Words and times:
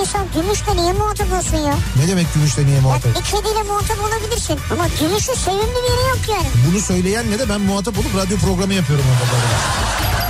İnsan 0.00 0.26
gümüşle 0.34 0.76
niye 0.76 0.92
muhatap 0.92 1.32
olsun 1.32 1.56
ya? 1.58 1.74
Ne 1.96 2.08
demek 2.08 2.34
gümüşle 2.34 2.66
niye 2.66 2.76
Ya 2.76 2.82
muhatap? 2.82 3.10
bir 3.16 3.22
kediyle 3.24 3.62
muhatap 3.62 3.98
olabilirsin. 4.00 4.58
Ama 4.72 4.86
gümüşün 5.00 5.34
sevimli 5.34 5.62
bir 5.62 5.90
yeri 5.90 6.08
yok 6.08 6.18
yani. 6.28 6.46
Bunu 6.70 6.80
söyleyen 6.80 7.30
ne 7.30 7.38
de 7.38 7.48
ben 7.48 7.60
muhatap 7.60 7.98
olup 7.98 8.16
radyo 8.16 8.38
programı 8.38 8.74
yapıyorum 8.74 9.04
orada. 9.12 9.38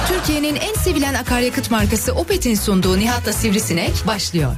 Türkiye'nin 0.09 0.57
en 0.57 0.75
sevilen 0.75 1.15
akaryakıt 1.15 1.71
markası 1.71 2.13
Opet'in 2.13 2.55
sunduğu 2.55 2.99
Nihat'la 2.99 3.33
Sivrisinek 3.33 4.07
başlıyor. 4.07 4.53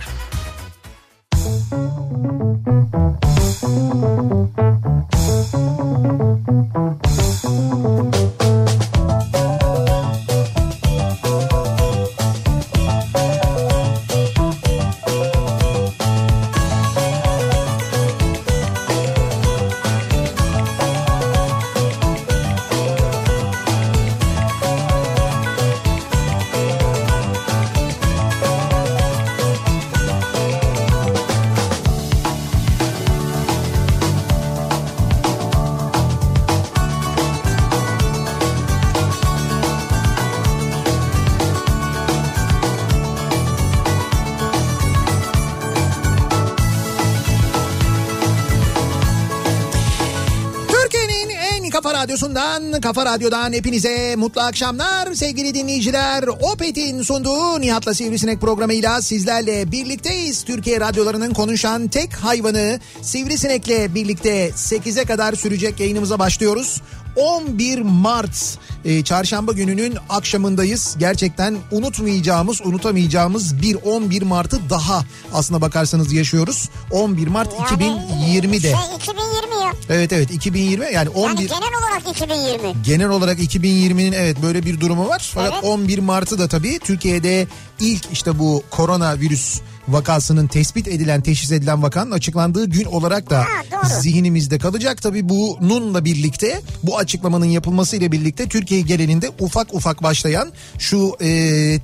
Radyosundan, 52.21 52.81
kafa 52.81 53.07
radyodan 53.07 53.53
hepinize 53.53 54.17
mutlu 54.17 54.41
akşamlar 54.41 55.15
sevgili 55.15 55.55
dinleyiciler. 55.55 56.25
Opet'in 56.53 57.03
sunduğu 57.03 57.61
Nihat'la 57.61 57.95
Sivrisinek 57.95 58.41
programıyla 58.41 59.03
sizlerle 59.03 59.73
birlikteyiz. 59.73 60.43
Türkiye 60.43 60.81
radyolarının 60.81 61.35
konuşan 61.35 61.89
tek 61.89 62.15
hayvanı 62.15 62.81
Sivrisinek'le 63.03 63.95
birlikte 63.95 64.49
8'e 64.49 65.05
kadar 65.05 65.33
sürecek 65.33 65.81
yayınımıza 65.81 66.19
başlıyoruz. 66.19 66.83
11 67.17 67.79
Mart 67.79 68.59
e, 68.85 69.05
çarşamba 69.05 69.53
gününün 69.53 69.97
akşamındayız. 70.09 70.97
Gerçekten 70.99 71.57
unutmayacağımız, 71.71 72.61
unutamayacağımız 72.65 73.63
bir 73.63 73.75
11 73.75 74.23
Mart'ı 74.23 74.71
daha 74.71 75.05
aslına 75.35 75.61
bakarsanız 75.61 76.13
yaşıyoruz. 76.13 76.69
11 76.91 77.27
Mart 77.27 77.53
Yani, 77.71 77.85
2020'de. 77.85 78.61
Şey 78.61 78.71
2020 78.97 79.55
ya. 79.65 79.73
Evet 79.91 80.13
evet 80.13 80.31
2020 80.31 80.93
yani 80.95 81.09
11 81.09 81.27
Yani 81.27 81.49
genel 81.49 81.79
olarak 81.81 82.09
2020. 82.17 82.83
genel 82.85 83.09
olarak 83.09 83.39
2020'nin 83.39 84.13
evet 84.13 84.43
böyle 84.43 84.63
bir 84.63 84.81
durumu 84.81 85.09
var. 85.09 85.31
Fakat 85.35 85.53
Evet. 85.53 85.65
11 85.65 85.99
Mart'ı 85.99 86.39
da 86.39 86.49
tabii 86.49 86.79
Türkiye'de 86.79 87.47
ilk 87.81 88.13
işte 88.13 88.39
bu 88.39 88.63
koronavirüs 88.71 89.61
vakasının 89.93 90.47
tespit 90.47 90.89
edilen, 90.89 91.21
teşhis 91.21 91.53
edilen 91.53 91.83
vakanın 91.83 92.11
açıklandığı 92.11 92.67
gün 92.67 92.85
olarak 92.85 93.31
da 93.31 93.45
Ha, 93.71 93.89
zihnimizde 93.89 94.59
kalacak. 94.59 95.03
Tabii 95.03 95.29
bununla 95.29 96.05
birlikte 96.05 96.61
bu 96.83 96.99
açıklamanın 96.99 97.45
yapılmasıyla 97.45 98.13
birlikte 98.13 98.49
Türkiye 98.49 98.81
genelinde 98.81 99.31
ufak 99.41 99.75
ufak 99.75 100.03
başlayan 100.03 100.53
şu 100.79 101.17
e, 101.21 101.29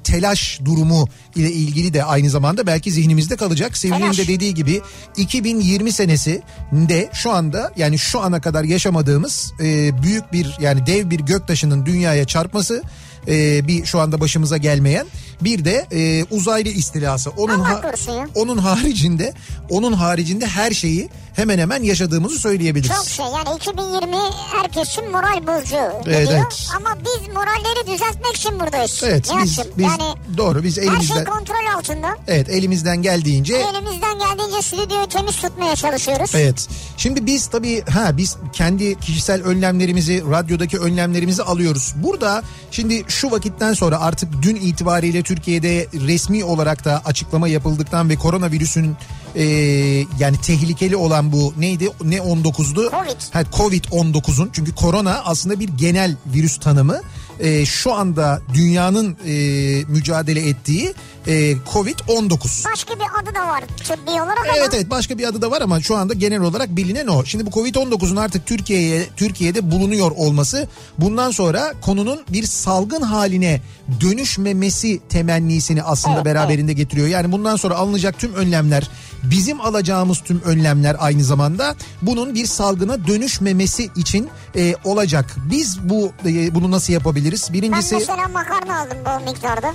telaş 0.05 0.61
durumu 0.65 1.09
ile 1.37 1.53
ilgili 1.53 1.95
de 1.95 2.05
aynı 2.05 2.31
zamanda 2.31 2.67
belki 2.67 2.93
zihnimizde 2.93 3.37
kalacak. 3.37 3.77
Telaş. 3.77 4.19
de 4.19 4.29
dediği 4.29 4.55
gibi 4.55 4.81
2020 5.17 5.93
senesinde 5.93 7.11
şu 7.13 7.33
anda 7.33 7.73
yani 7.77 7.99
şu 7.99 8.21
ana 8.21 8.41
kadar 8.41 8.65
yaşamadığımız 8.65 9.53
e, 9.61 10.03
büyük 10.03 10.33
bir 10.33 10.57
yani 10.61 10.87
dev 10.87 11.11
bir 11.11 11.21
göktaşının 11.21 11.87
dünyaya 11.87 12.25
çarpması 12.25 12.83
e, 13.29 13.67
bir 13.69 13.85
şu 13.85 14.01
anda 14.01 14.21
başımıza 14.21 14.57
gelmeyen 14.57 15.07
bir 15.41 15.65
de 15.65 15.87
e, 15.93 16.25
uzaylı 16.31 16.69
istilası. 16.69 17.31
Onun 17.31 17.65
korusun 17.83 18.13
ya. 18.13 18.29
onun 18.35 18.59
haricinde 18.59 19.33
onun 19.71 19.93
haricinde 19.93 20.47
her 20.47 20.71
şeyi 20.71 21.09
hemen 21.35 21.59
hemen 21.59 21.83
yaşadığımızı 21.83 22.39
söyleyebiliriz. 22.39 22.97
Çok 22.97 23.07
şey 23.07 23.27
yani 23.27 23.57
2020 23.57 24.17
herkesin 24.53 25.11
moral 25.11 25.47
bozucu 25.47 25.77
Evet, 25.77 26.29
diyor. 26.29 26.41
evet. 26.41 26.69
Ama 26.77 26.97
biz 27.01 27.29
moralleri 27.35 27.87
düzeltmek 27.95 28.37
için 28.37 28.61
buradayız. 28.61 29.03
Evet 29.07 29.29
biz, 29.43 29.59
biz 29.79 29.85
yani 29.85 30.03
doğru 30.37 30.63
biz 30.63 30.77
her 30.79 30.83
şey 30.83 30.91
elimizden 30.91 31.25
kontrol 31.25 31.77
altında. 31.79 32.17
evet 32.29 32.49
elimizden 32.49 33.03
geldiğince 33.03 33.55
Elimizden 33.57 34.19
geldiğince 34.19 34.63
stüdyoyu 34.63 35.07
temiz 35.07 35.37
tutmaya 35.37 35.77
çalışıyoruz. 35.77 36.31
Evet. 36.35 36.69
Şimdi 36.97 37.27
biz 37.27 37.47
tabii 37.47 37.83
ha 37.85 38.17
biz 38.17 38.37
kendi 38.53 39.01
kişisel 39.01 39.43
önlemlerimizi, 39.43 40.23
radyodaki 40.31 40.79
önlemlerimizi 40.79 41.43
alıyoruz. 41.43 41.95
Burada 41.97 42.43
şimdi 42.71 43.05
şu 43.09 43.31
vakitten 43.31 43.73
sonra 43.73 44.01
artık 44.01 44.29
dün 44.43 44.57
itibariyle 44.57 45.23
Türkiye'de 45.27 45.87
resmi 46.07 46.45
olarak 46.45 46.85
da 46.85 47.03
açıklama 47.05 47.49
yapıldıktan 47.49 48.09
ve 48.09 48.17
koronavirüsün 48.17 48.97
e, 49.35 49.45
yani 50.19 50.41
tehlikeli 50.43 50.97
olan 50.97 51.33
bu 51.33 51.55
neydi? 51.59 51.89
Ne 52.05 52.17
19'du? 52.17 52.91
Covid. 52.91 53.21
Ha, 53.33 53.43
Covid-19'un 53.43 54.51
çünkü 54.53 54.75
korona 54.75 55.23
aslında 55.25 55.61
bir 55.61 55.69
genel 55.69 56.17
virüs 56.27 56.57
tanımı. 56.59 57.01
E, 57.41 57.67
şu 57.67 57.93
anda 57.93 58.41
dünyanın 58.55 59.17
e, 59.27 59.35
mücadele 59.89 60.49
ettiği 60.49 60.95
e, 61.27 61.53
Covid-19. 61.53 62.65
Başka 62.73 62.95
bir 62.95 63.05
adı 63.23 63.35
da 63.35 63.47
var 63.47 63.65
tıbbi 63.89 64.11
olarak 64.11 64.47
Evet 64.47 64.65
ama 64.65 64.77
evet 64.77 64.91
başka 64.91 65.19
bir 65.19 65.29
adı 65.29 65.43
da 65.43 65.51
var 65.51 65.61
ama 65.61 65.81
şu 65.81 65.97
anda 65.97 66.15
genel 66.15 66.41
olarak 66.41 66.77
bilinen 66.77 67.07
o. 67.07 67.25
Şimdi 67.25 67.47
bu 67.47 67.51
Covid-19'un 67.51 68.17
artık 68.17 68.47
Türkiye'ye 68.47 69.07
Türkiye'de 69.17 69.71
bulunuyor 69.71 70.11
olması 70.11 70.69
bundan 70.99 71.31
sonra 71.31 71.73
konunun 71.81 72.21
bir 72.29 72.43
salgın 72.43 73.03
haline 73.03 73.61
dönüşmemesi 74.01 75.01
temennisini 75.09 75.83
aslında 75.83 76.15
Evet, 76.15 76.25
beraberinde 76.25 76.73
getiriyor. 76.73 77.09
Yani 77.09 77.33
bundan 77.33 77.57
sonra 77.57 77.75
alınacak 77.75 78.19
tüm 78.19 78.35
önlemler 78.35 78.91
bizim 79.23 79.61
alacağımız 79.61 80.21
tüm 80.21 80.43
önlemler 80.43 80.97
aynı 80.99 81.25
zamanda 81.25 81.75
bunun 82.03 82.35
bir 82.35 82.47
salgına 82.47 83.07
dönüşmemesi 83.07 83.91
için 83.97 84.29
e, 84.57 84.75
olacak. 84.85 85.35
Biz 85.51 85.89
bu 85.89 86.13
e, 86.27 86.55
bunu 86.55 86.71
nasıl 86.71 86.93
yapabiliriz? 86.93 87.49
ben 87.49 87.55
Birincisi 87.55 87.95
mesela 87.95 88.29
makarna 88.29 88.81
aldım 88.81 88.99
bol 89.05 89.25
miktarda. 89.33 89.73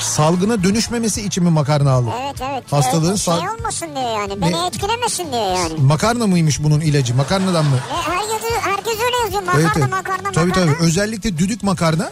Salgına 0.00 0.64
dönüşmemesi 0.64 1.22
için 1.26 1.44
mi 1.44 1.50
makarna 1.50 1.90
aldın? 1.90 2.10
Evet 2.22 2.36
evet. 2.52 2.72
Hastalığın 2.72 3.14
Ee, 3.14 3.18
şey 3.18 3.34
olmasın 3.34 3.88
diyor 3.94 4.18
yani. 4.20 4.40
Beni 4.40 4.52
Ne? 4.52 4.66
etkilemesin 4.66 5.32
diyor 5.32 5.54
yani. 5.56 5.74
Makarna 5.80 6.26
mıymış 6.26 6.62
bunun 6.62 6.80
ilacı? 6.80 7.14
Makarnadan 7.14 7.64
mı? 7.64 7.76
E, 7.76 8.10
herkes, 8.10 8.50
herkes 8.60 8.94
öyle 9.04 9.16
yazıyor. 9.24 9.42
Makarna 9.42 9.86
makarna 9.96 10.32
Tabii 10.32 10.48
makarna. 10.48 10.72
tabii 10.74 10.84
özellikle 10.84 11.38
düdük 11.38 11.62
makarna. 11.62 12.10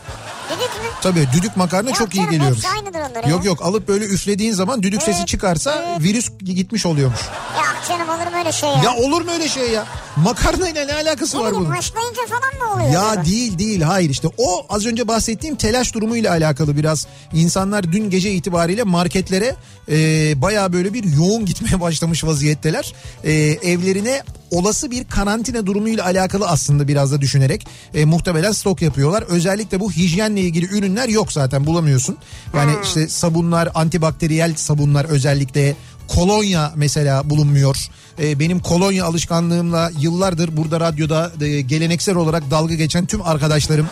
Dedik 0.51 0.61
mi? 0.61 0.89
Tabii 1.03 1.29
düdük 1.33 1.57
makarna 1.57 1.89
Yok 1.89 1.99
çok 1.99 2.15
iyi 2.15 2.17
canım, 2.17 2.31
geliyormuş. 2.31 2.65
aynıdır 2.65 2.99
onların 3.11 3.31
Yok 3.31 3.45
ya. 3.45 3.51
yok 3.51 3.63
alıp 3.63 3.89
böyle 3.89 4.05
üflediğin 4.05 4.53
zaman 4.53 4.83
düdük 4.83 5.03
sesi 5.03 5.19
Evet, 5.19 5.29
çıkarsa 5.29 5.85
evet. 5.89 6.01
virüs 6.03 6.31
gitmiş 6.45 6.87
oluyormuş. 6.87 7.21
Ya 7.57 7.63
canım 7.89 8.09
olur 8.09 8.33
mu 8.33 8.39
öyle 8.39 8.53
şey 8.53 8.69
ya? 8.69 8.83
Ya 8.85 8.95
olur 8.97 9.23
mu 9.23 9.31
öyle 9.31 9.49
şey 9.49 9.71
ya? 9.71 9.85
Makarna 10.17 10.69
ile 10.69 10.87
ne 10.87 10.95
alakası 10.95 11.39
ne 11.39 11.43
var 11.43 11.53
bunun? 11.55 11.71
haşlayınca 11.71 12.21
falan 12.29 12.69
mı 12.69 12.75
oluyor? 12.75 12.93
Ya 12.95 13.09
acaba? 13.09 13.25
değil 13.25 13.59
değil 13.59 13.81
hayır 13.83 14.11
işte 14.11 14.29
o 14.39 14.67
az 14.69 14.87
önce 14.87 15.09
bahsettiğim 15.09 15.57
telaş 15.57 15.95
durumuyla 15.95 16.31
alakalı 16.31 16.77
biraz 16.77 17.07
insanlar 17.33 17.76
dün 17.83 18.11
gece 18.11 18.33
itibariyle 18.33 18.83
marketlere 18.83 19.57
e, 19.89 19.95
baya 20.43 20.73
böyle 20.73 20.95
bir 20.95 21.05
yoğun 21.05 21.47
gitmeye 21.47 21.81
başlamış 21.81 22.25
vaziyetteler. 22.25 22.95
E, 23.25 23.33
evlerine 23.33 24.23
olası 24.51 24.91
bir 24.91 25.05
karantina 25.05 25.67
durumuyla 25.67 26.05
alakalı 26.05 26.49
aslında 26.49 26.89
biraz 26.89 27.13
da 27.13 27.21
düşünerek 27.21 27.67
e, 27.95 28.05
muhtemelen 28.05 28.53
stok 28.53 28.83
yapıyorlar. 28.83 29.23
Özellikle 29.23 29.81
bu 29.81 29.93
hijyenle 29.93 30.41
ilgili 30.41 30.67
ürünler 30.67 31.09
yok 31.09 31.33
zaten 31.33 31.67
bulamıyorsun. 31.67 32.17
Yani 32.57 32.73
işte 32.85 33.09
sabunlar, 33.09 33.69
antibakteriyel 33.75 34.55
sabunlar 34.55 35.05
özellikle 35.05 35.77
kolonya 36.09 36.73
mesela 36.77 37.31
bulunmuyor. 37.31 37.77
E, 38.19 38.39
benim 38.39 38.61
kolonya 38.61 39.05
alışkanlığımla 39.05 39.91
yıllardır 40.01 40.57
burada 40.57 40.81
radyoda 40.81 41.33
e, 41.41 41.61
geleneksel 41.61 42.17
olarak 42.17 42.51
dalga 42.51 42.75
geçen 42.75 43.07
tüm 43.07 43.23
arkadaşlarım 43.23 43.87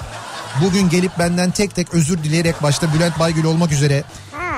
bugün 0.63 0.89
gelip 0.89 1.19
benden 1.19 1.51
tek 1.51 1.75
tek 1.75 1.95
özür 1.95 2.25
dileyerek 2.25 2.63
başta 2.63 2.95
Bülent 2.95 3.19
Baygül 3.19 3.45
olmak 3.45 3.73
üzere 3.73 4.05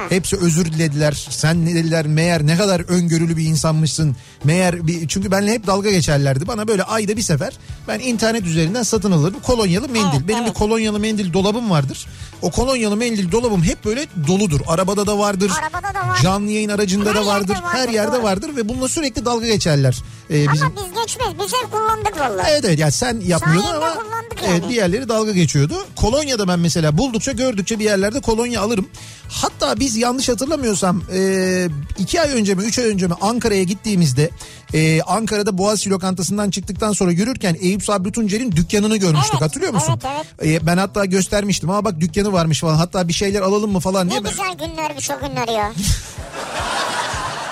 Hepsi 0.08 0.36
özür 0.36 0.64
dilediler. 0.64 1.26
Sen 1.30 1.66
ne 1.66 1.74
dediler 1.74 2.06
meğer 2.06 2.46
ne 2.46 2.56
kadar 2.56 2.80
öngörülü 2.80 3.36
bir 3.36 3.44
insanmışsın. 3.44 4.16
Meğer 4.44 4.86
bir, 4.86 5.08
çünkü 5.08 5.30
benle 5.30 5.52
hep 5.52 5.66
dalga 5.66 5.90
geçerlerdi. 5.90 6.46
Bana 6.46 6.68
böyle 6.68 6.82
ayda 6.82 7.16
bir 7.16 7.22
sefer 7.22 7.52
ben 7.88 8.00
internet 8.00 8.42
üzerinden 8.46 8.82
satın 8.82 9.12
alırım. 9.12 9.40
Kolonyalı 9.42 9.88
mendil. 9.88 10.16
Evet, 10.16 10.28
Benim 10.28 10.42
evet. 10.42 10.48
bir 10.48 10.54
kolonyalı 10.54 11.00
mendil 11.00 11.32
dolabım 11.32 11.70
vardır. 11.70 12.06
O 12.42 12.50
kolonyalı 12.50 12.96
mendil 12.96 13.32
dolabım 13.32 13.62
hep 13.64 13.84
böyle 13.84 14.06
doludur. 14.26 14.60
Arabada 14.66 15.06
da 15.06 15.18
vardır. 15.18 15.52
Arabada 15.62 15.94
da 15.94 16.08
var. 16.08 16.18
Canlı 16.22 16.50
yayın 16.50 16.68
aracında 16.68 17.08
Her 17.08 17.14
da 17.14 17.18
yerde 17.18 17.30
vardır. 17.30 17.54
vardır, 17.54 17.78
Her 17.78 17.88
yerde 17.88 18.16
doğru. 18.16 18.22
vardır 18.22 18.56
ve 18.56 18.68
bununla 18.68 18.88
sürekli 18.88 19.24
dalga 19.24 19.46
geçerler. 19.46 20.02
Ee, 20.30 20.52
bizim... 20.52 20.66
Ama 20.66 20.76
biz 20.76 21.02
geçmez. 21.02 21.28
Biz 21.38 21.52
hep 21.62 21.72
kullandık 21.72 22.20
vallahi. 22.20 22.46
Evet 22.50 22.64
evet 22.64 22.78
yani 22.78 22.92
sen 22.92 23.20
yapmıyordun 23.26 23.66
Sayende 23.68 23.86
ama 23.86 23.96
yani. 24.42 24.50
evet, 24.50 24.68
diğerleri 24.68 25.08
dalga 25.08 25.32
geçiyordu. 25.32 25.74
Kolonya'da 25.96 26.48
ben 26.48 26.58
mesela 26.58 26.98
buldukça 26.98 27.32
gördükçe 27.32 27.78
bir 27.78 27.84
yerlerde 27.84 28.20
kolonya 28.20 28.60
alırım. 28.60 28.88
Hatta 29.28 29.80
biz 29.80 29.96
yanlış 29.96 30.28
hatırlamıyorsam 30.28 31.02
e, 31.14 31.68
iki 31.98 32.20
ay 32.20 32.30
önce 32.32 32.54
mi 32.54 32.62
üç 32.62 32.78
ay 32.78 32.84
önce 32.84 33.06
mi 33.06 33.14
Ankara'ya 33.20 33.62
gittiğimizde 33.62 34.30
e, 34.74 35.02
Ankara'da 35.02 35.58
Boğaziçi 35.58 35.90
lokantasından 35.90 36.50
çıktıktan 36.50 36.92
sonra 36.92 37.12
yürürken 37.12 37.56
Eyüp 37.60 37.84
Sabri 37.84 38.12
Tuncer'in 38.12 38.52
dükkanını 38.52 38.96
görmüştük 38.96 39.32
Evet, 39.32 39.42
hatırlıyor 39.42 39.72
musun? 39.72 40.00
evet, 40.40 40.62
E, 40.62 40.66
ben 40.66 40.76
hatta 40.76 41.04
göstermiştim 41.04 41.70
ama 41.70 41.84
bak 41.84 42.00
dükkanı 42.00 42.32
varmış 42.32 42.60
falan 42.60 42.74
hatta 42.76 43.08
bir 43.08 43.12
şeyler 43.12 43.42
alalım 43.42 43.72
mı 43.72 43.80
falan 43.80 44.06
Ne 44.06 44.10
diye. 44.10 44.24
ben- 44.24 44.30
güzel 44.30 44.52
günlermiş 44.68 45.10
o 45.10 45.14
günler 45.20 45.48
ya. 45.48 45.72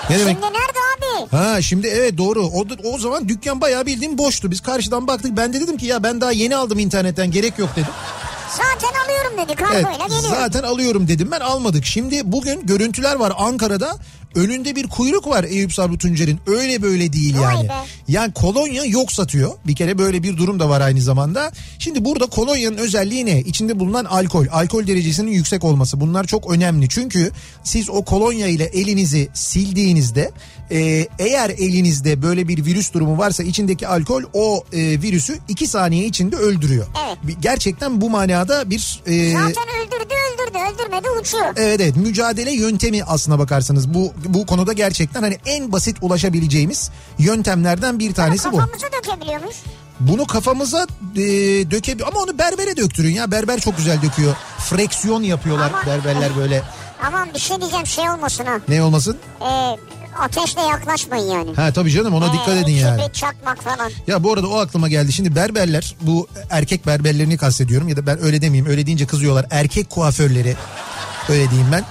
Ne 0.09 0.19
demek? 0.19 0.37
Şimdi 0.41 0.45
nerede 0.53 0.79
abi? 0.97 1.29
Ha 1.31 1.61
şimdi 1.61 1.87
evet 1.87 2.17
doğru. 2.17 2.45
O, 2.47 2.65
o 2.93 2.97
zaman 2.97 3.29
dükkan 3.29 3.61
bayağı 3.61 3.85
bildiğin 3.85 4.17
boştu. 4.17 4.51
Biz 4.51 4.61
karşıdan 4.61 5.07
baktık. 5.07 5.37
Ben 5.37 5.53
de 5.53 5.61
dedim 5.61 5.77
ki 5.77 5.85
ya 5.85 6.03
ben 6.03 6.21
daha 6.21 6.31
yeni 6.31 6.55
aldım 6.55 6.79
internetten 6.79 7.31
gerek 7.31 7.59
yok 7.59 7.69
dedim. 7.75 7.91
Zaten 8.49 8.99
alıyorum 9.05 9.31
dedi 9.37 9.61
Evet 9.71 9.83
kargoyla 9.83 10.05
geliyor. 10.07 10.35
zaten 10.35 10.63
alıyorum 10.63 11.07
dedim 11.07 11.29
ben 11.31 11.39
almadık. 11.39 11.85
Şimdi 11.85 12.31
bugün 12.31 12.65
görüntüler 12.65 13.15
var 13.15 13.33
Ankara'da. 13.37 13.95
Önünde 14.35 14.75
bir 14.75 14.87
kuyruk 14.87 15.27
var 15.27 15.43
Eyüp 15.43 15.73
Sabri 15.73 15.97
Tuncer'in. 15.97 16.39
Öyle 16.47 16.81
böyle 16.81 17.13
değil 17.13 17.35
yani. 17.35 17.67
Yani 18.07 18.33
kolonya 18.33 18.83
yok 18.85 19.11
satıyor. 19.11 19.51
Bir 19.67 19.75
kere 19.75 19.97
böyle 19.97 20.23
bir 20.23 20.37
durum 20.37 20.59
da 20.59 20.69
var 20.69 20.81
aynı 20.81 21.01
zamanda. 21.01 21.51
Şimdi 21.79 22.05
burada 22.05 22.25
kolonyanın 22.25 22.77
özelliği 22.77 23.25
ne? 23.25 23.39
İçinde 23.41 23.79
bulunan 23.79 24.05
alkol. 24.05 24.45
Alkol 24.51 24.87
derecesinin 24.87 25.31
yüksek 25.31 25.63
olması. 25.63 26.01
Bunlar 26.01 26.23
çok 26.23 26.51
önemli. 26.51 26.89
Çünkü 26.89 27.31
siz 27.63 27.89
o 27.89 28.05
kolonya 28.05 28.47
ile 28.47 28.63
elinizi 28.63 29.29
sildiğinizde 29.33 30.31
e, 30.71 31.07
eğer 31.19 31.49
elinizde 31.49 32.21
böyle 32.21 32.47
bir 32.47 32.65
virüs 32.65 32.93
durumu 32.93 33.17
varsa 33.17 33.43
içindeki 33.43 33.87
alkol 33.87 34.23
o 34.33 34.63
e, 34.73 34.77
virüsü 35.01 35.37
2 35.47 35.67
saniye 35.67 36.05
içinde 36.05 36.35
öldürüyor. 36.35 36.85
Evet. 37.07 37.37
Gerçekten 37.41 38.01
bu 38.01 38.09
manada 38.09 38.69
bir... 38.69 39.01
e, 39.05 39.31
Zaten 39.31 39.63
öldürdü 39.81 40.13
öldürdü 40.33 40.57
öldürmedi 40.57 41.07
uçuyor. 41.21 41.45
Evet 41.57 41.81
evet 41.81 41.95
mücadele 41.95 42.51
yöntemi 42.51 43.03
aslına 43.03 43.39
bakarsanız 43.39 43.93
bu 43.93 44.13
bu 44.25 44.45
konuda 44.45 44.73
gerçekten 44.73 45.21
hani 45.23 45.37
en 45.45 45.71
basit 45.71 45.97
ulaşabileceğimiz 46.01 46.89
yöntemlerden 47.19 47.99
bir 47.99 48.13
tanesi 48.13 48.51
bu. 48.51 48.57
Kafamıza 48.57 48.87
dökebiliyormuş. 48.87 49.55
Bunu 49.99 50.27
kafamıza 50.27 50.87
e, 51.15 51.21
döke 51.71 51.97
ama 52.07 52.19
onu 52.19 52.37
berbere 52.37 52.77
döktürün 52.77 53.11
ya 53.13 53.31
berber 53.31 53.59
çok 53.59 53.77
güzel 53.77 54.01
döküyor. 54.01 54.35
Freksiyon 54.59 55.23
yapıyorlar 55.23 55.69
Ama- 55.69 55.85
berberler 55.85 56.29
böyle. 56.37 56.63
Aman 57.07 57.33
bir 57.33 57.39
şey 57.39 57.61
diyeceğim 57.61 57.85
şey 57.85 58.09
olmasın 58.09 58.45
ha. 58.45 58.59
Ne 58.67 58.83
olmasın? 58.83 59.17
Ee, 59.41 59.45
ateşle 60.19 60.61
yaklaşmayın 60.61 61.31
yani. 61.31 61.53
Ha 61.55 61.73
tabii 61.73 61.91
canım 61.91 62.13
ona 62.13 62.33
dikkat 62.33 62.49
Ee, 62.55 62.59
edin 62.59 62.71
yani. 62.71 63.01
Çakmak 63.13 63.63
falan. 63.63 63.91
Ya 64.07 64.23
bu 64.23 64.33
arada 64.33 64.47
o 64.47 64.57
aklıma 64.59 64.87
geldi. 64.87 65.13
Şimdi 65.13 65.35
berberler 65.35 65.95
bu 66.01 66.27
erkek 66.49 66.87
berberlerini 66.87 67.37
kastediyorum 67.37 67.87
ya 67.87 67.97
da 67.97 68.05
ben 68.07 68.23
öyle 68.23 68.41
demeyeyim. 68.41 68.71
Öyle 68.71 68.85
deyince 68.85 69.05
kızıyorlar. 69.07 69.45
Erkek 69.51 69.89
kuaförleri 69.89 70.55
öyle 71.29 71.49
diyeyim 71.49 71.71
ben. 71.71 71.83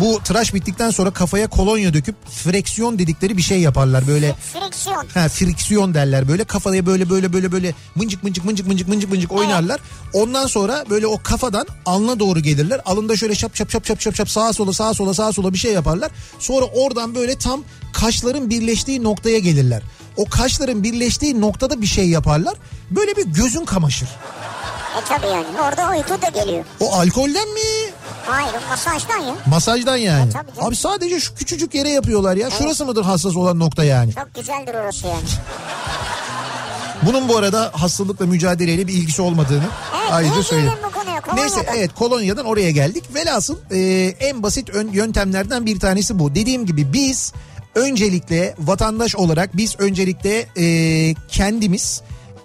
Bu 0.00 0.20
tıraş 0.24 0.54
bittikten 0.54 0.90
sonra 0.90 1.10
kafaya 1.10 1.46
kolonya 1.46 1.94
döküp 1.94 2.14
freksiyon 2.30 2.98
dedikleri 2.98 3.36
bir 3.36 3.42
şey 3.42 3.60
yaparlar. 3.60 4.06
Böyle 4.06 4.34
Friksiyon. 4.52 5.06
Ha 5.14 5.28
friksiyon 5.28 5.94
derler 5.94 6.28
böyle 6.28 6.44
kafaya 6.44 6.86
böyle 6.86 7.10
böyle 7.10 7.32
böyle 7.32 7.52
böyle 7.52 7.74
mıncık 7.94 8.24
mıncık 8.24 8.44
mıncık 8.44 8.66
mıncık 8.66 8.88
mıncık 8.88 9.10
mıncık 9.10 9.32
oynarlar. 9.32 9.80
Ondan 10.12 10.46
sonra 10.46 10.84
böyle 10.90 11.06
o 11.06 11.22
kafadan 11.22 11.66
alnına 11.86 12.20
doğru 12.20 12.40
gelirler. 12.40 12.80
Alında 12.84 13.16
şöyle 13.16 13.34
şap 13.34 13.56
şap 13.56 13.70
şap 13.70 13.86
şap 13.86 14.00
şap 14.00 14.16
şap 14.16 14.30
sağa 14.30 14.52
sola 14.52 14.72
sağa 14.72 14.94
sola 14.94 15.14
sağa 15.14 15.32
sola 15.32 15.52
bir 15.52 15.58
şey 15.58 15.72
yaparlar. 15.72 16.10
Sonra 16.38 16.64
oradan 16.66 17.14
böyle 17.14 17.38
tam 17.38 17.64
kaşların 17.92 18.50
birleştiği 18.50 19.02
noktaya 19.04 19.38
gelirler. 19.38 19.82
O 20.16 20.24
kaşların 20.24 20.82
birleştiği 20.82 21.40
noktada 21.40 21.82
bir 21.82 21.86
şey 21.86 22.08
yaparlar. 22.08 22.54
Böyle 22.90 23.16
bir 23.16 23.26
gözün 23.26 23.64
kamaşır. 23.64 24.08
E 24.98 25.04
tabi 25.08 25.26
yani 25.26 25.46
orada 25.68 25.90
uyku 25.90 26.22
da 26.22 26.28
geliyor. 26.28 26.64
O 26.80 26.92
alkolden 26.92 27.48
mi? 27.48 27.60
Hayır 28.26 28.54
o 28.66 28.68
masajdan 28.68 29.18
ya. 29.18 29.34
Masajdan 29.46 29.96
yani. 29.96 30.28
E, 30.28 30.32
tabii 30.32 30.50
canım. 30.56 30.68
Abi 30.68 30.76
sadece 30.76 31.20
şu 31.20 31.34
küçücük 31.34 31.74
yere 31.74 31.90
yapıyorlar 31.90 32.36
ya. 32.36 32.50
Şurası 32.50 32.86
mıdır 32.86 33.04
hassas 33.04 33.36
olan 33.36 33.58
nokta 33.58 33.84
yani? 33.84 34.14
Çok 34.14 34.34
güzeldir 34.34 34.74
orası 34.74 35.06
yani. 35.06 35.22
Bunun 37.02 37.28
bu 37.28 37.36
arada 37.36 37.70
hastalıkla 37.74 38.26
mücadeleyle 38.26 38.86
bir 38.86 38.92
ilgisi 38.92 39.22
olmadığını 39.22 39.64
Evet 40.00 40.12
ayrıca 40.12 40.42
söyleyeyim. 40.42 40.72
Neyse 41.34 41.66
evet 41.76 41.94
kolonyadan 41.94 42.46
oraya 42.46 42.70
geldik. 42.70 43.04
Velhasıl 43.14 43.56
e, 43.70 43.78
en 44.20 44.42
basit 44.42 44.70
ön, 44.70 44.88
yöntemlerden 44.92 45.66
bir 45.66 45.80
tanesi 45.80 46.18
bu. 46.18 46.34
Dediğim 46.34 46.66
gibi 46.66 46.92
biz 46.92 47.32
öncelikle 47.74 48.54
vatandaş 48.58 49.16
olarak 49.16 49.56
biz 49.56 49.80
öncelikle 49.80 50.46
e, 50.56 51.14
kendimiz 51.28 52.02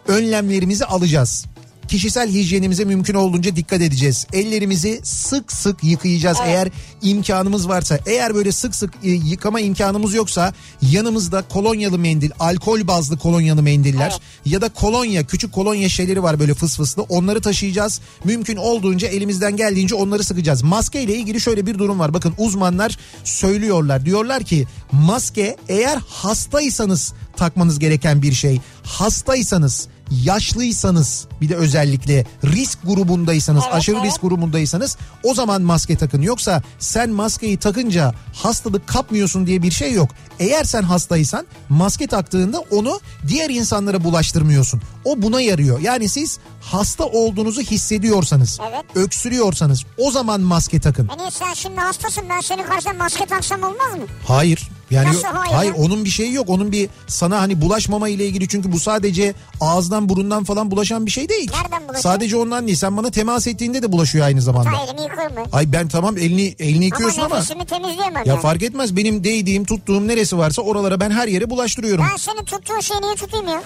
önlemlerimizi 0.08 0.86
alacağız. 0.86 1.46
Kişisel 1.88 2.30
hijyenimize 2.30 2.86
mümkün 2.86 3.14
olduğunca 3.14 3.56
dikkat 3.56 3.82
edeceğiz. 3.82 4.28
Ellerimizi 4.34 5.00
sık 5.04 5.52
sık 5.52 5.84
yıkayacağız 5.84 6.38
eğer 6.46 6.70
imkanımız 7.02 7.70
varsa. 7.70 8.00
Eğer 8.06 8.36
böyle 8.36 8.52
sık 8.52 8.76
sık 8.76 8.94
e, 9.04 9.10
yıkama 9.10 9.60
imkanımız 9.60 10.14
yoksa 10.14 10.54
yanımızda 10.82 11.44
kolonyalı 11.50 12.00
mendil, 12.00 12.32
alkol 12.40 12.88
bazlı 12.88 13.18
kolonyalı 13.18 13.64
mendiller 13.64 14.20
ya 14.46 14.62
da 14.62 14.70
kolonya, 14.70 15.24
küçük 15.24 15.54
kolonya 15.54 15.90
şeyleri 15.90 16.24
var 16.24 16.40
böyle 16.40 16.54
fıs 16.54 16.78
fıslı. 16.78 17.02
Onları 17.02 17.42
taşıyacağız. 17.42 18.02
Mümkün 18.24 18.56
olduğunca 18.56 19.08
elimizden 19.08 19.58
geldiğince 19.58 19.96
onları 19.96 20.24
sıkacağız. 20.24 20.64
Maske 20.64 21.02
ile 21.02 21.16
ilgili 21.16 21.42
şöyle 21.42 21.66
bir 21.66 21.80
durum 21.80 22.00
var. 22.00 22.14
Bakın 22.14 22.34
uzmanlar 22.38 22.98
söylüyorlar. 23.24 24.06
Diyorlar 24.06 24.44
ki 24.44 24.68
maske 24.92 25.58
eğer 25.70 25.98
hastaysanız 26.08 27.14
takmanız 27.38 27.80
gereken 27.80 28.22
bir 28.22 28.34
şey. 28.34 28.62
Hastaysanız 28.84 29.88
yaşlıysanız 30.12 31.28
bir 31.42 31.50
de 31.50 31.56
özellikle 31.56 32.26
risk 32.44 32.80
grubundaysanız 32.84 33.64
Evet, 33.66 33.76
aşırı 33.76 33.96
evet. 33.98 34.06
risk 34.06 34.22
grubundaysanız 34.22 34.98
o 35.24 35.34
zaman 35.34 35.62
maske 35.62 35.96
takın. 35.98 36.22
Yoksa 36.22 36.64
sen 36.80 37.10
maskeyi 37.10 37.58
takınca 37.58 38.14
hastalık 38.34 38.88
kapmıyorsun 38.88 39.48
diye 39.48 39.62
bir 39.62 39.72
şey 39.72 39.94
yok. 39.94 40.10
Eğer 40.40 40.64
sen 40.64 40.82
hastaysan 40.84 41.46
maske 41.70 42.08
taktığında 42.08 42.60
onu 42.72 43.00
diğer 43.28 43.50
insanlara 43.50 44.04
bulaştırmıyorsun. 44.04 44.82
O 45.06 45.22
buna 45.22 45.42
yarıyor. 45.42 45.80
Yani 45.80 46.10
siz 46.10 46.40
hasta 46.62 47.06
olduğunuzu 47.06 47.62
hissediyorsanız, 47.62 48.60
Evet. 48.70 48.86
öksürüyorsanız 48.96 49.84
o 49.98 50.12
zaman 50.12 50.42
maske 50.42 50.80
takın. 50.80 51.08
Hani 51.08 51.32
sen 51.32 51.54
şimdi 51.54 51.80
hastasın 51.80 52.24
ben 52.30 52.40
senin 52.42 52.64
karşına 52.64 52.94
maske 52.94 53.26
taksam 53.26 53.60
olmaz 53.64 53.96
mı? 53.98 54.06
Hayır. 54.28 54.70
Yani 54.96 55.08
Nasıl 55.08 55.28
hayır 55.28 55.54
hayır 55.54 55.74
onun 55.78 56.06
bir 56.06 56.10
şeyi 56.10 56.34
yok. 56.34 56.50
Onun 56.50 56.72
bir 56.72 56.90
sana 57.08 57.42
hani 57.42 57.62
bulaşmama 57.62 58.10
ile 58.10 58.26
ilgili 58.26 58.48
çünkü 58.48 58.72
bu 58.72 58.80
sadece 58.80 59.34
ağızdan 59.62 60.10
burundan 60.10 60.44
falan 60.44 60.72
bulaşan 60.72 61.06
bir 61.06 61.12
şey 61.12 61.30
değil. 61.30 61.52
Nereden 61.62 61.84
bulaşıyor? 61.84 62.14
Sadece 62.14 62.38
ondan 62.38 62.68
değil. 62.68 62.78
Sen 62.78 62.98
bana 62.98 63.12
temas 63.12 63.48
ettiğinde 63.48 63.82
de 63.84 63.92
bulaşıyor 63.92 64.26
aynı 64.26 64.42
zamanda. 64.42 64.70
Ta 64.72 64.84
elimi 64.84 65.02
yıkıyor 65.02 65.32
mu? 65.32 65.46
Ay 65.52 65.72
ben 65.72 65.88
tamam 65.88 66.18
elini 66.18 66.56
elini 66.60 66.86
yıkıyorsun 66.86 67.22
ama 67.22 67.36
ama, 67.56 67.66
temizleyemem 67.66 68.24
ya 68.26 68.34
yani. 68.34 68.42
fark 68.42 68.64
etmez. 68.64 68.96
Benim 68.96 69.24
değdiğim, 69.24 69.66
tuttuğum 69.66 70.08
neresi 70.08 70.38
varsa 70.38 70.62
oralara 70.62 71.00
ben 71.00 71.12
her 71.12 71.28
yere 71.28 71.50
bulaştırıyorum. 71.50 72.06
Ben 72.12 72.18
senin 72.18 72.46
tuttuğun 72.46 72.80
şeyi 72.80 73.02
niye 73.02 73.16
tutayım 73.16 73.48
ya? 73.48 73.64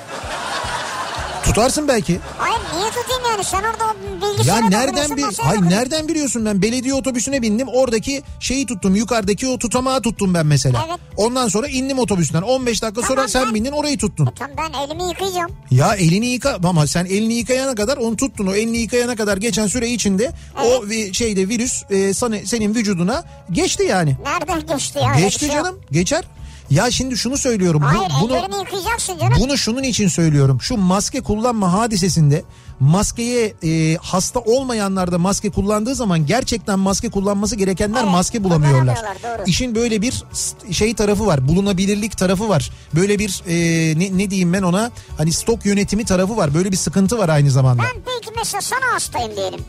Tutarsın 1.50 1.88
belki. 1.88 2.20
Hayır 2.38 2.60
niye 2.76 2.90
tutayım 2.90 3.24
yani 3.32 3.44
sen 3.44 3.64
orada 3.64 3.86
o 3.86 4.48
Ya 4.48 4.60
nereden 4.70 5.18
bir 5.18 5.26
hayır 5.42 5.62
nereden 5.62 6.08
biliyorsun 6.08 6.46
ben 6.46 6.62
belediye 6.62 6.94
otobüsüne 6.94 7.42
bindim 7.42 7.68
oradaki 7.68 8.24
şeyi 8.40 8.66
tuttum 8.66 8.96
yukarıdaki 8.96 9.48
o 9.48 9.58
tutamağı 9.58 10.02
tuttum 10.02 10.34
ben 10.34 10.46
mesela. 10.46 10.86
Evet. 10.90 11.00
Ondan 11.18 11.48
sonra 11.48 11.68
indim 11.68 12.00
otobüsten 12.00 12.42
15 12.42 12.82
dakika 12.82 13.02
sonra 13.02 13.16
Tamam, 13.16 13.30
sen 13.30 13.46
ben- 13.46 13.54
bindin 13.56 13.72
orayı 13.72 13.98
tuttun. 13.98 14.30
Tamam 14.40 14.58
ben 14.58 14.80
elimi 14.80 15.04
yıkayacağım. 15.10 15.52
Ya 15.72 15.96
elini 15.96 16.26
yıka 16.28 16.60
ama 16.64 16.88
sen 16.88 17.06
elini 17.06 17.34
yıkayana 17.34 17.76
kadar 17.76 17.98
onu 17.98 18.16
tuttun 18.16 18.48
o 18.48 18.54
elini 18.54 18.78
yıkayana 18.78 19.16
kadar 19.16 19.38
geçen 19.38 19.68
süre 19.68 19.90
içinde 19.90 20.32
o 20.66 20.84
vi- 20.86 21.14
şeyde 21.14 21.50
virüs 21.50 21.84
e, 21.90 22.14
sana, 22.14 22.36
senin 22.46 22.76
vücuduna 22.76 23.24
geçti 23.52 23.84
yani. 23.84 24.18
Nereden 24.26 24.78
geçti 24.78 25.00
ya? 25.00 25.20
Geçti 25.20 25.40
şey 25.46 25.56
yok. 25.56 25.66
canım 25.66 25.80
geçer. 25.92 26.24
Ya 26.70 26.92
şimdi 26.92 27.18
şunu 27.18 27.38
söylüyorum. 27.38 27.82
bu- 27.82 27.86
Hayır 28.00 28.12
bunu 28.22 28.38
ellerini 28.38 28.56
yıkayacaksın 28.58 29.18
canım. 29.18 29.34
bunu 29.40 29.58
şunun 29.58 29.84
için 29.84 30.08
söylüyorum. 30.08 30.62
Şu 30.62 30.78
maske 30.78 31.22
kullanma 31.22 31.74
hadisesinde 31.74 32.44
maskeye 32.80 33.54
e, 33.64 33.98
hasta 34.02 34.40
olmayanlar 34.40 35.12
da 35.12 35.18
maske 35.18 35.50
kullandığı 35.50 35.96
zaman 35.96 36.26
gerçekten 36.26 36.80
maske 36.80 37.10
kullanması 37.10 37.56
gerekenler 37.56 38.02
Evet, 38.04 38.12
maske 38.12 38.44
bulamıyorlar. 38.44 38.98
İşin 39.46 39.76
böyle 39.76 40.02
bir 40.02 40.24
şey 40.72 40.94
tarafı 40.94 41.26
var. 41.26 41.48
Bulunabilirlik 41.48 42.18
tarafı 42.18 42.50
var. 42.50 42.72
Böyle 42.96 43.20
bir 43.20 43.42
e, 43.48 43.54
ne, 44.00 44.18
ne 44.18 44.30
diyeyim 44.30 44.54
ben 44.54 44.62
ona 44.62 44.92
hani 45.18 45.34
stok 45.34 45.66
yönetimi 45.66 46.06
tarafı 46.06 46.38
var. 46.38 46.54
Böyle 46.54 46.72
bir 46.72 46.78
sıkıntı 46.78 47.18
var 47.18 47.30
aynı 47.30 47.52
zamanda. 47.52 47.84
Ben 47.84 48.02
peki 48.06 48.34
mesela 48.38 48.62
sana 48.62 48.94
hastayım 48.94 49.36
diyelim. 49.36 49.60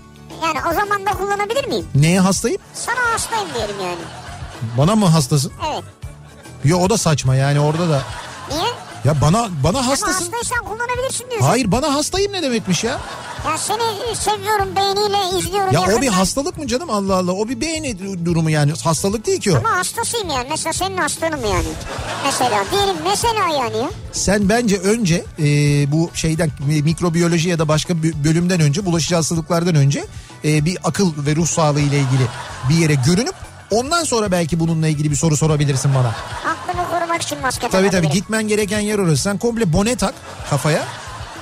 Yani 0.44 0.58
o 0.70 0.74
zaman 0.74 1.06
da 1.06 1.10
kullanabilir 1.10 1.66
miyim? 1.68 1.86
Neye 1.94 2.20
hastayım? 2.20 2.58
Sana 2.74 3.12
hastayım 3.12 3.48
diyelim 3.54 3.76
yani. 3.84 3.98
Bana 4.78 4.96
mı 4.96 5.06
hastasın? 5.06 5.52
Evet. 5.72 5.84
Yo 6.64 6.78
o 6.78 6.90
da 6.90 6.98
saçma 6.98 7.34
yani 7.36 7.60
orada 7.60 7.88
da. 7.88 8.02
Niye? 8.50 8.62
Ya 9.04 9.20
bana 9.20 9.48
bana 9.64 9.78
Ama 9.78 9.86
hastasın. 9.86 10.12
hastaysan 10.32 10.64
kullanabilirsin 10.64 11.30
diyorsun. 11.30 11.46
Hayır 11.48 11.72
bana 11.72 11.94
hastayım 11.94 12.32
ne 12.32 12.42
demekmiş 12.42 12.84
ya? 12.84 12.98
Ya 13.46 13.58
seni 13.58 14.16
seviyorum 14.16 14.76
beğeniyle 14.76 15.38
izliyorum. 15.38 15.72
Ya 15.72 15.82
o 15.82 16.00
bir 16.02 16.08
hastalık 16.08 16.58
mı 16.58 16.66
canım 16.66 16.90
Allah 16.90 17.16
Allah 17.16 17.32
o 17.32 17.48
bir 17.48 17.60
beğeni 17.60 18.24
durumu 18.24 18.50
yani 18.50 18.72
hastalık 18.84 19.26
değil 19.26 19.40
ki 19.40 19.52
o. 19.52 19.56
Ama 19.56 19.70
hastasıyım 19.70 20.28
yani. 20.28 20.46
Mesela 20.50 20.72
senin 20.72 20.96
hastalığım 20.96 21.44
yani. 21.44 21.68
Mesela 22.24 22.64
diyelim 22.72 22.96
mesela 23.04 23.48
yani 23.64 23.76
ya. 23.76 23.90
Sen 24.12 24.48
bence 24.48 24.78
önce 24.78 25.24
e, 25.38 25.44
bu 25.92 26.10
şeyden 26.14 26.50
mikrobiyoloji 26.66 27.48
ya 27.48 27.58
da 27.58 27.68
başka 27.68 28.02
bir 28.02 28.24
bölümden 28.24 28.60
önce 28.60 28.86
bulaşıcı 28.86 29.14
hastalıklardan 29.14 29.74
önce 29.74 30.04
e, 30.44 30.64
bir 30.64 30.78
akıl 30.84 31.12
ve 31.26 31.36
ruh 31.36 31.46
sağlığı 31.46 31.80
ile 31.80 31.96
ilgili 31.98 32.26
bir 32.68 32.74
yere 32.74 32.94
görünüp 32.94 33.34
ondan 33.70 34.04
sonra 34.04 34.32
belki 34.32 34.60
bununla 34.60 34.88
ilgili 34.88 35.10
bir 35.10 35.16
soru 35.16 35.36
sorabilirsin 35.36 35.94
bana. 35.94 36.14
Aklını 36.52 36.88
korumak 36.90 37.22
için 37.22 37.40
maske 37.40 37.60
Tabii 37.60 37.70
tabii 37.72 37.84
takabilirim. 37.90 38.12
gitmen 38.14 38.48
gereken 38.48 38.80
yer 38.80 38.98
orası. 38.98 39.22
Sen 39.22 39.38
komple 39.38 39.72
bone 39.72 39.96
tak 39.96 40.14
kafaya. 40.50 40.84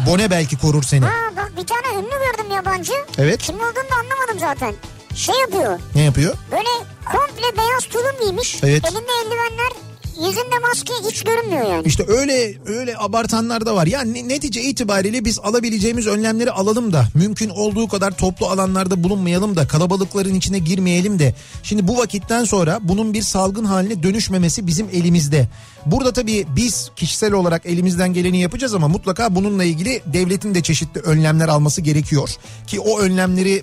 Bone 0.06 0.30
belki 0.30 0.58
korur 0.58 0.82
seni. 0.82 1.04
Ha 1.04 1.10
bak 1.36 1.52
bir 1.56 1.66
tane 1.66 1.98
ünlü 1.98 2.10
gördüm 2.10 2.50
yabancı. 2.54 2.92
Evet. 3.18 3.42
Kim 3.42 3.56
olduğunu 3.56 3.74
da 3.74 3.94
anlamadım 3.94 4.38
zaten. 4.40 4.74
Şey 5.14 5.34
yapıyor. 5.40 5.78
Ne 5.94 6.02
yapıyor? 6.02 6.34
Böyle 6.52 6.68
komple 7.12 7.56
beyaz 7.58 7.84
tulum 7.84 8.20
giymiş. 8.24 8.58
Evet. 8.62 8.84
Elinde 8.84 9.12
eldivenler. 9.24 9.72
Yüzünde 10.18 10.58
maske 10.68 10.92
hiç 11.08 11.22
görünmüyor 11.22 11.70
yani. 11.70 11.82
İşte 11.86 12.04
öyle 12.08 12.54
öyle 12.66 12.98
abartanlar 12.98 13.66
da 13.66 13.74
var. 13.74 13.86
Yani 13.86 14.28
netice 14.28 14.62
itibariyle 14.62 15.24
biz 15.24 15.38
alabileceğimiz 15.38 16.06
önlemleri 16.06 16.50
alalım 16.50 16.92
da 16.92 17.08
mümkün 17.14 17.48
olduğu 17.48 17.88
kadar 17.88 18.16
toplu 18.16 18.46
alanlarda 18.46 19.04
bulunmayalım 19.04 19.56
da 19.56 19.68
kalabalıkların 19.68 20.34
içine 20.34 20.58
girmeyelim 20.58 21.18
de. 21.18 21.34
Şimdi 21.62 21.88
bu 21.88 21.96
vakitten 21.98 22.44
sonra 22.44 22.78
bunun 22.82 23.14
bir 23.14 23.22
salgın 23.22 23.64
haline 23.64 24.02
dönüşmemesi 24.02 24.66
bizim 24.66 24.88
elimizde. 24.92 25.48
Burada 25.86 26.12
tabii 26.12 26.46
biz 26.56 26.90
kişisel 26.96 27.32
olarak 27.32 27.66
elimizden 27.66 28.12
geleni 28.12 28.40
yapacağız 28.40 28.74
ama 28.74 28.88
mutlaka 28.88 29.34
bununla 29.34 29.64
ilgili 29.64 30.02
devletin 30.06 30.54
de 30.54 30.62
çeşitli 30.62 31.00
önlemler 31.00 31.48
alması 31.48 31.80
gerekiyor. 31.80 32.30
Ki 32.66 32.80
o 32.80 33.00
önlemleri 33.00 33.62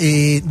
e, 0.00 0.06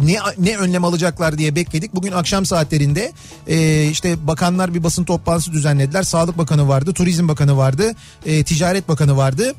ne 0.06 0.18
ne 0.38 0.58
önlem 0.58 0.86
alacaklar 0.86 1.38
diye 1.38 1.56
bekledik. 1.56 1.96
Bugün 1.96 2.12
akşam 2.12 2.46
saatlerinde 2.46 3.12
e, 3.48 3.86
işte 3.86 4.28
bakanlar 4.28 4.74
bir 4.74 4.84
basın 4.84 5.04
toplantısı 5.04 5.52
düzenlediler. 5.52 6.04
Sağlık 6.04 6.38
Bakanı 6.38 6.68
vardı, 6.68 6.94
Turizm 6.94 7.28
Bakanı 7.28 7.58
vardı, 7.58 7.96
e, 8.26 8.44
Ticaret 8.44 8.90
Bakanı 8.90 9.18
vardı. 9.18 9.54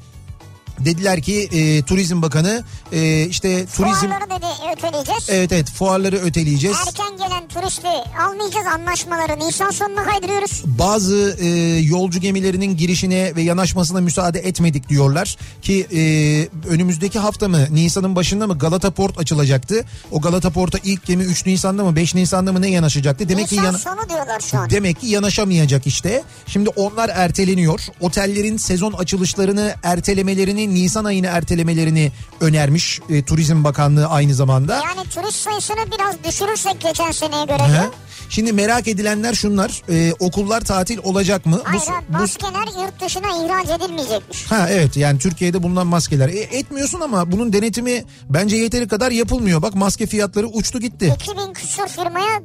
Dediler 0.85 1.23
ki 1.23 1.49
e, 1.53 1.83
Turizm 1.83 2.23
Bakanı 2.23 2.65
e, 2.93 3.25
işte 3.27 3.67
turizm 3.67 3.95
Fuarları 3.95 4.31
dedi 4.31 4.47
öteleyeceğiz. 4.77 5.27
evet 5.31 5.53
evet 5.53 5.71
fuarları 5.71 6.17
öteleyeceğiz. 6.17 6.77
Erken 6.89 7.17
gelen 7.17 7.49
turisti 7.49 7.89
almayacağız 8.27 8.67
anlaşmaları 8.67 9.39
Nisan 9.39 9.71
sonuna 9.71 10.05
kaydırıyoruz. 10.05 10.63
Bazı 10.67 11.37
e, 11.41 11.47
yolcu 11.79 12.21
gemilerinin 12.21 12.77
girişine 12.77 13.37
ve 13.37 13.43
yanaşmasına 13.43 14.01
müsaade 14.01 14.39
etmedik 14.39 14.89
diyorlar 14.89 15.37
ki 15.63 15.87
e, 15.93 16.01
önümüzdeki 16.69 17.19
hafta 17.19 17.49
mı 17.49 17.67
Nisan'ın 17.71 18.17
başında 18.17 18.47
mı 18.47 18.59
Galata 18.59 18.91
Port 18.91 19.19
açılacaktı. 19.19 19.85
O 20.13 20.21
Galata 20.21 20.51
Port'a 20.51 20.79
ilk 20.85 21.07
gemi 21.07 21.25
3 21.25 21.47
Nisan'da 21.47 21.85
mı 21.85 21.97
5 21.97 22.15
Nisan'da 22.15 22.53
mı 22.53 22.63
ne 22.63 22.71
yanaşacaktı? 22.71 23.29
Demek 23.29 23.43
Nisan 23.53 23.59
ki 23.59 23.67
yana- 23.67 23.79
sonu 23.79 24.09
diyorlar 24.09 24.41
şu 24.41 24.59
an. 24.59 24.71
Demek 24.71 25.01
ki 25.01 25.07
yanaşamayacak 25.07 25.87
işte. 25.87 26.23
Şimdi 26.47 26.69
onlar 26.69 27.09
erteleniyor. 27.15 27.81
Otellerin 28.01 28.57
sezon 28.57 28.93
açılışlarını 28.93 29.75
ertelemelerini, 29.83 30.68
Nisan 30.75 31.05
ayını 31.05 31.27
ertelemelerini 31.27 32.13
önermiş 32.41 33.01
e, 33.11 33.23
Turizm 33.25 33.65
Bakanlığı 33.65 34.07
aynı 34.07 34.35
zamanda. 34.35 34.75
Yani 34.75 35.09
turist 35.11 35.37
sayısını 35.37 35.77
biraz 35.99 36.25
düşürürsek 36.25 36.81
geçen 36.81 37.11
seneye 37.11 37.45
göre 37.45 37.59
de. 37.59 37.91
Şimdi 38.31 38.53
merak 38.53 38.89
edilenler 38.89 39.35
şunlar. 39.35 39.83
e, 39.91 40.13
okullar 40.19 40.61
tatil 40.61 40.99
olacak 41.03 41.47
mı? 41.47 41.61
Hayır 41.65 41.83
Bu- 42.09 42.15
bu- 42.15 42.19
maskeler 42.19 42.83
yurt 42.85 43.01
dışına 43.01 43.27
ihraç 43.45 43.81
edilmeyecekmiş. 43.81 44.51
Ha 44.51 44.67
evet 44.71 44.97
yani 44.97 45.19
Türkiye'de 45.19 45.63
bulunan 45.63 45.87
maskeler. 45.87 46.29
E, 46.29 46.39
etmiyorsun 46.41 47.01
ama 47.01 47.33
bunun 47.33 47.53
denetimi 47.53 48.05
bence 48.31 48.57
yeteri 48.57 48.89
kadar 48.89 49.11
yapılmıyor. 49.11 49.63
Bak 49.63 49.75
maske 49.75 50.07
fiyatları 50.07 50.47
uçtu 50.47 50.81
gitti. 50.81 51.15
2000 51.21 51.53
küsur 51.53 51.89
firmaya 51.89 52.43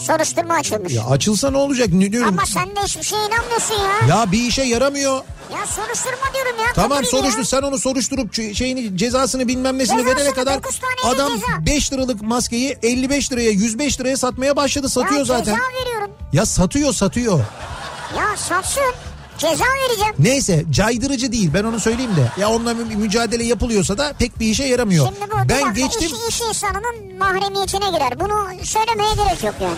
soruşturma 0.00 0.54
açılmış. 0.54 0.92
Ya 0.92 1.04
açılsa 1.04 1.50
ne 1.50 1.56
olacak 1.56 1.88
ne 1.92 2.12
diyorum. 2.12 2.28
Ama 2.28 2.46
sen 2.46 2.76
de 2.76 2.80
hiçbir 2.84 3.02
şeye 3.02 3.26
inanmıyorsun 3.26 3.74
ya. 3.74 4.16
Ya 4.16 4.32
bir 4.32 4.38
işe 4.42 4.62
yaramıyor. 4.62 5.16
Ya 5.52 5.66
soruşturma 5.66 6.34
diyorum 6.34 6.56
ya. 6.66 6.72
Tamam 6.74 7.04
soruştur 7.04 7.38
ya. 7.38 7.44
sen 7.44 7.62
onu 7.62 7.78
soruşturup 7.78 8.34
şeyini 8.34 8.98
cezasını 8.98 9.48
bilmem 9.48 9.78
nesini 9.78 9.98
Cezasını 9.98 10.16
verene 10.20 10.34
kadar 10.34 10.60
adam 11.04 11.32
ceza. 11.34 11.66
5 11.66 11.92
liralık 11.92 12.22
maskeyi 12.22 12.78
55 12.82 13.32
liraya 13.32 13.50
105 13.50 14.00
liraya 14.00 14.16
satmaya 14.16 14.56
başladı 14.56 14.88
satıyor 14.88 15.18
ya 15.18 15.24
zaten. 15.24 15.44
ceza 15.54 15.80
veriyorum. 15.82 16.10
Ya 16.32 16.46
satıyor 16.46 16.92
satıyor. 16.92 17.38
Ya 18.16 18.36
satsın. 18.36 18.82
Ceza 19.38 19.64
vereceğim. 19.88 20.14
Neyse 20.18 20.64
caydırıcı 20.70 21.32
değil 21.32 21.50
ben 21.54 21.64
onu 21.64 21.80
söyleyeyim 21.80 22.16
de. 22.16 22.40
Ya 22.40 22.48
onunla 22.50 22.74
mü- 22.74 22.96
mücadele 22.96 23.44
yapılıyorsa 23.44 23.98
da 23.98 24.12
pek 24.18 24.40
bir 24.40 24.46
işe 24.46 24.64
yaramıyor. 24.64 25.06
Şimdi 25.06 25.30
bu 25.32 25.48
ben 25.48 25.74
geçtim. 25.74 26.02
iş, 26.28 26.28
iş 26.34 26.40
insanının 26.40 27.18
mahremiyetine 27.18 27.90
girer. 27.90 28.20
Bunu 28.20 28.64
söylemeye 28.64 29.14
gerek 29.14 29.44
yok 29.44 29.54
yani. 29.60 29.76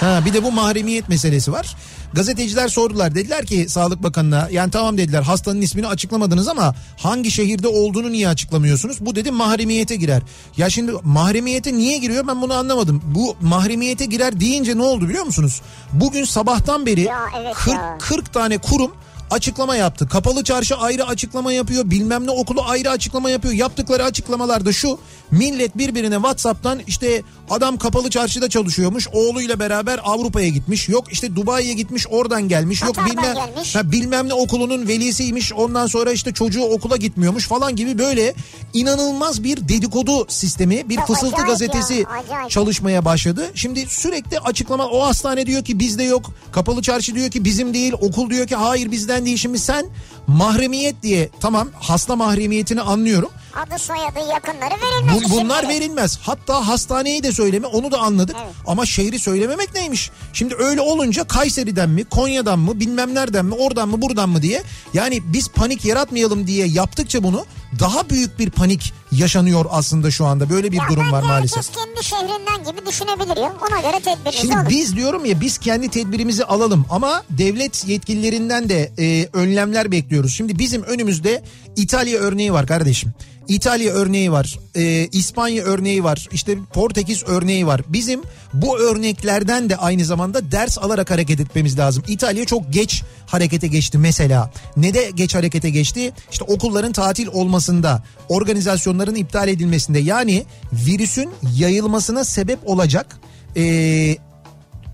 Ha 0.00 0.20
bir 0.24 0.32
de 0.34 0.42
bu 0.44 0.52
mahremiyet 0.52 1.08
meselesi 1.08 1.52
var. 1.52 1.76
Gazeteciler 2.14 2.68
sordular 2.68 3.14
dediler 3.14 3.46
ki 3.46 3.68
Sağlık 3.68 4.02
Bakanı'na 4.02 4.48
yani 4.50 4.70
tamam 4.70 4.98
dediler 4.98 5.22
hastanın 5.22 5.60
ismini 5.60 5.86
açıklamadınız 5.86 6.48
ama 6.48 6.74
hangi 6.96 7.30
şehirde 7.30 7.68
olduğunu 7.68 8.12
niye 8.12 8.28
açıklamıyorsunuz? 8.28 8.96
Bu 9.00 9.16
dedi 9.16 9.30
mahremiyete 9.30 9.96
girer. 9.96 10.22
Ya 10.56 10.70
şimdi 10.70 10.92
mahremiyete 11.02 11.74
niye 11.74 11.98
giriyor 11.98 12.26
ben 12.26 12.42
bunu 12.42 12.54
anlamadım. 12.54 13.02
Bu 13.14 13.36
mahremiyete 13.40 14.04
girer 14.04 14.40
deyince 14.40 14.78
ne 14.78 14.82
oldu 14.82 15.08
biliyor 15.08 15.24
musunuz? 15.24 15.62
Bugün 15.92 16.24
sabahtan 16.24 16.86
beri 16.86 17.00
Ya 17.00 17.20
evet 17.40 17.54
40, 17.54 17.74
ya. 17.74 17.98
40 18.00 18.32
tane 18.32 18.58
kurum 18.58 18.92
açıklama 19.30 19.76
yaptı. 19.76 20.08
Kapalı 20.08 20.44
çarşı 20.44 20.76
ayrı 20.76 21.06
açıklama 21.06 21.52
yapıyor. 21.52 21.90
Bilmem 21.90 22.26
ne 22.26 22.30
okulu 22.30 22.62
ayrı 22.62 22.90
açıklama 22.90 23.30
yapıyor. 23.30 23.54
Yaptıkları 23.54 24.04
açıklamalarda 24.04 24.72
şu. 24.72 24.98
Millet 25.32 25.78
birbirine 25.78 26.14
Whatsapp'tan 26.14 26.80
işte 26.86 27.22
adam 27.50 27.76
kapalı 27.76 28.10
çarşıda 28.10 28.48
çalışıyormuş. 28.48 29.08
Oğluyla 29.12 29.58
beraber 29.58 30.00
Avrupa'ya 30.04 30.48
gitmiş. 30.48 30.88
Yok 30.88 31.12
işte 31.12 31.36
Dubai'ye 31.36 31.74
gitmiş 31.74 32.06
oradan 32.10 32.48
gelmiş. 32.48 32.82
Yok 32.82 32.94
Katar'dan 32.94 33.16
bilmem, 33.16 33.34
gelmiş. 33.34 33.74
ha, 33.74 33.92
bilmem 33.92 34.28
ne 34.28 34.34
okulunun 34.34 34.88
velisiymiş. 34.88 35.52
Ondan 35.52 35.86
sonra 35.86 36.12
işte 36.12 36.32
çocuğu 36.32 36.62
okula 36.62 36.96
gitmiyormuş 36.96 37.48
falan 37.48 37.76
gibi 37.76 37.98
böyle 37.98 38.34
inanılmaz 38.72 39.44
bir 39.44 39.68
dedikodu 39.68 40.26
sistemi. 40.28 40.88
Bir 40.88 40.96
Çok 40.96 41.06
fısıltı 41.06 41.42
gazetesi 41.42 41.94
ya, 41.94 42.06
acayip. 42.08 42.50
çalışmaya 42.50 43.04
başladı. 43.04 43.50
Şimdi 43.54 43.86
sürekli 43.88 44.38
açıklama 44.38 44.86
o 44.86 45.02
hastane 45.02 45.46
diyor 45.46 45.64
ki 45.64 45.78
bizde 45.78 46.04
yok. 46.04 46.30
Kapalı 46.52 46.82
çarşı 46.82 47.14
diyor 47.14 47.30
ki 47.30 47.44
bizim 47.44 47.74
değil. 47.74 47.92
Okul 48.00 48.30
diyor 48.30 48.46
ki 48.46 48.56
hayır 48.56 48.90
bizden 48.90 49.26
değil. 49.26 49.36
Şimdi 49.36 49.58
sen 49.58 49.86
mahremiyet 50.26 51.02
diye 51.02 51.28
tamam 51.40 51.68
hasta 51.80 52.16
mahremiyetini 52.16 52.80
anlıyorum. 52.80 53.30
Adı 53.56 53.78
soyadı 53.78 54.18
yakınları 54.32 54.74
verilmez. 54.82 55.24
Bu- 55.24 55.30
bunlar 55.34 55.58
isimleri. 55.62 55.68
verilmez. 55.80 56.18
Hatta 56.22 56.68
hastaneyi 56.68 57.22
de 57.22 57.32
söyleme 57.32 57.66
onu 57.66 57.90
da 57.92 57.98
anladık. 57.98 58.36
Evet. 58.44 58.54
Ama 58.66 58.86
şehri 58.86 59.18
söylememek 59.18 59.74
neymiş? 59.74 60.10
Şimdi 60.32 60.54
öyle 60.58 60.80
olunca 60.80 61.24
Kayseri'den 61.24 61.90
mi 61.90 62.04
Konya'dan 62.04 62.58
mı 62.58 62.80
bilmem 62.80 63.14
nereden 63.14 63.44
mi 63.44 63.54
oradan 63.54 63.88
mı 63.88 64.02
buradan 64.02 64.28
mı 64.28 64.42
diye. 64.42 64.62
Yani 64.94 65.20
biz 65.32 65.48
panik 65.48 65.84
yaratmayalım 65.84 66.46
diye 66.46 66.66
yaptıkça 66.66 67.22
bunu 67.22 67.44
daha 67.80 68.10
büyük 68.10 68.38
bir 68.38 68.50
panik 68.50 68.92
yaşanıyor 69.12 69.64
aslında 69.70 70.10
şu 70.10 70.26
anda. 70.26 70.50
Böyle 70.50 70.72
bir 70.72 70.76
Ya 70.76 70.84
durum 70.90 71.12
var 71.12 71.22
maalesef. 71.22 71.56
Herkes 71.56 71.72
kendi 71.84 72.04
şehrinden 72.04 72.72
gibi 72.72 72.86
düşünebilir 72.86 73.36
ya. 73.36 73.52
Ona 73.70 73.80
göre 73.80 74.00
tedbirinizi 74.00 74.38
Şimdi 74.40 74.56
alın. 74.56 74.68
biz 74.70 74.96
diyorum 74.96 75.24
ya 75.24 75.40
biz 75.40 75.58
kendi 75.58 75.88
tedbirimizi 75.88 76.44
alalım 76.44 76.84
ama 76.90 77.22
devlet 77.30 77.88
yetkililerinden 77.88 78.68
de 78.68 78.92
e, 78.98 79.28
önlemler 79.32 79.92
bekliyoruz. 79.92 80.34
Şimdi 80.36 80.58
bizim 80.58 80.82
önümüzde 80.82 81.42
İtalya 81.76 82.18
örneği 82.18 82.52
var 82.52 82.66
kardeşim. 82.66 83.12
İtalya 83.48 83.92
örneği 83.92 84.32
var, 84.32 84.58
e, 84.74 85.08
İspanya 85.12 85.64
örneği 85.64 86.04
var, 86.04 86.28
işte 86.32 86.58
Portekiz 86.72 87.22
örneği 87.26 87.66
var. 87.66 87.80
Bizim 87.88 88.20
bu 88.54 88.78
örneklerden 88.78 89.70
de 89.70 89.76
aynı 89.76 90.04
zamanda 90.04 90.52
ders 90.52 90.78
alarak 90.78 91.10
hareket 91.10 91.40
etmemiz 91.40 91.78
lazım. 91.78 92.04
İtalya 92.08 92.44
çok 92.44 92.72
geç 92.72 93.02
harekete 93.26 93.66
geçti 93.66 93.98
mesela. 93.98 94.50
Ne 94.76 94.94
de 94.94 95.10
geç 95.14 95.34
harekete 95.34 95.70
geçti? 95.70 96.12
İşte 96.32 96.44
okulların 96.44 96.92
tatil 96.92 97.26
olmasında, 97.26 98.02
organizasyonların 98.28 99.14
iptal 99.14 99.48
edilmesinde 99.48 99.98
yani 99.98 100.44
virüsün 100.72 101.30
yayılmasına 101.56 102.24
sebep 102.24 102.58
olacak 102.68 103.18
e, 103.56 104.16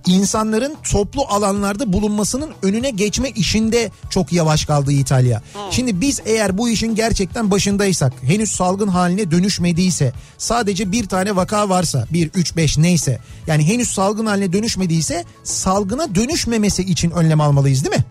insanların 0.07 0.77
toplu 0.91 1.23
alanlarda 1.29 1.93
bulunmasının 1.93 2.51
önüne 2.63 2.91
geçme 2.91 3.31
işinde 3.31 3.91
çok 4.11 4.33
yavaş 4.33 4.65
kaldı 4.65 4.93
İtalya. 4.93 5.43
Şimdi 5.71 6.01
biz 6.01 6.21
eğer 6.25 6.59
bu 6.59 6.69
işin 6.69 6.95
gerçekten 6.95 7.51
başındaysak, 7.51 8.13
henüz 8.23 8.51
salgın 8.51 8.89
haline 8.89 9.31
dönüşmediyse, 9.31 10.13
sadece 10.39 10.93
bir 10.93 11.07
tane 11.07 11.37
vaka 11.37 11.69
varsa, 11.69 12.07
bir, 12.13 12.31
üç, 12.35 12.57
beş 12.57 12.79
neyse, 12.79 13.19
yani 13.47 13.67
henüz 13.67 13.91
salgın 13.91 14.27
haline 14.27 14.53
dönüşmediyse 14.53 15.25
salgına 15.45 16.15
dönüşmemesi 16.15 16.83
için 16.83 17.11
önlem 17.11 17.41
almalıyız 17.41 17.85
değil 17.85 17.97
mi? 17.97 18.05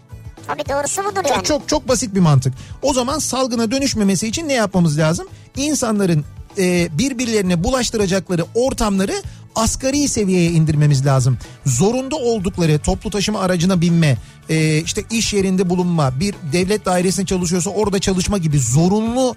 Tabii 0.47 0.63
doğrusu 0.69 1.03
budur 1.03 1.23
Çok 1.23 1.31
yani. 1.31 1.43
çok 1.43 1.67
çok 1.69 1.87
basit 1.87 2.15
bir 2.15 2.19
mantık. 2.19 2.53
O 2.81 2.93
zaman 2.93 3.19
salgına 3.19 3.71
dönüşmemesi 3.71 4.27
için 4.27 4.47
ne 4.47 4.53
yapmamız 4.53 4.97
lazım? 4.97 5.27
İnsanların 5.55 6.25
e, 6.57 6.97
birbirlerine 6.97 7.63
bulaştıracakları 7.63 8.45
ortamları 8.55 9.23
asgari 9.57 10.07
seviyeye 10.07 10.51
indirmemiz 10.51 11.05
lazım. 11.05 11.37
Zorunda 11.65 12.15
oldukları 12.15 12.79
toplu 12.79 13.09
taşıma 13.09 13.39
aracına 13.39 13.81
binme, 13.81 14.17
e, 14.49 14.77
işte 14.77 15.03
iş 15.11 15.33
yerinde 15.33 15.69
bulunma, 15.69 16.19
bir 16.19 16.35
devlet 16.53 16.85
dairesinde 16.85 17.25
çalışıyorsa 17.25 17.69
orada 17.69 17.99
çalışma 17.99 18.37
gibi 18.37 18.59
zorunlu 18.59 19.35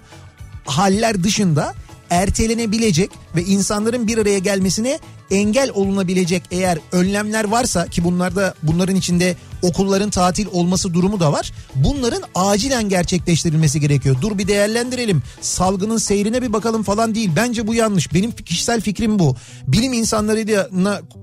haller 0.65 1.23
dışında 1.23 1.73
ertelenebilecek 2.09 3.11
ve 3.35 3.43
insanların 3.43 4.07
bir 4.07 4.17
araya 4.17 4.39
gelmesine 4.39 4.99
engel 5.31 5.69
olunabilecek 5.73 6.43
eğer 6.51 6.79
önlemler 6.91 7.43
varsa 7.43 7.87
ki 7.87 8.03
bunlarda 8.03 8.53
bunların 8.63 8.95
içinde 8.95 9.35
okulların 9.61 10.09
tatil 10.09 10.47
olması 10.51 10.93
durumu 10.93 11.19
da 11.19 11.33
var. 11.33 11.51
Bunların 11.75 12.23
acilen 12.35 12.89
gerçekleştirilmesi 12.89 13.79
gerekiyor. 13.79 14.15
Dur 14.21 14.37
bir 14.37 14.47
değerlendirelim. 14.47 15.23
Salgının 15.41 15.97
seyrine 15.97 16.41
bir 16.41 16.53
bakalım 16.53 16.83
falan 16.83 17.15
değil. 17.15 17.29
Bence 17.35 17.67
bu 17.67 17.75
yanlış. 17.75 18.13
Benim 18.13 18.31
kişisel 18.31 18.81
fikrim 18.81 19.19
bu. 19.19 19.35
Bilim 19.67 19.93
insanlarıyla 19.93 20.69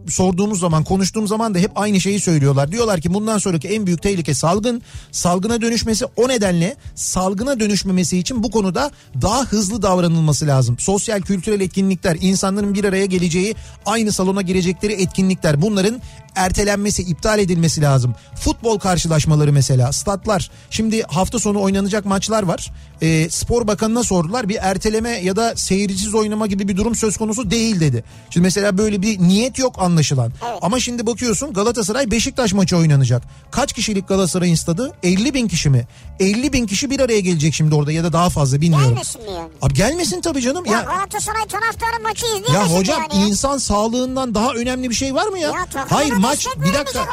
sorduğumuz 0.08 0.60
zaman, 0.60 0.84
konuştuğum 0.84 1.28
zaman 1.28 1.54
da 1.54 1.58
hep 1.58 1.70
aynı 1.74 2.00
şeyi 2.00 2.20
söylüyorlar. 2.20 2.72
Diyorlar 2.72 3.00
ki 3.00 3.14
bundan 3.14 3.38
sonraki 3.38 3.68
en 3.68 3.86
büyük 3.86 4.02
tehlike 4.02 4.34
salgın. 4.34 4.82
Salgına 5.12 5.60
dönüşmesi 5.60 6.04
o 6.16 6.28
nedenle 6.28 6.76
salgına 6.94 7.60
dönüşmemesi 7.60 8.18
için 8.18 8.42
bu 8.42 8.50
konuda 8.50 8.90
daha 9.22 9.44
hızlı 9.44 9.82
davranılması 9.82 10.46
lazım. 10.46 10.78
Sosyal 10.78 11.20
kültürel 11.20 11.60
etkinlikler, 11.60 12.16
insanların 12.20 12.74
bir 12.74 12.84
araya 12.84 13.06
geleceği, 13.06 13.54
aynı 13.86 14.12
salona 14.12 14.42
girecekleri 14.42 14.92
etkinlikler 14.92 15.62
bunların 15.62 16.00
ertelenmesi, 16.34 17.02
iptal 17.02 17.38
edilmesi 17.38 17.82
lazım. 17.82 18.14
Futbol 18.34 18.78
karşılaşmaları 18.78 19.52
mesela, 19.52 19.92
statlar. 19.92 20.50
Şimdi 20.70 21.02
hafta 21.02 21.38
sonu 21.38 21.60
oynanacak 21.62 22.04
maçlar 22.04 22.42
var. 22.42 22.70
E, 23.02 23.30
Spor 23.30 23.66
Bakanı'na 23.66 24.02
sordular. 24.02 24.48
Bir 24.48 24.58
erteleme 24.60 25.10
ya 25.10 25.36
da 25.36 25.56
seyircisiz 25.56 26.14
oynama 26.14 26.46
gibi 26.46 26.68
bir 26.68 26.76
durum 26.76 26.94
söz 26.94 27.16
konusu 27.16 27.50
değil 27.50 27.80
dedi. 27.80 28.04
Şimdi 28.30 28.44
mesela 28.44 28.78
böyle 28.78 29.02
bir 29.02 29.18
niyet 29.18 29.58
yok 29.58 29.74
anlaşılan. 29.78 30.32
Evet. 30.50 30.58
Ama 30.62 30.80
şimdi 30.80 31.06
bakıyorsun 31.06 31.52
Galatasaray 31.52 32.10
Beşiktaş 32.10 32.52
maçı 32.52 32.76
oynanacak. 32.76 33.22
Kaç 33.50 33.72
kişilik 33.72 34.08
Galatasaray'ın 34.08 34.54
stadı? 34.54 34.92
50 35.02 35.34
bin 35.34 35.48
kişi 35.48 35.70
mi? 35.70 35.86
50 36.20 36.52
bin 36.52 36.66
kişi 36.66 36.90
bir 36.90 37.00
araya 37.00 37.20
gelecek 37.20 37.54
şimdi 37.54 37.74
orada 37.74 37.92
ya 37.92 38.04
da 38.04 38.12
daha 38.12 38.30
fazla 38.30 38.60
bilmiyorum. 38.60 38.88
Gelmesin 38.88 39.22
mi 39.22 39.30
yani? 39.30 39.50
Abi 39.62 39.74
gelmesin 39.74 40.20
tabii 40.20 40.40
canım. 40.40 40.64
Ya, 40.64 40.72
ya 40.72 40.80
Galatasaray 40.80 41.46
taraftarı 41.46 42.02
maçı 42.02 42.26
izleyemesin 42.26 42.52
Ya 42.54 42.78
hocam 42.78 43.02
yani 43.12 43.28
insan 43.28 43.58
sağlığından 43.58 44.34
daha 44.34 44.52
önemli 44.52 44.90
bir 44.90 44.94
şey 44.94 45.14
var 45.14 45.26
mı 45.26 45.38
ya? 45.38 45.48
ya 45.48 45.86
Hayır 45.88 46.12
maç 46.12 46.46
bir 46.56 46.74
dakika. 46.74 46.98
Ya. 46.98 47.06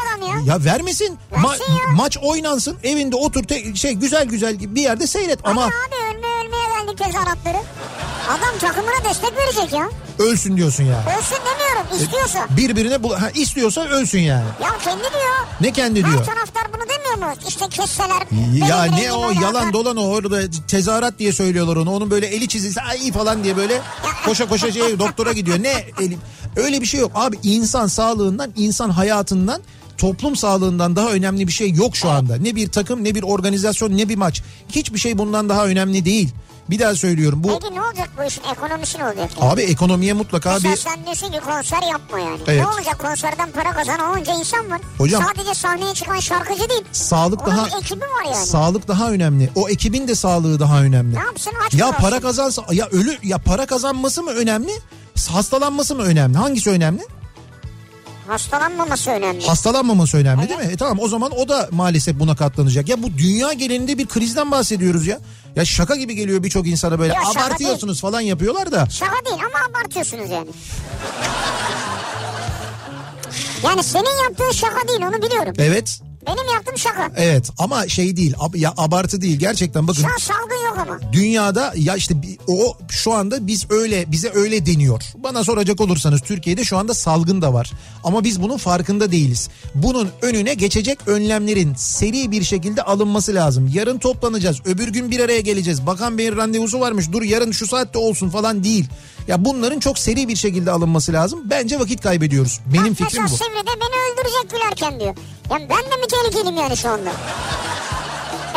ya 0.46 0.64
vermesin. 0.64 1.05
Ma- 1.32 1.54
ya. 1.60 1.94
Maç 1.96 2.18
oynansın 2.22 2.78
evinde 2.84 3.16
otur 3.16 3.44
te- 3.44 3.76
şey 3.76 3.94
güzel 3.94 4.26
güzel 4.26 4.76
bir 4.76 4.82
yerde 4.82 5.08
seyret 5.08 5.40
ama. 5.44 5.62
Ama 5.64 5.72
abi 5.88 5.96
ölme 6.16 6.28
ölmeye 6.28 6.80
geldik 6.80 6.98
tezahüratları. 6.98 7.58
Adam 8.30 8.58
takımına 8.60 9.10
destek 9.10 9.38
verecek 9.38 9.74
ya. 9.74 9.90
Ölsün 10.20 10.58
diyorsun 10.58 10.84
yani. 10.84 11.04
Ölsün 11.18 11.36
demiyorum 11.36 12.04
istiyorsa. 12.04 12.48
E, 12.54 12.58
birbirine 12.58 13.04
bul 13.04 13.14
ha, 13.14 13.30
istiyorsa 13.30 13.82
ölsün 13.82 14.20
yani. 14.20 14.46
Ya 14.64 14.70
kendi 14.84 15.02
diyor. 15.04 15.36
Ne 15.62 15.72
kendi 15.72 15.96
diyor? 16.06 16.20
Her 16.20 16.26
taraftar 16.26 16.64
bunu 16.74 16.82
demiyor 16.90 17.28
mu? 17.30 17.36
İşte 17.48 17.70
kesseler. 17.70 18.28
Ya 18.70 18.84
ne 18.84 19.14
o 19.14 19.32
yalan 19.32 19.74
dolan 19.74 19.98
o 19.98 20.02
orada 20.08 20.42
tezahürat 20.68 21.20
diye 21.20 21.32
söylüyorlar 21.32 21.76
onu. 21.76 21.94
Onun 21.96 22.12
böyle 22.12 22.28
eli 22.28 22.48
çizilse 22.48 22.82
ay 22.82 22.98
iyi 23.02 23.12
falan 23.12 23.44
diye 23.44 23.58
böyle 23.58 23.82
koşa 24.26 24.50
koşa 24.50 24.72
şey 24.72 25.00
doktora 25.00 25.32
gidiyor. 25.32 25.64
Ne 25.64 25.86
eli 26.02 26.18
öyle 26.56 26.82
bir 26.82 26.86
şey 26.86 27.00
yok. 27.00 27.12
Abi 27.16 27.38
insan 27.44 27.88
sağlığından 27.88 28.52
insan 28.56 28.90
hayatından 28.90 29.62
toplum 29.98 30.36
sağlığından 30.36 30.96
daha 30.96 31.12
önemli 31.12 31.48
bir 31.48 31.52
şey 31.52 31.72
yok 31.72 31.96
şu 31.96 32.10
anda. 32.10 32.36
Ne 32.36 32.56
bir 32.56 32.68
takım 32.68 33.04
ne 33.04 33.16
bir 33.16 33.24
organizasyon 33.24 33.98
ne 33.98 34.10
bir 34.10 34.16
maç. 34.16 34.42
Hiçbir 34.70 35.00
şey 35.00 35.18
bundan 35.18 35.50
daha 35.50 35.66
önemli 35.66 36.06
değil. 36.06 36.30
Bir 36.70 36.80
daha 36.80 36.96
söylüyorum 36.96 37.44
bu... 37.44 37.60
Peki 37.60 37.76
ne 37.76 37.82
olacak 37.82 38.10
bu 38.20 38.24
işin 38.24 38.42
ekonomisi 38.52 39.00
ne 39.00 39.04
olacak? 39.06 39.30
Yani? 39.42 39.52
Abi 39.52 39.62
ekonomiye 39.62 40.14
mutlaka 40.14 40.54
Mesela 40.54 40.74
bir... 40.74 40.80
sen 40.80 41.06
diyorsun 41.06 41.32
ki 41.32 41.40
konser 41.40 41.82
yapma 41.92 42.20
yani. 42.20 42.40
Evet. 42.48 42.62
Ne 42.62 42.68
olacak 42.68 43.00
konserden 43.00 43.52
para 43.52 43.72
kazanan 43.72 44.20
onca 44.20 44.34
insan 44.34 44.72
var. 44.72 44.82
Hocam, 44.98 45.24
Sadece 45.24 45.54
sahneye 45.54 45.94
çıkan 45.94 46.20
şarkıcı 46.20 46.70
değil. 46.70 46.84
Sağlık 46.92 47.48
Onun 47.48 47.58
daha... 47.58 47.80
ekibi 47.80 48.02
var 48.02 48.26
yani. 48.26 48.46
Sağlık 48.46 48.88
daha 48.88 49.12
önemli. 49.12 49.50
O 49.56 49.70
ekibin 49.70 50.08
de 50.08 50.16
sağlığı 50.16 50.60
daha 50.60 50.82
önemli. 50.82 51.16
Ne 51.16 51.20
yapsın 51.20 51.54
aç 51.68 51.74
Ya 51.74 51.92
para 51.92 52.20
kazansa... 52.20 52.64
Ya 52.72 52.88
ölü... 52.88 53.18
Ya 53.24 53.38
para 53.38 53.66
kazanması 53.66 54.24
mı 54.24 54.32
önemli? 54.32 54.72
Hastalanması 55.32 55.96
mı 55.96 56.04
önemli? 56.04 56.38
Hangisi 56.38 56.70
önemli? 56.70 57.02
Hastalanmaması 58.28 59.12
önemli. 59.12 59.48
Hastalanmaması 59.48 60.18
önemli 60.18 60.40
evet. 60.40 60.50
değil 60.50 60.70
mi? 60.70 60.74
E 60.74 60.78
tamam 60.78 61.00
o 61.00 61.08
zaman 61.08 61.32
o 61.32 61.50
da 61.50 61.70
maalesef 61.72 62.20
buna 62.20 62.36
katlanacak. 62.36 62.90
Ya 62.90 63.04
bu 63.04 63.18
dünya 63.18 63.54
genelinde 63.54 63.98
bir 63.98 64.06
krizden 64.06 64.52
bahsediyoruz 64.52 65.08
ya. 65.08 65.20
Ya 65.56 65.66
şaka 65.66 65.96
gibi 65.96 66.16
geliyor 66.16 66.44
birçok 66.44 66.68
insana 66.68 67.00
böyle 67.00 67.14
Ya 67.14 67.22
abartıyorsunuz 67.22 68.02
falan 68.02 68.22
yapıyorlar 68.22 68.72
da. 68.72 68.90
Şaka 68.90 69.26
değil 69.26 69.38
ama 69.38 69.80
abartıyorsunuz 69.80 70.30
yani. 70.30 70.50
Yani 73.64 73.84
senin 73.84 74.24
yaptığın 74.24 74.52
şaka 74.52 74.88
değil 74.88 75.02
onu 75.02 75.22
biliyorum. 75.22 75.54
Evet. 75.58 76.02
Benim 76.28 76.54
yaptığım 76.54 76.78
şaka. 76.78 77.12
Evet 77.16 77.50
ama 77.58 77.88
şey 77.88 78.18
değil 78.18 78.34
ab, 78.40 78.60
ya 78.60 78.74
abartı 78.78 79.22
değil 79.22 79.40
gerçekten 79.40 79.88
bakın. 79.88 80.02
Şu 80.02 80.08
an 80.08 80.18
salgın 80.18 80.66
yok 80.66 80.78
ama. 80.78 81.14
Dünyada 81.14 81.74
ya 81.76 81.96
işte 81.96 82.14
o 82.48 82.78
şu 82.90 83.14
anda 83.14 83.48
biz 83.48 83.72
öyle 83.72 84.12
bize 84.12 84.32
öyle 84.34 84.66
deniyor. 84.66 85.04
Bana 85.18 85.44
soracak 85.44 85.82
olursanız 85.82 86.22
Türkiye'de 86.22 86.64
şu 86.64 86.78
anda 86.78 86.94
salgın 86.94 87.42
da 87.42 87.54
var. 87.54 87.72
Ama 88.04 88.24
biz 88.24 88.42
bunun 88.42 88.58
farkında 88.58 89.12
değiliz. 89.12 89.50
Bunun 89.76 90.10
önüne 90.22 90.54
geçecek 90.54 91.00
önlemlerin 91.08 91.74
seri 91.78 92.32
bir 92.32 92.44
şekilde 92.44 92.82
alınması 92.84 93.36
lazım. 93.36 93.72
Yarın 93.74 93.98
toplanacağız 93.98 94.62
öbür 94.66 94.88
gün 94.88 95.12
bir 95.12 95.20
araya 95.20 95.42
geleceğiz. 95.42 95.86
Bakan 95.86 96.18
Bey'in 96.18 96.38
randevusu 96.38 96.80
varmış 96.80 97.12
dur 97.12 97.22
yarın 97.22 97.52
şu 97.52 97.68
saatte 97.68 97.98
olsun 98.00 98.30
falan 98.30 98.64
değil. 98.64 98.86
Ya 99.28 99.46
bunların 99.46 99.80
çok 99.80 100.00
seri 100.00 100.28
bir 100.28 100.36
şekilde 100.36 100.72
alınması 100.72 101.14
lazım. 101.14 101.40
Bence 101.46 101.80
vakit 101.80 102.02
kaybediyoruz. 102.02 102.60
Benim 102.74 102.90
Bak, 102.92 102.98
fikrim 102.98 103.24
bu. 103.24 103.30
Sivri'de 103.30 103.72
beni 103.82 104.14
öldürecek 104.14 104.50
gülerken 104.52 105.00
diyor. 105.00 105.16
Ya 105.50 105.60
ben 105.70 105.92
de 105.92 105.96
mi 106.02 106.08
tehlikeliyim 106.10 106.58
yani 106.58 106.78
şu 106.78 106.90
anda? 106.90 107.10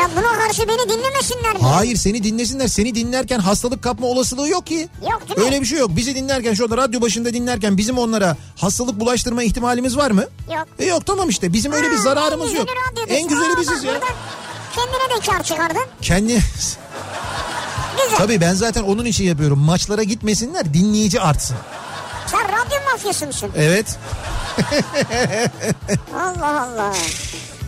Ya 0.00 0.10
buna 0.16 0.38
karşı 0.38 0.68
beni 0.68 0.88
dinlemesinler 0.90 1.52
mi? 1.54 1.58
Hayır 1.62 1.96
seni 1.96 2.24
dinlesinler. 2.24 2.68
Seni 2.68 2.94
dinlerken 2.94 3.38
hastalık 3.38 3.82
kapma 3.82 4.06
olasılığı 4.06 4.48
yok 4.48 4.66
ki. 4.66 4.88
Yok 5.10 5.22
değil 5.28 5.38
mi? 5.38 5.44
Öyle 5.44 5.60
bir 5.60 5.66
şey 5.66 5.78
yok. 5.78 5.90
Bizi 5.96 6.14
dinlerken 6.14 6.54
şu 6.54 6.64
anda 6.64 6.76
radyo 6.76 7.00
başında 7.00 7.32
dinlerken 7.32 7.76
bizim 7.76 7.98
onlara 7.98 8.36
hastalık 8.56 9.00
bulaştırma 9.00 9.42
ihtimalimiz 9.42 9.96
var 9.96 10.10
mı? 10.10 10.24
Yok. 10.56 10.66
E 10.78 10.84
yok 10.84 11.06
tamam 11.06 11.28
işte 11.28 11.52
bizim 11.52 11.72
öyle 11.72 11.90
bir 11.90 11.96
Ha, 11.96 12.02
zararımız 12.02 12.50
en 12.50 12.56
yok. 12.56 12.68
En 13.08 13.28
güzeli 13.28 13.54
Aa, 13.56 13.60
biziz 13.60 13.86
bak 13.86 13.94
ya. 13.94 14.00
Kendine 14.74 15.16
de 15.16 15.26
kar 15.26 15.42
çıkardın. 15.42 15.82
Kendi 16.02 16.32
Güzel. 18.10 18.18
Tabii 18.18 18.40
ben 18.40 18.54
zaten 18.54 18.82
onun 18.82 19.04
için 19.04 19.24
yapıyorum. 19.24 19.58
Maçlara 19.58 20.02
gitmesinler 20.02 20.74
dinleyici 20.74 21.20
artsın. 21.20 21.56
Sen 22.26 22.40
radyo 22.44 22.78
mafyası 22.92 23.26
mısın? 23.26 23.50
Evet. 23.56 23.98
Allah 26.14 26.62
Allah. 26.62 26.94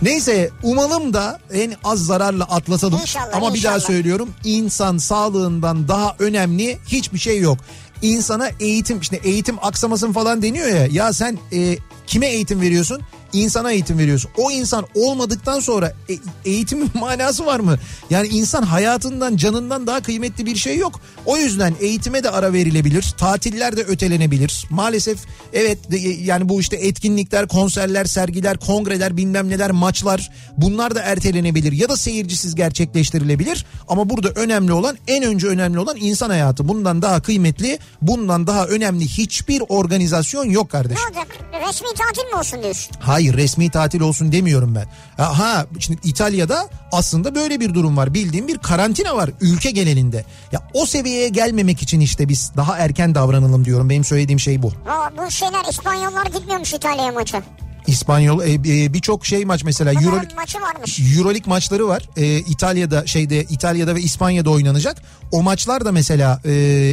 Neyse 0.03 0.50
umalım 0.62 1.12
da 1.14 1.38
en 1.53 1.72
az 1.85 1.98
zararla 2.07 2.44
atlatalım. 2.44 3.00
İnşallah, 3.00 3.29
Ama 3.37 3.55
bir 3.55 3.62
daha 3.62 3.74
inşallah. 3.74 3.87
söylüyorum 3.87 4.31
insan 4.44 4.98
sağlığından 4.98 5.88
daha 5.88 6.16
önemli 6.18 6.79
hiçbir 6.87 7.18
şey 7.18 7.40
yok. 7.40 7.59
İnsana 8.03 8.48
eğitim 8.61 9.00
işte 9.00 9.20
eğitim 9.24 9.57
aksamasın 9.62 10.12
falan 10.12 10.42
deniyor 10.42 10.68
ya. 10.68 10.87
Ya 10.87 11.12
sen 11.12 11.38
e, 11.53 11.76
kime 12.07 12.26
eğitim 12.26 12.61
veriyorsun? 12.61 13.03
İnsana 13.32 13.72
eğitim 13.72 13.98
veriyorsun. 13.98 14.30
O 14.36 14.50
insan 14.50 14.86
olmadıktan 14.94 15.60
sonra 15.60 15.92
e, 16.10 16.14
eğitimin 16.44 16.90
manası 17.00 17.46
var 17.46 17.60
mı? 17.60 17.76
Yani 18.10 18.28
insan 18.28 18.62
hayatından 18.62 19.36
canından 19.36 19.86
daha 19.86 20.00
kıymetli 20.02 20.46
bir 20.46 20.56
şey 20.56 20.78
yok. 20.78 21.00
O 21.26 21.36
yüzden 21.36 21.74
eğitime 21.80 22.22
de 22.24 22.30
ara 22.30 22.52
verilebilir. 22.52 23.14
Tatiller 23.18 23.76
de 23.76 23.80
ötelenebilir. 23.82 24.64
Maalesef 24.70 25.18
evet 25.52 25.90
de- 25.90 25.96
yani 25.98 26.48
bu 26.48 26.60
işte 26.60 26.76
etkinlikler, 26.76 27.48
konserler, 27.48 28.04
sergiler, 28.04 28.56
kongreler, 28.56 29.16
bilmem 29.16 29.48
neler, 29.48 29.70
maçlar 29.70 30.30
bunlar 30.56 30.94
da 30.94 31.02
ertelenebilir 31.02 31.72
ya 31.72 31.88
da 31.88 31.96
seyircisiz 31.96 32.54
gerçekleştirilebilir. 32.54 33.66
Ama 33.88 34.10
burada 34.10 34.28
önemli 34.28 34.72
olan 34.72 34.96
en 35.06 35.22
önce 35.24 35.46
önemli 35.46 35.78
olan 35.78 35.96
insan 36.00 36.30
hayatı. 36.30 36.68
Bundan 36.68 37.02
daha 37.02 37.22
kıymetli, 37.22 37.78
bundan 38.02 38.46
daha 38.46 38.66
önemli 38.66 39.04
hiçbir 39.08 39.62
organizasyon 39.68 40.44
yok 40.44 40.64
Ne 40.64 40.70
kardeşim. 40.70 41.04
olacak? 41.06 41.26
Resmi 41.68 41.88
tatil 41.94 42.28
mi 42.32 42.34
olsun 42.38 42.62
diyorsun? 42.62 42.90
Hayır 43.00 43.19
resmi 43.20 43.70
tatil 43.70 44.00
olsun 44.00 44.33
demiyorum 44.33 44.74
ben. 44.74 44.87
Ha 45.24 45.66
şimdi 45.78 46.00
İtalya'da 46.04 46.68
aslında 46.92 47.35
böyle 47.35 47.61
bir 47.61 47.74
durum 47.74 47.96
var. 47.96 48.14
Bildiğim 48.14 48.48
bir 48.48 48.59
karantina 48.59 49.16
var 49.16 49.30
ülke 49.40 49.70
genelinde. 49.70 50.24
Ya 50.52 50.61
o 50.74 50.87
seviyeye 50.87 51.28
gelmemek 51.28 51.83
için 51.83 52.00
işte 52.00 52.28
biz 52.28 52.52
daha 52.56 52.78
erken 52.78 53.14
davranalım 53.14 53.64
diyorum. 53.64 53.90
Benim 53.90 54.04
söylediğim 54.04 54.40
şey 54.40 54.62
bu. 54.62 54.68
Aa, 54.68 55.11
bu 55.18 55.30
şeyler 55.30 55.64
İspanyollar 55.70 56.26
gitmiyormuş 56.26 56.74
İtalya'ya 56.74 57.12
maça. 57.12 57.42
İspanyol 57.90 58.42
e, 58.42 58.53
e, 58.53 58.94
birçok 58.94 59.26
şey 59.26 59.44
maç 59.44 59.64
mesela 59.64 59.92
Euro... 59.92 60.16
Maçı. 60.37 60.59
Euroleague 61.18 61.42
maçları 61.46 61.88
var. 61.88 62.03
E, 62.16 62.38
İtalya'da 62.38 63.07
şeyde 63.07 63.44
İtalya'da 63.44 63.94
ve 63.94 64.00
İspanya'da 64.00 64.50
oynanacak. 64.50 64.96
O 65.33 65.42
maçlar 65.42 65.85
da 65.85 65.92
mesela 65.92 66.40
e, 66.44 66.50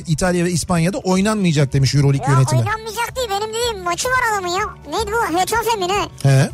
İtalya 0.08 0.46
ve 0.46 0.52
İspanya'da 0.52 0.98
oynanmayacak 0.98 1.74
demiş 1.74 1.96
Euroleague 1.96 2.28
Ya 2.28 2.34
yönetimi. 2.34 2.60
oynanmayacak 2.62 3.16
değil 3.16 3.28
benim 3.30 3.50
dediğim 3.54 3.84
maçı 3.84 4.08
var 4.08 4.20
adamın 4.34 4.50
ya. 4.50 4.64
Neydi 4.98 5.12
bu? 5.12 5.40
Hetafe 5.40 5.76
mi 5.80 5.88
ne? 5.88 6.30
He. 6.32 6.50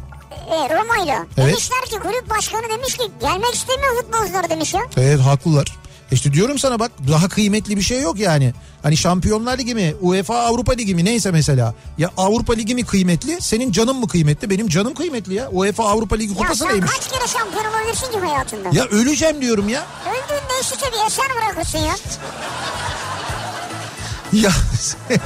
E, 0.52 0.56
Roma'yla. 0.76 1.26
Evet. 1.38 1.48
Demişler 1.50 1.82
ki 1.86 1.96
kulüp 2.00 2.30
başkanı 2.30 2.62
demiş 2.78 2.98
ki 2.98 3.04
gelmek 3.22 3.54
istemiyor 3.54 3.96
futbolcular 4.02 4.50
demiş 4.50 4.74
ya. 4.74 4.82
Evet 4.98 5.20
haklılar. 5.20 5.78
İşte 6.12 6.34
diyorum 6.34 6.60
sana 6.60 6.80
bak 6.80 6.92
daha 7.12 7.28
kıymetli 7.30 7.78
bir 7.78 7.82
şey 7.82 8.02
yok 8.02 8.20
yani. 8.20 8.54
Hani 8.84 8.98
Şampiyonlar 8.98 9.58
Ligi 9.58 9.76
mi, 9.76 9.96
UEFA 10.02 10.36
Avrupa 10.40 10.74
Ligi 10.74 10.96
mi 10.96 11.06
neyse 11.06 11.32
mesela. 11.32 11.74
Ya 11.98 12.12
Avrupa 12.18 12.54
Ligi 12.54 12.76
mi 12.76 12.84
kıymetli, 12.86 13.42
senin 13.42 13.72
canın 13.72 13.96
mı 13.96 14.08
kıymetli? 14.08 14.50
Benim 14.50 14.68
canım 14.68 14.94
kıymetli 14.94 15.34
ya. 15.34 15.50
UEFA 15.50 15.84
Avrupa 15.90 16.16
Ligi 16.16 16.32
Ya 16.34 16.38
kupası 16.38 16.60
sen 16.60 16.68
neymiş? 16.70 16.92
kaç 16.92 17.10
kere 17.10 17.28
şampiyon 17.28 17.66
olabilirsin 17.66 18.12
ki 18.12 18.20
hayatında? 18.20 18.70
Ya 18.74 18.86
öleceğim 18.86 19.42
diyorum 19.42 19.70
ya. 19.70 19.84
Öldüğünde 20.10 20.54
işte 20.62 20.76
bir 20.92 21.08
eser 21.08 21.26
bırakırsın 21.36 21.80
ya. 21.80 21.96
Ya 24.34 24.52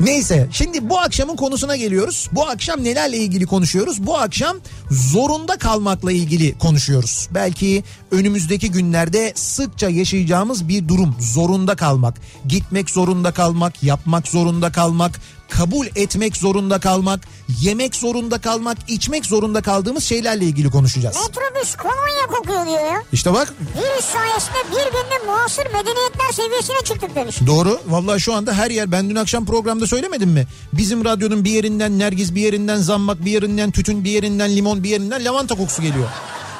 Neyse 0.00 0.48
şimdi 0.52 0.90
bu 0.90 0.98
akşamın 0.98 1.36
konusuna 1.36 1.76
geliyoruz. 1.76 2.28
Bu 2.32 2.46
akşam 2.46 2.84
nelerle 2.84 3.16
ilgili 3.16 3.46
konuşuyoruz? 3.46 4.06
Bu 4.06 4.18
akşam 4.18 4.56
zorunda 4.90 5.56
kalmakla 5.56 6.12
ilgili 6.12 6.58
konuşuyoruz. 6.58 7.28
Belki 7.34 7.84
önümüzdeki 8.10 8.70
günlerde 8.70 9.32
sıkça 9.34 9.88
yaşayacağımız 9.88 10.68
bir 10.68 10.88
durum. 10.88 11.16
Zorunda 11.20 11.76
kalmak, 11.76 12.14
gitmek 12.48 12.90
zorunda 12.90 13.32
kalmak, 13.32 13.82
yapmak 13.82 14.28
zorunda 14.28 14.72
kalmak, 14.72 15.20
kabul 15.50 15.86
etmek 15.96 16.36
zorunda 16.36 16.80
kalmak, 16.80 17.20
yemek 17.60 17.94
zorunda 17.96 18.40
kalmak, 18.40 18.78
içmek 18.88 19.26
zorunda 19.26 19.62
kaldığımız 19.62 20.04
şeylerle 20.04 20.44
ilgili 20.44 20.70
konuşacağız. 20.70 21.16
Metrobüs 21.16 21.76
kolonya 21.76 22.26
kokuyor 22.26 22.66
diyor 22.66 22.92
ya. 22.92 23.02
İşte 23.12 23.32
bak 23.32 23.54
Virüs 23.76 24.04
sayesinde 24.04 24.58
bir 24.70 24.84
günde 24.92 25.26
muasır 25.26 25.64
medeniyetler 25.64 26.32
seviyesine 26.32 26.76
çıktık 26.84 27.14
demiş. 27.14 27.36
Doğru. 27.46 27.80
Vallahi 27.86 28.20
şu 28.20 28.34
anda 28.34 28.52
her 28.52 28.70
yer 28.70 28.92
ben 28.92 29.10
dün 29.10 29.16
akşam 29.16 29.46
programda 29.46 29.86
söylemedim 29.86 30.30
mi? 30.30 30.46
Bizim 30.72 31.04
radyonun 31.04 31.44
bir 31.44 31.50
yerinden 31.50 31.98
nergis 31.98 32.34
bir 32.34 32.40
yerinden 32.40 32.76
zammak 32.76 33.24
bir 33.24 33.30
yerinden 33.30 33.70
tütün 33.70 34.04
bir 34.04 34.10
yerinden 34.10 34.56
limon 34.56 34.82
bir 34.82 34.88
yerinden 34.88 35.24
lavanta 35.24 35.54
kokusu 35.56 35.82
geliyor. 35.82 36.08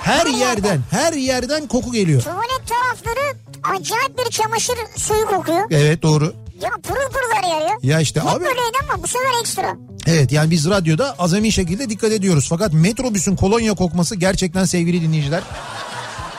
Her 0.02 0.26
yerden 0.26 0.80
her 0.90 1.12
yerden 1.12 1.66
koku 1.68 1.92
geliyor. 1.92 2.22
Tuvalet 2.22 2.62
tarafları 2.68 3.36
acayip 3.76 4.18
bir 4.18 4.30
çamaşır 4.30 4.74
suyu 4.96 5.26
kokuyor. 5.26 5.66
Evet 5.70 6.02
doğru. 6.02 6.34
Ya 6.62 6.70
pırıl 6.82 7.10
pırıl 7.12 7.32
her 7.34 7.48
yer 7.48 7.60
ya. 7.66 7.76
Ya 7.82 8.00
işte 8.00 8.20
Hep 8.20 8.28
abi 8.28 8.44
böyleydi 8.44 8.78
ama 8.90 9.02
bu 9.02 9.06
sefer 9.06 9.40
ekstra. 9.40 9.76
evet 10.06 10.32
yani 10.32 10.50
biz 10.50 10.66
radyoda 10.70 11.14
azami 11.18 11.52
şekilde 11.52 11.90
dikkat 11.90 12.12
ediyoruz. 12.12 12.46
Fakat 12.48 12.72
metrobüsün 12.72 13.36
kolonya 13.36 13.74
kokması 13.74 14.16
gerçekten 14.16 14.64
sevgili 14.64 15.02
dinleyiciler. 15.02 15.42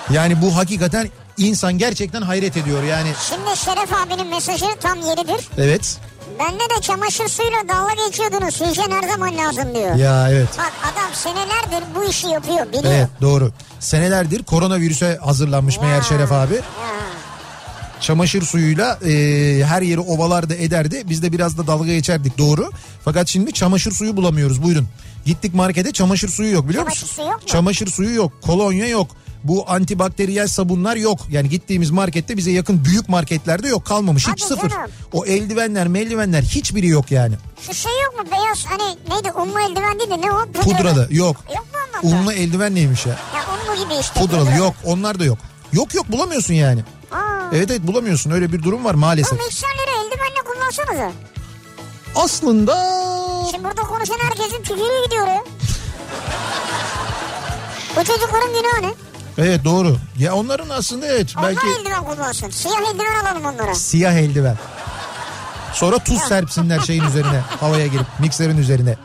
Yani 0.10 0.42
bu 0.42 0.56
hakikaten 0.58 1.10
insan 1.38 1.78
gerçekten 1.78 2.22
hayret 2.22 2.58
ediyor 2.58 2.84
yani. 2.84 3.10
Şimdi 3.30 3.58
Şeref 3.58 3.94
abinin 3.94 4.28
mesajı 4.28 4.66
tam 4.82 5.00
yeridir. 5.00 5.50
Evet. 5.58 5.98
Bende 6.40 6.60
de 6.64 6.82
çamaşır 6.82 7.28
suyuyla 7.28 7.60
dalga 7.70 7.94
geçiyordunuz. 8.08 8.62
Hijyen 8.62 8.92
her 8.92 9.10
zaman 9.10 9.38
lazım 9.38 9.76
diyor. 9.76 9.96
Ya 9.96 10.30
evet. 10.32 10.50
Bak 10.58 10.72
adam 10.94 11.14
senelerdir 11.14 11.96
bu 11.96 12.04
işi 12.04 12.28
yapıyor 12.28 12.68
biliyor. 12.68 12.84
Evet 12.94 13.08
doğru. 13.22 13.52
Senelerdir 13.80 14.44
koronavirüse 14.44 15.20
hazırlanmış 15.26 15.80
meğer 15.80 15.96
Ya. 15.96 16.02
Şeref 16.02 16.32
abi. 16.32 16.54
Ya. 16.56 16.62
Çamaşır 18.02 18.42
suyuyla 18.42 19.00
e, 19.06 19.12
her 19.66 19.82
yeri 19.82 20.00
ovalarda 20.00 20.56
ederdi. 20.56 21.04
Biz 21.10 21.24
de 21.24 21.32
biraz 21.32 21.58
da 21.58 21.68
dalga 21.68 21.86
geçerdik 21.94 22.38
doğru. 22.38 22.72
Fakat 23.06 23.28
şimdi 23.28 23.54
çamaşır 23.54 23.92
suyu 23.92 24.18
bulamıyoruz 24.18 24.64
buyurun. 24.64 24.88
Gittik 25.26 25.54
markete 25.54 25.92
çamaşır 25.92 26.30
suyu 26.30 26.54
yok 26.54 26.70
biliyor 26.70 26.84
Çamaşır 26.84 27.02
musun? 27.04 27.16
suyu 27.16 27.28
yok 27.28 27.42
mu? 27.42 27.48
Çamaşır 27.48 27.88
suyu 27.88 28.16
yok, 28.16 28.32
kolonya 28.42 28.88
yok. 28.88 29.08
Bu 29.44 29.72
antibakteriyel 29.72 30.48
sabunlar 30.48 30.96
yok. 30.96 31.20
Yani 31.32 31.50
gittiğimiz 31.50 31.92
markette 31.92 32.38
bize 32.38 32.52
yakın 32.52 32.86
büyük 32.86 33.10
marketlerde 33.10 33.68
yok 33.68 33.86
kalmamış 33.86 34.24
hiç 34.24 34.30
Hadi 34.32 34.42
sıfır. 34.42 34.70
canım. 34.70 34.92
O 35.14 35.26
eldivenler 35.26 35.88
meldivenler 35.88 36.42
hiçbiri 36.44 36.88
yok 36.88 37.12
yani. 37.12 37.36
Şu 37.62 37.74
şey 37.74 37.92
yok 38.04 38.20
mu 38.20 38.32
beyaz 38.32 38.66
hani 38.66 38.98
neydi 39.10 39.32
unlu 39.38 39.60
eldiven 39.60 40.00
değil 40.00 40.10
de 40.10 40.22
ne 40.28 40.32
o? 40.32 40.52
Pudralı 40.64 41.08
yok. 41.12 41.38
Yok 41.56 41.66
mu 41.74 41.80
ondan 42.04 42.12
da? 42.14 42.18
Unlu 42.18 42.32
eldiven 42.34 42.76
neymiş 42.76 43.06
ya? 43.06 43.12
Ya 43.12 43.42
unlu 43.76 43.84
gibi 43.86 43.94
işte. 44.02 44.20
Pudralı 44.20 44.58
yok 44.58 44.74
onlar 44.86 45.20
da 45.20 45.26
yok. 45.26 45.38
Yok 45.74 45.96
yok 45.96 46.12
bulamıyorsun 46.12 46.54
yani. 46.54 46.84
Aa, 47.12 47.18
Evet 47.54 47.72
evet 47.72 47.82
bulamıyorsun 47.88 48.32
öyle 48.32 48.52
bir 48.54 48.64
durum 48.64 48.86
var 48.86 48.94
maalesef. 48.94 49.40
bu 49.40 49.44
mikserleri 49.44 49.90
eldivenle 50.06 50.42
kullansanıza. 50.46 51.12
Aslında 52.16 52.76
Şimdi 53.52 53.64
burada 53.64 53.82
konuşan 53.82 54.18
herkesin 54.22 54.58
tükürüğü 54.64 55.06
gidiyor 55.06 55.28
ya. 55.28 55.44
Bu 57.98 58.04
çocukların 58.04 58.50
günahı 58.50 58.82
ne? 58.82 58.94
Evet 59.38 59.64
doğru. 59.66 59.98
Ya 60.20 60.36
onların 60.36 60.70
aslında 60.70 61.08
evet 61.08 61.34
Onlar 61.38 61.50
belki 61.50 61.68
eldiven 61.80 62.04
kullansın. 62.04 62.50
Siyah 62.50 62.82
eldiven 62.94 63.26
alalım 63.26 63.46
onlara. 63.46 63.76
siyah 63.76 64.14
eldiven. 64.14 64.58
Sonra 65.74 66.00
tuz 66.00 66.20
serpsinler 66.22 66.80
şeyin 66.80 67.04
üzerine 67.04 67.40
havaya 67.60 67.88
girip 67.88 68.06
mikserin 68.20 68.58
üzerine. 68.58 68.96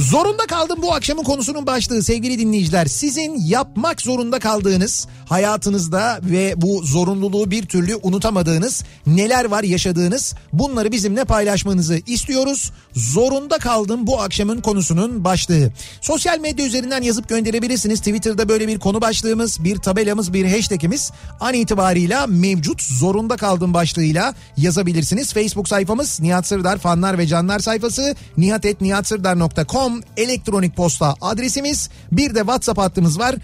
Zorunda 0.00 0.46
kaldım 0.46 0.82
bu 0.82 0.94
akşamın 0.94 1.22
konusunun 1.22 1.66
başlığı 1.66 2.02
sevgili 2.02 2.38
dinleyiciler. 2.38 2.86
Sizin 2.86 3.46
yapmak 3.46 4.02
zorunda 4.02 4.38
kaldığınız 4.38 5.06
hayatınızda 5.28 6.20
ve 6.22 6.54
bu 6.56 6.82
zorunluluğu 6.82 7.50
bir 7.50 7.66
türlü 7.66 7.96
unutamadığınız 8.02 8.84
neler 9.06 9.44
var 9.44 9.62
yaşadığınız 9.62 10.34
bunları 10.52 10.92
bizimle 10.92 11.24
paylaşmanızı 11.24 12.00
istiyoruz. 12.06 12.72
Zorunda 12.92 13.58
kaldım 13.58 14.06
bu 14.06 14.20
akşamın 14.20 14.60
konusunun 14.60 15.24
başlığı. 15.24 15.72
Sosyal 16.00 16.38
medya 16.38 16.66
üzerinden 16.66 17.02
yazıp 17.02 17.28
gönderebilirsiniz. 17.28 17.98
Twitter'da 17.98 18.48
böyle 18.48 18.68
bir 18.68 18.78
konu 18.78 19.00
başlığımız, 19.00 19.64
bir 19.64 19.76
tabelamız, 19.76 20.32
bir 20.32 20.52
hashtagimiz 20.52 21.12
an 21.40 21.54
itibarıyla 21.54 22.26
mevcut. 22.26 22.82
Zorunda 22.82 23.36
kaldım 23.36 23.74
başlığıyla 23.74 24.34
yazabilirsiniz. 24.56 25.32
Facebook 25.32 25.68
sayfamız 25.68 26.20
Nihat 26.20 26.46
Sırdar 26.46 26.78
fanlar 26.78 27.18
ve 27.18 27.26
canlar 27.26 27.58
sayfası 27.58 28.14
nihatetnihatsırdar.com 28.36 29.89
elektronik 30.16 30.76
posta 30.76 31.14
adresimiz. 31.20 31.90
Bir 32.12 32.34
de 32.34 32.38
WhatsApp 32.38 32.78
hattımız 32.78 33.18
var 33.18 33.36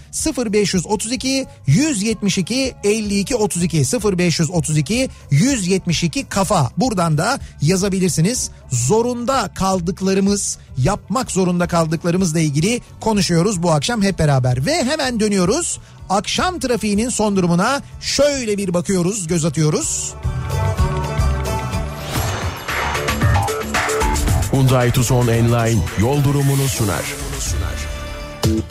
0532 0.53 1.47
172 1.67 2.75
52 2.85 3.37
32 3.37 3.79
0532 4.19 5.11
172 5.31 6.25
kafa. 6.25 6.71
Buradan 6.77 7.19
da 7.19 7.39
yazabilirsiniz. 7.63 8.51
Zorunda 8.71 9.51
kaldıklarımız, 9.55 10.59
yapmak 10.79 11.31
zorunda 11.31 11.69
kaldıklarımızla 11.69 12.41
ilgili 12.41 12.81
konuşuyoruz 13.01 13.63
bu 13.63 13.71
akşam 13.71 14.03
hep 14.03 14.19
beraber. 14.19 14.67
Ve 14.67 14.85
hemen 14.85 15.21
dönüyoruz. 15.21 15.79
Akşam 16.09 16.61
trafiğinin 16.61 17.09
son 17.09 17.37
durumuna 17.37 17.83
şöyle 18.01 18.59
bir 18.59 18.75
bakıyoruz, 18.75 19.27
göz 19.27 19.45
atıyoruz. 19.45 20.15
Hyundai 24.57 24.91
Tucson 24.91 25.29
Enline 25.29 25.81
yol 26.01 26.25
durumunu 26.25 26.69
sunar. 26.69 27.05
Yoğun 28.45 28.67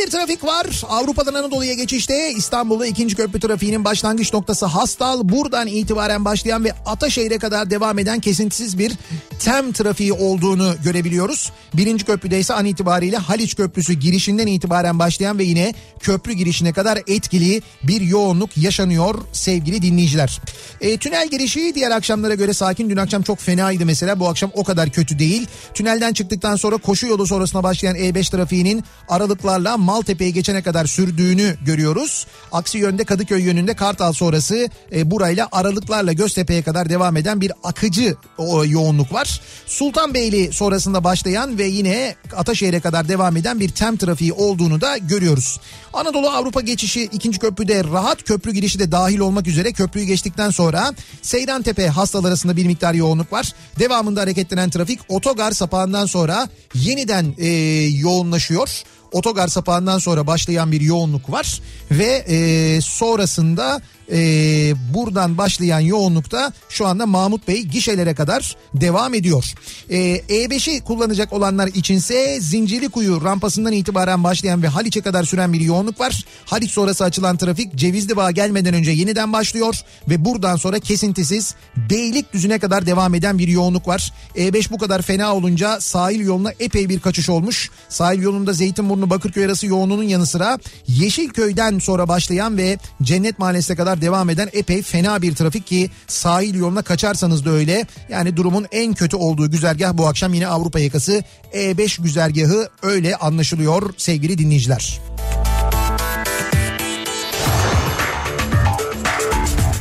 bir 0.00 0.10
trafik 0.10 0.44
var. 0.44 0.82
Avrupa'dan 0.88 1.34
Anadolu'ya 1.34 1.74
geçişte 1.74 2.32
İstanbul'da 2.32 2.86
ikinci 2.86 3.16
köprü 3.16 3.40
trafiğinin 3.40 3.84
başlangıç 3.84 4.32
noktası 4.32 4.66
Hastal. 4.66 5.28
Buradan 5.28 5.66
itibaren 5.66 6.24
başlayan 6.24 6.64
ve 6.64 6.72
Ataşehir'e 6.86 7.38
kadar 7.38 7.70
devam 7.70 7.98
eden 7.98 8.20
kesintisiz 8.20 8.78
bir 8.78 8.92
tem 9.38 9.72
trafiği 9.72 10.12
olduğunu 10.12 10.74
görebiliyoruz. 10.84 11.52
Birinci 11.74 12.04
köprüde 12.04 12.40
ise 12.40 12.54
an 12.54 12.64
itibariyle 12.64 13.16
Haliç 13.16 13.56
Köprüsü 13.56 13.92
girişinden 13.92 14.46
itibaren 14.46 14.98
başlayan 14.98 15.38
ve 15.38 15.44
yine 15.44 15.74
köprü 16.00 16.32
girişine 16.32 16.72
kadar 16.72 16.98
etkili 17.06 17.62
bir 17.82 18.00
yoğunluk 18.00 18.56
yaşanıyor 18.56 19.14
sevgili 19.32 19.82
dinleyiciler. 19.82 20.40
E, 20.80 20.96
tünel 20.96 21.28
girişi 21.28 21.72
diğer 21.74 21.90
akşamlara 21.90 22.34
göre 22.34 22.52
sakin. 22.52 22.90
Dün 22.90 22.96
akşam 22.96 23.22
çok 23.22 23.38
fenaydı 23.38 23.86
mesela. 23.86 24.20
Bu 24.20 24.28
akşam 24.28 24.50
o 24.54 24.64
kadar 24.64 24.90
kötü 24.90 25.18
değil. 25.18 25.46
Tünelden 25.74 26.12
çıktıktan 26.12 26.56
sonra 26.56 26.76
koşu 26.76 27.06
yolu 27.06 27.26
sonrasına 27.26 27.62
başlayan 27.62 27.96
E5 27.96 28.30
trafiğinin 28.30 28.84
aralıklarla 29.08 29.76
Maltepe'ye 29.90 30.30
geçene 30.30 30.62
kadar 30.62 30.86
sürdüğünü 30.86 31.56
görüyoruz. 31.66 32.26
Aksi 32.52 32.78
yönde 32.78 33.04
Kadıköy 33.04 33.42
yönünde 33.42 33.74
Kartal 33.74 34.12
sonrası 34.12 34.68
e, 34.92 35.10
burayla 35.10 35.48
aralıklarla 35.52 36.12
Göztepe'ye 36.12 36.62
kadar 36.62 36.88
devam 36.88 37.16
eden 37.16 37.40
bir 37.40 37.52
akıcı 37.64 38.16
o, 38.38 38.64
yoğunluk 38.64 39.12
var. 39.12 39.40
Sultanbeyli 39.66 40.52
sonrasında 40.52 41.04
başlayan 41.04 41.58
ve 41.58 41.64
yine 41.64 42.14
Ataşehir'e 42.36 42.80
kadar 42.80 43.08
devam 43.08 43.36
eden 43.36 43.60
bir 43.60 43.68
tem 43.68 43.96
trafiği 43.96 44.32
olduğunu 44.32 44.80
da 44.80 44.98
görüyoruz. 44.98 45.60
Anadolu 45.92 46.30
Avrupa 46.30 46.60
geçişi 46.60 47.02
ikinci 47.02 47.38
köprüde 47.38 47.84
rahat 47.84 48.22
köprü 48.22 48.52
girişi 48.52 48.78
de 48.78 48.92
dahil 48.92 49.18
olmak 49.18 49.46
üzere 49.46 49.72
köprüyü 49.72 50.06
geçtikten 50.06 50.50
sonra 50.50 50.94
Seyrantepe 51.22 51.88
hastalar 51.88 52.28
arasında 52.28 52.56
bir 52.56 52.66
miktar 52.66 52.94
yoğunluk 52.94 53.32
var. 53.32 53.52
Devamında 53.78 54.20
hareketlenen 54.20 54.70
trafik 54.70 55.00
otogar 55.08 55.52
sapağından 55.52 56.06
sonra 56.06 56.48
yeniden 56.74 57.34
e, 57.38 57.48
yoğunlaşıyor. 57.86 58.82
Otogar 59.12 59.48
sapağından 59.48 59.98
sonra 59.98 60.26
başlayan 60.26 60.72
bir 60.72 60.80
yoğunluk 60.80 61.30
var 61.32 61.60
ve 61.90 62.24
e, 62.28 62.80
sonrasında 62.80 63.80
e, 64.12 64.74
buradan 64.94 65.38
başlayan 65.38 65.80
yoğunlukta 65.80 66.52
şu 66.68 66.86
anda 66.86 67.06
Mahmut 67.06 67.48
Bey 67.48 67.62
gişelere 67.62 68.14
kadar 68.14 68.56
devam 68.74 69.14
ediyor. 69.14 69.54
E, 69.90 69.98
E5'i 70.16 70.80
kullanacak 70.80 71.32
olanlar 71.32 71.66
içinse 71.66 72.40
Zincirlikuyu 72.40 73.24
rampasından 73.24 73.72
itibaren 73.72 74.24
başlayan 74.24 74.62
ve 74.62 74.68
Haliç'e 74.68 75.00
kadar 75.00 75.24
süren 75.24 75.52
bir 75.52 75.60
yoğunluk 75.60 76.00
var. 76.00 76.24
Haliç 76.44 76.70
sonrası 76.70 77.04
açılan 77.04 77.36
trafik 77.36 77.74
Cevizli 77.74 78.16
Bağ 78.16 78.30
gelmeden 78.30 78.74
önce 78.74 78.90
yeniden 78.90 79.32
başlıyor 79.32 79.74
ve 80.08 80.24
buradan 80.24 80.56
sonra 80.56 80.78
kesintisiz 80.78 81.54
Beylikdüzü'ne 81.90 82.58
kadar 82.58 82.86
devam 82.86 83.14
eden 83.14 83.38
bir 83.38 83.48
yoğunluk 83.48 83.88
var. 83.88 84.12
E5 84.36 84.70
bu 84.70 84.78
kadar 84.78 85.02
fena 85.02 85.34
olunca 85.34 85.80
sahil 85.80 86.20
yoluna 86.20 86.52
epey 86.60 86.88
bir 86.88 87.00
kaçış 87.00 87.28
olmuş. 87.28 87.70
Sahil 87.88 88.22
yolunda 88.22 88.52
Zeytinburnu 88.52 89.10
Bakırköy 89.10 89.44
arası 89.44 89.66
yoğunluğunun 89.66 90.02
yanı 90.02 90.26
sıra 90.26 90.58
Yeşilköy'den 90.88 91.78
sonra 91.78 92.08
başlayan 92.08 92.56
ve 92.56 92.78
Cennet 93.02 93.38
Mahallesi'ne 93.38 93.76
kadar 93.76 93.99
devam 94.00 94.30
eden 94.30 94.48
epey 94.52 94.82
fena 94.82 95.22
bir 95.22 95.34
trafik 95.34 95.66
ki 95.66 95.90
sahil 96.06 96.54
yoluna 96.54 96.82
kaçarsanız 96.82 97.44
da 97.44 97.50
öyle. 97.50 97.86
Yani 98.08 98.36
durumun 98.36 98.66
en 98.72 98.94
kötü 98.94 99.16
olduğu 99.16 99.50
güzergah 99.50 99.92
bu 99.92 100.06
akşam 100.06 100.34
yine 100.34 100.46
Avrupa 100.46 100.78
yakası 100.78 101.24
E5 101.54 102.02
güzergahı 102.02 102.68
öyle 102.82 103.16
anlaşılıyor 103.16 103.94
sevgili 103.96 104.38
dinleyiciler. 104.38 105.00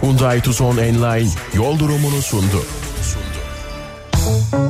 Hyundai 0.02 0.42
Tucson 0.42 0.78
Enline 0.78 1.30
yol 1.54 1.80
durumunu 1.80 2.22
sundu. 2.22 2.64
Kafa 4.12 4.70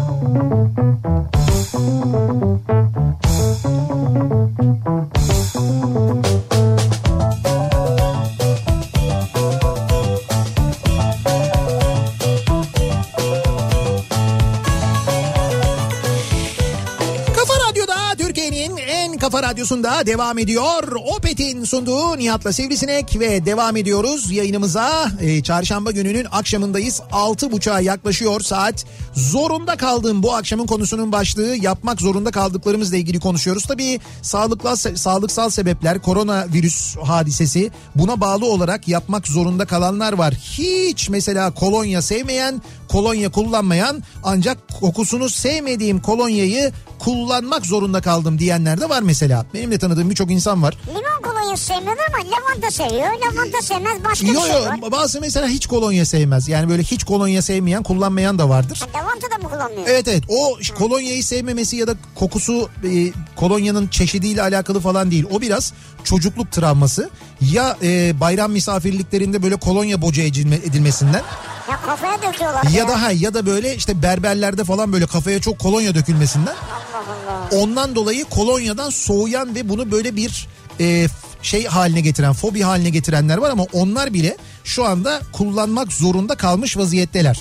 kafa 19.89 19.99
radyosunda 19.99 20.05
devam 20.05 20.37
ediyor. 20.37 20.83
Opet'in 21.17 21.63
sunduğu 21.63 22.17
Nihat'la 22.17 22.53
Sivrisinek 22.53 23.19
ve 23.19 23.45
devam 23.45 23.77
ediyoruz 23.77 24.31
yayınımıza. 24.31 25.11
Ee, 25.21 25.43
çarşamba 25.43 25.91
gününün 25.91 26.25
akşamındayız. 26.31 27.01
6.30'a 27.11 27.79
yaklaşıyor 27.79 28.41
saat. 28.41 28.85
Zorunda 29.13 29.75
kaldığım 29.75 30.23
bu 30.23 30.35
akşamın 30.35 30.65
konusunun 30.65 31.11
başlığı 31.11 31.55
yapmak 31.55 32.01
zorunda 32.01 32.31
kaldıklarımızla 32.31 32.97
ilgili 32.97 33.19
konuşuyoruz. 33.19 33.63
Tabii 33.63 33.99
sağlıkla, 34.21 34.75
sağlıksal 34.75 35.49
sebepler, 35.49 36.01
koronavirüs 36.01 36.95
hadisesi 36.97 37.71
buna 37.95 38.21
bağlı 38.21 38.45
olarak 38.45 38.87
yapmak 38.87 39.27
zorunda 39.27 39.65
kalanlar 39.65 40.13
var. 40.13 40.33
Hiç 40.33 41.09
mesela 41.09 41.53
kolonya 41.53 42.01
sevmeyen, 42.01 42.61
kolonya 42.89 43.31
kullanmayan 43.31 44.03
ancak 44.23 44.57
kokusunu 44.79 45.29
sevmediğim 45.29 46.01
kolonyayı 46.01 46.71
kullanmak 46.99 47.65
zorunda 47.65 48.01
kaldım 48.01 48.39
diyenler 48.39 48.81
de 48.81 48.89
var 48.89 49.01
mesela. 49.01 49.45
Benim 49.53 49.71
de 49.71 49.77
tanıdığım 49.79 50.09
birçok 50.09 50.31
insan 50.31 50.63
var. 50.63 50.77
Limon 50.87 51.21
kolonyası 51.23 51.63
sevmiyordur 51.65 52.01
ama 52.13 52.31
lavanta 52.31 52.71
seviyor. 52.71 53.07
Lavanta 53.25 53.61
sevmez 53.61 54.03
başka 54.03 54.27
Yo 54.27 54.33
bir 54.33 54.39
şey 54.47 54.55
var. 54.55 54.77
yo 54.83 54.91
bazı 54.91 55.21
mesela 55.21 55.47
hiç 55.47 55.67
kolonya 55.67 56.05
sevmez. 56.05 56.47
Yani 56.47 56.69
böyle 56.69 56.83
hiç 56.83 57.03
kolonya 57.03 57.41
sevmeyen, 57.41 57.83
kullanmayan 57.83 58.39
da 58.39 58.49
vardır. 58.49 58.81
Ha, 58.93 58.99
lavanta 58.99 59.31
da 59.31 59.43
mı 59.43 59.49
kullanmıyor? 59.53 59.87
Evet 59.87 60.07
evet 60.07 60.23
o 60.29 60.57
kolonyayı 60.77 61.23
sevmemesi 61.23 61.75
ya 61.75 61.87
da 61.87 61.95
kokusu 62.15 62.69
e, 62.83 62.89
kolonyanın 63.35 63.87
çeşidiyle 63.87 64.41
alakalı 64.41 64.79
falan 64.79 65.11
değil. 65.11 65.25
O 65.31 65.41
biraz 65.41 65.73
çocukluk 66.03 66.51
travması. 66.51 67.09
Ya 67.41 67.77
e, 67.83 68.19
bayram 68.19 68.51
misafirliklerinde 68.51 69.43
böyle 69.43 69.55
kolonya 69.55 70.01
boca 70.01 70.23
edilme, 70.23 70.55
edilmesinden 70.55 71.23
Ya 71.71 71.81
kafaya 71.85 72.17
döküyorlar. 72.33 72.63
ya 72.63 72.87
da 72.87 73.01
ha 73.01 73.11
ya 73.11 73.33
da 73.33 73.45
böyle 73.45 73.75
işte 73.75 74.01
berberlerde 74.01 74.63
falan 74.63 74.93
böyle 74.93 75.05
kafaya 75.07 75.41
çok 75.41 75.59
kolonya 75.59 75.95
dökülmesinden. 75.95 76.55
Allah 76.55 77.39
Allah. 77.51 77.61
Ondan 77.63 77.95
dolayı 77.95 78.25
kolonyadan 78.25 78.89
soğuyan 78.89 79.55
ve 79.55 79.69
bunu 79.69 79.91
böyle 79.91 80.15
bir 80.15 80.47
e, 80.79 81.07
şey 81.41 81.65
haline 81.65 82.01
getiren, 82.01 82.33
fobi 82.33 82.61
haline 82.61 82.89
getirenler 82.89 83.37
var 83.37 83.49
ama 83.49 83.63
onlar 83.73 84.13
bile 84.13 84.37
şu 84.63 84.85
anda 84.85 85.21
kullanmak 85.31 85.93
zorunda 85.93 86.35
kalmış 86.35 86.77
vaziyetteler. 86.77 87.39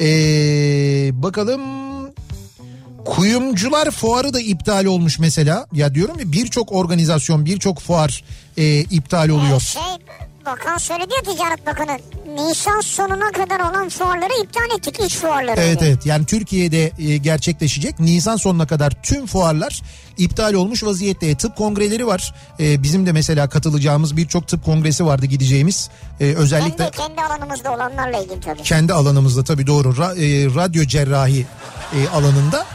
Ee, 0.00 1.10
bakalım 1.22 1.60
kuyumcular 3.04 3.90
fuarı 3.90 4.34
da 4.34 4.40
iptal 4.40 4.84
olmuş 4.84 5.18
mesela. 5.18 5.66
Ya 5.72 5.94
diyorum 5.94 6.18
ya 6.18 6.32
birçok 6.32 6.72
organizasyon, 6.72 7.44
birçok 7.44 7.80
fuar 7.80 8.24
e, 8.56 8.80
iptal 8.80 9.28
Ee, 9.28 9.32
oluyor. 9.32 9.60
şey 9.60 9.82
bakan 10.46 10.78
söyledi 10.78 11.08
ya 11.26 11.32
Ticaret 11.34 11.66
Bakanı. 11.66 11.98
Nisan 12.34 12.80
sonuna 12.80 13.32
kadar 13.32 13.60
olan 13.60 13.88
fuarları 13.88 14.42
iptal 14.44 14.76
ettik. 14.78 15.00
iç 15.00 15.14
fuarları. 15.16 15.60
Evet 15.60 15.82
evet 15.82 16.06
yani 16.06 16.26
Türkiye'de 16.26 16.92
e, 16.98 17.16
gerçekleşecek 17.16 18.00
Nisan 18.00 18.36
sonuna 18.36 18.66
kadar 18.66 19.02
tüm 19.02 19.26
fuarlar 19.26 19.82
iptal 20.18 20.54
olmuş 20.54 20.84
vaziyette. 20.84 21.34
Tıp 21.34 21.56
kongreleri 21.56 22.06
var. 22.06 22.34
E, 22.60 22.82
bizim 22.82 23.06
de 23.06 23.12
mesela 23.12 23.48
katılacağımız 23.48 24.16
birçok 24.16 24.48
tıp 24.48 24.64
kongresi 24.64 25.06
vardı 25.06 25.26
gideceğimiz. 25.26 25.90
E, 26.20 26.24
özellikle 26.34 26.90
Kendi, 26.90 26.96
kendi 26.96 27.20
alanımızda 27.20 27.72
olanlarla 27.74 28.18
ilgili 28.22 28.40
tabii. 28.40 28.62
kendi 28.62 28.92
alanımızda 28.92 29.44
tabii 29.44 29.66
doğru 29.66 29.88
Ra- 29.88 30.14
e, 30.18 30.54
radyo 30.54 30.84
cerrahi 30.84 31.46
e, 31.96 32.08
alanında 32.08 32.66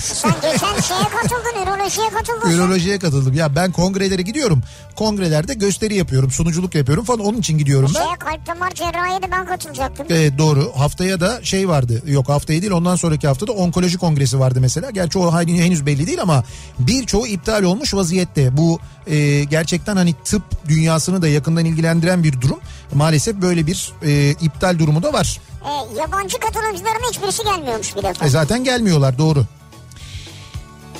Sen 0.00 0.32
geçen 0.42 0.80
şeye 0.80 1.08
katıldın, 1.08 1.62
ürolojiye 1.62 2.08
katıldın. 2.10 2.50
ürolojiye 2.50 2.98
katıldım. 2.98 3.34
Ya 3.34 3.56
ben 3.56 3.72
kongrelere 3.72 4.22
gidiyorum. 4.22 4.62
Kongrelerde 4.96 5.54
gösteri 5.54 5.94
yapıyorum, 5.94 6.30
sunuculuk 6.30 6.74
yapıyorum 6.74 7.04
falan 7.04 7.20
onun 7.20 7.38
için 7.38 7.58
gidiyorum 7.58 7.90
ben. 7.94 8.02
Şeye 8.02 8.16
kalp 8.16 8.46
damar 8.46 8.70
cerrahiye 8.70 9.22
de 9.22 9.30
ben 9.30 9.46
katılacaktım. 9.46 10.06
Evet 10.10 10.38
doğru. 10.38 10.72
Haftaya 10.76 11.20
da 11.20 11.44
şey 11.44 11.68
vardı. 11.68 12.02
Yok 12.06 12.28
haftaya 12.28 12.60
değil 12.62 12.72
ondan 12.72 12.96
sonraki 12.96 13.26
haftada 13.26 13.52
onkoloji 13.52 13.98
kongresi 13.98 14.40
vardı 14.40 14.58
mesela. 14.60 14.90
Gerçi 14.90 15.18
o 15.18 15.40
henüz 15.46 15.86
belli 15.86 16.06
değil 16.06 16.22
ama 16.22 16.44
birçoğu 16.78 17.26
iptal 17.26 17.62
olmuş 17.62 17.94
vaziyette. 17.94 18.56
Bu 18.56 18.78
e, 19.06 19.44
gerçekten 19.44 19.96
hani 19.96 20.14
tıp 20.24 20.42
dünyasını 20.68 21.22
da 21.22 21.28
yakından 21.28 21.64
ilgilendiren 21.64 22.24
bir 22.24 22.40
durum. 22.40 22.60
Maalesef 22.92 23.36
böyle 23.36 23.66
bir 23.66 23.92
e, 24.02 24.30
iptal 24.30 24.78
durumu 24.78 25.02
da 25.02 25.12
var. 25.12 25.40
E, 25.64 25.98
yabancı 26.00 26.38
katılımcıların 26.38 27.10
hiçbirisi 27.10 27.44
gelmiyormuş 27.44 27.96
bir 27.96 28.02
defa. 28.02 28.26
E, 28.26 28.28
zaten 28.28 28.64
gelmiyorlar 28.64 29.18
doğru. 29.18 29.44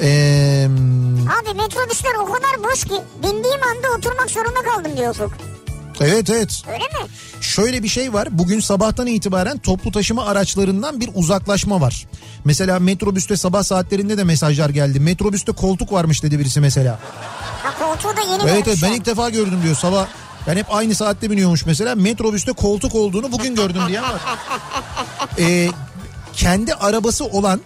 Eee... 0.00 0.64
Abi 1.24 1.54
metrobüsler 1.56 2.14
o 2.20 2.24
kadar 2.32 2.70
boş 2.72 2.84
ki 2.84 2.94
bindiğim 3.22 3.62
anda 3.62 3.98
oturmak 3.98 4.30
zorunda 4.30 4.62
kaldım 4.62 4.96
diyor 4.96 5.10
Ufuk. 5.10 5.32
Evet 6.00 6.30
evet. 6.30 6.62
Öyle 6.68 6.84
mi? 6.84 7.10
Şöyle 7.40 7.82
bir 7.82 7.88
şey 7.88 8.12
var. 8.12 8.28
Bugün 8.38 8.60
sabahtan 8.60 9.06
itibaren 9.06 9.58
toplu 9.58 9.92
taşıma 9.92 10.26
araçlarından 10.26 11.00
bir 11.00 11.10
uzaklaşma 11.14 11.80
var. 11.80 12.06
Mesela 12.44 12.78
metrobüste 12.78 13.36
sabah 13.36 13.62
saatlerinde 13.62 14.18
de 14.18 14.24
mesajlar 14.24 14.70
geldi. 14.70 15.00
Metrobüste 15.00 15.52
koltuk 15.52 15.92
varmış 15.92 16.22
dedi 16.22 16.38
birisi 16.38 16.60
mesela. 16.60 16.98
Ha 17.62 17.74
koltuğu 17.78 18.16
da 18.16 18.20
yeni 18.20 18.50
Evet 18.50 18.68
evet 18.68 18.78
ben 18.82 18.92
ilk 18.92 19.06
defa 19.06 19.30
gördüm 19.30 19.60
diyor 19.62 19.74
sabah. 19.76 20.06
Ben 20.46 20.56
hep 20.56 20.74
aynı 20.74 20.94
saatte 20.94 21.30
biniyormuş 21.30 21.66
mesela. 21.66 21.94
Metrobüste 21.94 22.52
koltuk 22.52 22.94
olduğunu 22.94 23.32
bugün 23.32 23.54
gördüm 23.54 23.82
diye 23.88 24.02
var. 24.02 24.20
Ee, 25.38 25.68
kendi 26.32 26.74
arabası 26.74 27.24
olan 27.24 27.60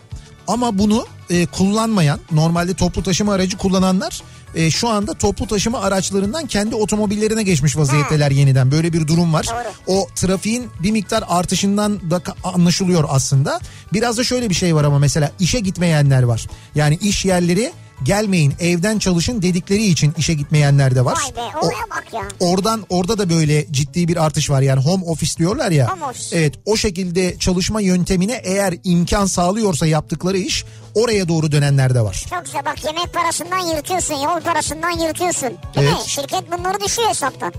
ama 0.47 0.79
bunu 0.79 1.07
e, 1.31 1.47
kullanmayan 1.47 2.21
normalde 2.33 2.75
toplu 2.75 3.03
taşıma 3.03 3.33
aracı 3.33 3.57
kullananlar 3.57 4.23
e, 4.55 4.71
şu 4.71 4.89
anda 4.89 5.15
toplu 5.15 5.47
taşıma 5.47 5.81
araçlarından 5.81 6.47
kendi 6.47 6.75
otomobillerine 6.75 7.43
geçmiş 7.43 7.77
vaziyetteler 7.77 8.31
yeniden. 8.31 8.71
Böyle 8.71 8.93
bir 8.93 9.07
durum 9.07 9.33
var. 9.33 9.47
O 9.87 10.09
trafiğin 10.15 10.71
bir 10.83 10.91
miktar 10.91 11.25
artışından 11.29 12.11
da 12.11 12.21
anlaşılıyor 12.45 13.05
aslında. 13.09 13.61
Biraz 13.93 14.19
da 14.19 14.25
şöyle 14.25 14.51
bir 14.51 14.55
şey 14.55 14.75
var 14.75 14.85
ama 14.85 14.99
mesela 14.99 15.33
işe 15.39 15.61
gitmeyenler 15.61 16.23
var. 16.23 16.47
Yani 16.75 16.99
iş 17.03 17.25
yerleri 17.25 17.73
gelmeyin 18.05 18.55
evden 18.61 18.99
çalışın 18.99 19.43
dedikleri 19.43 19.85
için 19.85 20.15
işe 20.19 20.35
gitmeyenler 20.35 20.95
de 20.95 21.05
var. 21.05 21.19
Vay 21.25 21.37
be 21.37 21.57
O- 21.57 21.67
olaya 21.67 21.85
bak 21.91 22.05
ya. 22.13 22.23
Oradan 22.41 22.87
orada 22.89 23.19
da 23.19 23.31
böyle 23.31 23.73
ciddi 23.73 24.09
bir 24.09 24.25
artış 24.25 24.51
var 24.51 24.63
yani 24.63 24.81
home 24.83 25.05
office 25.05 25.37
diyorlar 25.37 25.71
ya. 25.71 25.89
Home 25.93 26.05
office. 26.05 26.37
Evet 26.39 26.55
o 26.67 26.77
şekilde 26.77 27.39
çalışma 27.39 27.81
yöntemine 27.81 28.41
eğer 28.45 28.75
imkan 28.85 29.27
sağlıyorsa 29.27 29.87
yaptıkları 29.87 30.39
iş 30.39 30.65
oraya 30.95 31.29
doğru 31.29 31.53
dönenler 31.53 31.95
de 31.95 32.01
var. 32.01 32.25
Çok 32.31 32.45
güzel 32.45 32.65
bak 32.65 32.85
yemek 32.85 33.15
parasından 33.15 33.59
yırtıyorsun, 33.77 34.15
yol 34.15 34.41
parasından 34.41 34.91
yırtıyorsun. 34.91 35.51
Değil 35.77 35.87
mi? 35.89 35.95
Evet. 35.97 36.07
Şirket 36.07 36.53
bunları 36.59 36.81
düşüyor 36.87 37.09
hesaptan. 37.09 37.53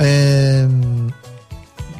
Ee, 0.00 0.64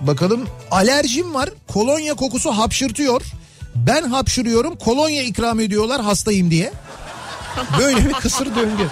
bakalım 0.03 0.47
alerjim 0.71 1.35
var 1.35 1.51
kolonya 1.69 2.15
kokusu 2.15 2.51
hapşırtıyor. 2.51 3.23
Ben 3.87 4.03
hapşırıyorum 4.03 4.77
kolonya 4.77 5.23
ikram 5.23 5.61
ediyorlar 5.61 6.01
hastayım 6.03 6.51
diye. 6.51 6.73
Böyle 7.79 8.05
bir 8.09 8.13
kısır 8.13 8.47
döngü. 8.57 8.89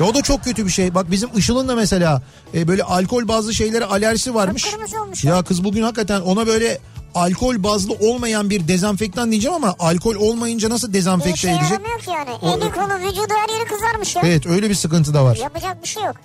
Ya 0.00 0.06
o 0.06 0.14
da 0.14 0.22
çok 0.22 0.44
kötü 0.44 0.66
bir 0.66 0.70
şey. 0.70 0.94
Bak 0.94 1.10
bizim 1.10 1.30
Işıl'ın 1.36 1.68
da 1.68 1.74
mesela 1.74 2.22
e, 2.54 2.68
böyle 2.68 2.82
alkol 2.82 3.28
bazı 3.28 3.54
şeylere 3.54 3.84
alerjisi 3.84 4.34
varmış. 4.34 4.66
Olmuş 5.02 5.24
Ya 5.24 5.42
kız 5.42 5.64
bugün 5.64 5.82
hakikaten 5.82 6.20
ona 6.20 6.46
böyle 6.46 6.78
alkol 7.14 7.62
bazlı 7.62 7.92
olmayan 7.92 8.50
bir 8.50 8.68
dezenfektan 8.68 9.30
diyeceğim 9.30 9.54
ama 9.56 9.74
alkol 9.78 10.14
olmayınca 10.14 10.70
nasıl 10.70 10.88
Bir 10.88 10.92
dezenfekte 10.92 11.34
işe 11.34 11.50
edecek? 11.50 11.70
yaramıyor 11.70 11.98
ki 12.00 12.10
yani. 12.10 12.30
O- 12.42 12.48
Eli 12.56 12.72
kolu 12.72 12.98
vücudu 13.08 13.34
her 13.46 13.54
yeri 13.58 13.64
kızarmış 13.68 14.16
ya. 14.16 14.22
Evet 14.24 14.46
öyle 14.46 14.70
bir 14.70 14.74
sıkıntı 14.74 15.14
da 15.14 15.24
var. 15.24 15.36
Yapacak 15.36 15.82
bir 15.82 15.88
şey 15.88 16.02
yok. 16.02 16.16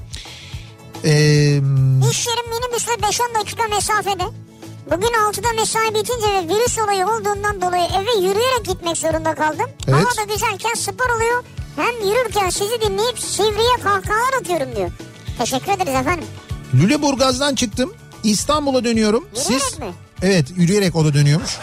Ee, 1.05 1.11
İş 2.11 2.27
yerim 2.27 2.49
minibüsle 2.49 2.91
5-10 2.93 3.39
dakika 3.39 3.67
mesafede. 3.67 4.23
Bugün 4.85 5.07
6'da 5.31 5.53
mesai 5.59 5.89
bitince 5.93 6.27
ve 6.27 6.55
virüs 6.55 6.77
olayı 6.79 7.05
olduğundan 7.07 7.61
dolayı 7.61 7.83
eve 7.83 8.27
yürüyerek 8.27 8.65
gitmek 8.65 8.97
zorunda 8.97 9.35
kaldım. 9.35 9.65
Evet. 9.87 9.95
Hava 9.95 10.27
da 10.27 10.33
güzelken 10.33 10.73
spor 10.73 11.09
oluyor. 11.15 11.43
Hem 11.75 12.09
yürürken 12.09 12.49
sizi 12.49 12.81
dinleyip 12.81 13.19
sivriye 13.19 13.75
kahkahalar 13.83 14.33
atıyorum 14.41 14.75
diyor. 14.75 14.91
Teşekkür 15.39 15.71
ederiz 15.71 15.95
efendim. 15.95 16.25
Lüleburgaz'dan 16.73 17.55
çıktım. 17.55 17.93
İstanbul'a 18.23 18.83
dönüyorum. 18.83 19.27
Yürüyerek 19.35 19.61
Siz 19.63 19.79
mi? 19.79 19.93
Evet 20.21 20.45
yürüyerek 20.55 20.95
o 20.95 21.05
da 21.05 21.13
dönüyormuş. 21.13 21.57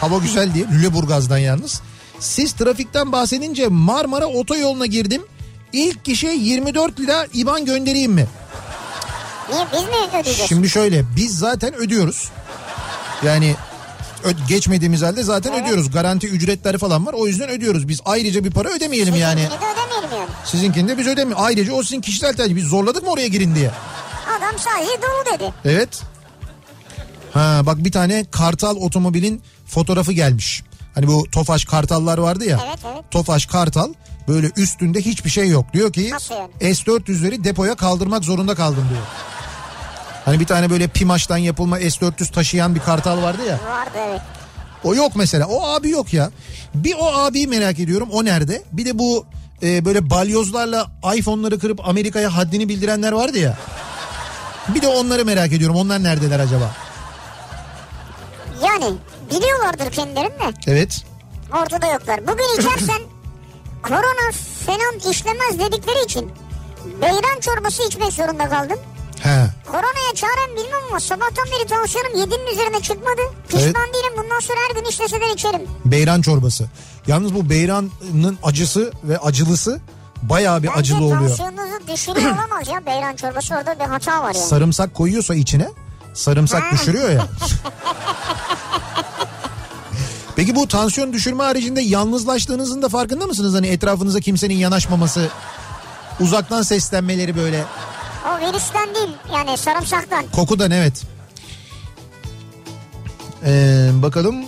Hava 0.00 0.18
güzel 0.18 0.54
diye 0.54 0.64
Lüleburgaz'dan 0.72 1.38
yalnız. 1.38 1.82
Siz 2.18 2.52
trafikten 2.52 3.12
bahsedince 3.12 3.68
Marmara 3.68 4.26
otoyoluna 4.26 4.86
girdim. 4.86 5.22
İlk 5.72 6.04
kişi 6.04 6.26
24 6.26 7.00
lira 7.00 7.26
IBAN 7.34 7.64
göndereyim 7.64 8.12
mi? 8.12 8.26
Niye 9.52 9.66
biz 9.72 9.82
mi 9.82 10.20
ödeyeceğiz? 10.20 10.48
Şimdi 10.48 10.70
şöyle 10.70 11.04
biz 11.16 11.38
zaten 11.38 11.74
ödüyoruz. 11.74 12.28
Yani 13.22 13.56
geçmediğimiz 14.48 15.02
halde 15.02 15.22
zaten 15.22 15.52
Evet. 15.52 15.62
ödüyoruz. 15.62 15.90
Garanti 15.90 16.26
ücretleri 16.28 16.78
falan 16.78 17.06
var. 17.06 17.12
O 17.12 17.26
yüzden 17.26 17.48
ödüyoruz. 17.48 17.88
Biz 17.88 18.00
ayrıca 18.04 18.44
bir 18.44 18.50
para 18.50 18.68
ödemeyelim 18.68 19.14
yani. 19.14 19.40
Sizinkini 19.40 19.60
de 19.60 19.72
ödemeyelim 19.72 20.18
yani. 20.18 20.30
Sizinkini 20.44 20.88
de 20.88 20.98
biz 20.98 21.06
ödemiyoruz. 21.06 21.44
Ayrıca 21.46 21.72
o 21.72 21.82
sizin 21.82 22.00
kişisel 22.00 22.36
tercih. 22.36 22.56
Biz 22.56 22.64
zorladık 22.64 23.02
mı 23.02 23.10
oraya 23.10 23.28
girin 23.28 23.54
diye. 23.54 23.70
Adam 24.38 24.58
sadece 24.58 24.90
dolu 25.02 25.34
dedi. 25.38 25.52
Evet. 25.64 26.02
Ha 27.32 27.60
bak 27.66 27.84
bir 27.84 27.92
tane 27.92 28.24
Kartal 28.30 28.76
otomobilin 28.76 29.42
fotoğrafı 29.66 30.12
gelmiş. 30.12 30.62
Hani 30.94 31.06
bu 31.06 31.26
Tofaş 31.32 31.64
Kartallar 31.64 32.18
vardı 32.18 32.44
ya. 32.44 32.60
Evet, 32.68 32.78
evet. 32.94 33.04
Tofaş 33.10 33.46
Kartal 33.46 33.92
böyle 34.28 34.50
üstünde 34.56 35.00
hiçbir 35.00 35.30
şey 35.30 35.48
yok. 35.48 35.66
Diyor 35.72 35.92
ki 35.92 36.10
Nasıl 36.10 36.34
yani? 36.34 36.50
S400'leri 36.60 37.44
depoya 37.44 37.74
kaldırmak 37.74 38.24
zorunda 38.24 38.54
kaldım 38.54 38.86
diyor. 38.90 39.02
Hani 40.24 40.40
bir 40.40 40.46
tane 40.46 40.70
böyle 40.70 40.88
Pimaş'tan 40.88 41.36
yapılma 41.36 41.80
S400 41.80 42.32
taşıyan 42.32 42.74
bir 42.74 42.80
kartal 42.80 43.22
vardı 43.22 43.42
ya. 43.48 43.58
Vardı 43.70 43.98
evet. 44.08 44.20
O 44.84 44.94
yok 44.94 45.12
mesela. 45.16 45.46
O 45.46 45.68
abi 45.68 45.90
yok 45.90 46.12
ya. 46.14 46.30
Bir 46.74 46.94
o 46.98 47.06
abiyi 47.06 47.46
merak 47.46 47.78
ediyorum. 47.78 48.08
O 48.12 48.24
nerede? 48.24 48.62
Bir 48.72 48.84
de 48.84 48.98
bu 48.98 49.26
e, 49.62 49.84
böyle 49.84 50.10
balyozlarla 50.10 50.86
iPhone'ları 51.14 51.58
kırıp 51.58 51.88
Amerika'ya 51.88 52.36
haddini 52.36 52.68
bildirenler 52.68 53.12
vardı 53.12 53.38
ya. 53.38 53.58
Bir 54.68 54.82
de 54.82 54.88
onları 54.88 55.24
merak 55.24 55.52
ediyorum. 55.52 55.76
Onlar 55.76 56.02
neredeler 56.02 56.40
acaba? 56.40 56.70
Yani 58.64 58.94
biliyorlardır 59.30 59.90
kendilerini 59.92 60.30
de 60.30 60.52
Evet. 60.66 61.04
ortada 61.62 61.86
yoklar. 61.86 62.20
Bugün 62.26 62.60
içersen 62.60 63.00
korona 63.82 64.30
falan 64.66 65.10
işlemez 65.10 65.58
dedikleri 65.58 66.04
için 66.04 66.30
beyran 67.02 67.40
çorbası 67.40 67.82
içmek 67.86 68.12
zorunda 68.12 68.48
kaldım. 68.48 68.78
He. 69.22 69.46
Koronaya 69.66 70.14
çarem 70.14 70.56
bilmem 70.56 70.80
ama 70.90 71.00
sabahtan 71.00 71.44
beri 71.46 71.66
tansiyonum 71.68 72.12
7'nin 72.12 72.52
üzerine 72.52 72.80
çıkmadı. 72.80 73.20
Pişman 73.48 73.62
Evet. 73.64 73.94
değilim 73.94 74.12
bundan 74.18 74.40
sonra 74.40 74.58
her 74.68 74.74
gün 74.80 74.88
işleseden 74.88 75.34
içerim. 75.34 75.60
Beyran 75.84 76.22
çorbası. 76.22 76.66
Yalnız 77.06 77.34
bu 77.34 77.50
beyranın 77.50 78.38
acısı 78.42 78.92
ve 79.04 79.18
acılısı 79.18 79.80
bayağı 80.22 80.62
bir 80.62 80.68
Bence 80.68 80.80
acılı 80.80 81.04
oluyor. 81.04 81.20
tansiyonunuzu 81.20 81.86
düşürüyor 81.92 82.30
olamaz 82.38 82.68
ya 82.68 82.86
beyran 82.86 83.16
çorbası 83.16 83.54
orada 83.54 83.74
bir 83.80 83.84
hata 83.84 84.22
var 84.22 84.34
yani. 84.34 84.46
Sarımsak 84.46 84.94
koyuyorsa 84.94 85.34
içine 85.34 85.68
sarımsak 86.14 86.62
Ha. 86.62 86.70
düşürüyor 86.72 87.10
ya. 87.10 87.26
Peki 90.36 90.56
bu 90.56 90.68
tansiyon 90.68 91.12
düşürme 91.12 91.44
haricinde 91.44 91.80
yalnızlaştığınızın 91.80 92.82
da 92.82 92.88
farkında 92.88 93.26
mısınız? 93.26 93.54
Hani 93.54 93.66
etrafınıza 93.66 94.20
kimsenin 94.20 94.54
yanaşmaması, 94.54 95.28
uzaktan 96.20 96.62
seslenmeleri 96.62 97.36
böyle. 97.36 97.64
O 98.26 98.40
virüsten 98.40 98.94
değil 98.94 99.08
yani 99.34 99.58
sarımsaktan. 99.58 100.24
Kokudan 100.32 100.70
evet. 100.70 101.02
Ee, 103.44 103.90
bakalım. 103.94 104.44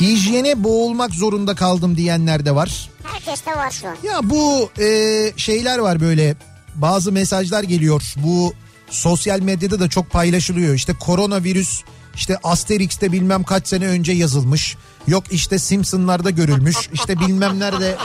Hijyene 0.00 0.64
boğulmak 0.64 1.14
zorunda 1.14 1.54
kaldım 1.54 1.96
diyenler 1.96 2.44
de 2.44 2.54
var. 2.54 2.90
Herkeste 3.04 3.50
var 3.56 3.70
şu 3.70 3.88
an. 3.88 3.96
Ya 4.02 4.20
bu 4.22 4.70
e, 4.82 5.32
şeyler 5.36 5.78
var 5.78 6.00
böyle 6.00 6.34
bazı 6.74 7.12
mesajlar 7.12 7.62
geliyor. 7.62 8.12
Bu 8.16 8.52
sosyal 8.90 9.40
medyada 9.40 9.80
da 9.80 9.88
çok 9.88 10.10
paylaşılıyor. 10.10 10.74
İşte 10.74 10.92
koronavirüs 11.00 11.82
işte 12.14 12.38
Asterix'te 12.42 13.12
bilmem 13.12 13.42
kaç 13.42 13.68
sene 13.68 13.86
önce 13.86 14.12
yazılmış. 14.12 14.76
Yok 15.10 15.24
işte 15.30 15.58
Simpsonlarda 15.58 16.30
görülmüş. 16.30 16.76
İşte 16.92 17.20
bilmem 17.20 17.58
nerede. 17.60 17.96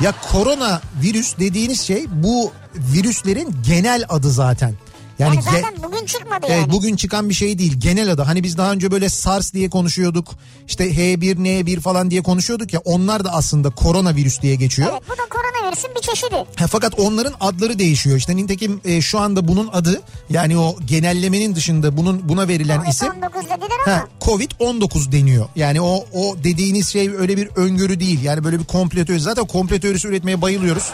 Ya 0.00 0.14
korona 0.32 0.80
virüs 1.02 1.38
dediğiniz 1.38 1.80
şey 1.80 2.06
bu 2.10 2.52
virüslerin 2.76 3.56
genel 3.66 4.04
adı 4.08 4.30
zaten. 4.30 4.74
Yani, 5.18 5.36
Yani 5.36 5.44
ge- 5.46 5.62
zaten 5.62 5.74
bugün 5.82 6.06
çıkmadı 6.06 6.46
Evet 6.48 6.60
yani. 6.60 6.72
bugün 6.72 6.96
çıkan 6.96 7.28
bir 7.28 7.34
şey 7.34 7.58
değil 7.58 7.74
genel 7.78 8.10
adı. 8.12 8.22
Hani 8.22 8.42
biz 8.42 8.58
daha 8.58 8.72
önce 8.72 8.90
böyle 8.90 9.08
SARS 9.08 9.52
diye 9.52 9.70
konuşuyorduk. 9.70 10.34
İşte 10.68 10.90
H1N1 10.90 11.80
falan 11.80 12.10
diye 12.10 12.22
konuşuyorduk 12.22 12.72
ya 12.72 12.80
onlar 12.84 13.24
da 13.24 13.32
aslında 13.32 13.70
koronavirüs 13.70 14.42
diye 14.42 14.54
geçiyor. 14.54 14.88
Evet 14.92 15.02
bu 15.08 15.12
da 15.12 15.22
koronavirüsün 15.30 15.90
bir 15.96 16.00
çeşidi. 16.00 16.36
Ha, 16.56 16.66
fakat 16.66 16.98
onların 16.98 17.34
adları 17.40 17.78
değişiyor. 17.78 18.16
İşte 18.16 18.36
nitekim 18.36 18.80
e, 18.84 19.00
şu 19.00 19.18
anda 19.18 19.48
bunun 19.48 19.68
adı 19.72 20.02
yani 20.30 20.58
o 20.58 20.76
genellemenin 20.86 21.54
dışında 21.54 21.96
bunun 21.96 22.28
buna 22.28 22.48
verilen 22.48 22.84
isim 22.90 23.08
Covid-19 23.08 23.44
dediler 23.44 23.78
ha, 23.84 23.92
ama 23.92 24.08
Covid-19 24.20 25.12
deniyor. 25.12 25.46
Yani 25.56 25.80
o 25.80 26.04
o 26.12 26.36
dediğiniz 26.44 26.88
şey 26.88 27.10
öyle 27.18 27.36
bir 27.36 27.48
öngörü 27.56 28.00
değil. 28.00 28.22
Yani 28.22 28.44
böyle 28.44 28.58
bir 28.60 28.64
komplo 28.64 29.04
teorisi. 29.04 29.24
Zaten 29.24 29.44
komplo 29.46 29.78
teorisi 29.78 30.08
üretmeye 30.08 30.42
bayılıyoruz. 30.42 30.90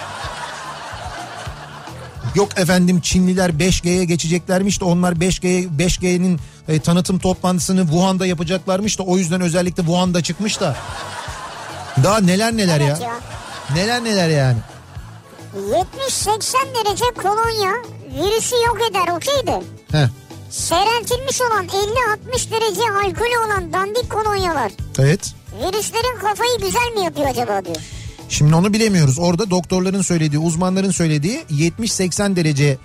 Yok 2.35 2.59
efendim 2.59 3.01
Çinliler 3.01 3.51
5G'ye 3.51 4.05
geçeceklermiş 4.05 4.81
de 4.81 4.85
onlar 4.85 5.13
5G 5.13 5.69
5G'nin 5.79 6.41
e, 6.69 6.81
tanıtım 6.81 7.19
toplantısını 7.19 7.83
Wuhan'da 7.83 8.27
yapacaklarmış 8.27 8.99
da 8.99 9.03
o 9.03 9.17
yüzden 9.17 9.41
özellikle 9.41 9.83
Wuhan'da 9.83 10.23
çıkmış 10.23 10.61
da. 10.61 10.77
Daha 12.05 12.21
neler 12.21 12.57
neler 12.57 12.81
Evet 12.81 13.01
ya. 13.01 13.07
ya. 13.09 13.21
Neler 13.75 14.05
neler 14.05 14.29
yani. 14.29 14.59
70-80 15.57 16.55
derece 16.75 17.05
kolonya 17.23 17.73
virüsü 18.15 18.57
yok 18.67 18.79
eder 18.91 19.17
okeydi. 19.17 19.65
Heh. 19.93 20.09
Seyreltilmiş 20.51 21.41
olan 21.41 21.67
50-60 21.67 22.51
derece 22.51 22.81
alkolü 23.07 23.39
olan 23.47 23.73
dandik 23.73 24.11
kolonyalar 24.11 24.73
Evet. 24.99 25.35
virüslerin 25.63 26.19
kafayı 26.21 26.59
güzel 26.61 26.93
mi 26.97 27.05
yapıyor 27.05 27.29
acaba 27.29 27.65
diyor. 27.65 27.77
Şimdi 28.31 28.55
onu 28.55 28.73
bilemiyoruz. 28.73 29.19
Orada 29.19 29.51
doktorların 29.51 30.03
söylediği, 30.03 30.39
uzmanların 30.41 30.91
söylediği 30.91 31.43
70-80 31.51 32.37
derece 32.37 32.79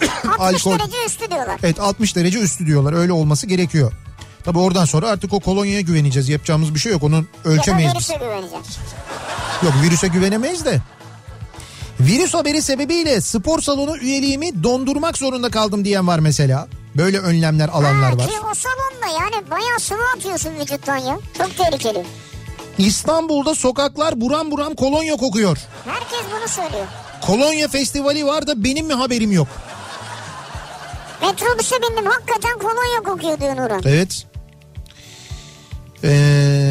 60 0.38 0.66
Alkol. 0.66 0.78
derece 0.78 0.96
üstü 1.06 1.30
diyorlar. 1.30 1.58
evet 1.62 1.80
60 1.80 2.16
derece 2.16 2.38
üstü 2.38 2.66
diyorlar. 2.66 2.92
Öyle 2.92 3.12
olması 3.12 3.46
gerekiyor. 3.46 3.92
Tabi 4.44 4.58
oradan 4.58 4.84
sonra 4.84 5.08
artık 5.08 5.32
o 5.32 5.40
kolonyaya 5.40 5.80
güveneceğiz. 5.80 6.28
Yapacağımız 6.28 6.74
bir 6.74 6.78
şey 6.80 6.92
yok. 6.92 7.02
Onu 7.02 7.14
Ya 7.14 7.22
ölçemeyiz 7.44 7.92
biz. 7.98 8.10
virüse 8.10 8.24
güveneceğim. 8.24 8.64
Yok 9.62 9.72
virüse 9.82 10.08
güvenemeyiz 10.08 10.64
de. 10.64 10.80
Virüs 12.00 12.34
haberi 12.34 12.62
sebebiyle 12.62 13.20
spor 13.20 13.60
salonu 13.60 13.96
üyeliğimi 13.98 14.62
dondurmak 14.62 15.18
zorunda 15.18 15.50
kaldım 15.50 15.84
diyen 15.84 16.06
var 16.06 16.18
mesela. 16.18 16.68
Böyle 16.96 17.18
önlemler 17.18 17.68
alanlar 17.68 18.10
Ha, 18.12 18.18
var. 18.18 18.26
Ki 18.28 18.34
o 18.50 18.54
salonda 18.54 19.20
yani 19.22 19.50
bayağı 19.50 19.80
sıvı 19.80 20.02
atıyorsun 20.16 20.50
vücuttan 20.60 20.96
ya. 20.96 21.18
Çok 21.38 21.56
tehlikeli. 21.56 22.04
İstanbul'da 22.78 23.54
sokaklar 23.54 24.20
buram 24.20 24.50
buram 24.50 24.74
kolonya 24.74 25.16
kokuyor. 25.16 25.58
Herkes 25.84 26.20
bunu 26.38 26.48
söylüyor. 26.48 26.86
Kolonya 27.26 27.68
festivali 27.68 28.26
var 28.26 28.46
da 28.46 28.64
benim 28.64 28.86
mi 28.86 28.94
haberim 28.94 29.32
yok? 29.32 29.48
Metrobüse 31.22 31.76
bindim 31.82 32.06
hakikaten 32.06 32.58
kolonya 32.58 33.02
kokuyor 33.04 33.40
diyor 33.40 33.56
Nurhan. 33.56 33.82
Evet. 33.84 34.26
Ee, 36.04 36.10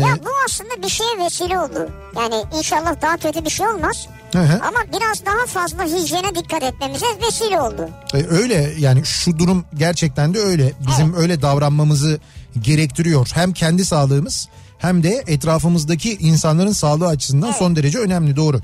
Ya 0.07 0.17
bu 0.25 0.29
aslında 0.45 0.83
bir 0.83 0.89
şeye 0.89 1.17
vesile 1.25 1.59
oldu. 1.59 1.89
Yani 2.15 2.43
inşallah 2.57 3.01
daha 3.01 3.17
kötü 3.17 3.45
bir 3.45 3.49
şey 3.49 3.67
olmaz. 3.67 4.07
hı 4.33 4.39
hı. 4.39 4.61
Ama 4.67 4.79
biraz 4.93 5.25
daha 5.25 5.45
fazla 5.45 5.83
hijyene 5.83 6.35
dikkat 6.35 6.63
etmemize 6.63 7.05
vesile 7.27 7.61
oldu. 7.61 7.89
E, 8.13 8.17
öyle 8.29 8.73
yani 8.79 9.05
şu 9.05 9.39
durum 9.39 9.65
gerçekten 9.75 10.33
de 10.33 10.39
öyle. 10.39 10.73
Bizim 10.87 11.13
öyle 11.15 11.41
davranmamızı 11.41 12.19
gerektiriyor. 12.61 13.29
Hem 13.33 13.53
kendi 13.53 13.85
sağlığımız 13.85 14.47
hem 14.85 15.03
de 15.03 15.23
etrafımızdaki 15.27 16.17
insanların 16.19 16.71
sağlığı 16.71 17.07
açısından 17.07 17.51
son 17.51 17.75
derece 17.75 17.97
önemli 17.97 18.35
doğru. 18.35 18.61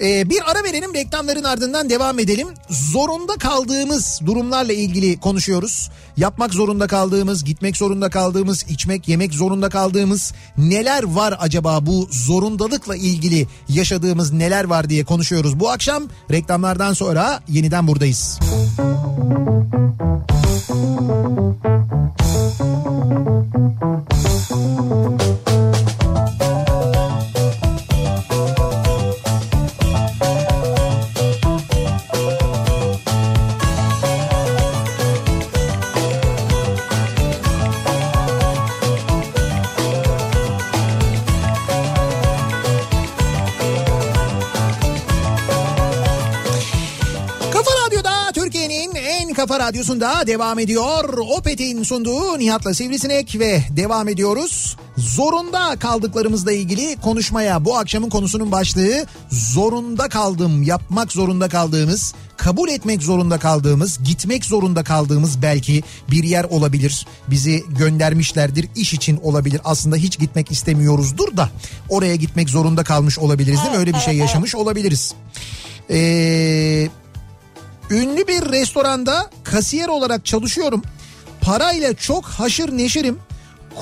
Ee, 0.00 0.30
bir 0.30 0.50
ara 0.50 0.64
verelim 0.64 0.94
reklamların 0.94 1.44
ardından 1.44 1.90
devam 1.90 2.18
edelim. 2.18 2.48
Zorunda 2.70 3.34
kaldığımız 3.34 4.20
durumlarla 4.26 4.72
ilgili 4.72 5.20
konuşuyoruz. 5.20 5.90
Yapmak 6.16 6.54
zorunda 6.54 6.86
kaldığımız, 6.86 7.44
gitmek 7.44 7.76
zorunda 7.76 8.10
kaldığımız, 8.10 8.64
içmek, 8.68 9.08
yemek 9.08 9.34
zorunda 9.34 9.68
kaldığımız 9.68 10.32
neler 10.58 11.02
var 11.02 11.36
acaba 11.40 11.86
bu 11.86 12.08
zorundalıkla 12.10 12.96
ilgili 12.96 13.46
yaşadığımız 13.68 14.32
neler 14.32 14.64
var 14.64 14.88
diye 14.88 15.04
konuşuyoruz. 15.04 15.60
Bu 15.60 15.70
akşam 15.70 16.02
reklamlardan 16.30 16.92
sonra 16.92 17.40
yeniden 17.48 17.86
buradayız. 17.86 18.38
Müzik 18.42 19.44
Kafa 49.44 49.60
Radyosu'nda 49.60 50.26
devam 50.26 50.58
ediyor. 50.58 51.18
Opet'in 51.18 51.82
sunduğu 51.82 52.38
Nihat'la 52.38 52.74
Sivrisinek 52.74 53.38
ve 53.38 53.62
devam 53.70 54.08
ediyoruz. 54.08 54.76
Zorunda 54.96 55.76
kaldıklarımızla 55.76 56.52
ilgili 56.52 56.96
konuşmaya 57.00 57.64
bu 57.64 57.76
akşamın 57.76 58.10
konusunun 58.10 58.52
başlığı 58.52 59.06
zorunda 59.30 60.08
kaldım, 60.08 60.62
yapmak 60.62 61.12
zorunda 61.12 61.48
kaldığımız, 61.48 62.14
kabul 62.36 62.68
etmek 62.68 63.02
zorunda 63.02 63.38
kaldığımız, 63.38 63.98
gitmek 64.04 64.44
zorunda 64.44 64.84
kaldığımız 64.84 65.42
belki 65.42 65.82
bir 66.10 66.24
yer 66.24 66.44
olabilir. 66.44 67.06
Bizi 67.28 67.64
göndermişlerdir, 67.78 68.68
iş 68.76 68.94
için 68.94 69.20
olabilir. 69.22 69.60
Aslında 69.64 69.96
hiç 69.96 70.18
gitmek 70.18 70.50
istemiyoruzdur 70.50 71.36
da 71.36 71.50
oraya 71.88 72.16
gitmek 72.16 72.50
zorunda 72.50 72.84
kalmış 72.84 73.18
olabiliriz 73.18 73.60
değil 73.60 73.72
mi? 73.72 73.78
Öyle 73.78 73.94
bir 73.94 74.00
şey 74.00 74.16
yaşamış 74.16 74.54
olabiliriz. 74.54 75.14
Eee 75.90 76.90
Ünlü 77.94 78.26
bir 78.28 78.52
restoranda 78.52 79.30
kasiyer 79.44 79.88
olarak 79.88 80.26
çalışıyorum. 80.26 80.82
Parayla 81.40 81.94
çok 81.94 82.24
haşır 82.24 82.76
neşirim. 82.78 83.18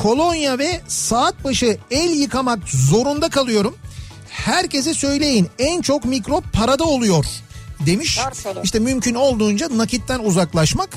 Kolonya 0.03 0.59
ve 0.59 0.81
saat 0.89 1.45
başı 1.45 1.79
el 1.91 2.11
yıkamak 2.11 2.59
zorunda 2.69 3.29
kalıyorum. 3.29 3.75
Herkese 4.29 4.95
söyleyin 4.95 5.49
en 5.59 5.83
çok 5.83 6.05
mikrop 6.05 6.53
parada 6.53 6.85
oluyor 6.85 7.25
demiş. 7.87 8.21
İşte 8.65 8.79
mümkün 8.79 9.15
olduğunca 9.15 9.69
nakitten 9.77 10.19
uzaklaşmak. 10.19 10.89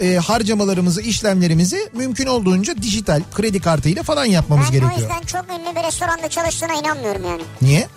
e, 0.00 0.16
harcamalarımızı, 0.16 1.00
işlemlerimizi 1.02 1.88
mümkün 1.92 2.26
olduğunca 2.26 2.82
dijital 2.82 3.22
kredi 3.34 3.60
kartıyla 3.60 4.02
falan 4.02 4.24
yapmamız 4.24 4.66
Ben 4.66 4.70
o 4.70 4.72
gerekiyor. 4.72 4.98
yüzden 5.10 5.22
çok 5.26 5.44
ünlü 5.50 5.76
bir 5.76 5.82
restoranda 5.86 6.28
çalıştığına 6.28 6.74
inanmıyorum 6.74 7.24
yani. 7.24 7.42
Niye? 7.62 7.88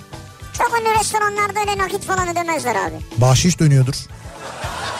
Çok 0.57 0.79
ünlü 0.81 0.99
restoranlarda 0.99 1.59
öyle 1.59 1.77
nakit 1.77 2.03
falan 2.05 2.29
ödemezler 2.29 2.75
abi. 2.75 2.95
Bahşiş 3.17 3.59
dönüyordur. 3.59 3.95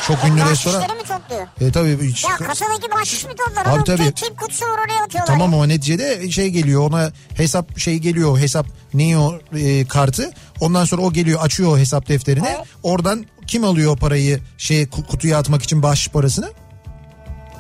Çok 0.08 0.24
ünlü 0.24 0.46
restoran. 0.50 0.82
Bahşişleri 0.82 1.02
mi 1.02 1.08
topluyor? 1.08 1.48
E 1.62 1.72
tabii 1.72 2.08
hiç- 2.12 2.24
Ya 2.24 2.36
kasadaki 2.38 2.92
bahşiş 2.92 3.26
mi 3.26 3.32
toplar? 3.36 3.66
Abi 3.66 3.70
Oğlum 3.76 3.84
tabii. 3.84 4.14
Tip, 4.14 4.40
kutusu 4.40 4.66
var 4.66 4.72
oraya 4.86 5.04
atıyorlar. 5.04 5.28
Tamam 5.28 5.52
ya. 5.52 5.58
ama 5.58 5.66
neticede 5.68 6.32
şey 6.32 6.50
geliyor 6.50 6.90
ona 6.90 7.12
hesap 7.38 7.80
şey 7.80 7.98
geliyor 7.98 8.40
hesap 8.40 8.66
ne 8.94 9.18
o 9.18 9.40
e, 9.58 9.88
kartı 9.88 10.32
ondan 10.60 10.86
sonra 10.86 11.02
o 11.02 11.14
geliyor 11.14 11.40
açıyor 11.42 11.72
o 11.72 11.78
hesap 11.78 12.08
defterini 12.08 12.48
Evet. 12.48 12.66
oradan 12.84 13.26
kim 13.48 13.64
alıyor 13.64 13.92
o 13.92 13.96
parayı 13.96 14.40
şey 14.58 14.84
ku- 14.84 15.08
kutuya 15.08 15.38
atmak 15.40 15.64
için 15.64 15.84
bahşiş 15.84 16.08
parasını 16.08 16.52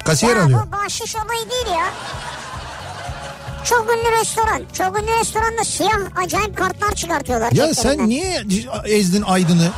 kasiyer 0.05 0.35
ya 0.35 0.43
alıyor. 0.43 0.63
bu 0.67 0.71
bahşiş 0.71 1.15
olayı 1.15 1.49
değil 1.49 1.77
ya. 1.77 1.85
Çok 3.65 3.87
ünlü 3.89 4.19
restoran. 4.21 4.61
Çok 4.77 4.99
ünlü 5.01 5.19
restoranda 5.19 5.63
siyah 5.63 5.97
acayip 6.23 6.57
kartlar 6.57 6.95
çıkartıyorlar. 6.95 7.51
Ya 7.51 7.73
sen 7.73 8.09
niye 8.09 8.43
ezdin 8.85 9.21
Aydın'ı? 9.21 9.71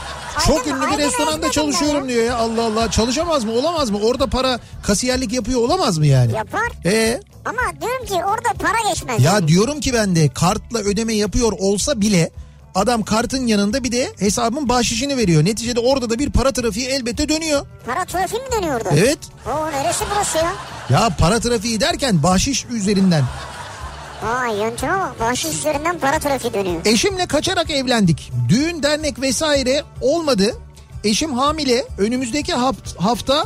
Çok 0.48 0.68
ünlü 0.68 0.92
bir 0.92 0.98
restoranda 0.98 1.52
çalışıyorum 1.52 2.10
diyor 2.10 2.24
ya 2.24 2.36
Allah 2.36 2.64
Allah 2.66 2.92
çalışamaz 2.92 3.44
mı 3.44 3.52
olamaz 3.52 3.90
mı 3.90 4.00
orada 4.04 4.28
para 4.28 4.60
kasiyerlik 4.84 5.34
yapıyor 5.34 5.62
olamaz 5.62 5.98
mı 5.98 6.06
yani? 6.08 6.34
Yapar. 6.34 6.72
E 6.86 7.20
Ama 7.46 7.82
diyorum 7.82 8.06
ki 8.06 8.14
orada 8.14 8.50
para 8.60 8.90
geçmez. 8.90 9.24
Ya 9.24 9.32
yani. 9.32 9.48
diyorum 9.48 9.80
ki 9.80 9.94
ben 9.94 10.16
de 10.16 10.30
kartla 10.30 10.80
ödeme 10.80 11.14
yapıyor 11.14 11.52
olsa 11.60 12.02
bile 12.02 12.30
adam 12.76 13.04
kartın 13.04 13.48
yanında 13.48 13.84
bir 13.84 13.92
de 13.92 14.14
hesabın 14.20 14.70
bahşişini 14.70 15.18
veriyor. 15.18 15.46
Neticede 15.46 15.80
orada 15.80 16.10
da 16.10 16.20
bir 16.20 16.30
para 16.32 16.52
trafiği 16.52 16.88
elbette 16.88 17.30
dönüyor. 17.30 17.66
Para 17.86 18.06
trafiği 18.06 18.42
mi 18.42 18.48
dönüyor 18.52 18.76
orada? 18.76 18.90
Evet. 18.92 19.20
Oo 19.48 19.72
neresi 19.72 20.04
burası 20.16 20.38
ya? 20.38 20.54
Ya 20.90 21.10
para 21.20 21.40
trafiği 21.40 21.80
derken 21.80 22.24
bahşiş 22.24 22.66
üzerinden. 22.66 23.24
Aa 24.24 24.46
yönteme 24.48 24.94
bak. 25.00 25.20
Bahşiş 25.20 25.54
üzerinden 25.54 26.00
para 26.00 26.20
trafiği 26.20 26.54
dönüyor. 26.54 26.82
Eşimle 26.86 27.26
kaçarak 27.26 27.72
evlendik. 27.72 28.32
Düğün 28.50 28.84
dernek 28.84 29.22
vesaire 29.22 29.84
olmadı. 30.02 30.56
Eşim 31.04 31.34
hamile. 31.34 31.86
Önümüzdeki 31.98 32.54
haft- 32.54 32.98
hafta 33.00 33.46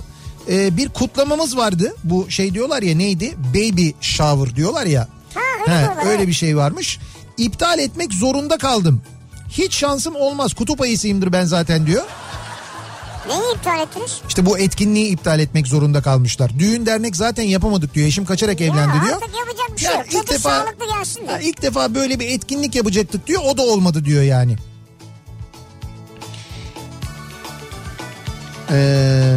e, 0.49 0.77
bir 0.77 0.89
kutlamamız 0.89 1.57
vardı. 1.57 1.95
Bu 2.03 2.29
şey 2.31 2.53
diyorlar 2.53 2.81
ya 2.81 2.95
neydi? 2.95 3.35
Baby 3.53 3.89
shower 4.01 4.55
diyorlar 4.55 4.85
ya. 4.85 5.07
Ha 5.33 5.41
öyle 5.67 5.87
He, 6.03 6.09
öyle 6.09 6.27
bir 6.27 6.33
şey 6.33 6.57
varmış. 6.57 6.99
İptal 7.37 7.79
etmek 7.79 8.13
zorunda 8.13 8.57
kaldım. 8.57 9.01
Hiç 9.49 9.75
şansım 9.75 10.15
olmaz. 10.15 10.53
Kutup 10.53 10.81
ayısıyımdır 10.81 11.31
ben 11.33 11.45
zaten 11.45 11.87
diyor. 11.87 12.03
Neyi 13.29 13.55
iptal 13.55 13.79
ettiniz? 13.79 14.21
İşte 14.27 14.45
bu 14.45 14.59
etkinliği 14.59 15.07
iptal 15.07 15.39
etmek 15.39 15.67
zorunda 15.67 16.01
kalmışlar. 16.01 16.51
Düğün 16.59 16.85
dernek 16.85 17.15
zaten 17.15 17.43
yapamadık 17.43 17.93
diyor. 17.93 18.07
Eşim 18.07 18.25
kaçarak 18.25 18.61
evlendi 18.61 18.97
ya 18.97 19.03
diyor. 19.03 19.15
artık 19.15 19.35
yapacak 19.39 19.75
bir 19.75 19.81
şey 19.81 19.91
yok. 19.95 20.05
ilk 20.13 20.29
defa- 20.31 20.39
sağlıklı 20.65 20.85
gelsin 20.97 21.27
de. 21.27 21.31
Ya 21.31 21.39
ilk 21.39 21.61
defa 21.61 21.95
böyle 21.95 22.19
bir 22.19 22.27
etkinlik 22.27 22.75
yapacaktık 22.75 23.27
diyor. 23.27 23.41
O 23.45 23.57
da 23.57 23.61
olmadı 23.61 24.05
diyor 24.05 24.23
yani. 24.23 24.55
Ee, 28.71 29.35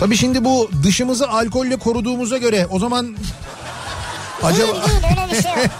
tabii 0.00 0.16
şimdi 0.16 0.44
bu 0.44 0.70
dışımızı 0.82 1.28
alkolle 1.28 1.76
koruduğumuza 1.76 2.38
göre 2.38 2.66
o 2.70 2.78
zaman 2.78 3.16
acaba 4.42 4.72
Değil 4.72 5.02
değil 5.02 5.16
öyle 5.20 5.32
bir 5.38 5.42
şey 5.42 5.50
yok. 5.52 5.70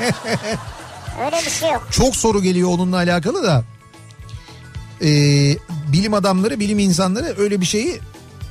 öyle 1.24 1.36
bir 1.46 1.50
şey 1.50 1.70
yok. 1.70 1.88
çok 1.90 2.16
soru 2.16 2.42
geliyor 2.42 2.68
onunla 2.70 2.96
alakalı 2.96 3.42
da. 3.42 3.64
Ee, 5.02 5.56
bilim 5.92 6.14
adamları, 6.14 6.60
bilim 6.60 6.78
insanları 6.78 7.34
öyle 7.38 7.60
bir 7.60 7.66
şeyi 7.66 8.00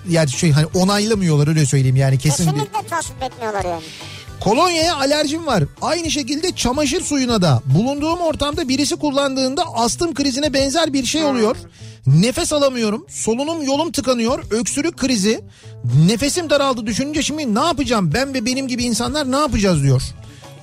yani 0.10 0.30
şey 0.30 0.52
hani 0.52 0.66
onaylamıyorlar 0.66 1.48
öyle 1.48 1.66
söyleyeyim 1.66 1.96
yani 1.96 2.18
kesin 2.20 2.46
bir. 2.48 2.52
Kesinlikle 2.52 2.88
tasvip 2.90 3.24
etmiyorlar 3.24 3.66
yani. 3.66 3.84
Kolonyaya 4.40 4.96
alerjim 4.96 5.46
var. 5.48 5.64
Aynı 5.82 6.12
şekilde 6.12 6.56
çamaşır 6.56 7.02
suyuna 7.02 7.42
da. 7.42 7.62
Bulunduğum 7.66 8.20
ortamda 8.22 8.70
birisi 8.70 8.96
kullandığında 8.96 9.64
astım 9.76 10.14
krizine 10.14 10.54
benzer 10.54 10.94
bir 10.94 11.06
şey 11.06 11.24
oluyor. 11.24 11.56
Nefes 12.08 12.54
alamıyorum. 12.54 13.06
Solunum 13.10 13.64
yolum 13.64 13.92
tıkanıyor. 13.92 14.44
Öksürük 14.52 14.98
krizi. 14.98 15.42
Nefesim 16.08 16.50
daraldı 16.50 16.86
düşününce 16.86 17.22
şimdi 17.22 17.56
ne 17.56 17.60
yapacağım? 17.60 18.12
Ben 18.14 18.34
ve 18.34 18.46
benim 18.46 18.68
gibi 18.68 18.84
insanlar 18.84 19.32
ne 19.32 19.38
yapacağız 19.38 19.84
diyor. 19.84 20.02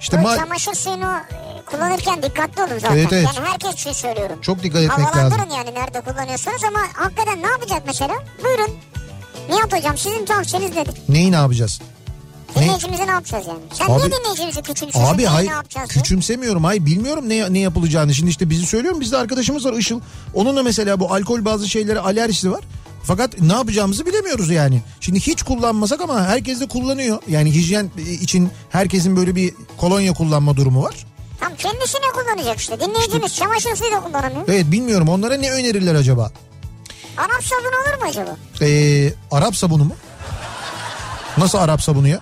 İşte 0.02 0.18
Bu 0.22 0.26
ma- 0.26 0.36
çamaşır 0.36 0.74
suyunu 0.74 1.12
e, 1.30 1.62
kullanırken 1.66 2.22
dikkatli 2.22 2.62
olun 2.62 2.78
zaten. 2.78 2.96
Evet, 2.96 3.12
evet. 3.12 3.28
Yani 3.36 3.48
herkes 3.48 3.72
için 3.74 3.92
söylüyorum. 3.92 4.38
çok 4.42 4.62
dikkat 4.62 4.82
etmek 4.82 4.98
lazım. 4.98 5.12
Havalandırın 5.12 5.50
yani 5.56 5.74
nerede 5.74 6.00
kullanıyorsunuz 6.00 6.64
ama 6.64 6.80
hakikaten 6.92 7.42
ne 7.42 7.46
yapacak 7.46 7.82
mesela? 7.86 8.14
Buyurun. 8.44 8.70
Nihat 9.48 9.72
hocam 9.72 9.98
sizin 9.98 10.24
tavsiyeniz 10.24 10.76
nedir? 10.76 10.94
Neyi 11.08 11.32
ne 11.32 11.36
yapacağız? 11.36 11.80
Ne? 12.56 12.62
Dinleyicimize 12.62 13.06
ne 13.06 13.10
yapacağız 13.10 13.46
yani? 13.46 13.58
Sen 13.72 13.84
Abi- 13.84 13.98
niye 13.98 14.10
dinleyicimizi 14.12 14.62
küçümsüyorsun? 14.62 15.14
Abi 15.14 15.24
hayır 15.24 15.50
ne 15.76 15.86
küçümsemiyorum. 15.86 16.64
Hayır 16.64 16.86
bilmiyorum 16.86 17.28
ne 17.28 17.52
ne 17.52 17.58
yapılacağını. 17.58 18.14
Şimdi 18.14 18.30
işte 18.30 18.50
bizi 18.50 18.66
söylüyorum. 18.66 19.00
Bizde 19.00 19.16
arkadaşımız 19.16 19.64
var 19.66 19.72
Işıl. 19.72 20.00
Onun 20.34 20.56
da 20.56 20.62
mesela 20.62 21.00
bu 21.00 21.14
alkol 21.14 21.44
bazı 21.44 21.68
şeylere 21.68 21.98
alerjisi 21.98 22.50
var. 22.52 22.60
Fakat 23.04 23.40
ne 23.40 23.52
yapacağımızı 23.52 24.06
bilemiyoruz 24.06 24.50
yani. 24.50 24.82
Şimdi 25.00 25.20
hiç 25.20 25.42
kullanmasak 25.42 26.00
ama 26.00 26.22
herkes 26.26 26.60
de 26.60 26.68
kullanıyor. 26.68 27.18
Yani 27.28 27.54
hijyen 27.54 27.90
için 28.20 28.50
herkesin 28.70 29.16
böyle 29.16 29.36
bir 29.36 29.54
kolonya 29.76 30.12
kullanma 30.12 30.56
durumu 30.56 30.82
var. 30.82 30.94
Tam 31.40 31.54
kendisine 31.56 32.00
kullanacak 32.14 32.60
işte. 32.60 32.80
Dinleyicimiz 32.80 33.36
çamaşır 33.36 33.76
suyu 33.76 33.92
da 33.92 34.00
kullanamıyor. 34.00 34.44
Evet 34.48 34.70
bilmiyorum 34.72 35.08
onlara 35.08 35.36
ne 35.36 35.50
önerirler 35.52 35.94
acaba? 35.94 36.30
Arap 37.16 37.44
sabunu 37.44 37.66
olur 37.66 38.02
mu 38.02 38.08
acaba? 38.10 38.36
Ee, 38.62 39.12
Arap 39.30 39.56
sabunu 39.56 39.84
mu? 39.84 39.94
Nasıl 41.38 41.58
Arap 41.58 41.82
sabunu 41.82 42.08
ya? 42.08 42.20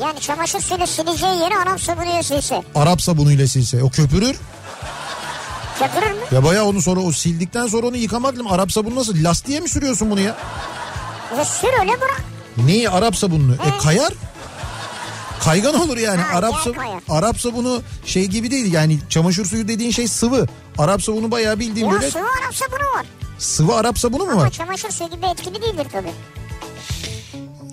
Yani 0.00 0.20
çamaşır 0.20 0.60
suyuyla 0.60 0.86
sileceği 0.86 1.34
yeri 1.40 1.56
Arap 1.56 1.80
sabunuyla 1.80 2.22
silse. 2.22 2.62
Arap 2.74 3.02
sabunuyla 3.02 3.46
silse. 3.46 3.82
O 3.82 3.90
köpürür. 3.90 4.36
Köpürür 5.78 6.10
mü? 6.12 6.18
Ya 6.32 6.44
bayağı 6.44 6.64
onu 6.64 6.82
sonra 6.82 7.00
o 7.00 7.12
sildikten 7.12 7.66
sonra 7.66 7.86
onu 7.86 7.96
yıkamak 7.96 8.32
lazım. 8.34 8.52
Arap 8.52 8.72
sabunu 8.72 8.94
nasıl? 8.94 9.24
Lastiğe 9.24 9.60
mi 9.60 9.68
sürüyorsun 9.68 10.10
bunu 10.10 10.20
ya? 10.20 10.36
Ve 11.38 11.44
sür 11.44 11.68
öyle 11.80 11.92
bırak. 12.00 12.22
Neyi 12.56 12.90
Arap 12.90 13.16
sabununu? 13.16 13.54
E 13.54 13.78
kayar. 13.82 14.12
Kaygan 15.40 15.74
olur 15.80 15.96
yani. 15.96 16.20
Ha, 16.20 16.38
Arap 16.38 16.54
sab- 16.54 16.74
kayar. 16.76 17.00
Arap 17.08 17.40
sabunu 17.40 17.82
şey 18.06 18.26
gibi 18.26 18.50
değil 18.50 18.72
yani 18.72 18.98
çamaşır 19.08 19.44
suyu 19.44 19.68
dediğin 19.68 19.90
şey 19.90 20.08
sıvı. 20.08 20.46
Arap 20.78 21.02
sabunu 21.02 21.30
bayağı 21.30 21.58
bildiğin 21.58 21.86
Ya 21.86 21.92
böyle 21.92 22.10
sıvı 22.10 22.22
Arap 22.42 22.54
sabunu 22.54 22.98
var. 22.98 23.06
sıvı 23.38 23.74
Arap 23.74 23.98
sabunu 23.98 24.24
mu 24.24 24.30
Ama 24.32 24.40
var? 24.42 24.50
çamaşır 24.50 24.90
suyu 24.90 25.10
gibi 25.10 25.26
etkili 25.26 25.62
değildir 25.62 25.86
tabii. 25.92 26.12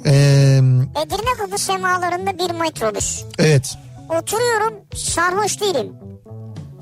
Ee, 0.06 0.12
Edirne 1.06 1.34
kapı 1.38 1.58
semalarında 1.58 2.38
bir 2.38 2.52
metrobüs. 2.60 3.24
evet. 3.40 3.76
Oturuyorum 4.22 4.74
sarhoş 4.96 5.62
değilim. 5.62 5.94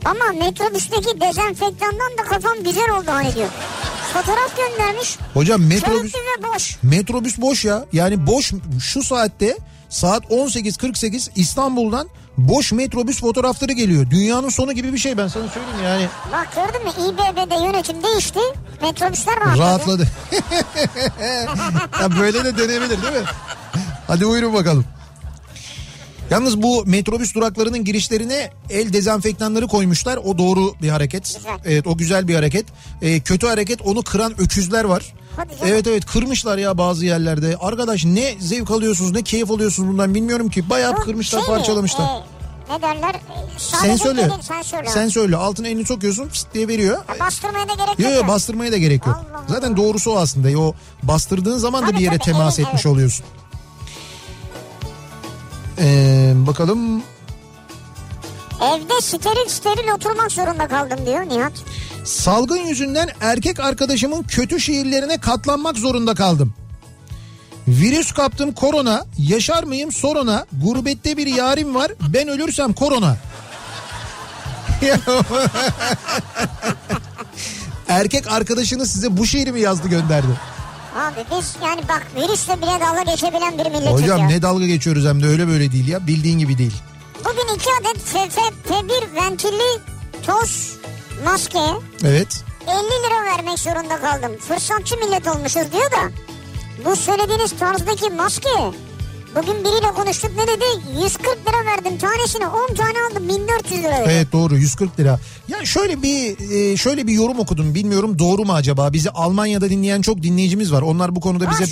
Ama 0.05 0.25
metrobüsteki 0.45 1.21
dezenfektandan 1.21 2.17
da 2.17 2.23
kafam 2.29 2.63
güzel 2.63 2.89
oldu 2.91 3.07
hani 3.11 3.35
diyor. 3.35 3.47
Fotoğraf 4.13 4.57
göndermiş. 4.57 5.17
Hocam 5.33 5.61
metrobüs 5.61 6.13
boş. 6.53 6.77
metrobüs 6.83 7.37
boş 7.37 7.65
ya. 7.65 7.85
Yani 7.93 8.27
boş 8.27 8.51
şu 8.81 9.03
saatte 9.03 9.57
saat 9.89 10.23
18.48 10.23 11.29
İstanbul'dan 11.35 12.09
boş 12.37 12.71
metrobüs 12.71 13.21
fotoğrafları 13.21 13.71
geliyor. 13.71 14.09
Dünyanın 14.09 14.49
sonu 14.49 14.71
gibi 14.73 14.93
bir 14.93 14.97
şey 14.97 15.17
ben 15.17 15.27
sana 15.27 15.47
söyleyeyim 15.47 15.83
yani. 15.83 16.07
Bak 16.31 16.47
gördün 16.55 16.83
mü 16.87 16.91
İBB'de 17.13 17.65
yönetim 17.65 18.03
değişti. 18.03 18.39
Metrobüsler 18.81 19.35
rahatladı. 19.39 19.59
Rahatladı. 19.59 20.07
ya 22.01 22.19
böyle 22.19 22.45
de 22.45 22.57
denebilir 22.57 23.01
değil 23.03 23.13
mi? 23.13 23.23
Hadi 24.07 24.27
buyurun 24.27 24.53
bakalım. 24.53 24.85
Yalnız 26.29 26.61
bu 26.61 26.83
metrobüs 26.85 27.35
duraklarının 27.35 27.83
girişlerine 27.83 28.51
el 28.69 28.93
dezenfektanları 28.93 29.67
koymuşlar. 29.67 30.17
O 30.17 30.37
doğru 30.37 30.73
bir 30.81 30.89
hareket. 30.89 31.23
Güzel. 31.37 31.59
Evet 31.65 31.87
o 31.87 31.97
güzel 31.97 32.27
bir 32.27 32.35
hareket. 32.35 32.65
Ee, 33.01 33.19
kötü 33.19 33.47
hareket 33.47 33.81
onu 33.81 34.01
kıran 34.03 34.41
öküzler 34.41 34.83
var. 34.83 35.13
Evet 35.63 35.87
evet 35.87 36.05
kırmışlar 36.05 36.57
ya 36.57 36.77
bazı 36.77 37.05
yerlerde. 37.05 37.57
Arkadaş 37.59 38.05
ne 38.05 38.35
zevk 38.39 38.71
alıyorsunuz 38.71 39.11
ne 39.11 39.21
keyif 39.21 39.51
alıyorsunuz 39.51 39.89
bundan 39.89 40.15
bilmiyorum 40.15 40.49
ki. 40.49 40.69
Bayağı 40.69 40.97
Bu 40.97 41.01
kırmışlar 41.01 41.39
şey 41.39 41.49
mi? 41.49 41.57
parçalamışlar. 41.57 42.05
Ee, 42.05 42.73
ne 42.73 42.81
derler? 42.81 43.15
Ee, 43.15 43.19
sen 43.57 43.77
sadece 43.79 43.97
söyle. 43.97 44.21
dedin, 44.25 44.41
sen 44.41 44.61
söyle. 44.61 44.89
Sen 44.89 45.07
söyle. 45.07 45.35
Altına 45.35 45.67
elini 45.67 45.85
sokuyorsun 45.85 46.27
fıst 46.27 46.53
diye 46.53 46.67
veriyor. 46.67 46.97
Ha, 47.07 47.13
bastırmaya 47.19 47.69
da 47.69 47.73
gerek 47.73 47.87
yok. 47.87 47.99
Yok 47.99 48.13
yok 48.15 48.27
bastırmaya 48.27 48.71
da 48.71 48.77
gerek 48.77 49.07
yok. 49.07 49.25
Allah. 49.31 49.43
Zaten 49.47 49.77
doğrusu 49.77 50.11
o 50.11 50.17
aslında. 50.17 50.59
O 50.59 50.73
bastırdığın 51.03 51.57
zaman 51.57 51.83
da 51.83 51.87
Tabii, 51.87 51.97
bir 51.97 52.03
yere 52.03 52.17
tabii, 52.17 52.25
temas 52.25 52.59
evet, 52.59 52.67
etmiş 52.67 52.85
evet. 52.85 52.95
oluyorsun. 52.95 53.25
Ee, 55.79 56.33
bakalım 56.35 57.03
Evde 58.61 59.01
steril 59.01 59.49
steril 59.49 59.89
oturmak 59.95 60.31
zorunda 60.31 60.67
kaldım 60.67 61.05
diyor 61.05 61.29
Nihat. 61.29 61.53
Salgın 62.03 62.57
yüzünden 62.57 63.09
erkek 63.21 63.59
arkadaşımın 63.59 64.23
kötü 64.23 64.59
şiirlerine 64.59 65.17
katlanmak 65.17 65.77
zorunda 65.77 66.15
kaldım. 66.15 66.53
Virüs 67.67 68.11
kaptım 68.11 68.53
korona, 68.53 69.05
yaşar 69.17 69.63
mıyım 69.63 69.91
soruna, 69.91 70.45
gurbette 70.63 71.17
bir 71.17 71.27
yarim 71.27 71.75
var, 71.75 71.91
ben 72.13 72.27
ölürsem 72.27 72.73
korona. 72.73 73.17
erkek 77.87 78.31
arkadaşınız 78.31 78.91
size 78.91 79.17
bu 79.17 79.25
şiiri 79.25 79.51
mi 79.51 79.61
yazdı 79.61 79.87
gönderdi? 79.87 80.39
Abi 80.95 81.25
biz 81.37 81.55
yani 81.65 81.81
bak 81.89 82.07
virüsle 82.15 82.57
bile 82.57 82.79
dalga 82.79 83.01
geçebilen 83.11 83.57
bir 83.57 83.65
milletiz 83.71 83.91
Hocam 84.03 84.19
ya. 84.19 84.27
ne 84.27 84.41
dalga 84.41 84.65
geçiyoruz 84.65 85.05
hem 85.05 85.23
de 85.23 85.27
öyle 85.27 85.47
böyle 85.47 85.71
değil 85.71 85.87
ya 85.87 86.07
bildiğin 86.07 86.39
gibi 86.39 86.57
değil. 86.57 86.73
Bugün 87.19 87.55
iki 87.55 87.69
adet 87.81 87.97
FFP1 87.97 89.15
ventilli 89.15 89.79
toz 90.25 90.77
maskeye 91.25 91.73
Evet. 92.03 92.43
50 92.67 92.73
lira 92.77 93.25
vermek 93.25 93.59
zorunda 93.59 94.01
kaldım. 94.01 94.31
Fırsatçı 94.47 94.95
millet 94.97 95.27
olmuşuz 95.27 95.71
diyor 95.73 95.91
da. 95.91 96.11
Bu 96.85 96.95
söylediğiniz 96.95 97.51
tarzdaki 97.59 98.09
maske 98.09 98.49
bugün 99.35 99.63
biriyle 99.65 99.91
konuştuk 99.95 100.31
ne 100.35 100.47
dedi? 100.47 100.63
140 101.03 101.25
lira 101.25 101.65
verdim 101.65 101.97
tanesine 101.97 102.47
10 102.47 102.75
tane 102.75 102.93
aldım 103.11 103.29
1400 103.29 103.83
lira. 103.83 103.95
ödedim. 103.97 104.11
Evet 104.11 104.31
doğru 104.31 104.57
140 104.57 104.99
lira. 104.99 105.19
Ya 105.47 105.65
şöyle 105.65 106.01
bir 106.01 106.49
e, 106.51 106.77
şöyle 106.77 107.07
bir 107.07 107.13
yorum 107.13 107.39
okudum. 107.39 107.75
Bilmiyorum 107.75 108.19
doğru 108.19 108.45
mu 108.45 108.53
acaba? 108.53 108.93
Bizi 108.93 109.09
Almanya'da 109.09 109.69
dinleyen 109.69 110.01
çok 110.01 110.23
dinleyicimiz 110.23 110.71
var. 110.71 110.81
Onlar 110.81 111.15
bu 111.15 111.19
konuda 111.21 111.51
bize 111.51 111.65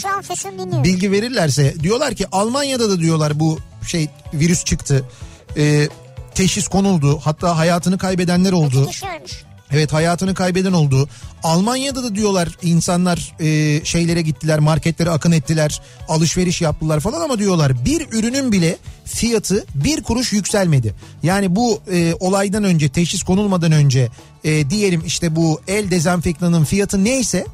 dinliyor. 0.60 0.84
bilgi 0.84 1.12
verirlerse 1.12 1.76
diyorlar 1.84 2.16
ki 2.16 2.26
Almanya'da 2.32 2.90
da 2.90 3.00
diyorlar 3.00 3.40
bu 3.40 3.58
şey 3.88 4.10
virüs 4.34 4.64
çıktı. 4.64 5.06
E, 5.58 5.90
teşhis 6.36 6.68
konuldu. 6.68 7.20
Hatta 7.24 7.58
hayatını 7.58 7.98
kaybedenler 7.98 8.52
oldu. 8.52 8.82
İki 8.84 8.92
kişi 8.92 9.06
ölmüş. 9.06 9.47
Evet 9.72 9.94
hayatını 9.94 10.34
kaybeden 10.34 10.74
oldu. 10.74 11.10
Almanya'da 11.44 12.04
da 12.04 12.16
diyorlar 12.16 12.58
insanlar 12.62 13.36
e, 13.40 13.86
şeylere 13.86 14.22
gittiler 14.22 14.60
marketlere 14.60 15.10
akın 15.10 15.32
ettiler 15.32 15.82
alışveriş 16.08 16.62
yaptılar 16.62 17.00
falan 17.00 17.22
ama 17.22 17.40
diyorlar 17.40 17.86
bir 17.86 18.08
ürünün 18.12 18.52
bile 18.52 18.78
fiyatı 19.06 19.66
bir 19.76 20.04
kuruş 20.04 20.34
yükselmedi. 20.34 20.96
Yani 21.24 21.56
bu 21.56 21.80
e, 21.92 22.14
olaydan 22.20 22.64
önce 22.64 22.90
teşhis 22.90 23.24
konulmadan 23.24 23.72
önce 23.72 24.10
e, 24.44 24.70
diyelim 24.70 25.04
işte 25.06 25.36
bu 25.36 25.62
el 25.68 25.92
dezenfektanın 25.92 26.64
fiyatı 26.64 27.04
neyse 27.04 27.46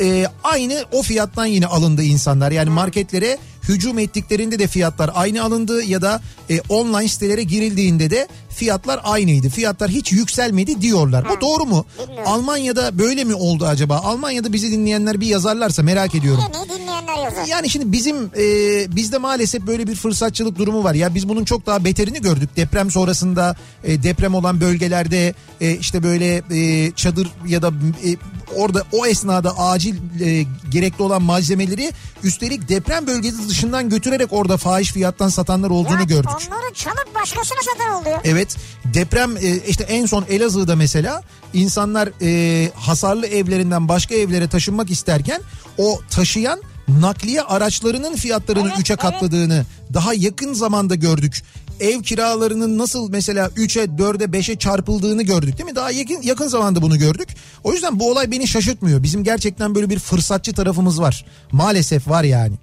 e, 0.00 0.26
aynı 0.44 0.84
o 0.92 1.02
fiyattan 1.02 1.46
yine 1.46 1.66
alındı 1.66 2.02
insanlar. 2.02 2.50
Yani 2.50 2.70
marketlere 2.70 3.38
hücum 3.68 3.98
ettiklerinde 3.98 4.58
de 4.58 4.66
fiyatlar 4.66 5.10
aynı 5.14 5.44
alındı 5.44 5.82
ya 5.82 6.02
da 6.02 6.20
e, 6.50 6.60
online 6.68 7.08
sitelere 7.08 7.42
girildiğinde 7.42 8.10
de 8.10 8.28
fiyatlar 8.48 9.00
aynıydı. 9.04 9.48
Fiyatlar 9.48 9.90
hiç 9.90 10.12
yükselmedi 10.12 10.80
diyorlar. 10.82 11.24
Bu 11.28 11.40
doğru 11.40 11.64
mu? 11.64 11.84
bilmiyorum. 11.98 12.24
Almanya'da 12.32 12.98
böyle 12.98 13.24
mi 13.24 13.34
oldu 13.34 13.66
acaba? 13.66 13.96
Almanya'da 13.98 14.52
bizi 14.52 14.72
dinleyenler 14.72 15.20
bir 15.20 15.26
yazarlarsa 15.26 15.82
merak 15.82 16.14
ediyorum. 16.14 16.44
İyi 16.54 16.78
dinleyenler 16.78 17.24
yazar. 17.24 17.46
Yani 17.46 17.70
şimdi 17.70 17.92
bizim 17.92 18.16
e, 18.38 18.96
bizde 18.96 19.18
maalesef 19.18 19.66
böyle 19.66 19.86
bir 19.86 19.94
fırsatçılık 19.94 20.58
durumu 20.58 20.84
var. 20.84 20.94
Ya 20.94 21.14
biz 21.14 21.28
bunun 21.28 21.44
çok 21.44 21.66
daha 21.66 21.84
beterini 21.84 22.20
gördük. 22.20 22.50
Deprem 22.56 22.90
sonrasında 22.90 23.56
e, 23.84 24.02
deprem 24.02 24.34
olan 24.34 24.60
bölgelerde 24.60 25.34
e, 25.60 25.76
işte 25.76 26.02
böyle 26.02 26.42
e, 26.50 26.90
çadır 26.92 27.28
ya 27.46 27.62
da 27.62 27.68
e, 28.04 28.16
orada 28.56 28.84
o 28.92 29.06
esnada 29.06 29.58
acil 29.58 29.96
e, 30.20 30.46
gerekli 30.70 31.02
olan 31.02 31.22
malzemeleri 31.22 31.92
üstelik 32.24 32.68
deprem 32.68 33.06
bölgesi 33.06 33.49
dışından 33.50 33.88
götürerek 33.88 34.32
orada 34.32 34.56
fahiş 34.56 34.92
fiyattan 34.92 35.28
satanlar 35.28 35.70
olduğunu 35.70 35.98
Ya 35.98 36.02
gördük. 36.02 36.30
Onları 36.30 36.74
çalıp 36.74 37.14
başkasına 37.14 37.58
satan 37.72 38.02
oluyor. 38.02 38.20
Evet 38.24 38.56
deprem 38.84 39.36
e, 39.36 39.56
işte 39.68 39.84
en 39.84 40.06
son 40.06 40.24
Elazığ'da 40.28 40.76
mesela 40.76 41.22
insanlar 41.54 42.08
e, 42.22 42.70
hasarlı 42.74 43.26
evlerinden 43.26 43.88
başka 43.88 44.14
evlere 44.14 44.48
taşınmak 44.48 44.90
isterken 44.90 45.40
o 45.78 46.00
taşıyan 46.10 46.60
nakliye 46.88 47.42
araçlarının 47.42 48.16
fiyatlarını 48.16 48.68
Evet, 48.68 48.78
3'e 48.78 48.92
evet. 48.92 49.02
katladığını 49.02 49.64
daha 49.94 50.14
yakın 50.14 50.52
zamanda 50.52 50.94
gördük. 50.94 51.42
Ev 51.80 52.02
kiralarının 52.02 52.78
nasıl 52.78 53.10
mesela 53.10 53.46
3'e 53.46 53.84
4'e 53.84 54.24
5'e 54.24 54.58
çarpıldığını 54.58 55.22
gördük 55.22 55.58
değil 55.58 55.70
mi? 55.70 55.76
Daha 55.76 55.90
yakın, 55.90 56.22
yakın 56.22 56.48
zamanda 56.48 56.82
bunu 56.82 56.98
gördük. 56.98 57.28
O 57.64 57.72
yüzden 57.72 58.00
bu 58.00 58.10
olay 58.10 58.30
beni 58.30 58.48
şaşırtmıyor. 58.48 59.02
Bizim 59.02 59.24
gerçekten 59.24 59.74
böyle 59.74 59.90
bir 59.90 59.98
fırsatçı 59.98 60.52
tarafımız 60.52 61.00
var. 61.00 61.24
Maalesef 61.52 62.08
var 62.08 62.24
yani. 62.24 62.54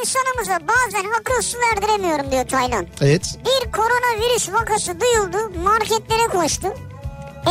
İnsanımıza 0.00 0.68
bazen 0.68 1.04
akıl 1.20 1.42
erdiremiyorum 1.72 2.30
diyor 2.30 2.48
Taylan. 2.48 2.86
Evet. 3.00 3.38
Bir 3.44 3.72
koronavirüs 3.72 4.52
vakası 4.52 5.00
duyuldu 5.00 5.60
marketlere 5.64 6.28
koştu. 6.28 6.68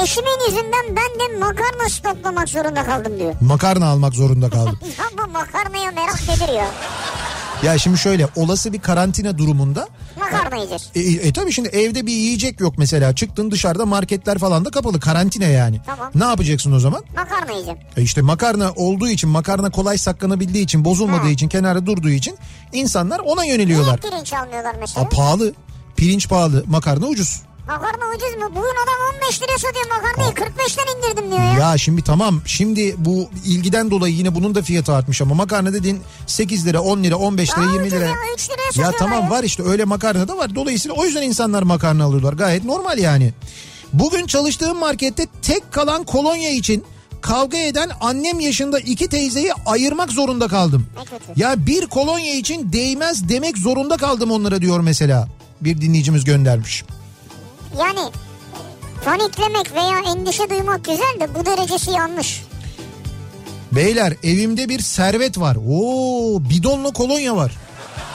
Eşimin 0.04 0.46
yüzünden 0.48 0.86
ben 0.96 1.20
de 1.20 1.38
makarna 1.40 1.90
stoklamak 1.90 2.50
zorunda 2.50 2.86
kaldım 2.86 3.20
diyor. 3.20 3.34
Makarna 3.42 3.90
almak 3.90 4.14
zorunda 4.14 4.50
kaldım. 4.50 4.80
Ya 4.98 5.06
bu 5.28 5.32
makarnaya 5.32 5.92
merak 5.92 6.20
nedir 6.30 6.54
ya? 6.54 6.68
Ya 7.64 7.78
şimdi 7.78 7.98
şöyle 7.98 8.28
olası 8.36 8.74
bir 8.74 8.80
karantina 8.80 9.38
durumunda 9.38 9.88
Makarna 10.20 10.56
yiyeceğiz. 10.56 10.90
E, 10.96 11.28
e 11.28 11.34
tabii 11.34 11.52
şimdi 11.52 11.70
evde 11.70 12.06
bir 12.06 12.12
yiyecek 12.12 12.60
yok 12.60 12.74
mesela. 12.78 13.16
Çıktın 13.16 13.52
dışarıda 13.52 13.86
marketler 13.86 14.38
falan 14.38 14.66
da 14.66 14.70
kapalı. 14.70 15.00
Karantina 15.00 15.46
yani. 15.46 15.82
Tamam. 15.86 16.12
Ne 16.16 16.26
yapacaksın 16.26 16.72
o 16.72 16.80
zaman? 16.80 17.04
Makarna 17.16 17.52
yiyeceğim. 17.52 17.80
E 17.98 18.02
işte 18.02 18.22
makarna 18.22 18.72
olduğu 18.76 19.08
için, 19.08 19.30
makarna 19.30 19.70
kolay 19.70 19.98
saklanabildiği 19.98 20.64
için, 20.64 20.86
bozulmadığı 20.86 21.22
Ha. 21.22 21.30
için, 21.30 21.48
kenarda 21.48 21.86
durduğu 21.86 22.10
için 22.10 22.38
insanlar 22.74 23.20
ona 23.20 23.46
yöneliyorlar. 23.46 24.00
Niye 24.04 24.12
pirinç 24.12 24.34
almıyorlar 24.34 24.76
mesela? 24.80 25.06
A, 25.06 25.10
pahalı. 25.10 25.54
Pirinç 25.98 26.30
pahalı, 26.30 26.64
makarna 26.68 27.06
ucuz. 27.08 27.42
Makarna 27.68 28.06
ucuz 28.16 28.36
mu? 28.42 28.50
Bugün 28.50 28.76
adam 28.84 29.16
15 29.16 29.42
liraya 29.42 29.58
satıyor 29.58 29.86
makarnayı 29.90 30.32
45'ten 30.32 30.48
indirdim 30.48 30.76
diyor 30.76 30.87
ya. 31.60 31.78
Şimdi 31.78 32.02
tamam 32.02 32.42
şimdi 32.46 32.96
bu 32.98 33.30
ilgiden 33.46 33.92
dolayı 33.92 34.14
yine 34.16 34.36
bunun 34.36 34.56
da 34.56 34.62
fiyatı 34.62 34.94
artmış 34.94 35.22
ama 35.22 35.36
makarna 35.36 35.74
dediğin 35.74 36.02
8 36.28 36.66
lira, 36.68 36.82
10 36.82 37.04
lira, 37.04 37.16
15 37.16 37.50
lira, 37.50 37.58
Daha 37.58 37.72
20 37.74 37.88
ucuz 37.88 37.94
lira. 37.94 38.06
ya 38.06 38.14
3 38.36 38.50
liraya 38.50 38.62
Ya 38.66 38.72
satıyorlar 38.72 38.98
tamam 39.00 39.30
var 39.30 39.44
işte 39.44 39.64
öyle 39.64 39.86
makarna 39.86 40.28
da 40.28 40.38
var. 40.38 40.56
Dolayısıyla 40.56 40.96
o 40.98 41.06
yüzden 41.06 41.22
insanlar 41.22 41.64
makarna 41.64 42.04
alıyorlar. 42.04 42.34
Gayet 42.34 42.64
normal 42.64 42.98
yani. 42.98 43.34
Bugün 43.94 44.28
çalıştığım 44.28 44.80
markette 44.80 45.28
tek 45.42 45.72
kalan 45.72 46.04
kolonya 46.04 46.50
için 46.50 46.84
kavga 47.22 47.58
eden 47.58 47.90
annem 48.02 48.40
yaşında 48.40 48.80
iki 48.80 49.08
teyzeyi 49.08 49.54
ayırmak 49.66 50.12
zorunda 50.12 50.48
kaldım. 50.48 50.86
Ya 51.36 51.66
bir 51.66 51.86
kolonya 51.88 52.36
için 52.36 52.74
değmez 52.74 53.30
demek 53.30 53.58
zorunda 53.58 53.98
kaldım 53.98 54.32
onlara 54.32 54.62
diyor 54.62 54.80
mesela. 54.80 55.28
Bir 55.62 55.82
dinleyicimiz 55.82 56.24
göndermiş. 56.24 56.84
Yani 57.80 58.00
paniklemek 59.06 59.74
veya 59.76 60.00
endişe 60.14 60.50
duymak 60.50 60.86
güzel 60.86 61.20
de 61.20 61.36
bu 61.36 61.46
derecesi 61.46 61.92
yanlış. 61.92 62.44
Beyler 63.72 64.14
evimde 64.24 64.70
bir 64.70 64.80
servet 64.80 65.40
var. 65.40 65.58
Oo 65.70 66.40
bidonla 66.50 66.92
kolonya 66.92 67.36
var. 67.36 67.52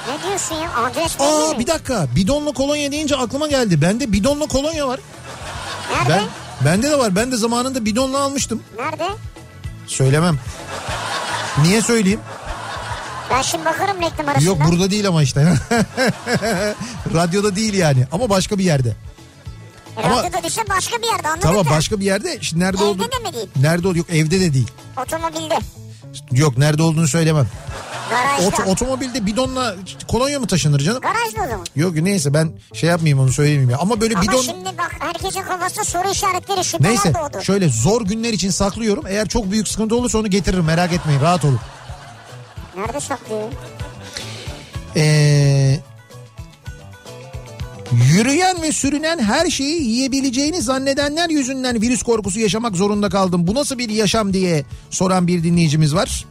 Ne 0.09 0.29
diyorsun 0.29 0.55
ya? 0.55 0.71
Adres 0.85 1.21
Aa 1.21 1.53
mi? 1.53 1.59
bir 1.59 1.67
dakika 1.67 2.07
bidonla 2.17 2.53
kolonya 2.53 2.93
deyince 2.93 3.17
aklıma 3.17 3.49
geldi. 3.49 3.83
Bende 3.83 4.13
bidonla 4.13 4.47
kolonya 4.47 4.89
var. 4.89 5.01
Nerede? 5.93 6.23
Ben 6.63 6.67
bende 6.67 6.91
de 6.91 6.99
var. 6.99 7.17
Ben 7.17 7.33
de 7.33 7.37
zamanında 7.37 7.85
bidonla 7.85 8.19
almıştım. 8.19 8.63
Nerede? 8.79 9.09
Söylemem. 9.87 10.39
Niye 11.63 11.83
söyleyeyim? 11.83 12.21
Ben 13.31 13.43
şimdi 13.43 13.65
bakarım 13.65 14.03
reklam 14.03 14.29
arasında. 14.29 14.45
Yok 14.45 14.59
burada 14.71 14.91
değil 14.91 15.09
ama 15.09 15.23
işte. 15.23 15.41
Radyoda 17.15 17.57
değil 17.57 17.75
yani 17.75 18.07
ama 18.13 18.31
başka 18.31 18.59
bir 18.59 18.65
yerde. 18.65 18.97
Ama- 19.97 20.19
Radyoda 20.23 20.45
düşse 20.45 20.63
başka 20.69 20.97
bir 20.99 21.07
yerde 21.07 21.29
anladın 21.29 21.41
Tamam 21.49 21.67
da. 21.67 21.71
başka 21.71 22.01
bir 22.01 22.05
yerde. 22.05 22.39
Şimdi 22.41 22.65
nerede 22.65 22.77
Evde 22.77 22.85
oldu? 22.85 23.03
de 23.13 23.29
mi 23.29 23.35
değil? 23.35 23.49
Nerede 23.61 23.89
oldu? 23.89 23.99
Yok 23.99 24.11
evde 24.11 24.41
de 24.41 24.55
değil. 24.55 24.69
Otomobilde. 25.03 25.59
Yok 26.33 26.59
nerede 26.59 26.83
olduğunu 26.83 27.09
söylemem. 27.09 27.47
Garajda. 28.11 28.47
Oto, 28.47 28.63
otomobilde 28.71 29.27
bidonla 29.27 29.75
kolonya 30.09 30.41
mı 30.41 30.47
taşınır 30.47 30.81
canım? 30.81 31.01
Garajda 31.01 31.43
o 31.47 31.51
zaman. 31.51 31.67
Yok 31.77 31.95
neyse 31.97 32.35
ben 32.35 32.51
şey 32.75 32.89
yapmayayım 32.91 33.19
onu 33.21 33.33
söyleyeyim 33.33 33.71
ya. 33.71 33.79
Ama 33.79 34.01
böyle 34.01 34.15
Ama 34.15 34.23
bidon... 34.23 34.43
şimdi 34.43 34.65
bak 34.79 34.97
herkesin 34.99 35.43
kafasında 35.43 35.85
soru 35.85 36.11
işaretleri 36.11 36.65
şüpheler 36.65 36.91
Neyse 36.91 37.13
doğdu. 37.15 37.43
şöyle 37.45 37.69
zor 37.69 38.03
günler 38.03 38.33
için 38.33 38.51
saklıyorum. 38.51 39.05
Eğer 39.09 39.29
çok 39.29 39.51
büyük 39.51 39.69
sıkıntı 39.69 39.97
olursa 39.97 40.19
onu 40.19 40.29
getiririm 40.31 40.65
merak 40.65 40.93
etmeyin 40.93 41.21
rahat 41.21 41.45
olun. 41.45 41.61
Nerede 42.77 43.01
saklıyor? 43.01 43.43
Ee, 44.97 45.81
Yürüyen 48.13 48.63
ve 48.63 48.73
sürünen 48.73 49.19
her 49.19 49.51
şeyi 49.51 49.83
yiyebileceğini 49.83 50.63
zannedenler 50.63 51.31
yüzünden 51.31 51.83
virüs 51.83 52.03
korkusu 52.03 52.41
yaşamak 52.41 52.77
zorunda 52.77 53.09
kaldım. 53.09 53.47
Bu 53.47 53.55
nasıl 53.55 53.79
bir 53.79 53.89
yaşam 53.89 54.33
diye 54.33 54.65
soran 54.91 55.27
bir 55.27 55.45
dinleyicimiz 55.45 55.95
var. 55.95 56.25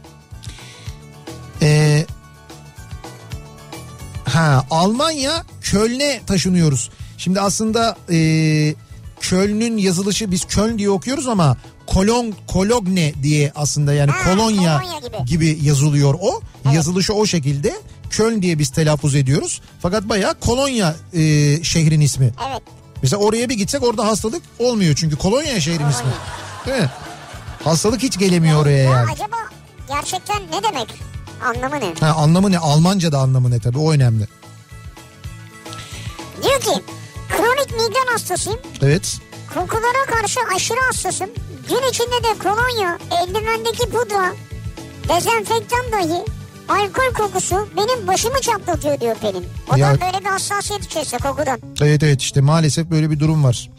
Ee, 1.62 2.06
ha 4.24 4.66
Almanya 4.70 5.44
Köln'e 5.60 6.20
taşınıyoruz. 6.26 6.90
Şimdi 7.18 7.40
aslında 7.40 7.96
e, 8.10 8.16
Köln'ün 9.20 9.76
yazılışı 9.76 10.30
biz 10.30 10.44
Köln 10.44 10.78
diye 10.78 10.90
okuyoruz 10.90 11.28
ama 11.28 11.56
Kolon 11.86 12.34
Kologne 12.46 13.12
diye 13.22 13.52
aslında 13.54 13.92
yani 13.92 14.10
Ha, 14.10 14.30
kolonya, 14.30 14.80
kolonya 14.80 14.98
gibi. 15.26 15.30
gibi 15.54 15.64
yazılıyor 15.66 16.14
o. 16.20 16.40
Yazılışı 16.72 17.14
o 17.14 17.26
şekilde. 17.26 17.72
Köln 18.12 18.42
diye 18.42 18.58
biz 18.58 18.70
telaffuz 18.70 19.14
ediyoruz. 19.14 19.60
Fakat 19.82 20.04
bayağı 20.04 20.34
Kolonya 20.40 20.94
e, 21.12 21.18
şehrin 21.64 22.00
ismi. 22.00 22.32
Evet. 22.50 22.62
Mesela 23.02 23.22
oraya 23.22 23.48
bir 23.48 23.54
gitsek 23.54 23.82
orada 23.82 24.06
hastalık 24.06 24.42
olmuyor 24.58 24.94
çünkü 24.96 25.16
Kolonya 25.16 25.60
şehrin 25.60 25.88
ismi. 25.90 26.10
Değil 26.66 26.82
mi? 26.82 26.90
Hastalık 27.64 28.02
hiç 28.02 28.18
gelemiyor 28.18 28.62
oraya 28.62 28.76
Ya 28.84 28.90
yani. 28.90 29.10
acaba 29.12 29.36
gerçekten 29.88 30.42
ne 30.42 30.62
demek? 30.62 30.88
Anlamı 31.44 31.80
ne? 31.80 31.94
Ha, 32.00 32.14
anlamı 32.16 32.50
ne? 32.52 32.58
Almanca 32.58 33.12
da 33.12 33.18
anlamı 33.18 33.50
ne 33.50 33.58
tabii 33.58 33.78
o 33.78 33.92
önemli. 33.92 34.26
Diyor 36.42 36.60
ki 36.60 36.82
kronik 37.28 37.70
migren 37.72 38.12
hastasıyım. 38.12 38.58
Evet. 38.82 39.18
Kokulara 39.54 40.06
karşı 40.20 40.40
aşırı 40.56 40.78
hassasım. 40.86 41.30
Gün 41.68 41.90
içinde 41.90 42.22
de 42.24 42.38
kolonya, 42.42 42.98
eldivendeki 43.22 43.90
pudra, 43.90 44.32
dezenfektan 45.08 45.92
dahi 45.92 46.24
alkol 46.68 47.14
kokusu 47.14 47.68
benim 47.76 48.06
başımı 48.06 48.40
çatlatıyor 48.40 49.00
diyor 49.00 49.16
Pelin. 49.16 49.44
O 49.72 49.76
Ya- 49.76 49.94
da 49.94 50.00
böyle 50.00 50.20
bir 50.20 50.24
hassasiyet 50.30 50.84
içerisinde 50.84 51.20
kokudan. 51.20 51.58
Evet 51.82 52.02
evet 52.02 52.22
işte 52.22 52.40
maalesef 52.40 52.90
böyle 52.90 53.10
bir 53.10 53.20
durum 53.20 53.44
var. 53.44 53.70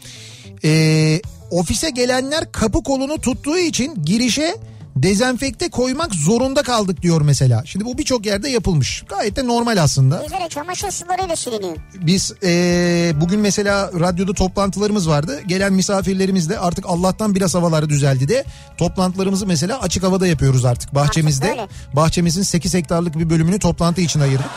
Ee, 0.64 1.20
ofise 1.50 1.90
gelenler 1.90 2.52
kapı 2.52 2.82
kolunu 2.82 3.20
tuttuğu 3.20 3.58
için 3.58 4.04
girişe 4.04 4.56
dezenfekte 4.96 5.70
koymak 5.70 6.14
zorunda 6.14 6.62
kaldık 6.62 7.02
diyor 7.02 7.20
mesela. 7.20 7.62
Şimdi 7.64 7.84
bu 7.84 7.98
birçok 7.98 8.26
yerde 8.26 8.50
yapılmış. 8.50 9.04
Gayet 9.08 9.36
de 9.36 9.46
normal 9.46 9.76
aslında. 9.76 10.22
Bizlere 10.24 10.48
çamaşır 10.48 10.90
sularıyla 10.90 11.36
siliniyor. 11.36 11.76
Biz 11.94 12.32
ee, 12.42 13.12
bugün 13.20 13.40
mesela 13.40 13.90
radyoda 14.00 14.32
toplantılarımız 14.32 15.08
vardı. 15.08 15.40
Gelen 15.46 15.72
misafirlerimiz 15.72 16.50
de 16.50 16.58
artık 16.58 16.84
Allah'tan 16.88 17.34
biraz 17.34 17.54
havaları 17.54 17.88
düzeldi 17.88 18.28
de 18.28 18.44
toplantılarımızı 18.76 19.46
mesela 19.46 19.80
açık 19.80 20.02
havada 20.02 20.26
yapıyoruz 20.26 20.64
artık 20.64 20.94
bahçemizde. 20.94 21.50
öyle. 21.50 21.68
Bahçemizin 21.92 22.42
8 22.42 22.74
hektarlık 22.74 23.18
bir 23.18 23.30
bölümünü 23.30 23.58
toplantı 23.58 24.00
için 24.00 24.20
ayırdık. 24.20 24.50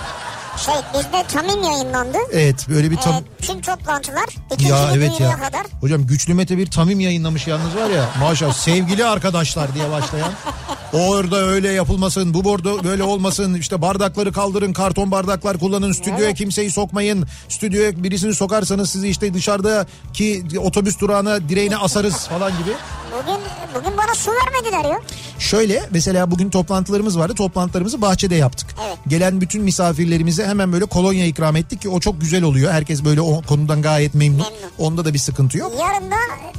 Şey 0.66 0.76
bizde 0.94 1.24
Tamim 1.34 1.64
yayınlandı. 1.64 2.18
Evet 2.32 2.70
böyle 2.70 2.92
bir 2.92 2.98
tam... 2.98 3.14
Ee, 3.14 3.24
tüm 3.42 3.62
toplantılar 3.62 4.26
ikinci 4.54 4.72
Ya 4.72 4.92
evet 4.96 5.20
ya. 5.20 5.38
kadar. 5.38 5.66
Hocam 5.82 6.08
Güçlü 6.08 6.34
Mete 6.34 6.58
bir 6.58 6.72
tamim 6.72 7.00
yayınlamış 7.00 7.48
yalnız 7.48 7.76
var 7.76 7.90
ya. 7.90 8.10
Maşallah 8.20 8.54
sevgili 8.54 9.06
arkadaşlar 9.06 9.74
diye 9.76 9.92
başlayan. 9.92 10.32
Orada 10.94 11.38
öyle 11.38 11.70
yapılmasın, 11.70 12.34
bu 12.34 12.44
bordo 12.44 12.84
böyle 12.84 13.04
olmasın. 13.04 13.54
İşte 13.54 13.82
bardakları 13.82 14.32
kaldırın, 14.32 14.74
karton 14.74 15.12
bardaklar 15.12 15.58
kullanın. 15.58 15.92
Stüdyoya 15.92 16.34
kimseyi 16.34 16.72
sokmayın. 16.72 17.26
Stüdyoya 17.50 18.04
birisini 18.04 18.36
sokarsanız 18.36 18.90
sizi 18.90 19.10
işte 19.10 19.34
dışarıdaki 19.34 20.46
otobüs 20.60 21.00
durağına 21.00 21.50
direğine 21.50 21.78
asarız 21.78 22.28
falan 22.28 22.52
gibi. 22.52 22.72
Bugün 23.14 23.40
bugün 23.76 23.98
bana 23.98 24.16
su 24.16 24.32
vermediler 24.32 24.90
ya. 24.92 25.02
Şöyle 25.40 25.84
mesela 25.92 26.32
bugün 26.32 26.50
toplantılarımız 26.50 27.20
vardı. 27.20 27.34
Toplantılarımızı 27.36 28.02
bahçede 28.02 28.36
yaptık. 28.36 28.76
Evet. 28.88 28.98
Gelen 29.08 29.42
bütün 29.42 29.64
misafirlerimize 29.64 30.46
hemen 30.48 30.74
böyle 30.74 30.86
kolonya 30.86 31.26
ikram 31.26 31.56
ettik 31.56 31.82
ki 31.82 31.90
o 31.90 32.00
çok 32.00 32.22
güzel 32.22 32.44
oluyor. 32.44 32.72
Herkes 32.72 33.06
böyle 33.06 33.22
o 33.22 33.42
konudan 33.42 33.82
gayet 33.82 34.14
memnun. 34.14 34.38
Memnun. 34.38 34.72
Onda 34.78 35.06
da 35.06 35.14
bir 35.14 35.20
sıkıntı 35.20 35.58
yok. 35.58 35.74
Yarın 35.80 36.12
da 36.12 36.16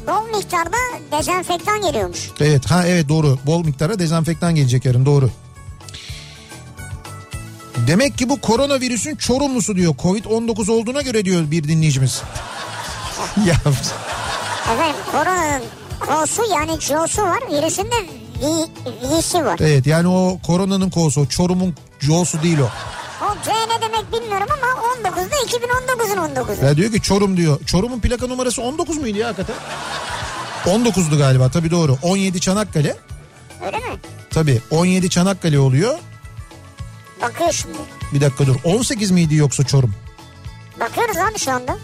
bol 0.07 0.36
miktarda 0.39 0.76
dezenfektan 1.12 1.82
geliyormuş. 1.82 2.30
Evet 2.41 2.66
ha 2.66 2.86
evet 2.86 3.09
doğru. 3.09 3.39
Bol 3.47 3.64
miktara 3.64 3.99
dezenfektan 3.99 4.55
gelecek 4.55 4.84
yarın 4.84 5.07
doğru. 5.07 5.30
Demek 7.86 8.18
ki 8.18 8.28
bu 8.28 8.41
koronavirüsün 8.41 9.16
çorumlusu 9.16 9.76
diyor. 9.76 9.95
Covid-19 9.95 10.70
olduğuna 10.70 11.03
göre 11.03 11.24
diyor 11.24 11.51
bir 11.51 11.64
dinleyicimiz. 11.64 12.22
ya 13.47 13.55
Efendim 14.72 14.97
koronanın 15.12 15.62
kosu 16.01 16.43
yani 16.55 16.80
cosu 16.80 17.22
var. 17.22 17.39
Virüsün 17.53 17.84
de 17.84 18.07
vi, 18.43 19.16
visi 19.16 19.45
var. 19.45 19.57
evet 19.61 19.86
yani 19.86 20.09
o 20.09 20.39
koronanın 20.47 20.91
kosu, 20.91 21.28
çorumun 21.28 21.74
cosu 22.01 22.43
değil 22.43 22.59
o. 22.59 22.68
O 23.23 23.27
C 23.45 23.51
ne 23.53 23.83
demek 23.83 24.12
bilmiyorum 24.12 24.47
ama 24.51 25.11
19'da 25.11 25.37
2019'un 25.37 26.35
19'u. 26.35 26.64
Ya 26.66 26.77
diyor 26.77 26.93
ki 26.93 27.03
Çorum 27.03 27.37
diyor. 27.37 27.61
Çorum'un 27.66 28.01
plaka 28.01 28.27
numarası 28.27 28.62
19 28.62 28.97
muydu 28.99 29.19
ya 29.19 29.29
hakikaten? 29.29 29.57
19'du 30.66 31.19
galiba 31.19 31.49
tabii 31.51 31.71
doğru. 31.71 31.99
17 32.03 32.41
Çanakkale. 32.41 32.97
Öyle 33.66 33.77
mi? 33.77 33.85
Tabii 34.31 34.62
17 34.71 35.11
Çanakkale 35.11 35.59
oluyor. 35.59 35.99
Bakıyor 37.23 37.53
şimdi. 37.53 37.79
Bir 38.14 38.21
dakika 38.21 38.47
dur. 38.47 38.57
18 38.64 39.11
miydi 39.11 39.35
yoksa 39.35 39.64
Çorum? 39.64 39.95
Bakıyoruz 40.81 41.16
abi 41.16 41.39
şu 41.39 41.53
anda. 41.53 41.79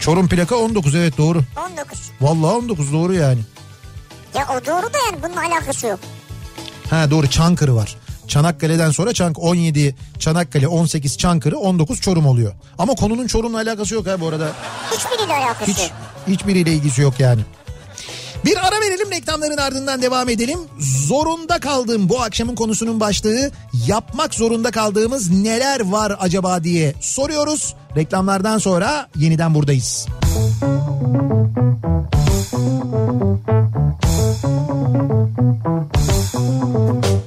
Çorum 0.00 0.28
plaka 0.28 0.56
19 0.56 0.94
evet 0.94 1.18
doğru. 1.18 1.40
19. 1.70 1.98
Vallahi 2.20 2.54
19 2.56 2.92
doğru 2.92 3.14
yani. 3.14 3.40
Ya 4.34 4.46
o 4.48 4.66
doğru 4.66 4.92
da 4.92 4.98
yani 5.10 5.22
bunun 5.22 5.36
alakası 5.36 5.86
yok. 5.86 6.00
Ha 6.90 7.10
doğru 7.10 7.30
Çankırı 7.30 7.76
var. 7.76 7.96
Çanakkale'den 8.28 8.90
sonra 8.90 9.12
Çank 9.12 9.38
17 9.38 9.96
Çanakkale 10.18 10.68
18 10.68 11.18
Çankırı 11.18 11.58
19 11.58 12.00
Çorum 12.00 12.26
oluyor. 12.26 12.52
Ama 12.78 12.94
konunun 12.94 13.26
Çorum'la 13.26 13.58
alakası 13.58 13.94
yok 13.94 14.06
ha 14.06 14.20
bu 14.20 14.28
arada. 14.28 14.52
Hiçbiriyle 14.92 15.34
alakası 15.34 15.70
Hiç 15.70 15.90
hiçbiriyle 16.28 16.72
ilgisi 16.72 17.02
yok 17.02 17.20
yani. 17.20 17.40
Bir 18.44 18.56
ara 18.56 18.80
verelim 18.80 19.10
reklamların 19.10 19.56
ardından 19.56 20.02
devam 20.02 20.28
edelim. 20.28 20.58
Zorunda 20.78 21.58
kaldığım 21.58 22.08
bu 22.08 22.22
akşamın 22.22 22.54
konusunun 22.54 23.00
başlığı 23.00 23.50
yapmak 23.86 24.34
zorunda 24.34 24.70
kaldığımız 24.70 25.30
neler 25.30 25.80
var 25.80 26.16
acaba 26.20 26.64
diye 26.64 26.94
soruyoruz. 27.00 27.74
Reklamlardan 27.96 28.58
sonra 28.58 29.08
yeniden 29.16 29.54
buradayız. 29.54 30.06
Kafa 36.94 37.23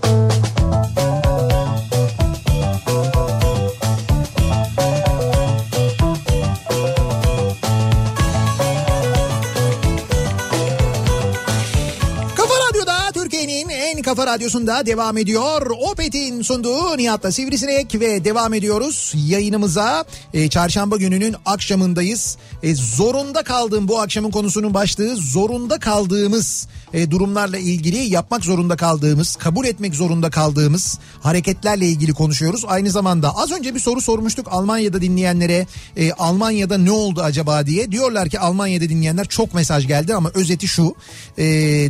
radyosunda 14.28 14.86
devam 14.86 15.18
ediyor. 15.18 15.72
Opet'in 15.92 16.42
sunduğu 16.42 16.98
Nihat'la 16.98 17.32
Sivrisinek 17.32 18.00
ve 18.00 18.26
devam 18.26 18.54
ediyoruz 18.54 19.14
yayınımıza. 19.28 20.06
E, 20.34 20.50
çarşamba 20.50 20.98
gününün 20.98 21.36
akşamındayız. 21.46 22.38
E, 22.64 22.76
zorunda 22.76 23.44
kaldığım 23.44 23.88
bu 23.88 24.00
akşamın 24.00 24.32
konusunun 24.32 24.74
başlığı 24.74 25.16
zorunda 25.16 25.80
kaldığımız 25.80 26.68
e, 26.94 27.12
durumlarla 27.12 27.58
ilgili 27.58 27.98
yapmak 27.98 28.44
zorunda 28.44 28.76
kaldığımız, 28.76 29.36
kabul 29.36 29.66
etmek 29.66 29.96
zorunda 29.96 30.30
kaldığımız 30.30 31.00
hareketlerle 31.22 31.86
ilgili 31.86 32.14
konuşuyoruz. 32.14 32.66
Aynı 32.68 32.92
zamanda 32.92 33.38
az 33.38 33.52
önce 33.52 33.76
bir 33.76 33.80
soru 33.80 34.02
sormuştuk 34.02 34.48
Almanya'da 34.52 35.02
dinleyenlere. 35.02 35.68
E, 35.98 36.12
Almanya'da 36.12 36.78
ne 36.78 36.92
oldu 36.92 37.22
acaba 37.22 37.66
diye. 37.66 37.92
Diyorlar 37.92 38.30
ki 38.30 38.40
Almanya'da 38.40 38.90
dinleyenler 38.90 39.28
çok 39.28 39.54
mesaj 39.54 39.88
geldi 39.88 40.16
ama 40.16 40.32
özeti 40.34 40.68
şu. 40.68 40.96
E, 41.38 41.44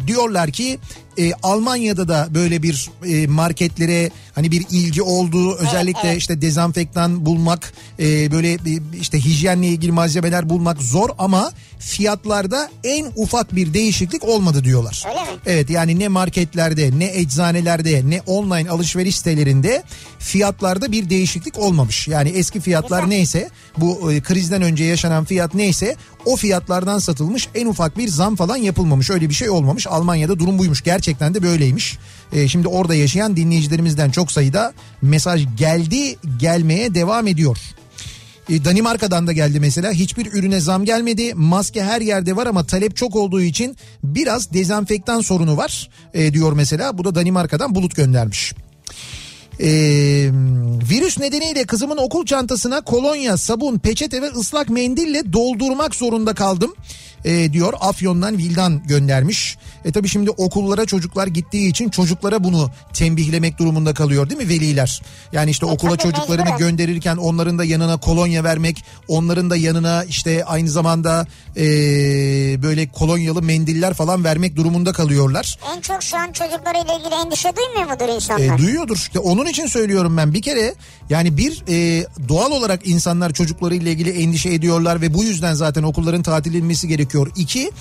diyorlar 0.07 0.51
ki 0.51 0.79
e, 1.17 1.33
Almanya'da 1.43 2.07
da 2.07 2.27
böyle 2.33 2.63
bir 2.63 2.89
e, 3.05 3.27
marketlere 3.27 4.11
hani 4.37 4.51
bir 4.51 4.65
ilgi 4.69 5.01
olduğu 5.01 5.55
özellikle 5.55 6.09
evet. 6.09 6.17
işte 6.17 6.41
dezenfektan 6.41 7.25
bulmak 7.25 7.73
e, 7.99 8.31
böyle 8.31 8.57
işte 9.01 9.19
hijyenle 9.19 9.67
ilgili 9.67 9.91
malzemeler 9.91 10.49
bulmak 10.49 10.81
zor 10.81 11.09
ama 11.17 11.51
fiyatlarda 11.79 12.69
en 12.83 13.07
ufak 13.15 13.55
bir 13.55 13.73
değişiklik 13.73 14.23
olmadı 14.23 14.63
diyorlar. 14.63 15.03
Öyle 15.09 15.21
mi? 15.21 15.27
Evet 15.45 15.69
yani 15.69 15.99
ne 15.99 16.07
marketlerde 16.07 16.99
ne 16.99 17.19
eczanelerde 17.19 18.09
ne 18.09 18.21
online 18.21 18.69
alışveriş 18.69 19.17
sitelerinde 19.17 19.83
fiyatlarda 20.19 20.91
bir 20.91 21.09
değişiklik 21.09 21.59
olmamış. 21.59 22.07
Yani 22.07 22.29
eski 22.29 22.59
fiyatlar 22.59 23.03
Güzel. 23.03 23.15
neyse 23.15 23.49
bu 23.77 24.11
e, 24.11 24.21
krizden 24.21 24.61
önce 24.61 24.83
yaşanan 24.83 25.25
fiyat 25.25 25.53
neyse 25.53 25.95
o 26.25 26.35
fiyatlardan 26.35 26.99
satılmış 26.99 27.47
en 27.55 27.67
ufak 27.67 27.97
bir 27.97 28.07
zam 28.07 28.35
falan 28.35 28.57
yapılmamış. 28.57 29.09
Öyle 29.09 29.29
bir 29.29 29.33
şey 29.33 29.49
olmamış. 29.49 29.87
Almanya'da 29.87 30.39
durum 30.39 30.59
buymuş. 30.59 30.83
Gerçekten 30.83 31.33
de 31.33 31.43
böyleymiş. 31.43 31.97
E, 32.33 32.47
şimdi 32.47 32.67
orada 32.67 32.95
yaşayan 32.95 33.35
dinleyicilerimizden 33.37 34.09
çok 34.09 34.31
sayıda 34.31 34.73
mesaj 35.01 35.45
geldi 35.57 36.15
gelmeye 36.39 36.95
devam 36.95 37.27
ediyor. 37.27 37.57
E, 38.49 38.65
Danimarka'dan 38.65 39.27
da 39.27 39.33
geldi 39.33 39.59
mesela 39.59 39.91
hiçbir 39.91 40.33
ürüne 40.33 40.59
zam 40.59 40.85
gelmedi 40.85 41.33
maske 41.33 41.83
her 41.83 42.01
yerde 42.01 42.35
var 42.35 42.47
ama 42.47 42.63
talep 42.63 42.95
çok 42.95 43.15
olduğu 43.15 43.41
için 43.41 43.77
biraz 44.03 44.53
dezenfektan 44.53 45.21
sorunu 45.21 45.57
var 45.57 45.89
e, 46.13 46.33
diyor 46.33 46.53
mesela 46.53 46.97
bu 46.97 47.03
da 47.03 47.15
Danimarka'dan 47.15 47.75
bulut 47.75 47.95
göndermiş. 47.95 48.53
Ee, 49.59 50.29
virüs 50.89 51.19
nedeniyle 51.19 51.63
kızımın 51.63 51.97
okul 51.97 52.25
çantasına 52.25 52.81
kolonya, 52.81 53.37
sabun, 53.37 53.77
peçete 53.77 54.21
ve 54.21 54.27
ıslak 54.27 54.69
mendille 54.69 55.33
doldurmak 55.33 55.95
zorunda 55.95 56.33
kaldım. 56.33 56.73
Ee, 57.25 57.53
diyor 57.53 57.73
Afyon'dan 57.79 58.37
Vildan 58.37 58.83
göndermiş. 58.87 59.57
E 59.87 59.91
tabi 59.91 60.07
şimdi 60.09 60.29
okullara 60.29 60.85
çocuklar 60.85 61.27
gittiği 61.27 61.69
için 61.69 61.89
çocuklara 61.89 62.43
bunu 62.43 62.71
tembihlemek 62.93 63.57
durumunda 63.59 63.93
kalıyor 63.93 64.29
değil 64.29 64.41
mi 64.41 64.49
veliler? 64.49 65.01
Yani 65.31 65.51
işte 65.51 65.65
okula 65.65 65.97
tabii, 65.97 66.01
çocuklarını 66.01 66.45
mecburen. 66.45 66.59
gönderirken 66.59 67.17
onların 67.17 67.59
da 67.59 67.63
yanına 67.63 67.97
kolonya 67.97 68.43
vermek, 68.43 68.83
onların 69.07 69.49
da 69.49 69.55
yanına 69.55 70.03
işte 70.03 70.45
aynı 70.45 70.69
zamanda 70.69 71.27
e, 71.57 71.63
böyle 72.63 72.87
kolonyalı 72.87 73.41
mendiller 73.41 73.93
falan 73.93 74.23
vermek 74.23 74.55
durumunda 74.55 74.93
kalıyorlar. 74.93 75.59
En 75.75 75.81
çok 75.81 76.03
şu 76.03 76.17
an 76.17 76.31
çocuklarıyla 76.31 76.99
ilgili 76.99 77.15
endişe 77.25 77.49
duymuyor 77.55 77.93
mudur 77.93 78.15
insanlar? 78.15 78.55
E, 78.55 78.57
duyuyordur 78.57 78.95
işte 78.95 79.19
onun 79.19 79.45
için 79.45 79.67
söylüyorum 79.67 80.17
ben 80.17 80.33
bir 80.33 80.41
kere 80.41 80.75
yani 81.09 81.37
bir 81.37 81.63
e, 81.69 82.05
doğal 82.29 82.51
olarak 82.51 82.87
insanlar 82.87 83.33
çocuklarıyla 83.33 83.91
ilgili 83.91 84.09
endişe 84.09 84.49
ediyorlar 84.49 85.01
ve 85.01 85.13
bu 85.13 85.23
yüzden 85.23 85.53
zaten 85.53 85.83
okulların 85.83 86.23
tatil 86.23 86.51
edilmesi 86.51 86.87
gerekiyor. 86.87 87.31
İki 87.35 87.71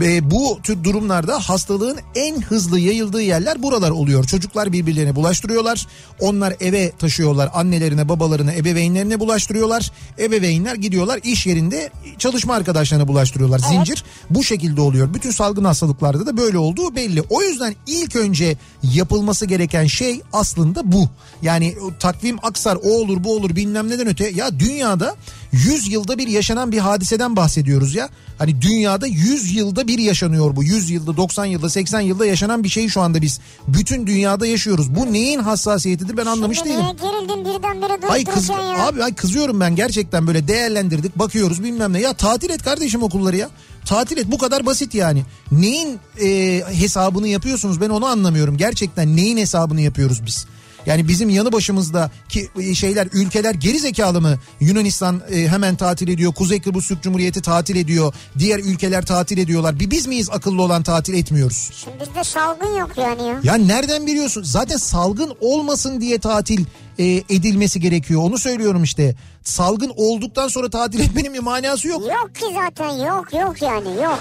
e, 0.00 0.30
bu 0.30 0.58
tür 0.62 0.84
durumlarda 0.84 1.38
hastalığın 1.40 1.98
en 2.14 2.42
hızlı 2.42 2.78
yayıldığı 2.78 3.22
yerler 3.22 3.62
buralar 3.62 3.90
oluyor. 3.90 4.24
Çocuklar 4.24 4.72
birbirlerine 4.72 5.16
bulaştırıyorlar. 5.16 5.86
Onlar 6.20 6.54
eve 6.60 6.90
taşıyorlar 6.90 7.50
annelerine 7.54 8.08
babalarına 8.08 8.54
ebeveynlerine 8.54 9.20
bulaştırıyorlar. 9.20 9.92
Ebeveynler 10.18 10.74
gidiyorlar 10.74 11.20
iş 11.24 11.46
yerinde 11.46 11.90
çalışma 12.18 12.54
arkadaşlarına 12.54 13.08
bulaştırıyorlar. 13.08 13.58
Zincir 13.58 14.04
bu 14.30 14.44
şekilde 14.44 14.80
oluyor. 14.80 15.14
Bütün 15.14 15.30
salgın 15.30 15.64
hastalıklarda 15.64 16.26
da 16.26 16.36
böyle 16.36 16.58
olduğu 16.58 16.96
belli. 16.96 17.22
O 17.30 17.42
yüzden 17.42 17.74
ilk 17.86 18.16
önce 18.16 18.56
yapılması 18.82 19.46
gereken 19.46 19.86
şey 19.86 20.20
aslında 20.32 20.92
bu. 20.92 21.08
Yani 21.42 21.74
takvim 22.00 22.38
aksar 22.42 22.78
o 22.84 22.88
olur 22.88 23.24
bu 23.24 23.36
olur 23.36 23.56
bilmem 23.56 23.88
neden 23.88 24.06
öte. 24.06 24.28
Ya 24.28 24.58
dünyada 24.58 25.16
100 25.64 25.88
yılda 25.92 26.18
bir 26.18 26.28
yaşanan 26.28 26.72
bir 26.72 26.78
hadiseden 26.78 27.36
bahsediyoruz 27.36 27.94
ya. 27.94 28.08
Hani 28.38 28.62
dünyada 28.62 29.06
100 29.06 29.54
yılda 29.56 29.86
bir 29.88 29.98
yaşanıyor 29.98 30.56
bu. 30.56 30.64
100 30.64 30.90
yılda 30.90 31.16
90 31.16 31.44
yılda 31.44 31.70
80 31.70 32.00
yılda 32.00 32.26
yaşanan 32.26 32.64
bir 32.64 32.68
şeyi 32.68 32.90
şu 32.90 33.00
anda 33.00 33.22
biz 33.22 33.40
bütün 33.68 34.06
dünyada 34.06 34.46
yaşıyoruz. 34.46 34.94
Bu 34.94 35.12
neyin 35.12 35.38
hassasiyetidir 35.40 36.16
ben 36.16 36.26
anlamış 36.26 36.58
Şimdi 36.58 36.70
değilim. 36.70 36.84
gerildin 37.02 37.44
birdenbire 37.44 38.02
durup 38.02 38.10
Ay 38.10 38.24
kız 38.24 38.48
ya? 38.48 38.86
abi 38.86 39.04
ay 39.04 39.14
kızıyorum 39.14 39.60
ben 39.60 39.76
gerçekten 39.76 40.26
böyle 40.26 40.48
değerlendirdik 40.48 41.18
bakıyoruz 41.18 41.64
bilmem 41.64 41.92
ne 41.92 42.00
ya 42.00 42.12
tatil 42.12 42.50
et 42.50 42.62
kardeşim 42.62 43.02
okulları 43.02 43.36
ya. 43.36 43.50
Tatil 43.84 44.16
et 44.18 44.26
bu 44.30 44.38
kadar 44.38 44.66
basit 44.66 44.94
yani. 44.94 45.22
Neyin 45.52 45.98
e, 46.22 46.62
hesabını 46.72 47.28
yapıyorsunuz 47.28 47.80
ben 47.80 47.88
onu 47.90 48.06
anlamıyorum. 48.06 48.56
Gerçekten 48.56 49.16
neyin 49.16 49.36
hesabını 49.36 49.80
yapıyoruz 49.80 50.26
biz? 50.26 50.46
Yani 50.86 51.08
bizim 51.08 51.28
yanı 51.30 51.52
başımızda 51.52 52.10
ki 52.28 52.48
e, 52.60 52.74
şeyler 52.74 53.08
ülkeler 53.12 53.54
geri 53.54 53.78
zekalı 53.78 54.20
mı? 54.20 54.38
Yunanistan 54.60 55.22
e, 55.30 55.48
hemen 55.48 55.76
tatil 55.76 56.08
ediyor. 56.08 56.34
Kuzey 56.34 56.60
Kıbrıs 56.60 56.88
Türk 56.88 57.02
Cumhuriyeti 57.02 57.42
tatil 57.42 57.76
ediyor. 57.76 58.14
Diğer 58.38 58.58
ülkeler 58.58 59.06
tatil 59.06 59.38
ediyorlar. 59.38 59.80
Bir 59.80 59.90
biz 59.90 60.06
miyiz 60.06 60.28
akıllı 60.32 60.62
olan 60.62 60.82
tatil 60.82 61.14
etmiyoruz? 61.14 61.70
Şimdi 61.84 61.96
bizde 62.00 62.24
salgın 62.24 62.76
yok 62.76 62.90
yani 62.96 63.28
ya. 63.28 63.40
Ya 63.42 63.54
nereden 63.54 64.06
biliyorsun? 64.06 64.42
Zaten 64.42 64.76
salgın 64.76 65.32
olmasın 65.40 66.00
diye 66.00 66.18
tatil 66.18 66.64
e, 66.98 67.04
edilmesi 67.04 67.80
gerekiyor. 67.80 68.22
Onu 68.22 68.38
söylüyorum 68.38 68.82
işte. 68.82 69.14
Salgın 69.44 69.92
olduktan 69.96 70.48
sonra 70.48 70.70
tatil 70.70 71.00
etmenin 71.04 71.34
bir 71.34 71.38
manası 71.38 71.88
yok. 71.88 72.02
Yok 72.02 72.34
ki 72.34 72.44
zaten 72.54 72.90
yok 73.06 73.32
yok 73.32 73.62
yani 73.62 74.02
yok. 74.02 74.18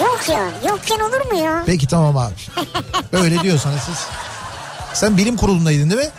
Yok 0.00 0.20
ya. 0.28 0.50
Yokken 0.68 0.98
olur 0.98 1.32
mu 1.32 1.38
ya? 1.44 1.62
Peki 1.66 1.86
tamam 1.86 2.16
abi. 2.16 2.34
Öyle 3.12 3.40
diyorsanız 3.42 3.80
siz. 3.80 4.29
Sen 4.94 5.16
bilim 5.16 5.36
kurulundaydın 5.36 5.90
değil 5.90 6.00
mi? 6.02 6.10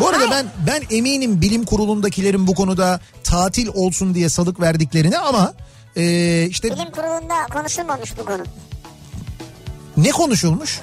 Bu 0.00 0.08
arada 0.08 0.30
ben 0.30 0.46
ben 0.66 0.82
eminim 0.96 1.40
bilim 1.40 1.64
kurulundakilerin 1.64 2.46
bu 2.46 2.54
konuda 2.54 3.00
tatil 3.24 3.68
olsun 3.74 4.14
diye 4.14 4.28
salık 4.28 4.60
verdiklerini 4.60 5.18
ama 5.18 5.52
e, 5.96 6.02
işte 6.46 6.70
Bilim 6.70 6.90
kurulunda 6.90 7.34
konuşulmamış 7.52 8.18
bu 8.18 8.24
konu. 8.24 8.42
ne 9.96 10.10
konuşulmuş? 10.10 10.80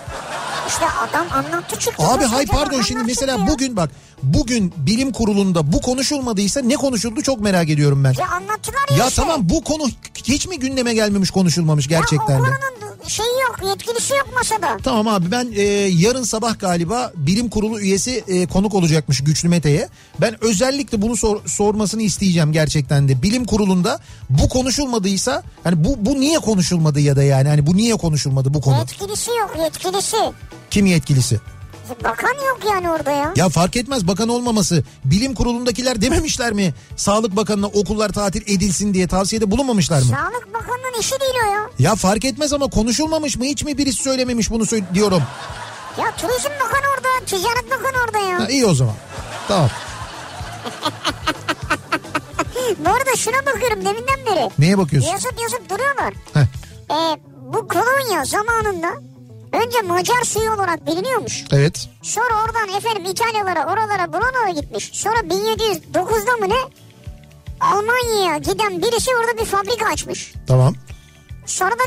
İşte 0.67 0.85
adam 1.09 1.25
anlattı 1.31 1.79
çıktı. 1.79 2.03
Abi 2.03 2.23
hay 2.25 2.45
pardon 2.45 2.81
şimdi 2.81 3.03
mesela 3.03 3.37
ya. 3.37 3.47
bugün 3.47 3.75
bak 3.77 3.89
bugün 4.23 4.73
bilim 4.77 5.11
kurulunda 5.11 5.71
bu 5.73 5.81
konuşulmadıysa 5.81 6.61
ne 6.61 6.75
konuşuldu 6.75 7.21
çok 7.21 7.39
merak 7.39 7.69
ediyorum 7.69 8.03
ben. 8.03 8.13
Ya 8.19 8.27
anlattılar 8.31 8.91
ya, 8.91 8.97
Ya 8.97 9.07
işte. 9.07 9.21
tamam 9.21 9.39
bu 9.49 9.63
konu 9.63 9.83
hiç 10.23 10.47
mi 10.47 10.59
gündeme 10.59 10.93
gelmemiş 10.93 11.31
konuşulmamış 11.31 11.87
gerçekten 11.87 12.33
Ya 12.33 12.39
de? 12.39 12.43
konunun 12.43 12.53
şeyi 13.07 13.27
yok 13.47 13.59
yetkilisi 13.69 14.13
yok 14.13 14.27
masada. 14.33 14.77
Tamam 14.83 15.07
abi 15.07 15.31
ben 15.31 15.51
e, 15.55 15.61
yarın 15.97 16.23
sabah 16.23 16.59
galiba 16.59 17.11
bilim 17.15 17.49
kurulu 17.49 17.79
üyesi 17.79 18.23
e, 18.27 18.45
konuk 18.47 18.73
olacakmış 18.73 19.23
Güçlü 19.23 19.49
Mete'ye. 19.49 19.89
Ben 20.21 20.43
özellikle 20.43 21.01
bunu 21.01 21.17
sor- 21.17 21.45
sormasını 21.47 22.01
isteyeceğim 22.01 22.51
gerçekten 22.51 23.07
de. 23.09 23.21
Bilim 23.23 23.45
kurulunda 23.45 23.99
bu 24.29 24.49
konuşulmadıysa 24.49 25.43
hani 25.63 25.83
bu 25.83 25.95
bu 26.05 26.19
niye 26.19 26.39
konuşulmadı 26.39 26.99
ya 26.99 27.15
da 27.15 27.23
yani 27.23 27.47
hani 27.49 27.67
bu 27.67 27.77
niye 27.77 27.95
konuşulmadı 27.95 28.53
bu 28.53 28.61
konu? 28.61 28.77
Yetkilisi 28.77 29.31
yok 29.31 29.55
yetkilisi. 29.63 30.17
Kim 30.71 30.85
yetkilisi? 30.85 31.39
Bakan 32.03 32.33
yok 32.47 32.59
yani 32.69 32.89
orada 32.91 33.11
ya. 33.11 33.33
Ya 33.35 33.49
fark 33.49 33.75
etmez 33.75 34.07
bakan 34.07 34.29
olmaması. 34.29 34.83
Bilim 35.05 35.35
kurulundakiler 35.35 36.01
dememişler 36.01 36.53
mi? 36.53 36.73
Sağlık 36.95 37.35
Bakanı'na 37.35 37.67
okullar 37.67 38.09
tatil 38.09 38.41
edilsin 38.41 38.93
diye 38.93 39.07
tavsiyede 39.07 39.51
bulunmamışlar 39.51 39.99
mı? 39.99 40.05
Sağlık 40.05 40.53
Bakanı'nın 40.53 40.99
işi 40.99 41.19
değil 41.19 41.33
o 41.47 41.51
ya. 41.51 41.69
Ya 41.79 41.95
fark 41.95 42.25
etmez 42.25 42.53
ama 42.53 42.67
konuşulmamış 42.67 43.37
mı? 43.37 43.45
Hiç 43.45 43.63
mi 43.63 43.77
birisi 43.77 44.03
söylememiş 44.03 44.49
bunu 44.51 44.65
söyle- 44.65 44.85
diyorum. 44.93 45.23
Ya 45.99 46.15
Turizm 46.15 46.49
Bakanı 46.65 46.85
orada, 46.95 47.25
Ticaret 47.25 47.71
Bakanı 47.71 48.03
orada 48.05 48.17
ya. 48.17 48.39
Ha, 48.39 48.47
iyi 48.49 48.65
o 48.65 48.73
zaman. 48.73 48.93
Tamam. 49.47 49.69
Bu 52.79 52.89
arada 52.89 53.15
şuna 53.17 53.45
bakıyorum 53.45 53.85
deminden 53.85 54.25
beri. 54.25 54.49
Neye 54.59 54.77
bakıyorsun? 54.77 55.11
Yazıp 55.11 55.41
yazıp 55.41 55.69
duruyorlar. 55.69 56.13
Heh. 56.33 56.41
Ee, 56.91 57.17
bu 57.53 57.67
kolonya 57.67 58.25
zamanında 58.25 58.93
önce 59.55 59.81
Macar 59.81 60.23
suyu 60.23 60.51
olarak 60.51 60.87
biliniyormuş. 60.87 61.43
Evet. 61.51 61.89
Sonra 62.01 62.43
oradan 62.45 62.77
efendim 62.77 63.05
İtalyalara 63.05 63.65
oralara 63.65 64.13
buralara 64.13 64.49
gitmiş. 64.49 64.89
Sonra 64.93 65.15
1709'da 65.19 66.31
mı 66.39 66.49
ne? 66.49 66.59
Almanya'ya 67.59 68.37
giden 68.37 68.81
birisi 68.81 69.11
orada 69.15 69.41
bir 69.41 69.45
fabrika 69.45 69.85
açmış. 69.85 70.33
Tamam. 70.47 70.75
Sonra 71.45 71.71
da 71.71 71.83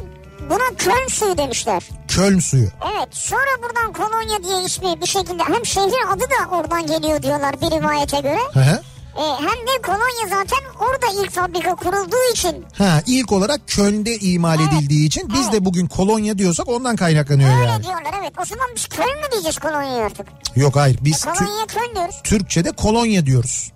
buna 0.50 0.76
Köln 0.78 1.08
suyu 1.08 1.38
demişler. 1.38 1.82
Köln 2.08 2.38
suyu. 2.38 2.68
Evet 2.96 3.08
sonra 3.10 3.62
buradan 3.62 3.92
kolonya 3.92 4.42
diye 4.42 4.64
ismi 4.64 5.00
bir 5.00 5.06
şekilde 5.06 5.42
hem 5.44 5.66
şehrin 5.66 6.06
adı 6.06 6.20
da 6.20 6.56
oradan 6.56 6.86
geliyor 6.86 7.22
diyorlar 7.22 7.60
bir 7.60 7.70
rivayete 7.70 8.20
göre. 8.20 8.40
Hı 8.52 8.60
hı. 8.60 8.82
E, 9.18 9.22
hem 9.38 9.66
de 9.66 9.82
kolonya 9.86 10.28
zaten 10.30 10.58
orada 10.80 11.22
ilk 11.22 11.30
fabrika 11.30 11.74
kurulduğu 11.74 12.32
için 12.32 12.64
Ha 12.78 13.02
ilk 13.06 13.32
olarak 13.32 13.60
Köln'de 13.66 14.18
imal 14.18 14.58
Evet. 14.60 14.72
edildiği 14.72 15.06
için 15.06 15.28
biz 15.32 15.40
Evet. 15.42 15.52
de 15.52 15.64
bugün 15.64 15.86
kolonya 15.86 16.38
diyorsak 16.38 16.68
ondan 16.68 16.96
kaynaklanıyor 16.96 17.56
öyle 17.60 17.68
yani. 17.70 17.82
diyorlar 17.82 18.14
evet. 18.20 18.32
O 18.42 18.44
zaman 18.44 18.66
biz 18.76 18.86
Köln 18.88 19.06
mü 19.16 19.26
diyeceğiz 19.32 19.58
kolonyayı 19.58 20.04
artık? 20.04 20.26
Yok 20.56 20.76
hayır 20.76 20.98
biz 21.00 21.26
E, 21.26 21.30
kolonyaya 21.30 21.66
Köln 21.66 21.94
diyoruz. 21.96 22.20
Türkçe'de 22.24 22.72
kolonya 22.72 23.26
diyoruz. 23.26 23.72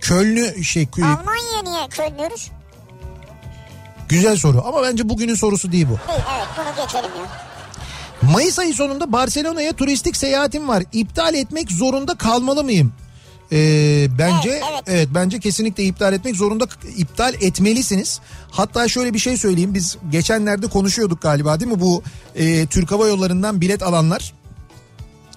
Köln'ü 0.00 0.64
şey 0.64 0.88
Almanya'ya 0.96 1.62
niye 1.62 1.88
Köln 1.88 2.18
diyoruz? 2.18 2.50
güzel 4.08 4.36
soru 4.36 4.62
ama 4.66 4.82
bence 4.82 5.08
bugünün 5.08 5.34
sorusu 5.34 5.72
değil 5.72 5.86
bu. 5.90 6.08
Değil 6.12 6.20
evet 6.36 6.46
bunu 6.56 6.84
geçelim 6.86 7.10
ya. 7.20 7.26
Mayıs 8.32 8.58
ayı 8.58 8.74
sonunda 8.74 9.12
Barcelona'ya 9.12 9.72
turistik 9.72 10.16
seyahatim 10.16 10.68
var. 10.68 10.82
İptal 10.92 11.34
etmek 11.34 11.70
zorunda 11.72 12.14
kalmalı 12.14 12.64
mıyım? 12.64 12.92
Ee, 13.52 14.08
bence 14.18 14.48
Evet, 14.50 14.62
evet, 14.72 14.82
evet. 14.86 15.08
bence 15.14 15.40
kesinlikle 15.40 15.84
iptal 15.84 16.12
etmek 16.12 16.36
zorunda 16.36 16.66
iptal 16.96 17.34
etmelisiniz. 17.40 18.20
Hatta 18.50 18.88
şöyle 18.88 19.14
bir 19.14 19.18
şey 19.18 19.36
söyleyeyim 19.36 19.74
biz 19.74 19.96
geçenlerde 20.10 20.66
konuşuyorduk 20.66 21.22
galiba 21.22 21.60
değil 21.60 21.72
mi 21.72 21.80
bu 21.80 22.02
e, 22.34 22.66
Türk 22.66 22.90
Hava 22.90 23.06
Yolları'ndan 23.06 23.60
bilet 23.60 23.82
alanlar 23.82 24.32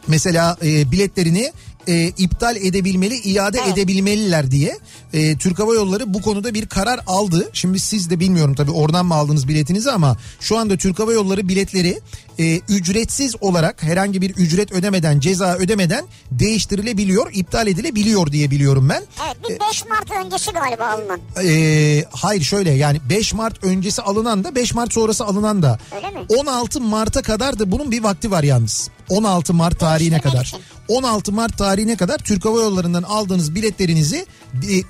mesela 0.07 0.57
e, 0.64 0.91
biletlerini 0.91 1.51
e, 1.88 2.07
iptal 2.07 2.55
edebilmeli, 2.55 3.16
iade 3.16 3.57
Evet. 3.64 3.78
edebilmeliler 3.78 4.51
diye 4.51 4.78
e, 5.14 5.38
Türk 5.38 5.60
Hava 5.60 5.74
Yolları 5.74 6.14
bu 6.14 6.22
konuda 6.22 6.53
bir 6.53 6.66
karar 6.66 6.99
aldı. 7.07 7.49
Şimdi 7.53 7.80
siz 7.80 8.10
de 8.10 8.20
bilmiyorum 8.20 8.55
tabii 8.55 8.72
oradan 8.72 9.05
mı 9.05 9.14
aldınız 9.14 9.47
biletinizi 9.47 9.91
ama 9.91 10.18
şu 10.39 10.57
anda 10.57 10.78
Türk 10.78 10.99
Hava 10.99 11.14
Yolları 11.14 11.47
biletleri 11.47 11.99
e, 12.40 12.56
ücretsiz 12.70 13.36
olarak 13.42 13.84
herhangi 13.84 14.22
bir 14.22 14.30
ücret 14.30 14.72
ödemeden, 14.72 15.20
ceza 15.20 15.56
ödemeden 15.56 16.06
değiştirilebiliyor, 16.32 17.30
iptal 17.34 17.68
edilebiliyor 17.68 18.32
diye 18.32 18.52
biliyorum 18.52 18.90
ben. 18.90 19.04
Evet 19.26 19.38
bir 19.50 19.60
5 19.70 19.86
Mart 19.86 20.26
öncesi 20.26 20.52
galiba 20.52 20.86
alınan. 20.88 21.20
Ee, 21.44 22.06
hayır 22.12 22.42
şöyle 22.44 22.72
yani 22.72 23.00
5 23.10 23.34
Mart 23.34 23.64
öncesi 23.64 24.02
alınan 24.02 24.44
da 24.44 24.56
5 24.56 24.74
Mart 24.74 24.94
sonrası 24.94 25.26
alınan 25.26 25.64
da 25.64 25.80
Öyle 25.96 26.10
mi? 26.10 26.20
16 26.40 26.82
Mart'a 26.82 27.22
kadar 27.22 27.60
da 27.60 27.72
bunun 27.72 27.92
bir 27.92 28.04
vakti 28.04 28.32
var 28.32 28.44
yalnız. 28.44 28.90
16 29.10 29.54
Mart 29.54 29.80
tarihine 29.80 30.20
kadar. 30.22 30.46
için. 30.46 30.60
16 30.88 31.32
Mart 31.32 31.58
tarihine 31.58 31.98
kadar 31.98 32.18
Türk 32.18 32.46
Hava 32.46 32.62
Yolları'ndan 32.62 33.04
aldığınız 33.04 33.56
biletlerinizi 33.56 34.18
e, 34.18 34.26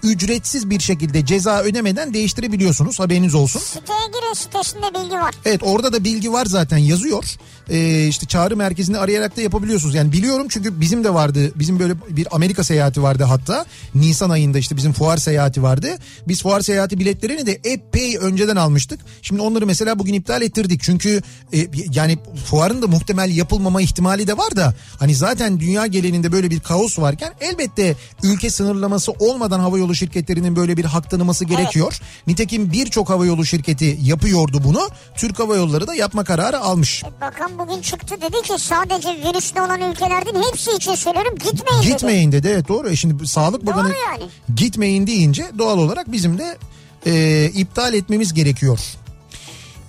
ücretsiz 0.04 0.70
bir 0.70 0.80
şekilde 0.80 1.26
ceza 1.26 1.62
ödemeden 1.62 2.14
değiştirebiliyorsunuz 2.14 3.00
haberiniz 3.00 3.36
olsun. 3.36 3.60
Siteye 3.60 4.08
girin 4.08 4.34
sitesinde 4.34 4.94
bilgi 4.94 5.16
var. 5.16 5.36
Evet 5.46 5.62
orada 5.64 5.94
da 5.94 6.04
bilgi 6.04 6.34
var 6.34 6.46
zaten 6.46 6.78
yazıyor. 6.78 7.24
Ee, 7.70 8.08
işte 8.08 8.26
çağrı 8.26 8.58
merkezini 8.58 8.98
arayarak 8.98 9.38
da 9.38 9.42
yapabiliyorsunuz. 9.42 9.96
Yani 9.96 10.12
biliyorum 10.12 10.48
çünkü 10.50 10.82
bizim 10.82 11.04
de 11.04 11.14
vardı. 11.14 11.52
Bizim 11.56 11.80
böyle 11.80 11.94
bir 12.10 12.28
Amerika 12.32 12.64
seyahati 12.64 13.04
vardı 13.04 13.24
hatta. 13.24 13.66
Nisan 13.96 14.30
ayında 14.30 14.58
işte 14.60 14.78
bizim 14.78 14.94
fuar 14.94 15.18
seyahati 15.18 15.64
vardı. 15.64 15.98
Biz 16.28 16.42
fuar 16.42 16.62
seyahati 16.62 17.00
biletlerini 17.00 17.46
de 17.46 17.60
epey 17.64 18.18
önceden 18.18 18.56
almıştık. 18.56 19.00
Şimdi 19.22 19.42
onları 19.42 19.66
mesela 19.66 20.00
bugün 20.00 20.14
iptal 20.14 20.42
ettirdik. 20.42 20.82
Çünkü 20.84 21.22
e, 21.54 21.68
yani 21.94 22.18
fuarın 22.46 22.82
da 22.82 22.88
muhtemel 22.88 23.38
yapılmama 23.38 23.82
ihtimali 23.82 24.28
de 24.28 24.38
var 24.38 24.56
da 24.56 24.74
hani 25.00 25.16
zaten 25.16 25.60
dünya 25.60 25.88
geleninde 25.88 26.32
böyle 26.32 26.50
bir 26.50 26.60
kaos 26.60 27.00
varken 27.00 27.34
elbette 27.42 27.96
ülke 28.24 28.50
sınırlaması 28.50 29.12
olmadan 29.12 29.49
havayolu 29.56 29.96
şirketlerinin 29.96 30.56
böyle 30.56 30.78
bir 30.78 30.86
hak 30.86 31.10
tanıması 31.10 31.46
gerekiyor. 31.46 32.00
Nitekim 32.28 32.72
birçok 32.72 33.10
havayolu 33.10 33.46
şirketi 33.46 33.98
yapıyordu 34.02 34.62
bunu. 34.64 34.90
Türk 35.18 35.40
Hava 35.40 35.56
Yolları 35.56 35.88
da 35.88 35.96
yapma 35.96 36.24
kararı 36.24 36.60
almış. 36.60 37.04
E, 37.04 37.22
bakan 37.22 37.60
bugün 37.60 37.82
çıktı 37.82 38.16
dedi 38.22 38.42
ki 38.42 38.54
sadece 38.58 39.10
virüslü 39.10 39.62
olan 39.62 39.92
ülkelerden 39.92 40.44
hepsi 40.52 40.72
için 40.72 40.96
söylüyorum 40.96 41.36
gitmeyin, 41.36 41.84
dedi. 41.84 41.92
Gitmeyin 41.92 42.32
dedi 42.32 42.48
evet 42.48 42.68
doğru. 42.68 42.90
E 42.90 42.96
şimdi 42.96 43.28
Sağlık 43.28 43.66
Bakanı 43.66 43.90
Doğru 43.90 43.98
yani. 44.12 44.30
gitmeyin 44.56 45.08
deyince 45.08 45.46
doğal 45.58 45.78
olarak 45.78 46.12
bizim 46.12 46.38
de 46.38 46.58
e, 47.06 47.46
iptal 47.56 47.94
etmemiz 47.94 48.34
gerekiyor. 48.34 48.80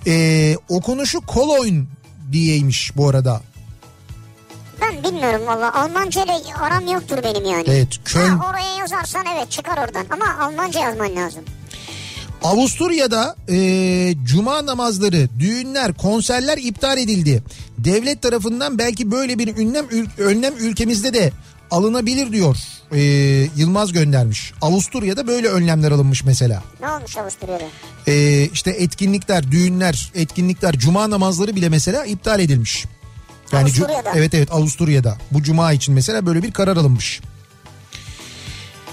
E, 0.07 0.55
okunuşu 0.69 1.21
Koloyn 1.21 1.87
diyeymiş 2.31 2.97
bu 2.97 3.09
arada. 3.09 3.41
Ben 4.81 5.03
bilmiyorum 5.03 5.41
valla 5.47 5.73
Almanca 5.73 6.23
ile 6.23 6.31
aram 6.61 6.87
yoktur 6.87 7.17
benim 7.23 7.45
yani. 7.45 7.63
Evet, 7.67 7.99
Köln- 8.05 8.27
Ha, 8.37 8.49
oraya 8.51 8.75
yazarsan 8.79 9.25
evet 9.37 9.51
çıkar 9.51 9.77
oradan 9.77 10.05
ama 10.11 10.45
Almanca 10.45 10.79
yazman 10.79 11.15
lazım. 11.15 11.43
Avusturya'da 12.43 13.35
e, 13.49 13.57
cuma 14.25 14.65
namazları, 14.65 15.27
düğünler, 15.39 15.93
konserler 15.93 16.57
iptal 16.57 16.97
edildi. 16.97 17.43
Devlet 17.77 18.21
tarafından 18.21 18.77
belki 18.77 19.11
böyle 19.11 19.39
bir 19.39 19.57
önlem, 19.57 19.85
önlem 20.17 20.53
ülkemizde 20.59 21.13
de 21.13 21.31
alınabilir 21.71 22.31
diyor 22.31 22.57
e, 22.91 22.99
Yılmaz 23.55 23.91
göndermiş. 23.93 24.53
Avusturya'da 24.61 25.27
böyle 25.27 25.47
önlemler 25.47 25.91
alınmış 25.91 26.23
mesela. 26.23 26.63
Ne 26.81 26.89
olmuş 26.91 27.17
Avusturya'da? 27.17 27.63
E, 28.07 28.43
işte 28.53 28.71
etkinlikler, 28.71 29.51
düğünler, 29.51 30.11
etkinlikler, 30.15 30.73
cuma 30.79 31.09
namazları 31.09 31.55
bile 31.55 31.69
mesela 31.69 32.05
iptal 32.05 32.39
edilmiş. 32.39 32.85
Yani 33.51 33.63
Avusturya'da. 33.63 34.11
evet 34.15 34.33
evet 34.33 34.51
Avusturya'da. 34.51 35.17
Bu 35.31 35.43
cuma 35.43 35.71
için 35.73 35.93
mesela 35.93 36.25
böyle 36.25 36.43
bir 36.43 36.51
karar 36.51 36.77
alınmış. 36.77 37.21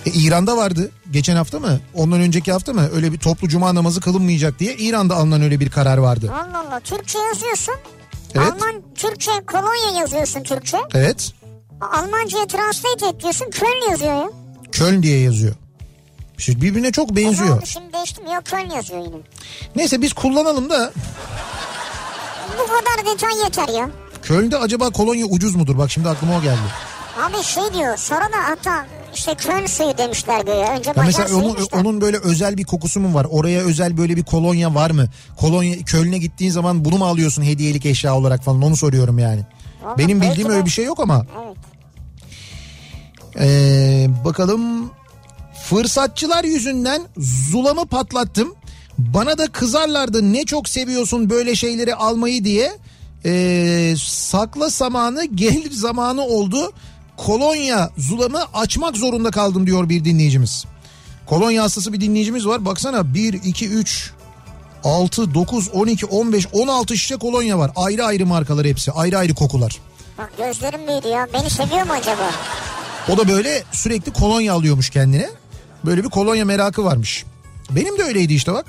E, 0.06 0.10
İran'da 0.10 0.56
vardı 0.56 0.90
geçen 1.10 1.36
hafta 1.36 1.58
mı? 1.60 1.80
Ondan 1.94 2.20
önceki 2.20 2.52
hafta 2.52 2.72
mı? 2.72 2.88
Öyle 2.94 3.12
bir 3.12 3.18
toplu 3.18 3.48
cuma 3.48 3.74
namazı 3.74 4.00
kılınmayacak 4.00 4.58
diye 4.58 4.76
İran'da 4.76 5.16
alınan 5.16 5.42
öyle 5.42 5.60
bir 5.60 5.70
karar 5.70 5.98
vardı. 5.98 6.32
Allah 6.34 6.64
Allah 6.68 6.80
Türkçe 6.80 7.18
yazıyorsun. 7.18 7.74
Evet. 8.34 8.52
Alman 8.52 8.82
Türkçe 8.94 9.30
kolonya 9.46 10.00
yazıyorsun 10.00 10.42
Türkçe. 10.42 10.78
Evet. 10.94 11.32
Almanca'ya 11.80 12.46
translate 12.46 13.06
et 13.06 13.22
diyorsun 13.22 13.50
Köln 13.50 13.90
yazıyor 13.90 14.12
ya. 14.12 14.28
Köln 14.72 15.02
diye 15.02 15.20
yazıyor. 15.20 15.54
İşte 16.38 16.60
birbirine 16.60 16.92
çok 16.92 17.16
benziyor. 17.16 17.56
oldu 17.56 17.66
şimdi 17.66 17.92
değiştim 17.92 18.26
yok 18.26 18.44
Köln 18.44 18.70
yazıyor 18.70 19.04
yine. 19.04 19.16
Neyse 19.76 20.02
biz 20.02 20.12
kullanalım 20.12 20.70
da 20.70 20.92
Bu 22.58 22.66
kadar 22.66 23.14
detay 23.14 23.38
yeter 23.44 23.68
ya. 23.68 23.90
Köln'de 24.28 24.56
acaba 24.58 24.90
kolonya 24.90 25.26
ucuz 25.26 25.54
mudur? 25.54 25.78
Bak 25.78 25.90
şimdi 25.90 26.08
aklıma 26.08 26.36
o 26.38 26.42
geldi. 26.42 26.58
Abi 27.22 27.42
şey 27.44 27.62
diyor 27.74 27.96
sonra 27.96 28.20
da 28.24 28.36
hatta 28.48 28.86
işte 29.14 29.34
Köln 29.34 29.66
suyu 29.66 29.98
demişler 29.98 30.44
göğe. 30.44 30.64
Önce 30.78 30.90
Ya 30.96 31.02
mesela 31.06 31.36
onun, 31.36 31.56
da. 31.56 31.60
onun 31.72 32.00
böyle 32.00 32.16
özel 32.18 32.56
bir 32.56 32.64
kokusu 32.64 33.00
mu 33.00 33.14
var? 33.14 33.26
Oraya 33.30 33.60
özel 33.60 33.96
böyle 33.98 34.16
bir 34.16 34.22
kolonya 34.24 34.74
var 34.74 34.90
mı? 34.90 35.06
Kolonya 35.36 35.76
Köln'e 35.84 36.18
gittiğin 36.18 36.50
zaman 36.50 36.84
bunu 36.84 36.98
mu 36.98 37.04
alıyorsun 37.06 37.42
hediyelik 37.42 37.86
eşya 37.86 38.16
olarak 38.16 38.44
falan 38.44 38.62
onu 38.62 38.76
soruyorum 38.76 39.18
yani. 39.18 39.40
Vallahi 39.82 39.98
Benim 39.98 40.20
bildiğim 40.20 40.48
de- 40.48 40.52
öyle 40.52 40.64
bir 40.64 40.70
şey 40.70 40.84
yok 40.84 41.00
ama. 41.00 41.26
Evet. 41.44 41.56
Ee, 43.40 44.06
bakalım 44.24 44.90
fırsatçılar 45.64 46.44
yüzünden 46.44 47.02
zulamı 47.18 47.86
patlattım. 47.86 48.54
Bana 48.98 49.38
da 49.38 49.46
kızarlardı 49.46 50.32
ne 50.32 50.44
çok 50.44 50.68
seviyorsun 50.68 51.30
böyle 51.30 51.54
şeyleri 51.54 51.94
almayı 51.94 52.44
diye. 52.44 52.72
Ee, 53.24 53.94
sakla 53.98 54.68
zamanı 54.68 55.24
gelir 55.24 55.70
zamanı 55.72 56.22
oldu. 56.22 56.72
Kolonya 57.16 57.90
zulamı 57.98 58.40
açmak 58.54 58.96
zorunda 58.96 59.30
kaldım 59.30 59.66
diyor 59.66 59.88
bir 59.88 60.04
dinleyicimiz. 60.04 60.64
Kolonya 61.26 61.62
hastası 61.62 61.92
bir 61.92 62.00
dinleyicimiz 62.00 62.46
var. 62.46 62.64
Baksana 62.64 63.14
1, 63.14 63.32
2, 63.32 63.68
3, 63.68 64.12
6, 64.84 65.34
9, 65.34 65.68
12, 65.68 66.06
15, 66.06 66.46
16 66.52 66.96
şişe 66.96 67.16
kolonya 67.16 67.58
var. 67.58 67.70
Ayrı 67.76 68.04
ayrı 68.04 68.26
markalar 68.26 68.66
hepsi. 68.66 68.92
Ayrı 68.92 69.18
ayrı 69.18 69.34
kokular. 69.34 69.78
Bak 70.18 70.32
gözlerim 70.38 70.88
büyüdü 70.88 71.08
ya. 71.08 71.28
Beni 71.34 71.50
seviyor 71.50 71.86
mu 71.86 71.92
acaba? 71.92 72.30
O 73.08 73.18
da 73.18 73.28
böyle 73.28 73.62
sürekli 73.72 74.12
kolonya 74.12 74.54
alıyormuş 74.54 74.90
kendine. 74.90 75.28
Böyle 75.84 76.04
bir 76.04 76.08
kolonya 76.08 76.44
merakı 76.44 76.84
varmış. 76.84 77.24
Benim 77.70 77.98
de 77.98 78.02
öyleydi 78.02 78.34
işte 78.34 78.52
bak. 78.52 78.66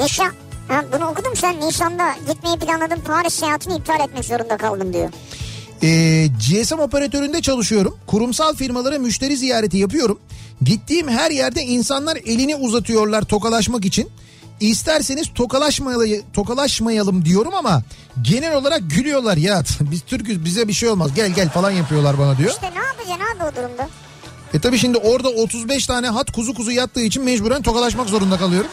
Nisan. 0.00 0.32
Ha, 0.68 0.84
bunu 0.92 1.06
okudum 1.06 1.36
sen 1.36 1.60
Nisan'da 1.60 2.14
gitmeyi 2.28 2.58
planladım 2.58 3.00
Paris 3.00 3.34
seyahatini 3.34 3.76
iptal 3.76 4.00
etmek 4.00 4.24
zorunda 4.24 4.56
kaldım 4.56 4.92
diyor. 4.92 5.08
Ee, 5.82 6.26
GSM 6.26 6.78
operatöründe 6.78 7.42
çalışıyorum. 7.42 7.96
Kurumsal 8.06 8.54
firmalara 8.54 8.98
müşteri 8.98 9.36
ziyareti 9.36 9.78
yapıyorum. 9.78 10.18
Gittiğim 10.62 11.08
her 11.08 11.30
yerde 11.30 11.62
insanlar 11.62 12.16
elini 12.16 12.56
uzatıyorlar 12.56 13.22
tokalaşmak 13.22 13.84
için. 13.84 14.10
İsterseniz 14.60 15.34
tokalaşmayalım, 15.34 16.22
tokalaşmayalım 16.32 17.24
diyorum 17.24 17.54
ama 17.54 17.82
genel 18.22 18.54
olarak 18.56 18.82
gülüyorlar 18.90 19.36
ya 19.36 19.62
biz 19.80 20.00
Türk'üz 20.02 20.44
bize 20.44 20.68
bir 20.68 20.72
şey 20.72 20.88
olmaz 20.88 21.14
gel 21.14 21.30
gel 21.30 21.48
falan 21.50 21.70
yapıyorlar 21.70 22.18
bana 22.18 22.38
diyor. 22.38 22.50
İşte 22.50 22.70
ne 22.74 22.86
yapacaksın 22.86 23.38
abi 23.40 23.50
o 23.52 23.56
durumda? 23.56 23.88
E 24.54 24.58
tabi 24.60 24.78
şimdi 24.78 24.98
orada 24.98 25.28
35 25.28 25.86
tane 25.86 26.08
hat 26.08 26.32
kuzu 26.32 26.54
kuzu 26.54 26.70
yattığı 26.70 27.00
için 27.00 27.24
mecburen 27.24 27.62
tokalaşmak 27.62 28.08
zorunda 28.08 28.38
kalıyorum. 28.38 28.70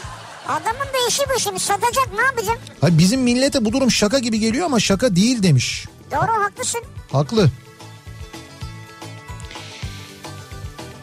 Adamın 0.48 0.80
da 0.80 1.08
işi 1.08 1.22
bu 1.34 1.40
şimdi 1.40 1.58
satacak 1.58 2.08
ne 2.14 2.22
yapacak? 2.22 2.58
Ha, 2.80 2.98
bizim 2.98 3.20
millete 3.20 3.64
bu 3.64 3.72
durum 3.72 3.90
şaka 3.90 4.18
gibi 4.18 4.40
geliyor 4.40 4.66
ama 4.66 4.80
şaka 4.80 5.16
değil 5.16 5.42
demiş. 5.42 5.86
Doğru 6.10 6.44
haklısın. 6.44 6.80
Haklı. 7.12 7.50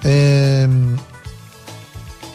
Ee, 0.06 0.68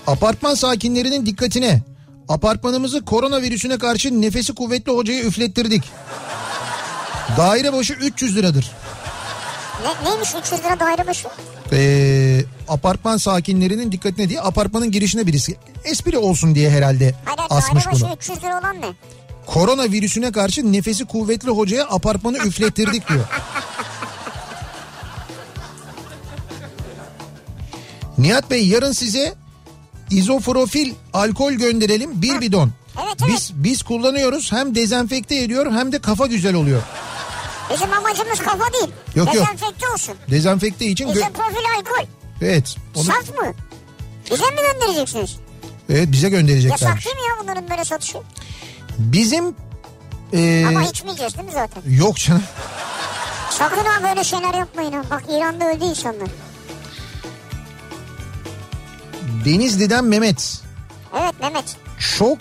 apartman 0.07 0.55
sakinlerinin 0.55 1.27
dikkatine. 1.27 1.83
Apartmanımızı 2.29 3.05
koronavirüsüne 3.05 3.79
karşı 3.79 4.23
nefesi 4.23 4.55
kuvvetli 4.55 4.93
hocaya 4.93 5.23
üflettirdik. 5.23 5.83
Daire 7.37 7.73
başı 7.73 7.93
300 7.93 8.37
liradır. 8.37 8.71
Ne, 9.83 10.11
neymiş 10.11 10.35
300 10.35 10.65
lira 10.65 10.81
daire 10.81 11.07
başı? 11.07 11.29
Ee, 11.73 12.45
apartman 12.69 13.17
sakinlerinin 13.17 13.93
dikkatine 13.93 14.29
diye 14.29 14.41
apartmanın 14.41 14.91
girişine 14.91 15.27
birisi 15.27 15.57
espri 15.85 16.19
olsun 16.19 16.55
diye 16.55 16.71
herhalde 16.71 17.15
Hayır 17.25 17.41
asmış 17.51 17.85
bunu. 17.93 18.15
300 18.17 18.39
lira 18.43 18.61
olan 18.61 18.81
ne? 18.81 18.87
Korona 19.47 19.83
virüsüne 19.83 20.33
karşı 20.33 20.73
nefesi 20.73 21.05
kuvvetli 21.05 21.51
hocaya 21.51 21.85
apartmanı 21.85 22.39
üflettirdik 22.39 23.09
diyor. 23.09 23.25
Nihat 28.19 28.51
Bey 28.51 28.69
yarın 28.69 28.93
size 28.93 29.35
izofrofil 30.11 30.95
alkol 31.13 31.53
gönderelim 31.53 32.23
bir 32.23 32.41
bidon. 32.41 32.73
Evet, 33.05 33.15
evet. 33.21 33.33
Biz 33.33 33.53
biz 33.55 33.83
kullanıyoruz 33.83 34.53
hem 34.53 34.75
dezenfekte 34.75 35.37
ediyor 35.37 35.73
hem 35.73 35.93
de 35.93 35.99
kafa 35.99 36.27
güzel 36.27 36.55
oluyor. 36.55 36.83
Bizim 37.71 37.93
amacımız 37.93 38.39
kafa 38.39 38.73
değil. 38.73 38.91
Yok, 39.15 39.35
yok. 39.35 39.47
Dezenfekte 39.47 39.89
olsun. 39.89 40.15
Dezenfekte 40.31 40.87
için 40.87 41.09
Bizim 41.09 41.33
profil 41.33 41.65
alkol. 41.79 42.07
Evet 42.43 42.77
onu 42.95 43.05
Saf 43.05 43.29
mı? 43.29 43.55
Bize 44.31 44.45
mi 44.51 44.57
göndereceksiniz? 44.73 45.37
evet 45.91 46.13
bize 46.13 46.27
Yasak 46.27 46.41
göndereceklermiş. 46.41 47.07
değil 47.07 47.17
mi 47.17 47.23
ya 47.23 47.43
bunların 47.43 47.71
böyle 47.71 47.85
satışı? 47.85 48.19
Bizim 48.99 49.55
e, 50.33 50.65
Ama 50.69 50.83
içmeyeceğiz 50.85 51.35
değil 51.37 51.47
mi 51.47 51.53
zaten? 51.55 51.83
yok 51.87 52.17
canım. 52.17 52.43
Sakın 53.51 53.85
ha 53.85 54.03
böyle 54.11 54.25
şeyler 54.25 54.55
yapmayın 54.55 54.93
ha. 54.93 55.03
Bak 55.11 55.23
İran'da 55.31 55.71
öldü 55.71 55.85
insanlar. 55.85 56.29
Denizli'den 59.45 60.05
Mehmet. 60.05 60.61
Evet 61.21 61.35
Mehmet. 61.41 61.77
Çok 62.19 62.39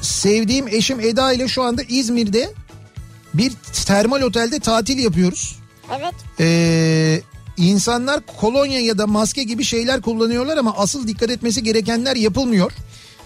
sevdiğim 0.00 0.68
eşim 0.68 1.00
Eda 1.00 1.32
ile 1.32 1.48
şu 1.48 1.62
anda 1.62 1.82
İzmir'de 1.82 2.52
bir 3.34 3.52
termal 3.86 4.22
otelde 4.22 4.58
tatil 4.60 4.98
yapıyoruz. 4.98 5.58
Evet. 5.98 6.14
Ee, 6.40 7.20
insanlar 7.56 8.20
kolonya 8.40 8.80
ya 8.80 8.98
da 8.98 9.06
maske 9.06 9.42
gibi 9.42 9.64
şeyler 9.64 10.00
kullanıyorlar 10.00 10.56
ama 10.56 10.74
asıl 10.76 11.08
dikkat 11.08 11.30
etmesi 11.30 11.62
gerekenler 11.62 12.16
yapılmıyor. 12.16 12.72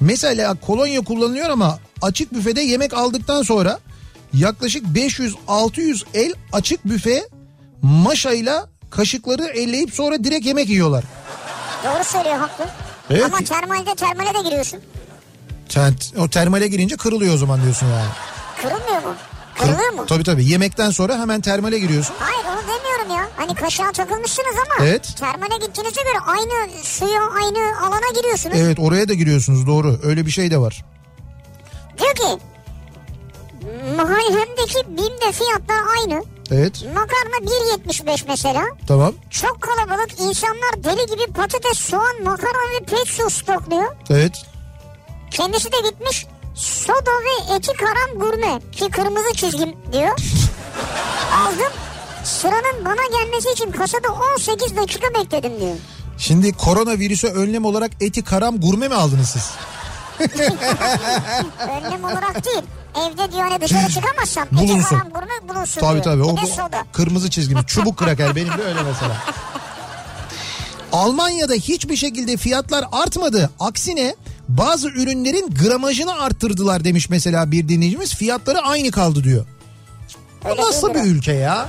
Mesela 0.00 0.54
kolonya 0.54 1.00
kullanılıyor 1.00 1.50
ama 1.50 1.78
açık 2.02 2.34
büfede 2.34 2.60
yemek 2.60 2.94
aldıktan 2.94 3.42
sonra 3.42 3.78
yaklaşık 4.34 4.84
500-600 4.84 6.04
el 6.14 6.32
açık 6.52 6.84
büfe 6.84 7.28
maşayla 7.82 8.68
kaşıkları 8.90 9.44
elleyip 9.44 9.94
sonra 9.94 10.24
direkt 10.24 10.46
yemek 10.46 10.68
yiyorlar. 10.68 11.04
Doğru 11.84 12.04
söylüyor 12.04 12.36
haklı. 12.36 12.64
Evet. 13.10 13.24
Ama 13.24 13.38
termalde 13.38 13.94
termale 13.94 14.34
de 14.34 14.42
giriyorsun. 14.48 14.80
Sen 15.68 15.94
o 16.18 16.28
termale 16.28 16.68
girince 16.68 16.96
kırılıyor 16.96 17.34
o 17.34 17.36
zaman 17.36 17.62
diyorsun 17.62 17.86
yani. 17.86 18.10
Kırılmıyor 18.62 19.02
mu? 19.02 19.14
Kırılıyor 19.58 19.90
mu? 19.92 20.06
Tabii 20.06 20.24
tabii 20.24 20.44
yemekten 20.50 20.90
sonra 20.90 21.18
hemen 21.18 21.40
termale 21.40 21.78
giriyorsun. 21.78 22.14
Hayır 22.18 22.44
onu 22.44 22.60
demiyorum 22.68 23.10
ya. 23.16 23.28
Hani 23.36 23.54
kaşığa 23.54 23.92
takılmışsınız 23.92 24.54
ama 24.66 24.86
Evet. 24.86 25.14
termale 25.18 25.66
gittiğinize 25.66 26.02
göre 26.02 26.18
aynı 26.26 26.70
suya 26.82 27.20
aynı 27.44 27.80
alana 27.86 28.10
giriyorsunuz. 28.20 28.56
Evet 28.58 28.78
oraya 28.80 29.08
da 29.08 29.14
giriyorsunuz 29.14 29.66
doğru 29.66 29.98
öyle 30.02 30.26
bir 30.26 30.30
şey 30.30 30.50
de 30.50 30.58
var. 30.58 30.84
Diyor 31.98 32.14
ki 32.14 32.42
mahallemdeki 33.96 34.74
BİM'de 34.88 35.32
fiyatlar 35.32 35.82
aynı. 35.98 36.24
Evet 36.50 36.84
Makarna 36.94 37.50
1.75 37.86 38.24
mesela. 38.28 38.64
tamam 38.86 39.14
Çok 39.30 39.62
kalabalık 39.62 40.20
insanlar 40.20 40.84
deli 40.84 41.06
gibi 41.06 41.32
patates, 41.32 41.78
soğan, 41.78 42.22
makarna 42.24 42.58
ve 42.80 42.84
pet 42.84 43.08
su 43.08 43.30
stokluyor. 43.30 43.96
evet. 44.10 44.32
Kendisi 45.30 45.72
de 45.72 45.76
gitmiş 45.90 46.26
soda 46.58 47.10
ve 47.10 47.54
eti 47.56 47.72
karam 47.72 48.18
gurme 48.20 48.60
ki 48.72 48.90
kırmızı 48.90 49.32
çizgim 49.36 49.74
diyor. 49.92 50.18
Aldım 51.36 51.72
sıranın 52.24 52.84
bana 52.84 53.18
gelmesi 53.20 53.50
için 53.52 53.72
kasada 53.72 54.08
18 54.36 54.76
dakika 54.76 55.06
bekledim 55.14 55.60
diyor. 55.60 55.76
Şimdi 56.18 56.52
koronavirüse 56.52 57.28
önlem 57.32 57.64
olarak 57.64 57.90
eti 58.00 58.24
karam 58.24 58.60
gurme 58.60 58.88
mi 58.88 58.94
aldınız 58.94 59.28
siz? 59.28 59.50
Önlem 61.68 62.04
olarak 62.04 62.44
değil. 62.44 62.62
Evde 62.96 63.32
diyor 63.32 63.48
hani 63.48 63.60
dışarı 63.60 63.88
çıkamazsam 63.92 64.48
eti 64.62 64.82
karam 64.82 65.10
gurme 65.10 65.48
bulunsun 65.48 65.80
Tabii 65.80 65.92
diyor. 65.92 66.04
tabii. 66.04 66.22
O 66.22 66.36
bu 66.42 66.46
soda. 66.46 66.84
kırmızı 66.92 67.30
çizgimiz. 67.30 67.66
Çubuk 67.66 67.96
kraker 67.96 68.36
benim 68.36 68.58
de 68.58 68.62
öyle 68.62 68.82
mesela. 68.82 69.16
Almanya'da 70.92 71.54
hiçbir 71.54 71.96
şekilde 71.96 72.36
fiyatlar 72.36 72.84
artmadı. 72.92 73.50
Aksine 73.60 74.14
bazı 74.48 74.88
ürünlerin 74.88 75.54
gramajını 75.62 76.20
arttırdılar 76.20 76.84
demiş 76.84 77.10
mesela 77.10 77.50
bir 77.50 77.68
dinleyicimiz. 77.68 78.14
Fiyatları 78.14 78.58
aynı 78.60 78.90
kaldı 78.90 79.24
diyor. 79.24 79.46
Bu 80.44 80.62
nasıl 80.62 80.94
bir 80.94 81.00
ülke 81.00 81.32
ya? 81.32 81.68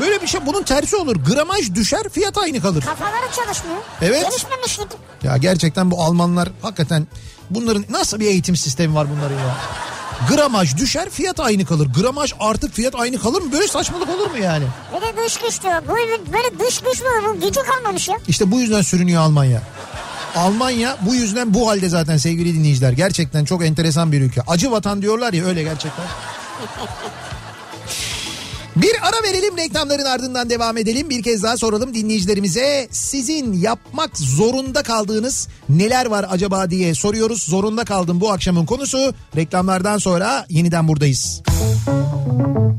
Böyle 0.00 0.22
bir 0.22 0.26
şey 0.26 0.46
bunun 0.46 0.62
tersi 0.62 0.96
olur. 0.96 1.16
Gramaj 1.16 1.74
düşer 1.74 2.08
fiyat 2.08 2.38
aynı 2.38 2.60
kalır. 2.62 2.84
Kafaları 2.84 3.32
çalışmıyor. 3.36 3.76
Evet. 4.02 4.30
Gelişmemişlik. 4.30 4.86
Ya 5.22 5.36
gerçekten 5.36 5.90
bu 5.90 6.02
Almanlar 6.02 6.48
hakikaten 6.62 7.06
bunların 7.50 7.84
nasıl 7.90 8.20
bir 8.20 8.26
eğitim 8.26 8.56
sistemi 8.56 8.94
var 8.94 9.06
bunların 9.16 9.36
ya? 9.38 9.56
Gramaj 10.30 10.76
düşer 10.76 11.10
fiyat 11.10 11.40
aynı 11.40 11.64
kalır. 11.64 11.88
Gramaj 12.00 12.32
artıp 12.40 12.72
fiyat 12.74 12.94
aynı 12.94 13.18
kalır 13.18 13.42
mı? 13.42 13.52
Böyle 13.52 13.68
saçmalık 13.68 14.08
olur 14.08 14.30
mu 14.30 14.38
yani? 14.38 14.64
Bir 14.96 15.00
de 15.00 15.24
dış 15.26 15.36
güç 15.36 15.62
diyor. 15.62 15.82
Böyle, 15.88 16.32
böyle 16.32 16.58
dış 16.58 16.80
güç 16.80 17.00
mü? 17.00 17.08
Bu 17.28 17.40
gücü 17.40 17.60
kalmamış 17.62 18.08
ya. 18.08 18.16
İşte 18.28 18.50
bu 18.50 18.60
yüzden 18.60 18.82
sürünüyor 18.82 19.22
Almanya. 19.22 19.62
Almanya 20.36 20.96
bu 21.06 21.14
yüzden 21.14 21.54
bu 21.54 21.68
halde 21.68 21.88
zaten 21.88 22.16
sevgili 22.16 22.54
dinleyiciler. 22.54 22.92
Gerçekten 22.92 23.44
çok 23.44 23.64
enteresan 23.64 24.12
bir 24.12 24.20
ülke. 24.20 24.40
Acı 24.46 24.70
vatan 24.70 25.02
diyorlar 25.02 25.32
ya 25.32 25.44
öyle 25.44 25.62
gerçekten. 25.62 26.04
Bir 28.76 28.92
ara 29.02 29.32
verelim 29.32 29.56
reklamların 29.56 30.04
ardından 30.04 30.50
devam 30.50 30.76
edelim. 30.76 31.10
Bir 31.10 31.22
kez 31.22 31.42
daha 31.42 31.56
soralım 31.56 31.94
dinleyicilerimize. 31.94 32.88
Sizin 32.90 33.52
yapmak 33.52 34.18
zorunda 34.18 34.82
kaldığınız 34.82 35.48
neler 35.68 36.06
var 36.06 36.26
acaba 36.30 36.70
diye 36.70 36.94
soruyoruz. 36.94 37.42
Zorunda 37.42 37.84
kaldım 37.84 38.20
bu 38.20 38.32
akşamın 38.32 38.66
konusu. 38.66 39.14
Reklamlardan 39.36 39.98
sonra 39.98 40.46
yeniden 40.48 40.88
buradayız. 40.88 41.42
Kafa 41.46 42.71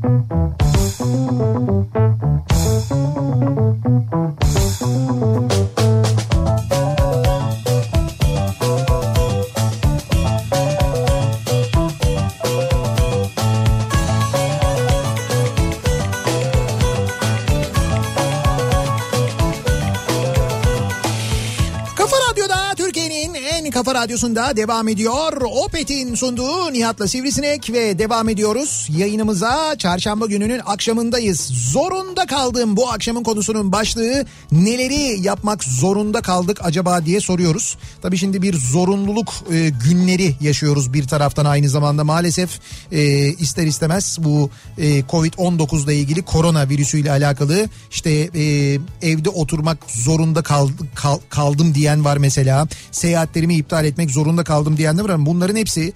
radyosunda 24.04 24.56
devam 24.56 24.88
ediyor. 24.88 25.32
Opet'in 25.64 26.14
sunduğu 26.14 26.72
Nihat'la 26.72 27.08
Sivrisinek 27.08 27.72
ve 27.72 27.98
devam 27.98 28.28
ediyoruz. 28.28 28.88
Yayınımıza 28.96 29.74
çarşamba 29.78 30.26
gününün 30.26 30.60
akşamındayız. 30.66 31.40
Zorunda 31.72 32.26
kaldım 32.26 32.76
bu 32.76 32.90
akşamın 32.90 33.22
konusunun 33.22 33.72
başlığı 33.72 34.24
neleri 34.52 35.20
yapmak 35.22 35.64
zorunda 35.64 36.22
kaldık 36.22 36.58
acaba 36.62 37.06
diye 37.06 37.20
soruyoruz. 37.20 37.76
Tabii 38.02 38.16
şimdi 38.18 38.42
bir 38.42 38.54
zorunluluk 38.58 39.34
e, 39.52 39.68
günleri 39.88 40.34
yaşıyoruz 40.40 40.92
bir 40.92 41.06
taraftan 41.06 41.44
aynı 41.44 41.68
zamanda 41.68 42.04
maalesef 42.04 42.60
e, 42.92 43.02
ister 43.28 43.66
istemez 43.66 44.18
bu 44.20 44.50
e, 44.78 45.00
Covid-19 45.00 45.84
ile 45.84 45.96
ilgili 45.96 46.22
korona 46.22 46.68
virüsüyle 46.68 47.10
alakalı 47.10 47.68
işte 47.90 48.10
e, 48.10 48.42
evde 49.02 49.28
oturmak 49.28 49.78
zorunda 49.88 50.42
kaldı, 50.42 50.72
kal- 50.94 51.20
kaldım 51.28 51.74
diyen 51.74 52.04
var 52.04 52.16
mesela. 52.16 52.68
Seyahatlerimi 52.92 53.54
iptal 53.56 53.84
etmek 53.94 54.10
zorunda 54.10 54.44
kaldım 54.44 54.76
diyen 54.76 54.98
de 54.98 55.04
var 55.04 55.10
ama 55.10 55.26
bunların 55.26 55.56
hepsi 55.56 55.92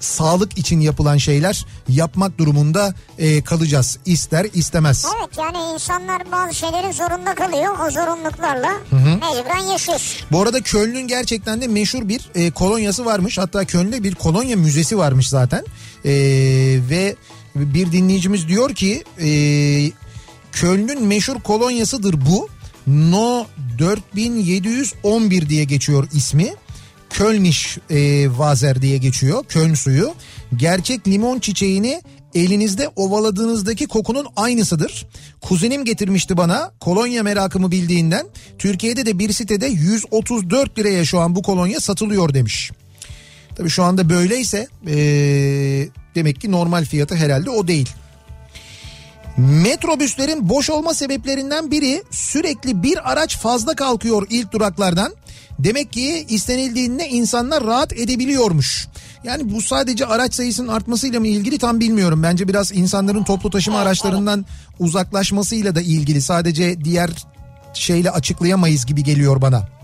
sağlık 0.00 0.58
için 0.58 0.80
yapılan 0.80 1.16
şeyler 1.16 1.66
yapmak 1.88 2.38
durumunda 2.38 2.94
e, 3.18 3.44
kalacağız. 3.44 3.98
İster 4.04 4.46
istemez. 4.54 5.06
Evet 5.18 5.38
yani 5.38 5.72
insanlar 5.74 6.32
bazı 6.32 6.54
şeylerin 6.54 6.92
zorunda 6.92 7.34
kalıyor. 7.34 7.78
O 7.86 7.90
zorunluluklarla 7.90 8.72
mecburen 8.92 9.72
yaşıyoruz. 9.72 10.24
Bu 10.32 10.42
arada 10.42 10.60
Köln'ün 10.60 11.08
gerçekten 11.08 11.60
de 11.60 11.66
meşhur 11.66 12.08
bir 12.08 12.30
e, 12.34 12.50
kolonyası 12.50 13.04
varmış. 13.04 13.38
Hatta 13.38 13.64
Köln'de 13.64 14.02
bir 14.02 14.14
kolonya 14.14 14.56
müzesi 14.56 14.98
varmış 14.98 15.28
zaten. 15.28 15.64
E, 16.04 16.12
ve 16.90 17.16
bir 17.54 17.92
dinleyicimiz 17.92 18.48
diyor 18.48 18.74
ki 18.74 19.04
e, 19.20 19.28
Köln'ün 20.52 21.02
meşhur 21.06 21.40
kolonyasıdır 21.40 22.26
bu. 22.26 22.48
No 22.86 23.46
4711 23.78 25.48
diye 25.48 25.64
geçiyor 25.64 26.08
ismi. 26.12 26.54
Kölniş 27.10 27.78
e, 27.90 28.28
Vazer 28.38 28.82
diye 28.82 28.98
geçiyor. 28.98 29.44
Köln 29.48 29.74
suyu. 29.74 30.14
Gerçek 30.56 31.08
limon 31.08 31.38
çiçeğini 31.38 32.02
elinizde 32.34 32.88
ovaladığınızdaki 32.96 33.86
kokunun 33.86 34.26
aynısıdır. 34.36 35.06
Kuzenim 35.40 35.84
getirmişti 35.84 36.36
bana 36.36 36.72
kolonya 36.80 37.22
merakımı 37.22 37.70
bildiğinden. 37.70 38.26
Türkiye'de 38.58 39.06
de 39.06 39.18
bir 39.18 39.32
sitede 39.32 39.66
134 39.66 40.78
liraya 40.78 41.04
şu 41.04 41.20
an 41.20 41.36
bu 41.36 41.42
kolonya 41.42 41.80
satılıyor 41.80 42.34
demiş. 42.34 42.70
Tabii 43.56 43.70
şu 43.70 43.82
anda 43.82 44.08
böyleyse 44.08 44.68
e, 44.86 44.96
demek 46.14 46.40
ki 46.40 46.50
normal 46.50 46.84
fiyatı 46.84 47.14
herhalde 47.14 47.50
o 47.50 47.68
değil. 47.68 47.88
Metrobüslerin 49.36 50.48
boş 50.48 50.70
olma 50.70 50.94
sebeplerinden 50.94 51.70
biri 51.70 52.02
sürekli 52.10 52.82
bir 52.82 53.12
araç 53.12 53.38
fazla 53.38 53.74
kalkıyor 53.74 54.26
ilk 54.30 54.52
duraklardan. 54.52 55.12
Demek 55.58 55.92
ki 55.92 56.26
istenildiğinde 56.28 57.08
insanlar 57.08 57.64
rahat 57.64 57.92
edebiliyormuş. 57.92 58.88
Yani 59.24 59.52
bu 59.54 59.62
sadece 59.62 60.06
araç 60.06 60.34
sayısının 60.34 60.68
artmasıyla 60.68 61.20
mı 61.20 61.26
ilgili 61.26 61.58
tam 61.58 61.80
bilmiyorum. 61.80 62.22
Bence 62.22 62.48
biraz 62.48 62.72
insanların 62.72 63.24
toplu 63.24 63.50
taşıma 63.50 63.78
araçlarından 63.78 64.46
uzaklaşmasıyla 64.78 65.74
da 65.74 65.80
ilgili. 65.80 66.22
Sadece 66.22 66.84
diğer 66.84 67.10
şeyle 67.74 68.10
açıklayamayız 68.10 68.86
gibi 68.86 69.04
geliyor 69.04 69.42
bana. 69.42 69.79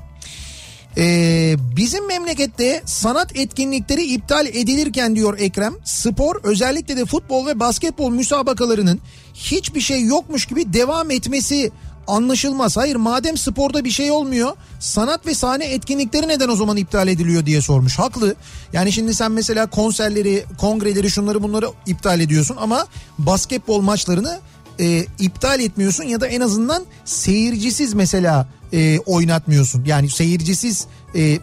Ee, 0.98 1.56
bizim 1.76 2.06
memlekette 2.06 2.82
sanat 2.86 3.36
etkinlikleri 3.36 4.02
iptal 4.02 4.46
edilirken 4.46 5.16
diyor 5.16 5.38
Ekrem 5.38 5.74
spor 5.84 6.36
özellikle 6.42 6.96
de 6.96 7.04
futbol 7.04 7.46
ve 7.46 7.60
basketbol 7.60 8.10
müsabakalarının 8.10 9.00
hiçbir 9.34 9.80
şey 9.80 10.04
yokmuş 10.04 10.46
gibi 10.46 10.72
devam 10.72 11.10
etmesi 11.10 11.72
anlaşılmaz. 12.06 12.76
Hayır 12.76 12.96
madem 12.96 13.36
sporda 13.36 13.84
bir 13.84 13.90
şey 13.90 14.10
olmuyor 14.10 14.56
sanat 14.80 15.26
ve 15.26 15.34
sahne 15.34 15.64
etkinlikleri 15.64 16.28
neden 16.28 16.48
o 16.48 16.56
zaman 16.56 16.76
iptal 16.76 17.08
ediliyor 17.08 17.46
diye 17.46 17.60
sormuş. 17.60 17.98
Haklı. 17.98 18.34
Yani 18.72 18.92
şimdi 18.92 19.14
sen 19.14 19.32
mesela 19.32 19.66
konserleri, 19.66 20.44
kongreleri 20.58 21.10
şunları 21.10 21.42
bunları 21.42 21.66
iptal 21.86 22.20
ediyorsun 22.20 22.56
ama 22.60 22.86
basketbol 23.18 23.80
maçlarını 23.80 24.40
e, 24.80 25.06
iptal 25.18 25.60
etmiyorsun 25.60 26.04
ya 26.04 26.20
da 26.20 26.26
en 26.26 26.40
azından 26.40 26.84
seyircisiz 27.04 27.94
mesela 27.94 28.48
e, 28.72 28.98
oynatmıyorsun. 28.98 29.84
Yani 29.84 30.10
seyircisiz 30.10 30.86
e, 31.14 31.38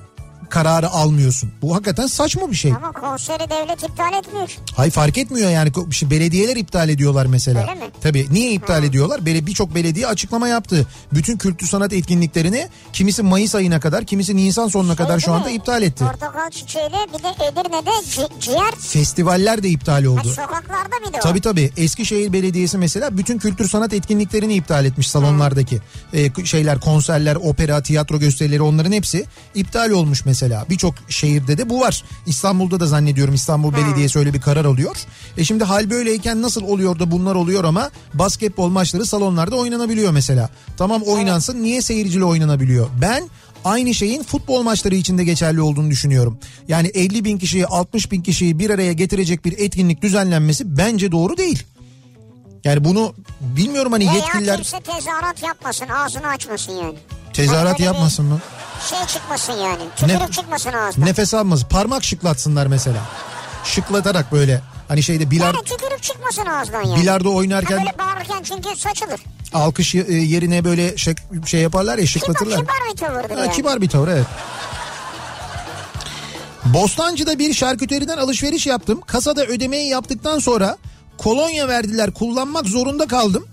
kararı 0.53 0.89
almıyorsun. 0.89 1.51
Bu 1.61 1.75
hakikaten 1.75 2.07
saçma 2.07 2.51
bir 2.51 2.55
şey. 2.55 2.71
Ama 2.71 2.91
konseri 2.91 3.49
devlet 3.49 3.83
iptal 3.83 4.13
etmiyor. 4.13 4.47
ki. 4.47 4.55
Hay 4.75 4.89
fark 4.89 5.17
etmiyor 5.17 5.49
yani 5.49 5.71
şimdi 5.91 6.15
belediyeler 6.15 6.55
iptal 6.55 6.89
ediyorlar 6.89 7.25
mesela. 7.25 7.61
Öyle 7.61 7.73
mi? 7.73 7.81
Tabii 8.01 8.27
niye 8.31 8.51
iptal 8.51 8.83
ediyorlar? 8.83 9.25
Böyle 9.25 9.45
birçok 9.45 9.75
belediye 9.75 10.07
açıklama 10.07 10.47
yaptı. 10.47 10.87
Bütün 11.13 11.37
kültür 11.37 11.67
sanat 11.67 11.93
etkinliklerini 11.93 12.67
kimisi 12.93 13.23
Mayıs 13.23 13.55
ayına 13.55 13.79
kadar, 13.79 14.05
kimisi 14.05 14.35
Nisan 14.35 14.67
sonuna 14.67 14.95
kadar 14.95 15.19
şu 15.19 15.25
Şey 15.25 15.33
anda 15.33 15.47
mi? 15.47 15.53
iptal 15.53 15.81
etti. 15.81 16.03
Portakal 16.05 16.49
çiçeğiyle 16.51 16.97
bir 17.13 17.23
de 17.23 17.45
Edirne'de 17.47 17.89
ci- 17.89 18.39
ciğer 18.39 18.71
Festivaller 18.79 19.63
de 19.63 19.69
iptal 19.69 20.03
ha, 20.03 20.09
oldu. 20.09 20.29
sokaklarda 20.29 20.95
bir 21.07 21.13
de 21.13 21.17
o. 21.17 21.19
Tabii 21.19 21.41
tabii. 21.41 21.71
Eskişehir 21.77 22.33
Belediyesi 22.33 22.77
mesela 22.77 23.17
bütün 23.17 23.37
kültür 23.37 23.69
sanat 23.69 23.93
etkinliklerini 23.93 24.53
iptal 24.55 24.85
etmiş 24.85 25.09
salonlardaki. 25.09 25.81
Ee, 26.13 26.45
şeyler, 26.45 26.79
konserler, 26.79 27.35
opera, 27.35 27.81
tiyatro 27.83 28.19
gösterileri 28.19 28.61
onların 28.61 28.91
hepsi 28.91 29.25
iptal 29.55 29.89
olmuş 29.89 30.25
mesela. 30.25 30.42
Birçok 30.69 30.95
şehirde 31.09 31.57
de 31.57 31.69
bu 31.69 31.79
var. 31.79 32.03
İstanbul'da 32.25 32.79
da 32.79 32.85
zannediyorum 32.85 33.33
İstanbul 33.33 33.73
Belediyesi 33.73 34.19
öyle 34.19 34.33
bir 34.33 34.41
karar 34.41 34.65
alıyor. 34.65 34.95
E 35.37 35.43
şimdi 35.43 35.63
hal 35.63 35.89
böyleyken 35.89 36.41
nasıl 36.41 36.63
oluyor 36.63 36.99
da 36.99 37.11
bunlar 37.11 37.35
oluyor 37.35 37.63
ama 37.63 37.91
basketbol 38.13 38.69
maçları 38.69 39.05
salonlarda 39.05 39.55
oynanabiliyor 39.55 40.11
mesela. 40.11 40.49
Tamam 40.77 41.01
oynansın 41.01 41.63
niye 41.63 41.81
seyirciyle 41.81 42.25
oynanabiliyor? 42.25 42.87
Ben 43.01 43.29
aynı 43.65 43.93
şeyin 43.93 44.23
futbol 44.23 44.63
maçları 44.63 44.95
içinde 44.95 45.23
geçerli 45.23 45.61
olduğunu 45.61 45.89
düşünüyorum. 45.89 46.39
Yani 46.67 46.87
50 46.87 47.25
bin 47.25 47.37
kişiyi 47.37 47.67
60 47.67 48.11
bin 48.11 48.21
kişiyi 48.21 48.59
bir 48.59 48.69
araya 48.69 48.93
getirecek 48.93 49.45
bir 49.45 49.59
etkinlik 49.59 50.01
düzenlenmesi 50.01 50.77
bence 50.77 51.11
doğru 51.11 51.37
değil. 51.37 51.63
Yani 52.63 52.83
bunu 52.83 53.13
bilmiyorum 53.41 53.91
hani 53.91 54.05
Veya 54.05 54.13
yetkililer 54.13 54.55
kimse 54.55 54.79
tezahürat 54.79 55.43
yapmasın 55.43 55.87
ağzını 55.87 56.27
açmasın 56.27 56.73
yani. 56.73 56.95
Tezahürat 57.33 57.73
böyle 57.73 57.83
yapmasın 57.83 58.25
mı? 58.25 58.39
Şey 58.89 58.99
çıkmasın 59.07 59.53
yani. 59.53 59.81
Tükürük 59.95 60.21
Ne- 60.21 60.31
çıkmasın 60.31 60.73
ağzından. 60.73 61.07
Nefes 61.09 61.33
almasın. 61.33 61.67
Parmak 61.67 62.03
şıklatsınlar 62.03 62.67
mesela. 62.67 62.97
Şıklatarak 63.63 64.31
böyle 64.31 64.61
hani 64.87 65.03
şeyde 65.03 65.31
bilar, 65.31 65.45
Yani 65.53 65.63
tükürük 65.65 66.03
çıkmasın 66.03 66.45
ağzından 66.45 66.83
yani. 66.83 67.01
bilardo 67.01 67.29
Ha 67.29 67.33
oynarken 67.35 67.77
böyle 67.77 67.97
bağırırken 67.99 68.43
çünkü 68.43 68.79
saçılır. 68.79 69.21
alkış 69.53 69.95
e, 69.95 69.99
yerine 70.13 70.65
böyle 70.65 70.97
şey, 70.97 71.15
şey 71.45 71.61
yaparlar 71.61 71.97
ya 71.97 72.05
Kibar, 72.05 72.19
şıklatırlar. 72.19 72.59
kibar 72.59 72.75
bir 72.91 72.97
tavırdır 72.97 73.35
Ha, 73.35 73.39
yani. 73.45 73.51
kibar 73.55 73.81
bir 73.81 73.89
tavır 73.89 74.07
evet. 74.07 74.25
Bostancı'da 76.65 77.39
bir 77.39 77.53
şarküteriden 77.53 78.17
alışveriş 78.17 78.67
yaptım. 78.67 79.01
Kasada 79.01 79.45
ödemeyi 79.45 79.89
yaptıktan 79.89 80.39
sonra 80.39 80.77
kolonya 81.17 81.67
verdiler 81.67 82.13
kullanmak 82.13 82.65
zorunda 82.65 83.07
kaldım. 83.07 83.47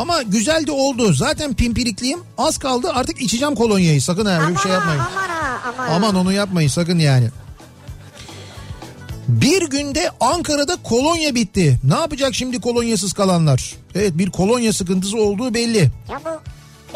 Ama 0.00 0.22
güzel 0.22 0.66
de 0.66 0.72
oldu. 0.72 1.12
Zaten 1.12 1.54
pimpirikliyim. 1.54 2.20
Az 2.38 2.58
kaldı 2.58 2.90
artık 2.94 3.22
içeceğim 3.22 3.54
kolonyayı. 3.54 4.02
Sakın 4.02 4.26
ha 4.26 4.40
öyle 4.42 4.54
bir 4.54 4.60
şey 4.60 4.72
yapmayın. 4.72 5.00
Aman 5.00 5.28
ha 5.28 5.60
aman. 5.68 5.88
Aman 5.88 6.14
onu 6.14 6.32
yapmayın 6.32 6.68
sakın 6.68 6.98
yani. 6.98 7.28
Bir 9.28 9.70
günde 9.70 10.10
Ankara'da 10.20 10.76
kolonya 10.76 11.34
bitti. 11.34 11.78
Ne 11.84 11.94
yapacak 11.94 12.34
şimdi 12.34 12.60
kolonyasız 12.60 13.12
kalanlar? 13.12 13.74
Evet 13.94 14.18
bir 14.18 14.30
kolonya 14.30 14.72
sıkıntısı 14.72 15.16
olduğu 15.16 15.54
belli. 15.54 15.90
Ya 16.10 16.20
bu 16.24 16.40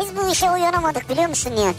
biz 0.02 0.16
bu 0.16 0.32
işe 0.32 0.50
uyanamadık 0.50 1.10
biliyor 1.10 1.28
musun 1.28 1.52
Nihat? 1.56 1.76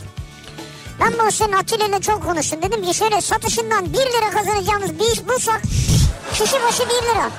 Ben 1.00 1.14
bu 1.14 1.32
senin 1.32 1.52
Atilla 1.54 1.86
ile 1.88 2.02
çok 2.02 2.24
konuştum. 2.26 2.62
Dedim 2.62 2.86
ki 2.86 2.94
şöyle 2.94 3.22
satışından 3.22 3.86
1 3.86 3.98
lira 3.98 4.30
kazanacağımız 4.32 5.00
bir 5.00 5.12
iş 5.12 5.28
bulsak 5.28 5.62
kişi 6.34 6.56
başı 6.68 6.84
1 6.84 6.90
lira. 6.90 7.32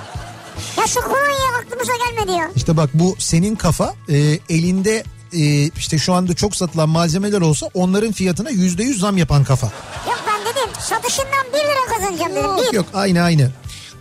Ya 0.79 0.87
şu 0.87 1.01
kolonya 1.01 1.59
aklımıza 1.65 1.93
gelmedi 2.07 2.39
ya. 2.39 2.51
İşte 2.57 2.77
bak 2.77 2.91
bu 2.95 3.17
senin 3.19 3.57
kafa 3.57 3.95
e, 4.09 4.17
elinde 4.49 5.05
e, 5.33 5.63
işte 5.79 5.99
şu 5.99 6.15
anda 6.15 6.35
çok 6.35 6.57
satılan 6.57 6.89
malzemeler 6.89 7.41
olsa 7.41 7.71
onların 7.75 8.13
fiyatına 8.13 8.51
yüzde 8.51 8.83
yüz 8.83 9.01
zam 9.01 9.17
yapan 9.19 9.45
kafa. 9.45 9.67
Yok 10.07 10.21
ben 10.29 10.41
dedim 10.41 10.71
satışından 10.81 11.47
1 11.53 11.59
lira 11.59 11.95
kazanacağım 11.97 12.33
dedim. 12.33 12.43
Yok 12.45 12.73
Bir. 12.73 12.77
yok 12.77 12.87
aynı 12.95 13.23
aynı. 13.23 13.51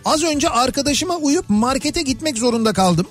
Az 0.04 0.22
önce 0.22 0.48
arkadaşıma 0.48 1.16
uyup 1.16 1.44
markete 1.48 2.02
gitmek 2.02 2.38
zorunda 2.38 2.72
kaldım. 2.72 3.06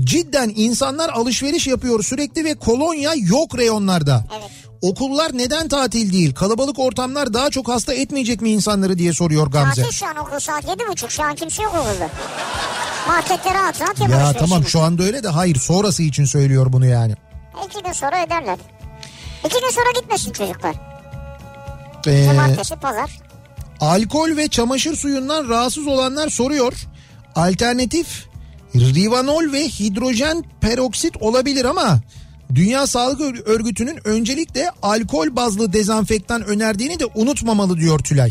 Cidden 0.00 0.52
insanlar 0.56 1.08
alışveriş 1.08 1.66
yapıyor 1.66 2.02
sürekli 2.04 2.44
ve 2.44 2.54
kolonya 2.54 3.12
yok 3.16 3.58
reyonlarda. 3.58 4.24
Evet. 4.40 4.50
Okullar 4.82 5.30
neden 5.38 5.68
tatil 5.68 6.12
değil? 6.12 6.34
Kalabalık 6.34 6.78
ortamlar 6.78 7.34
daha 7.34 7.50
çok 7.50 7.68
hasta 7.68 7.94
etmeyecek 7.94 8.40
mi 8.40 8.50
insanları 8.50 8.98
diye 8.98 9.12
soruyor 9.12 9.46
Gamze. 9.46 9.82
Tatil 9.82 9.96
şu 9.96 10.06
an 10.06 10.16
okul 10.16 10.38
saat 10.38 10.64
7.30 10.64 11.10
şu 11.10 11.22
an 11.22 11.34
kimse 11.34 11.62
yok 11.62 11.74
okulda. 11.74 12.10
Markette 13.08 13.54
rahat 13.54 13.80
rahat 13.80 14.00
yapar 14.00 14.20
Ya 14.20 14.32
tamam 14.32 14.64
şu 14.64 14.80
anda 14.80 15.02
öyle 15.02 15.22
de 15.22 15.28
hayır 15.28 15.56
sonrası 15.56 16.02
için 16.02 16.24
söylüyor 16.24 16.72
bunu 16.72 16.86
yani. 16.86 17.14
İki 17.66 17.82
gün 17.82 17.92
sonra 17.92 18.24
öderler. 18.26 18.58
İki 19.46 19.54
gün 19.60 19.70
sonra 19.70 20.00
gitmesin 20.00 20.32
çocuklar. 20.32 20.74
Ee, 22.06 22.26
Cumartesi 22.30 22.76
pazar. 22.76 23.10
Alkol 23.80 24.36
ve 24.36 24.48
çamaşır 24.48 24.96
suyundan 24.96 25.48
rahatsız 25.48 25.86
olanlar 25.86 26.28
soruyor. 26.28 26.72
Alternatif 27.34 28.26
rivanol 28.74 29.52
ve 29.52 29.68
hidrojen 29.68 30.44
peroksit 30.60 31.16
olabilir 31.20 31.64
ama 31.64 31.98
Dünya 32.54 32.86
Sağlık 32.86 33.20
Ör- 33.20 33.42
Örgütü'nün 33.44 33.98
öncelikle 34.08 34.70
alkol 34.82 35.36
bazlı 35.36 35.72
dezenfektan 35.72 36.44
önerdiğini 36.44 36.98
de 37.00 37.04
unutmamalı 37.14 37.76
diyor 37.76 37.98
Tülay. 37.98 38.30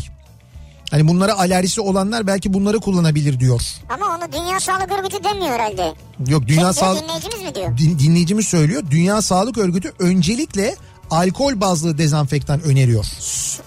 Hani 0.92 1.08
bunlara 1.08 1.38
alerjisi 1.38 1.80
olanlar 1.80 2.26
belki 2.26 2.52
bunları 2.54 2.80
kullanabilir 2.80 3.40
diyor. 3.40 3.60
Ama 3.88 4.06
onu 4.06 4.32
Dünya 4.32 4.60
Sağlık 4.60 4.92
Örgütü 4.92 5.24
demiyor 5.24 5.52
herhalde. 5.52 5.94
Yok 6.28 6.46
Dünya 6.46 6.72
Sağlık 6.72 7.02
dinleyicimiz 7.02 7.42
mi 7.42 7.54
diyor? 7.54 7.78
Din- 7.78 7.98
dinleyicimiz 7.98 8.46
söylüyor. 8.46 8.82
Dünya 8.90 9.22
Sağlık 9.22 9.58
Örgütü 9.58 9.92
öncelikle 9.98 10.76
alkol 11.10 11.60
bazlı 11.60 11.98
dezenfektan 11.98 12.62
öneriyor. 12.62 13.04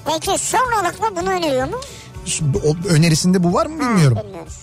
Peki 0.05 0.37
sonralıkla 0.43 1.21
bunu 1.21 1.29
öneriyor 1.29 1.67
mu? 1.67 1.77
O 2.65 2.75
önerisinde 2.89 3.43
bu 3.43 3.53
var 3.53 3.65
mı 3.65 3.79
bilmiyorum. 3.79 4.17
Ha, 4.17 4.23
bilmiyoruz. 4.23 4.55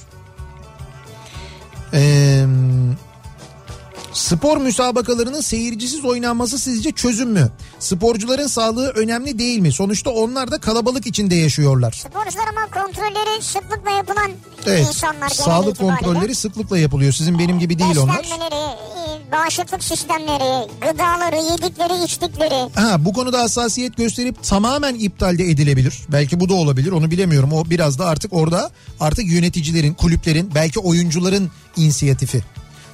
Ee, 1.94 2.46
spor 4.12 4.56
müsabakalarının 4.56 5.40
seyircisiz 5.40 6.04
oynanması 6.04 6.58
sizce 6.58 6.92
çözüm 6.92 7.30
mü? 7.30 7.48
Sporcuların 7.78 8.46
sağlığı 8.46 8.88
önemli 8.88 9.38
değil 9.38 9.58
mi? 9.58 9.72
Sonuçta 9.72 10.10
onlar 10.10 10.50
da 10.50 10.58
kalabalık 10.60 11.06
içinde 11.06 11.34
yaşıyorlar. 11.34 11.92
Sporcular 11.92 12.44
ama 12.50 12.84
kontrolleri 12.84 13.42
sıklıkla 13.42 13.90
yapılan 13.90 14.30
Evet. 14.66 14.86
insanlar 14.88 15.28
Sağlık 15.28 15.74
itibariyle. 15.74 15.96
kontrolleri 16.00 16.34
sıklıkla 16.34 16.78
yapılıyor. 16.78 17.12
Sizin 17.12 17.38
benim 17.38 17.58
gibi 17.58 17.78
değil 17.78 17.96
onlar. 17.96 18.26
Bağışıklık 19.32 19.84
sistemleri, 19.84 20.68
gıdaları, 20.80 21.36
yedikleri, 21.52 22.04
içtikleri. 22.04 22.70
Ha, 22.74 23.04
bu 23.04 23.12
konuda 23.12 23.40
hassasiyet 23.40 23.96
gösterip 23.96 24.42
tamamen 24.42 24.94
iptalde 24.94 25.44
edilebilir. 25.50 25.98
Belki 26.12 26.40
bu 26.40 26.48
da 26.48 26.54
olabilir. 26.54 26.92
Onu 26.92 27.10
bilemiyorum. 27.10 27.52
O 27.52 27.64
biraz 27.70 27.98
da 27.98 28.06
artık 28.06 28.32
orada 28.32 28.70
artık 29.00 29.26
yöneticilerin, 29.26 29.94
kulüplerin, 29.94 30.50
belki 30.54 30.80
oyuncuların 30.80 31.50
inisiyatifi. 31.76 32.42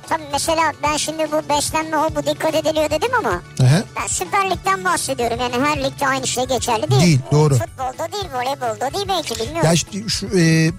Tabii 0.09 0.23
mesela 0.33 0.73
ben 0.83 0.97
şimdi 0.97 1.27
bu 1.33 1.55
beslenme 1.55 1.97
o 1.99 2.15
bu 2.15 2.27
dikkat 2.27 2.55
ediliyor 2.55 2.91
dedim 2.91 3.11
ama 3.19 3.43
Aha. 3.63 3.83
ben 3.97 4.07
Süper 4.07 4.51
Lig'den 4.51 4.85
bahsediyorum. 4.85 5.39
Yani 5.41 5.67
her 5.67 5.85
ligde 5.85 6.07
aynı 6.07 6.27
şey 6.27 6.47
geçerli 6.47 6.91
değil. 6.91 7.03
Değil, 7.03 7.21
doğru. 7.33 7.55
Futbolda 7.55 8.13
değil, 8.13 8.25
voleybolda 8.35 8.95
değil 8.95 9.07
belki 9.09 9.35
bilmiyorum. 9.35 9.65
Ya 9.65 9.73
işte 9.73 10.09
şu 10.09 10.27
e, 10.39 10.71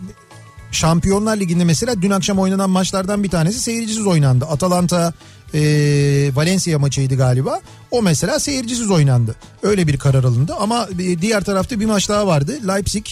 Şampiyonlar 0.71 1.37
Ligi'nde 1.37 1.63
mesela 1.63 2.01
dün 2.01 2.09
akşam 2.09 2.39
oynanan 2.39 2.69
maçlardan 2.69 3.23
bir 3.23 3.29
tanesi 3.29 3.59
seyircisiz 3.59 4.07
oynandı. 4.07 4.45
Atalanta 4.45 5.13
e, 5.53 5.61
Valencia 6.35 6.79
maçıydı 6.79 7.17
galiba. 7.17 7.59
O 7.91 8.01
mesela 8.01 8.39
seyircisiz 8.39 8.91
oynandı. 8.91 9.35
Öyle 9.63 9.87
bir 9.87 9.97
karar 9.97 10.23
alındı 10.23 10.55
ama 10.59 10.87
e, 10.99 11.21
diğer 11.21 11.43
tarafta 11.43 11.79
bir 11.79 11.85
maç 11.85 12.09
daha 12.09 12.27
vardı. 12.27 12.59
Leipzig 12.67 13.05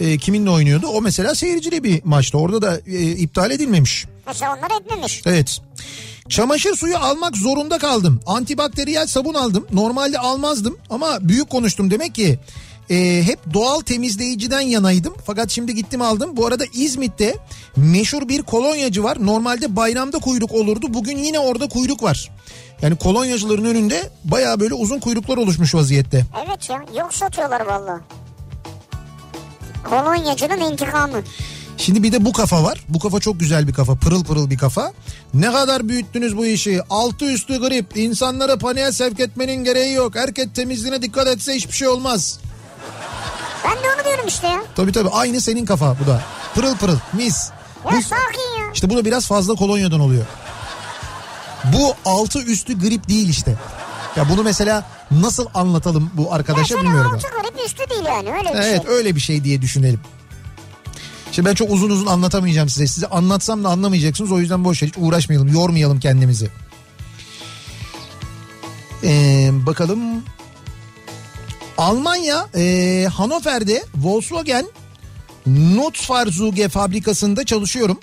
e, 0.00 0.18
kiminle 0.18 0.50
oynuyordu? 0.50 0.86
O 0.86 1.02
mesela 1.02 1.34
seyircili 1.34 1.84
bir 1.84 2.04
maçtı. 2.04 2.38
Orada 2.38 2.62
da 2.62 2.80
e, 2.86 3.00
iptal 3.00 3.50
edilmemiş. 3.50 4.06
Mesela 4.26 4.56
onlar 4.58 4.80
etmemiş. 4.80 5.22
Evet. 5.26 5.58
Çamaşır 6.28 6.76
suyu 6.76 6.96
almak 6.96 7.36
zorunda 7.36 7.78
kaldım. 7.78 8.20
Antibakteriyel 8.26 9.06
sabun 9.06 9.34
aldım. 9.34 9.66
Normalde 9.72 10.18
almazdım 10.18 10.78
ama 10.90 11.18
büyük 11.20 11.50
konuştum 11.50 11.90
demek 11.90 12.14
ki. 12.14 12.38
e, 12.90 13.22
hep 13.26 13.38
doğal 13.54 13.80
temizleyiciden 13.80 14.60
yanaydım. 14.60 15.14
Fakat 15.26 15.50
şimdi 15.50 15.74
gittim 15.74 16.02
aldım. 16.02 16.36
Bu 16.36 16.46
arada 16.46 16.64
İzmit'te 16.74 17.36
meşhur 17.76 18.28
bir 18.28 18.42
kolonyacı 18.42 19.04
var. 19.04 19.16
Normalde 19.26 19.76
bayramda 19.76 20.18
kuyruk 20.18 20.52
olurdu. 20.52 20.86
Bugün 20.88 21.18
yine 21.18 21.38
orada 21.38 21.68
kuyruk 21.68 22.02
var. 22.02 22.30
Yani 22.82 22.96
kolonyacıların 22.96 23.64
önünde 23.64 24.10
baya 24.24 24.60
böyle 24.60 24.74
uzun 24.74 25.00
kuyruklar 25.00 25.36
oluşmuş 25.36 25.74
vaziyette. 25.74 26.26
Evet 26.46 26.70
ya 26.70 26.84
yok 26.98 27.14
satıyorlar 27.14 27.60
valla. 27.60 28.00
Kolonyacının 29.84 30.60
intikamı. 30.72 31.22
Şimdi 31.82 32.02
bir 32.02 32.12
de 32.12 32.24
bu 32.24 32.32
kafa 32.32 32.62
var. 32.62 32.84
Bu 32.88 32.98
kafa 32.98 33.20
çok 33.20 33.40
güzel 33.40 33.68
bir 33.68 33.72
kafa. 33.72 33.94
Pırıl 33.94 34.24
pırıl 34.24 34.50
bir 34.50 34.58
kafa. 34.58 34.92
Ne 35.34 35.52
kadar 35.52 35.88
büyüttünüz 35.88 36.36
bu 36.36 36.46
işi. 36.46 36.80
Altı 36.90 37.24
üstü 37.24 37.60
grip. 37.60 37.96
İnsanları 37.96 38.58
paniğe 38.58 38.92
sevk 38.92 39.20
etmenin 39.20 39.64
gereği 39.64 39.92
yok. 39.94 40.14
Herkes 40.16 40.46
temizliğine 40.54 41.02
dikkat 41.02 41.26
etse 41.28 41.54
hiçbir 41.54 41.72
şey 41.72 41.88
olmaz. 41.88 42.38
Ben 43.64 43.72
de 43.72 43.86
onu 43.96 44.04
diyorum 44.04 44.24
işte 44.28 44.46
ya. 44.48 44.62
Tabii 44.76 44.92
tabii 44.92 45.08
aynı 45.08 45.40
senin 45.40 45.64
kafa 45.64 45.96
bu 46.02 46.06
da. 46.06 46.22
Pırıl 46.54 46.76
pırıl 46.76 46.98
mis. 47.12 47.50
Ya 47.84 47.90
Bu, 47.98 48.02
sakin 48.02 48.60
ya. 48.64 48.72
işte 48.74 48.90
bu 48.90 48.96
da 48.96 49.04
biraz 49.04 49.26
fazla 49.26 49.54
kolonyadan 49.54 50.00
oluyor. 50.00 50.24
Bu 51.72 51.94
altı 52.04 52.42
üstü 52.42 52.80
grip 52.80 53.08
değil 53.08 53.28
işte. 53.28 53.54
Ya 54.16 54.28
bunu 54.28 54.42
mesela 54.42 54.84
nasıl 55.10 55.46
anlatalım 55.54 56.10
bu 56.14 56.32
arkadaşa 56.34 56.60
Mesela 56.60 56.82
bilmiyorum. 56.82 57.12
altı 57.14 57.28
garip 57.28 57.66
üstü 57.66 57.90
değil 57.90 58.04
yani 58.04 58.30
öyle 58.38 58.48
bir 58.54 58.54
Evet 58.54 58.82
şey. 58.86 58.94
öyle 58.94 59.14
bir 59.14 59.20
şey 59.20 59.44
diye 59.44 59.62
düşünelim. 59.62 60.00
Şimdi 61.32 61.48
ben 61.48 61.54
çok 61.54 61.70
uzun 61.70 61.90
uzun 61.90 62.06
anlatamayacağım 62.06 62.68
size. 62.68 62.86
Size 62.86 63.06
anlatsam 63.06 63.64
da 63.64 63.68
anlamayacaksınız. 63.68 64.32
O 64.32 64.40
yüzden 64.40 64.64
boş 64.64 64.82
ver. 64.82 64.88
Hiç 64.88 64.94
uğraşmayalım. 64.98 65.48
Yormayalım 65.48 66.00
kendimizi. 66.00 66.48
Ee, 69.04 69.50
bakalım. 69.66 70.00
Almanya 71.78 72.48
e, 72.54 73.06
Hannover'de 73.12 73.84
Volkswagen 73.94 74.66
Nutzfahrzeuge 75.46 76.68
fabrikasında 76.68 77.44
çalışıyorum. 77.44 77.98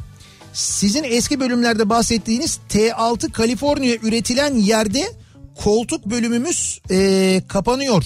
Sizin 0.54 1.04
eski 1.04 1.40
bölümlerde 1.40 1.90
bahsettiğiniz 1.90 2.60
T6 2.70 3.32
Kaliforniya 3.32 3.96
üretilen 3.96 4.56
yerde 4.56 5.14
koltuk 5.56 6.06
bölümümüz 6.06 6.82
e, 6.92 7.42
kapanıyor. 7.48 8.06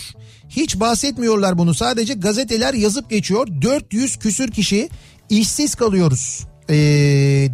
Hiç 0.49 0.79
bahsetmiyorlar 0.79 1.57
bunu 1.57 1.73
sadece 1.73 2.13
gazeteler 2.13 2.73
yazıp 2.73 3.09
geçiyor. 3.09 3.47
400 3.61 4.17
küsür 4.17 4.51
kişi 4.51 4.89
işsiz 5.29 5.75
kalıyoruz 5.75 6.47
e, 6.69 6.75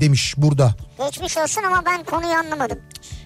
demiş 0.01 0.33
burada. 0.37 0.75
Geçmiş 1.05 1.37
olsun 1.37 1.63
ama 1.63 1.83
ben 1.85 2.03
konuyu 2.03 2.33
anlamadım. 2.33 2.77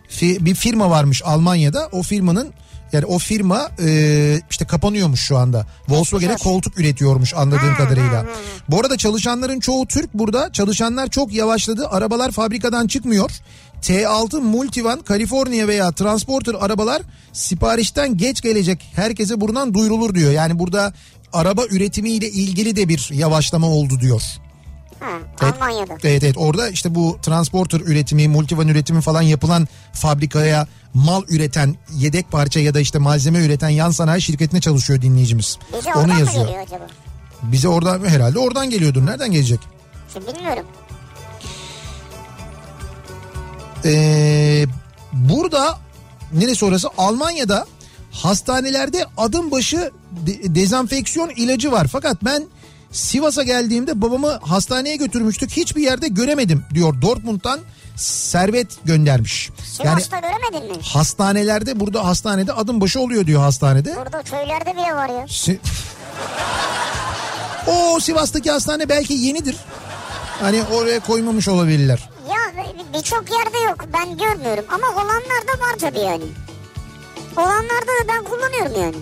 Fi- 0.09 0.45
bir 0.45 0.55
firma 0.55 0.89
varmış 0.89 1.21
Almanya'da 1.25 1.89
o 1.91 2.01
firmanın 2.03 2.53
yani 2.91 3.05
o 3.05 3.17
firma 3.19 3.69
e, 3.85 4.41
işte 4.49 4.65
kapanıyormuş 4.65 5.19
şu 5.21 5.37
anda. 5.37 5.67
Volkswagen'e 5.89 6.35
koltuk 6.35 6.79
üretiyormuş 6.79 7.33
anladığım 7.33 7.75
kadarıyla. 7.75 8.25
Bu 8.69 8.79
arada 8.79 8.97
çalışanların 8.97 9.59
çoğu 9.59 9.87
Türk 9.87 10.13
burada. 10.13 10.51
Çalışanlar 10.51 11.07
çok 11.07 11.33
yavaşladı. 11.33 11.87
Arabalar 11.87 12.31
fabrikadan 12.31 12.87
çıkmıyor. 12.87 13.31
T6 13.83 14.39
Multivan, 14.41 14.99
Kaliforniya 15.01 15.67
veya 15.67 15.91
Transporter 15.91 16.55
arabalar 16.59 17.01
siparişten 17.33 18.17
geç 18.17 18.41
gelecek. 18.41 18.91
Herkese 18.95 19.41
buradan 19.41 19.73
duyurulur 19.73 20.15
diyor. 20.15 20.31
Yani 20.31 20.59
burada 20.59 20.93
araba 21.33 21.65
üretimiyle 21.65 22.29
ilgili 22.29 22.75
de 22.75 22.87
bir 22.89 23.09
yavaşlama 23.13 23.67
oldu 23.67 23.99
diyor. 23.99 24.21
Ha, 24.99 25.09
Evet. 25.41 25.53
Almanya'da. 25.53 25.93
Evet 26.03 26.23
evet 26.23 26.37
orada 26.37 26.69
işte 26.69 26.95
bu 26.95 27.17
transporter 27.21 27.79
üretimi, 27.79 28.27
multivan 28.27 28.67
üretimi 28.67 29.01
falan 29.01 29.21
yapılan 29.21 29.67
fabrikaya 29.93 30.67
mal 30.93 31.23
üreten, 31.29 31.75
yedek 31.95 32.31
parça 32.31 32.59
ya 32.59 32.73
da 32.73 32.79
işte 32.79 32.99
malzeme 32.99 33.45
üreten 33.45 33.69
yan 33.69 33.91
sanayi 33.91 34.21
şirketine 34.21 34.61
çalışıyor 34.61 35.01
dinleyicimiz. 35.01 35.57
Bize 35.79 35.93
Onu 35.93 36.19
yazıyor. 36.19 36.47
Bize 37.43 37.67
oradan 37.67 38.05
herhalde 38.05 38.39
oradan 38.39 38.69
geliyordur. 38.69 39.05
Nereden 39.05 39.31
gelecek? 39.31 39.59
Şimdi 40.13 40.27
bilmiyorum. 40.27 40.65
Ee, 43.85 44.65
burada 45.13 45.77
neresi 46.33 46.65
orası? 46.65 46.87
Almanya'da 46.97 47.65
hastanelerde 48.11 49.05
adım 49.17 49.51
başı 49.51 49.91
de- 50.11 50.55
dezenfeksiyon 50.55 51.29
ilacı 51.29 51.71
var. 51.71 51.87
Fakat 51.91 52.17
ben 52.25 52.43
Sivas'a 52.91 53.43
geldiğimde 53.43 54.01
babamı 54.01 54.39
hastaneye 54.41 54.95
götürmüştük. 54.95 55.51
Hiçbir 55.51 55.81
yerde 55.81 56.07
göremedim 56.07 56.63
diyor 56.73 57.01
Dortmund'dan 57.01 57.59
Servet 57.95 58.67
göndermiş. 58.85 59.49
Yani 59.83 60.01
Sivas'ta 60.01 60.19
göremedin 60.19 60.77
mi? 60.77 60.83
hastanelerde 60.83 61.79
burada 61.79 62.05
hastanede 62.05 62.53
adım 62.53 62.81
başı 62.81 62.99
oluyor 62.99 63.27
diyor 63.27 63.41
hastanede. 63.41 63.95
Burada 63.95 64.21
köylerde 64.23 64.73
bile 64.73 64.95
var 64.95 65.09
ya. 65.09 65.27
Si- 65.27 65.59
o 67.67 67.99
Sivas'taki 67.99 68.51
hastane 68.51 68.89
belki 68.89 69.13
yenidir. 69.13 69.55
Hani 70.41 70.63
oraya 70.63 70.99
koymamış 70.99 71.47
olabilirler. 71.47 72.09
Ya 72.29 72.63
bir- 72.63 72.93
birçok 72.99 73.23
yerde 73.31 73.57
yok 73.57 73.77
ben 73.93 74.17
görmüyorum 74.17 74.65
ama 74.69 74.87
olanlarda 74.87 75.59
var 75.59 75.75
tabii 75.79 75.99
yani. 75.99 76.23
Olanlarda 77.37 77.87
da 78.03 78.07
ben 78.07 78.23
kullanıyorum 78.23 78.81
yani. 78.81 78.95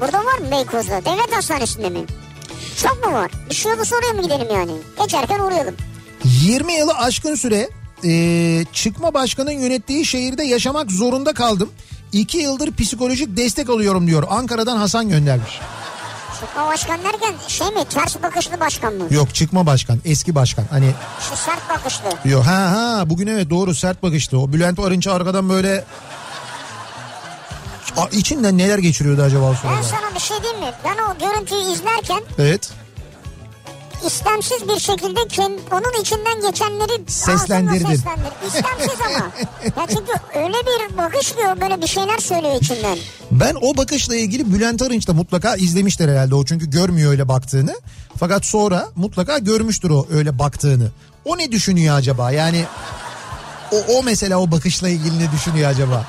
Burada 0.00 0.18
var 0.24 0.38
mı 0.38 0.50
Beykoz'da? 0.50 1.04
Devlet 1.04 1.36
hastanesinde 1.36 1.90
mi? 1.90 2.04
Çok 2.82 3.06
mu 3.06 3.12
var? 3.12 3.30
Şey 3.50 3.72
olursa 3.72 3.96
oraya 3.96 4.12
mı 4.12 4.22
gidelim 4.22 4.48
yani? 4.54 4.72
Geçerken 5.02 5.38
uğrayalım. 5.40 5.74
20 6.24 6.72
yılı 6.72 6.92
aşkın 6.94 7.34
süre 7.34 7.68
e, 8.04 8.64
çıkma 8.72 9.14
başkanın 9.14 9.50
yönettiği 9.50 10.04
şehirde 10.06 10.44
yaşamak 10.44 10.90
zorunda 10.90 11.32
kaldım. 11.34 11.70
2 12.12 12.38
yıldır 12.38 12.74
psikolojik 12.76 13.36
destek 13.36 13.70
alıyorum 13.70 14.06
diyor. 14.06 14.22
Ankara'dan 14.30 14.76
Hasan 14.76 15.08
göndermiş. 15.08 15.60
Çıkma 16.40 16.66
başkan 16.66 17.04
derken 17.04 17.34
şey 17.48 17.66
mi? 17.68 17.84
Ters 17.90 18.22
bakışlı 18.22 18.60
başkan 18.60 18.94
mı? 18.94 19.04
Yok 19.10 19.34
çıkma 19.34 19.66
başkan 19.66 19.98
eski 20.04 20.34
başkan. 20.34 20.64
Hani 20.70 20.90
Şu 21.30 21.36
sert 21.36 21.68
bakışlı. 21.68 22.30
Yok 22.30 22.46
ha 22.46 22.70
ha 22.72 23.10
bugün 23.10 23.26
evet 23.26 23.50
doğru 23.50 23.74
sert 23.74 24.02
bakıştı. 24.02 24.38
O 24.38 24.52
Bülent 24.52 24.78
Arınç'ı 24.80 25.12
arkadan 25.12 25.48
böyle 25.48 25.84
Aa, 27.96 28.06
içinden 28.12 28.58
neler 28.58 28.78
geçiriyordu 28.78 29.22
acaba 29.22 29.44
o 29.44 29.50
Ben 29.52 29.56
sırada? 29.56 29.82
sana 29.82 30.14
bir 30.14 30.20
şey 30.20 30.42
diyeyim 30.42 30.60
mi? 30.60 30.70
Ben 30.84 30.96
o 31.02 31.18
görüntüyü 31.18 31.72
izlerken 31.72 32.22
Evet. 32.38 32.70
İstemsiz 34.06 34.68
bir 34.68 34.80
şekilde 34.80 35.20
onun 35.72 36.00
içinden 36.00 36.50
geçenleri 36.50 37.02
Seslendirdin. 37.06 37.86
seslendir. 37.86 38.32
İstemsiz 38.46 39.00
ama. 39.06 39.30
Ya 39.64 39.86
çünkü 39.88 40.12
öyle 40.34 40.54
bir 40.54 40.96
bakış 40.98 41.32
o 41.56 41.60
böyle 41.60 41.82
bir 41.82 41.86
şeyler 41.86 42.18
söylüyor 42.18 42.54
içinden. 42.60 42.98
Ben 43.30 43.54
o 43.60 43.76
bakışla 43.76 44.16
ilgili 44.16 44.54
Bülent 44.54 44.82
Arınç 44.82 45.08
da 45.08 45.12
mutlaka 45.12 45.56
izlemiştir 45.56 46.08
herhalde 46.08 46.34
o 46.34 46.44
çünkü 46.44 46.70
görmüyor 46.70 47.10
öyle 47.10 47.28
baktığını. 47.28 47.74
Fakat 48.18 48.44
sonra 48.46 48.88
mutlaka 48.96 49.38
görmüştür 49.38 49.90
o 49.90 50.06
öyle 50.10 50.38
baktığını. 50.38 50.90
O 51.24 51.38
ne 51.38 51.52
düşünüyor 51.52 51.96
acaba? 51.96 52.30
Yani 52.30 52.64
o, 53.72 53.76
o 53.76 54.02
mesela 54.02 54.38
o 54.38 54.50
bakışla 54.50 54.88
ilgili 54.88 55.18
ne 55.18 55.32
düşünüyor 55.32 55.70
acaba? 55.70 56.06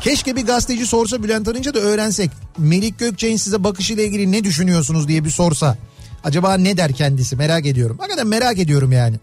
Keşke 0.00 0.36
bir 0.36 0.46
gazeteci 0.46 0.86
sorsa 0.86 1.22
Bülent 1.22 1.48
Arınç'a 1.48 1.74
da 1.74 1.78
öğrensek. 1.78 2.30
Melik 2.58 2.98
Gökçe'nin 2.98 3.36
size 3.36 3.64
bakışıyla 3.64 4.02
ilgili 4.02 4.32
ne 4.32 4.44
düşünüyorsunuz 4.44 5.08
diye 5.08 5.24
bir 5.24 5.30
sorsa. 5.30 5.76
Acaba 6.24 6.54
ne 6.56 6.76
der 6.76 6.92
kendisi 6.92 7.36
merak 7.36 7.66
ediyorum. 7.66 7.96
Hakikaten 7.98 8.26
merak 8.26 8.58
ediyorum 8.58 8.92
yani. 8.92 9.16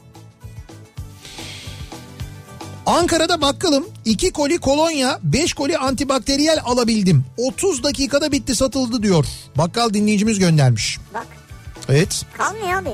Ankara'da 2.85 3.41
bakkalım 3.41 3.87
2 4.05 4.31
koli 4.31 4.57
kolonya 4.57 5.19
5 5.23 5.53
koli 5.53 5.77
antibakteriyel 5.77 6.59
alabildim. 6.65 7.25
30 7.37 7.83
dakikada 7.83 8.31
bitti 8.31 8.55
satıldı 8.55 9.03
diyor. 9.03 9.25
Bakkal 9.57 9.93
dinleyicimiz 9.93 10.39
göndermiş. 10.39 10.97
Bak 11.13 11.27
Evet 11.89 12.25
kalmıyor 12.37 12.81
abi. 12.81 12.89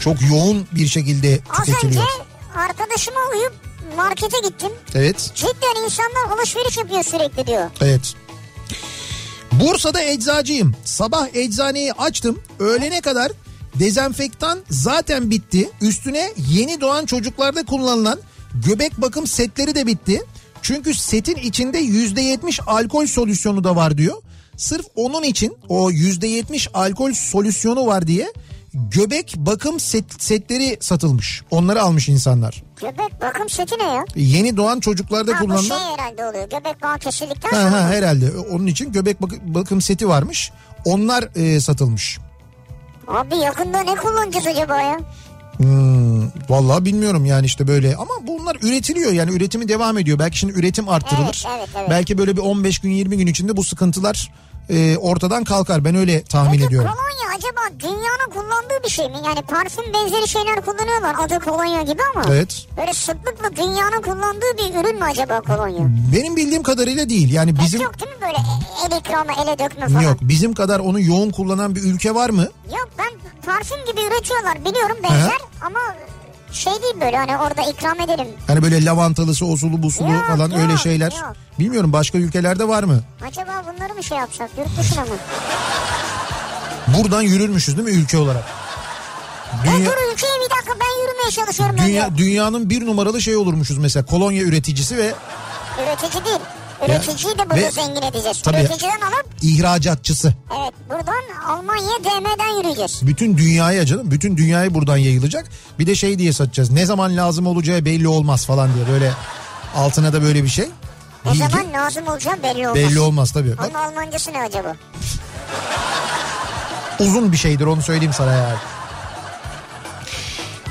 çok 0.00 0.16
yoğun 0.30 0.66
bir 0.72 0.86
şekilde 0.86 1.40
Az 1.50 1.60
önce 1.60 1.72
tüketiliyor. 1.72 2.06
arkadaşıma 2.56 3.20
uyup 3.34 3.52
markete 3.96 4.38
gittim. 4.48 4.72
Evet 4.94 5.30
Cidden 5.34 5.84
insanlar 5.84 6.36
alışveriş 6.38 6.76
yapıyor 6.76 7.02
sürekli 7.02 7.46
diyor. 7.46 7.70
evet. 7.80 8.14
Bursa'da 9.60 10.02
eczacıyım. 10.04 10.74
Sabah 10.84 11.28
eczaneyi 11.34 11.92
açtım. 11.92 12.40
Öğlene 12.58 13.00
kadar 13.00 13.32
dezenfektan 13.74 14.58
zaten 14.70 15.30
bitti. 15.30 15.70
Üstüne 15.80 16.32
yeni 16.50 16.80
doğan 16.80 17.06
çocuklarda 17.06 17.64
kullanılan 17.64 18.20
göbek 18.66 19.00
bakım 19.00 19.26
setleri 19.26 19.74
de 19.74 19.86
bitti. 19.86 20.22
Çünkü 20.62 20.94
setin 20.94 21.36
içinde 21.36 21.80
%70 21.80 22.62
alkol 22.66 23.06
solüsyonu 23.06 23.64
da 23.64 23.76
var 23.76 23.98
diyor. 23.98 24.16
Sırf 24.56 24.86
onun 24.96 25.22
için 25.22 25.56
o 25.68 25.90
%70 25.90 26.68
alkol 26.74 27.12
solüsyonu 27.12 27.86
var 27.86 28.06
diye 28.06 28.32
göbek 28.74 29.34
bakım 29.36 29.80
set, 29.80 30.04
setleri 30.22 30.76
satılmış. 30.80 31.42
Onları 31.50 31.82
almış 31.82 32.08
insanlar. 32.08 32.62
Göbek 32.80 33.20
bakım 33.20 33.48
seti 33.48 33.78
ne 33.78 33.82
ya? 33.84 34.04
Yeni 34.16 34.56
doğan 34.56 34.80
çocuklarda 34.80 35.32
Ha 35.32 35.40
bu 35.40 35.44
kullanılan... 35.44 35.62
şey 35.78 35.96
herhalde 35.96 36.26
oluyor. 36.26 36.44
Göbek 36.50 36.82
bağı 36.82 36.98
kesildikten 36.98 37.50
Ha, 37.50 37.56
sonra. 37.56 37.72
ha, 37.84 37.88
herhalde 37.88 38.30
onun 38.52 38.66
için 38.66 38.92
göbek 38.92 39.22
bak- 39.22 39.40
bakım 39.54 39.80
seti 39.80 40.08
varmış. 40.08 40.50
Onlar 40.84 41.28
e, 41.36 41.60
satılmış. 41.60 42.18
Abi 43.08 43.36
yakında 43.36 43.80
ne 43.80 43.94
kullanacağız 43.94 44.46
acaba 44.46 44.80
ya? 44.80 45.00
Hmm, 45.56 46.22
vallahi 46.48 46.84
bilmiyorum 46.84 47.24
yani 47.26 47.46
işte 47.46 47.68
böyle 47.68 47.96
ama 47.96 48.10
bunlar 48.26 48.56
üretiliyor 48.62 49.12
yani 49.12 49.32
üretimi 49.32 49.68
devam 49.68 49.98
ediyor. 49.98 50.18
Belki 50.18 50.38
şimdi 50.38 50.52
üretim 50.58 50.88
arttırılır. 50.88 51.44
Evet, 51.48 51.58
evet, 51.58 51.68
evet. 51.78 51.90
Belki 51.90 52.18
böyle 52.18 52.36
bir 52.36 52.40
15 52.40 52.78
gün 52.78 52.90
20 52.90 53.16
gün 53.16 53.26
içinde 53.26 53.56
bu 53.56 53.64
sıkıntılar 53.64 54.30
e, 54.70 54.96
ortadan 54.96 55.44
kalkar. 55.44 55.84
Ben 55.84 55.94
öyle 55.94 56.22
tahmin 56.24 56.52
Peki 56.52 56.64
ediyorum. 56.64 56.90
kolonya 56.90 57.36
acaba 57.38 57.60
dünyanın 57.80 58.30
kullandığı 58.34 58.84
bir 58.84 58.90
şey 58.90 59.08
mi? 59.08 59.16
Yani 59.26 59.42
parfüm 59.42 59.84
benzeri 59.94 60.28
şeyler 60.28 60.60
kullanıyorlar 60.64 61.14
adı 61.18 61.40
kolonya 61.40 61.82
gibi 61.82 62.02
ama. 62.14 62.24
Evet. 62.28 62.66
Böyle 62.76 62.92
sıklıkla 62.92 63.56
dünyanın 63.56 64.02
kullandığı 64.02 64.56
bir 64.58 64.80
ürün 64.80 64.96
mü 64.98 65.04
acaba 65.04 65.40
kolonya? 65.40 65.84
Benim 66.16 66.36
bildiğim 66.36 66.62
kadarıyla 66.62 67.08
değil. 67.08 67.32
Yani 67.32 67.52
Bizim... 67.52 67.64
bizim 67.64 67.80
Yok 67.80 68.00
değil 68.00 68.12
mi 68.12 68.20
böyle 68.22 68.38
el 68.86 68.98
ikramı 69.00 69.32
ele 69.42 69.58
dökme 69.58 69.88
falan? 69.88 70.00
yok 70.00 70.16
bizim 70.20 70.54
kadar 70.54 70.80
onu 70.80 71.00
yoğun 71.00 71.30
kullanan 71.30 71.74
bir 71.74 71.82
ülke 71.82 72.14
var 72.14 72.30
mı? 72.30 72.48
Yok 72.70 72.88
ben 72.98 73.10
parfüm 73.46 73.78
gibi 73.86 74.00
üretiyorlar 74.00 74.64
biliyorum 74.64 74.96
benzer 75.02 75.38
ama 75.66 75.78
şey 76.52 76.72
değil 76.82 76.94
böyle 77.00 77.16
hani 77.16 77.36
orada 77.38 77.62
ikram 77.70 78.00
edelim. 78.00 78.26
Hani 78.46 78.62
böyle 78.62 78.84
lavantalısı, 78.84 79.46
osulu, 79.46 79.82
busulu 79.82 80.12
Yok, 80.12 80.26
falan 80.26 80.50
yok, 80.50 80.58
öyle 80.60 80.76
şeyler. 80.78 81.12
yok. 81.12 81.32
Bilmiyorum 81.58 81.92
başka 81.92 82.18
ülkelerde 82.18 82.68
var 82.68 82.82
mı? 82.82 83.00
Acaba 83.28 83.62
bunları 83.74 83.94
mı 83.94 84.02
şey 84.04 84.18
yapsak 84.18 84.50
yurt 84.58 84.78
dışına 84.78 85.00
mı? 85.00 85.14
Buradan 86.98 87.22
yürürmüşüz 87.22 87.76
değil 87.76 87.88
mi 87.88 87.94
ülke 88.02 88.18
olarak? 88.18 88.44
Ya 89.66 89.72
Dünya, 89.72 89.86
dur 89.86 90.12
ülkeye 90.12 90.32
bir 90.44 90.50
dakika 90.56 90.72
ben 90.80 91.02
yürümeye 91.02 91.30
çalışıyorum 91.30 91.76
dünya, 91.78 92.06
önce. 92.06 92.18
dünyanın 92.18 92.70
bir 92.70 92.86
numaralı 92.86 93.22
şey 93.22 93.36
olurmuşuz 93.36 93.78
mesela 93.78 94.06
kolonya 94.06 94.42
üreticisi 94.42 94.96
ve 94.96 95.14
Üretici 95.82 96.24
değil. 96.24 96.38
Üreticiyi 96.86 97.34
de 97.38 97.50
burada 97.50 97.54
Ve- 97.56 97.70
zengin 97.70 98.02
edeceğiz. 98.02 98.42
Tabii. 98.42 98.56
Üreticiden 98.56 99.00
alıp 99.00 99.26
İhracatçısı. 99.42 100.34
evet 100.62 100.72
buradan 100.90 101.48
Almanya 101.48 101.88
DM'den 102.04 102.58
yürüyeceğiz. 102.58 103.00
Bütün 103.06 103.38
dünyaya 103.38 103.86
canım. 103.86 104.10
Bütün 104.10 104.36
dünyaya 104.36 104.74
buradan 104.74 104.96
yayılacak. 104.96 105.46
Bir 105.78 105.86
de 105.86 105.94
şey 105.94 106.18
diye 106.18 106.32
satacağız. 106.32 106.70
Ne 106.70 106.86
zaman 106.86 107.16
lazım 107.16 107.46
olacağı 107.46 107.84
belli 107.84 108.08
olmaz 108.08 108.46
falan 108.46 108.74
diye. 108.74 108.88
Böyle 108.88 109.12
altına 109.76 110.12
da 110.12 110.22
böyle 110.22 110.42
bir 110.44 110.48
şey. 110.48 110.68
Ne 111.24 111.32
Bilgi 111.32 111.38
zaman 111.50 111.72
lazım 111.72 112.06
olacağı 112.08 112.42
belli 112.42 112.68
olmaz. 112.68 112.74
belli 112.74 113.00
olmaz 113.00 113.32
tabii. 113.32 113.54
Onun 113.64 113.74
Almancası 113.74 114.32
ne 114.32 114.38
acaba? 114.42 114.76
uzun 116.98 117.32
bir 117.32 117.36
şeydir 117.36 117.66
onu 117.66 117.82
söyleyeyim 117.82 118.12
sana 118.12 118.32
yani. 118.32 118.56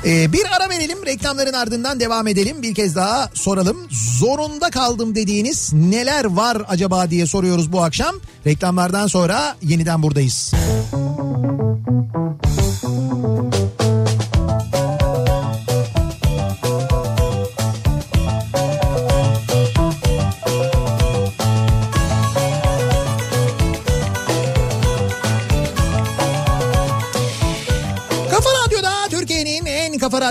Ee, 0.06 0.32
bir 0.32 0.42
ara 0.56 0.70
verelim 0.70 1.06
reklamların 1.06 1.52
ardından 1.52 2.00
devam 2.00 2.26
edelim. 2.26 2.62
Bir 2.62 2.74
kez 2.74 2.96
daha 2.96 3.30
soralım. 3.34 3.76
Zorunda 4.18 4.70
kaldım 4.70 5.14
dediğiniz 5.14 5.72
neler 5.72 6.24
var 6.24 6.62
acaba 6.68 7.10
diye 7.10 7.26
soruyoruz 7.26 7.72
bu 7.72 7.82
akşam. 7.82 8.14
Reklamlardan 8.46 9.06
sonra 9.06 9.56
yeniden 9.62 10.02
buradayız. 10.02 10.52
Kafa 13.32 13.51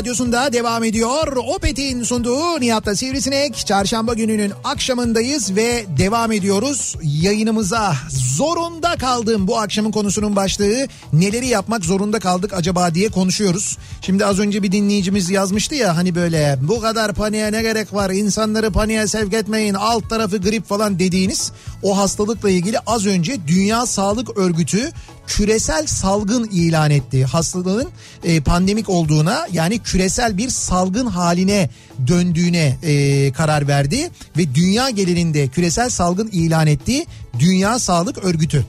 radyosunda 0.01 0.53
devam 0.53 0.83
ediyor. 0.83 1.37
Opet'in 1.37 2.03
sunduğu 2.03 2.61
Nihat'la 2.61 2.95
Sivrisinek. 2.95 3.65
Çarşamba 3.67 4.13
gününün 4.13 4.53
akşamındayız 4.63 5.55
ve 5.55 5.85
devam 5.97 6.31
ediyoruz 6.31 6.95
yayınımıza. 7.03 7.93
Zorunda 8.09 8.95
kaldım 8.95 9.47
bu 9.47 9.59
akşamın 9.59 9.91
konusunun 9.91 10.35
başlığı. 10.35 10.87
Neleri 11.13 11.47
yapmak 11.47 11.85
zorunda 11.85 12.19
kaldık 12.19 12.53
acaba 12.53 12.95
diye 12.95 13.09
konuşuyoruz. 13.09 13.77
Şimdi 14.01 14.25
az 14.25 14.39
önce 14.39 14.63
bir 14.63 14.71
dinleyicimiz 14.71 15.29
yazmıştı 15.29 15.75
ya 15.75 15.97
hani 15.97 16.15
böyle 16.15 16.59
bu 16.61 16.81
kadar 16.81 17.13
paniğe 17.13 17.51
ne 17.51 17.61
gerek 17.61 17.93
var 17.93 18.09
insanları 18.09 18.71
paniğe 18.71 19.07
sevk 19.07 19.33
etmeyin 19.33 19.73
alt 19.73 20.09
tarafı 20.09 20.37
grip 20.37 20.67
falan 20.67 20.99
dediğiniz 20.99 21.51
o 21.83 21.97
hastalıkla 21.97 22.49
ilgili 22.49 22.79
az 22.79 23.05
önce 23.05 23.47
Dünya 23.47 23.85
Sağlık 23.85 24.37
Örgütü 24.37 24.91
küresel 25.27 25.88
salgın 25.88 26.49
ilan 26.52 26.91
etti. 26.91 27.26
Hastalığın 27.26 27.89
e, 28.23 28.41
pandemik 28.41 28.89
olduğuna 28.89 29.48
yani 29.52 29.80
küresel 29.80 30.38
bir 30.38 30.49
salgın 30.49 31.06
haline 31.06 31.69
döndüğüne 32.07 32.77
e, 32.84 33.31
karar 33.31 33.68
verdi 33.68 34.10
ve 34.38 34.56
dünya 34.56 34.89
genelinde 34.89 35.48
küresel 35.48 35.89
salgın 35.89 36.27
ilan 36.27 36.68
etti 36.68 37.06
Dünya 37.39 37.80
Sağlık 37.80 38.18
Örgütü. 38.18 38.65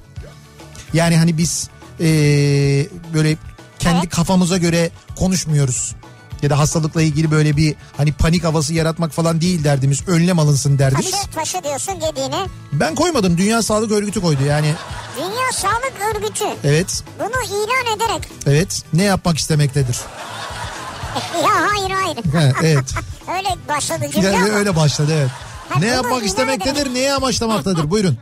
Yani 0.94 1.16
hani 1.16 1.38
biz 1.38 1.68
e, 2.00 2.06
böyle 3.14 3.36
kendi 3.78 3.98
Evet. 3.98 4.08
kafamıza 4.14 4.56
göre 4.56 4.90
konuşmuyoruz. 5.16 5.94
Ya 6.42 6.50
da 6.50 6.58
hastalıkla 6.58 7.02
ilgili 7.02 7.30
böyle 7.30 7.56
bir 7.56 7.74
hani 7.96 8.12
panik 8.12 8.44
havası 8.44 8.74
yaratmak 8.74 9.12
falan 9.12 9.40
değil 9.40 9.64
derdimiz. 9.64 10.08
Önlem 10.08 10.38
alınsın 10.38 10.78
derdimiz. 10.78 11.10
Taşı, 11.10 11.30
taşı 11.30 11.64
diyorsun 11.64 11.94
dediğine. 12.00 12.46
Ben 12.72 12.94
koymadım. 12.94 13.38
Dünya 13.38 13.62
Sağlık 13.62 13.92
Örgütü 13.92 14.20
koydu. 14.20 14.44
Yani 14.48 14.74
Dünya 15.16 15.52
Sağlık 15.52 16.16
Örgütü 16.16 16.44
evet, 16.64 17.04
bunu 17.18 17.42
ilan 17.46 17.96
ederek. 17.96 18.28
evet 18.46 18.82
ne 18.92 19.02
yapmak 19.02 19.38
istemektedir. 19.38 19.96
ya 21.42 21.50
hayır 21.70 21.90
hayır. 21.90 22.16
Ha, 22.34 22.58
evet. 22.62 22.94
öyle 23.36 23.48
başladı 23.68 24.10
cümle 24.12 24.26
Yani 24.26 24.50
öyle 24.50 24.76
başladı 24.76 25.12
evet. 25.16 25.30
Ha, 25.68 25.80
Ne 25.80 25.86
yapmak 25.86 26.26
istemektedir, 26.26 26.94
neyi 26.94 27.12
amaçlamaktadır? 27.12 27.90
Buyurun. 27.90 28.18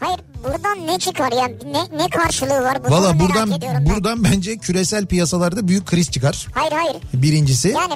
Hayır 0.00 0.20
buradan 0.44 0.86
ne 0.86 0.98
çıkar 0.98 1.32
yani 1.32 1.54
ne, 1.72 1.98
ne 1.98 2.08
karşılığı 2.08 2.62
var? 2.62 2.84
Bunu 2.84 2.90
Valla 2.94 3.20
buradan 3.20 3.50
ben. 3.62 3.86
buradan 3.86 4.24
bence 4.24 4.56
küresel 4.58 5.06
piyasalarda 5.06 5.68
büyük 5.68 5.86
kriz 5.86 6.10
çıkar. 6.10 6.46
Hayır 6.54 6.72
hayır. 6.72 6.96
Birincisi 7.14 7.68
Yani 7.68 7.94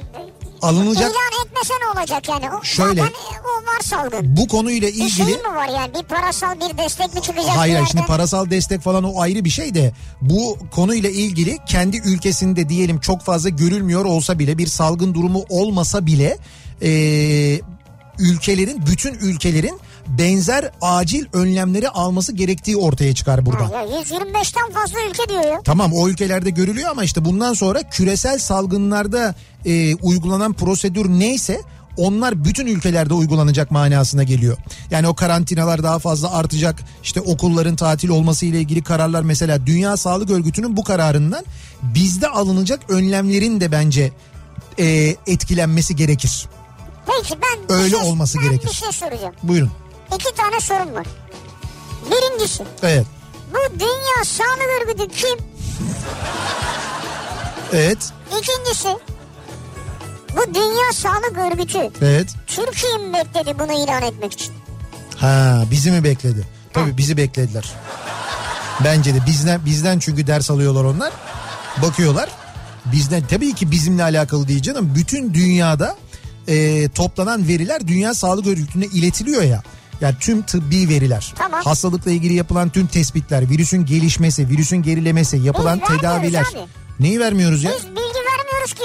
alınacak 0.62 1.10
ilan 1.10 1.46
etmese 1.46 1.74
ne 1.82 2.00
olacak 2.00 2.28
yani? 2.28 2.44
O, 2.60 2.64
Şöyle. 2.64 3.00
Zaten 3.00 3.14
o 3.44 3.66
var 3.66 3.80
salgın. 3.82 4.36
bu 4.36 4.48
konuyla 4.48 4.88
Bir 4.88 4.94
şey 4.94 5.06
ilgili 5.06 5.38
mi 5.42 5.54
var 5.56 5.68
yani? 5.68 5.94
Bir 5.94 6.02
parasal 6.02 6.54
bir 6.60 6.78
destek 6.78 7.14
mi 7.14 7.22
çıkacak? 7.22 7.50
Hayır 7.56 7.74
hayır, 7.74 7.86
şimdi 7.86 8.06
parasal 8.06 8.50
destek 8.50 8.80
falan 8.80 9.04
o 9.04 9.20
ayrı 9.20 9.44
bir 9.44 9.50
şey 9.50 9.74
de 9.74 9.92
bu 10.20 10.58
konuyla 10.70 11.10
ilgili 11.10 11.58
kendi 11.66 11.96
ülkesinde 11.96 12.68
diyelim 12.68 13.00
çok 13.00 13.22
fazla 13.22 13.48
görülmüyor 13.48 14.04
olsa 14.04 14.38
bile 14.38 14.58
bir 14.58 14.66
salgın 14.66 15.14
durumu 15.14 15.44
olmasa 15.48 16.06
bile 16.06 16.38
eee, 16.80 17.60
ülkelerin 18.20 18.86
bütün 18.86 19.14
ülkelerin 19.14 19.80
benzer 20.18 20.70
acil 20.80 21.24
önlemleri 21.32 21.88
alması 21.88 22.32
gerektiği 22.32 22.76
ortaya 22.76 23.14
çıkar 23.14 23.46
burada. 23.46 23.70
Ha, 23.70 23.82
ya 23.82 24.00
125'ten 24.00 24.70
fazla 24.72 24.98
ülke 25.10 25.28
diyor 25.28 25.44
ya. 25.44 25.60
Tamam 25.64 25.92
o 25.92 26.08
ülkelerde 26.08 26.50
görülüyor 26.50 26.90
ama 26.90 27.04
işte 27.04 27.24
bundan 27.24 27.54
sonra 27.54 27.82
küresel 27.82 28.38
salgınlarda 28.38 29.34
e, 29.66 29.94
uygulanan 29.94 30.52
prosedür 30.52 31.08
neyse 31.08 31.60
onlar 31.96 32.44
bütün 32.44 32.66
ülkelerde 32.66 33.14
uygulanacak 33.14 33.70
manasına 33.70 34.22
geliyor. 34.22 34.56
Yani 34.90 35.08
o 35.08 35.14
karantinalar 35.14 35.82
daha 35.82 35.98
fazla 35.98 36.32
artacak. 36.32 36.82
İşte 37.02 37.20
okulların 37.20 37.76
tatil 37.76 38.08
olması 38.08 38.46
ile 38.46 38.60
ilgili 38.60 38.82
kararlar 38.82 39.22
mesela 39.22 39.66
Dünya 39.66 39.96
Sağlık 39.96 40.30
Örgütü'nün 40.30 40.76
bu 40.76 40.84
kararından 40.84 41.44
bizde 41.82 42.28
alınacak 42.28 42.80
önlemlerin 42.88 43.60
de 43.60 43.72
bence 43.72 44.12
e, 44.78 45.16
etkilenmesi 45.26 45.96
gerekir. 45.96 46.46
Peki 47.10 47.34
ben 47.42 47.76
Öyle 47.76 47.96
şey- 47.96 48.08
olması 48.10 48.38
ben 48.38 48.44
gerekir. 48.44 48.68
bir 48.68 48.72
şey 48.74 48.92
soracağım. 48.92 49.34
Buyurun. 49.42 49.70
İki 50.14 50.34
tane 50.34 50.60
sorum 50.60 50.94
var. 50.94 51.06
Birincisi 52.10 52.64
Evet. 52.82 53.06
bu 53.52 53.80
Dünya 53.80 54.24
Sağlık 54.24 54.68
Örgütü 54.82 55.08
kim? 55.16 55.38
Evet. 57.72 57.98
İkincisi 58.28 58.88
bu 60.36 60.54
Dünya 60.54 60.92
Sağlık 60.94 61.38
Örgütü 61.52 61.90
Evet. 62.02 62.28
Türkiye 62.46 62.96
mi 62.98 63.12
bekledi 63.14 63.58
bunu 63.58 63.72
ilan 63.84 64.02
etmek 64.02 64.32
için? 64.32 64.52
Ha 65.16 65.62
bizi 65.70 65.90
mi 65.90 66.04
bekledi? 66.04 66.46
Tabii 66.72 66.96
bizi 66.98 67.16
beklediler. 67.16 67.72
Bence 68.84 69.14
de 69.14 69.26
bizden 69.26 69.64
bizden 69.64 69.98
çünkü 69.98 70.26
ders 70.26 70.50
alıyorlar 70.50 70.84
onlar. 70.84 71.12
Bakıyorlar. 71.82 72.30
Bizden 72.92 73.26
tabii 73.26 73.54
ki 73.54 73.70
bizimle 73.70 74.02
alakalı 74.02 74.48
değil 74.48 74.62
canım. 74.62 74.92
Bütün 74.94 75.34
dünyada 75.34 75.96
e, 76.50 76.88
toplanan 76.88 77.48
veriler 77.48 77.88
Dünya 77.88 78.14
Sağlık 78.14 78.46
Örgütü'ne 78.46 78.84
iletiliyor 78.86 79.42
ya. 79.42 79.62
Yani 80.00 80.14
tüm 80.20 80.42
tıbbi 80.42 80.88
veriler, 80.88 81.32
Tamam. 81.38 81.60
hastalıkla 81.64 82.10
ilgili 82.10 82.34
yapılan 82.34 82.68
tüm 82.70 82.86
tespitler, 82.86 83.50
virüsün 83.50 83.86
gelişmesi, 83.86 84.48
virüsün 84.48 84.76
gerilemesi, 84.76 85.36
yapılan 85.36 85.80
Biz 85.80 85.88
tedaviler. 85.88 86.40
abi. 86.42 86.58
Neyi 87.00 87.20
vermiyoruz 87.20 87.62
ya? 87.64 87.70
Biz 87.76 87.86
bilgi 87.86 87.98
vermiyoruz 88.00 88.72
ki 88.74 88.84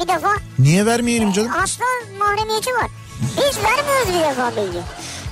bir 0.00 0.08
defa. 0.08 0.28
Niye 0.58 0.86
vermeyelim 0.86 1.32
canım? 1.32 1.48
Hasta 1.50 1.84
mahremiyeti 2.18 2.70
var. 2.70 2.90
Biz 3.22 3.56
vermiyoruz 3.64 4.08
bir 4.08 4.28
defa 4.30 4.50
bilgi. 4.56 4.78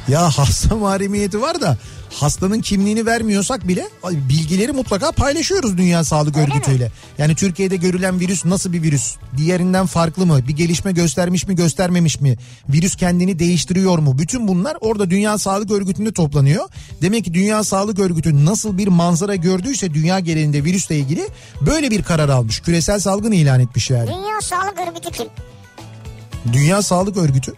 Ya 0.08 0.22
hasta 0.38 0.76
mahremiyeti 0.76 1.40
var 1.42 1.60
da 1.60 1.76
hastanın 2.10 2.60
kimliğini 2.60 3.06
vermiyorsak 3.06 3.68
bile 3.68 3.88
bilgileri 4.04 4.72
mutlaka 4.72 5.12
paylaşıyoruz 5.12 5.78
Dünya 5.78 6.04
Sağlık 6.04 6.36
Öyle 6.36 6.50
Örgütü'yle. 6.50 6.92
Yani 7.18 7.34
Türkiye'de 7.34 7.76
görülen 7.76 8.20
virüs 8.20 8.44
nasıl 8.44 8.72
bir 8.72 8.82
virüs? 8.82 9.16
Diğerinden 9.36 9.86
farklı 9.86 10.26
mı? 10.26 10.48
Bir 10.48 10.56
gelişme 10.56 10.92
göstermiş 10.92 11.46
mi 11.46 11.56
göstermemiş 11.56 12.20
mi? 12.20 12.36
Virüs 12.68 12.96
kendini 12.96 13.38
değiştiriyor 13.38 13.98
mu? 13.98 14.18
Bütün 14.18 14.48
bunlar 14.48 14.76
orada 14.80 15.10
Dünya 15.10 15.38
Sağlık 15.38 15.70
Örgütü'nde 15.70 16.12
toplanıyor. 16.12 16.68
Demek 17.02 17.24
ki 17.24 17.34
Dünya 17.34 17.64
Sağlık 17.64 17.98
Örgütü 17.98 18.44
nasıl 18.44 18.78
bir 18.78 18.88
manzara 18.88 19.34
gördüyse 19.34 19.94
dünya 19.94 20.20
genelinde 20.20 20.64
virüsle 20.64 20.98
ilgili 20.98 21.28
böyle 21.60 21.90
bir 21.90 22.02
karar 22.02 22.28
almış. 22.28 22.60
Küresel 22.60 23.00
salgın 23.00 23.32
ilan 23.32 23.60
etmiş 23.60 23.90
yani. 23.90 24.06
Dünya 24.06 24.40
Sağlık 24.40 24.78
Örgütü 24.88 25.10
kim? 25.10 25.26
Dünya 26.52 26.82
Sağlık 26.82 27.16
Örgütü 27.16 27.54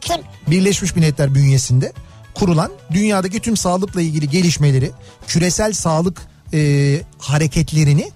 Kim? 0.00 0.16
Birleşmiş 0.50 0.96
Milletler 0.96 1.34
bünyesinde 1.34 1.92
kurulan 2.40 2.70
dünyadaki 2.92 3.40
tüm 3.40 3.56
sağlıkla 3.56 4.00
ilgili 4.00 4.28
gelişmeleri, 4.28 4.90
küresel 5.26 5.72
sağlık 5.72 6.22
e, 6.54 7.02
hareketlerini 7.18 8.10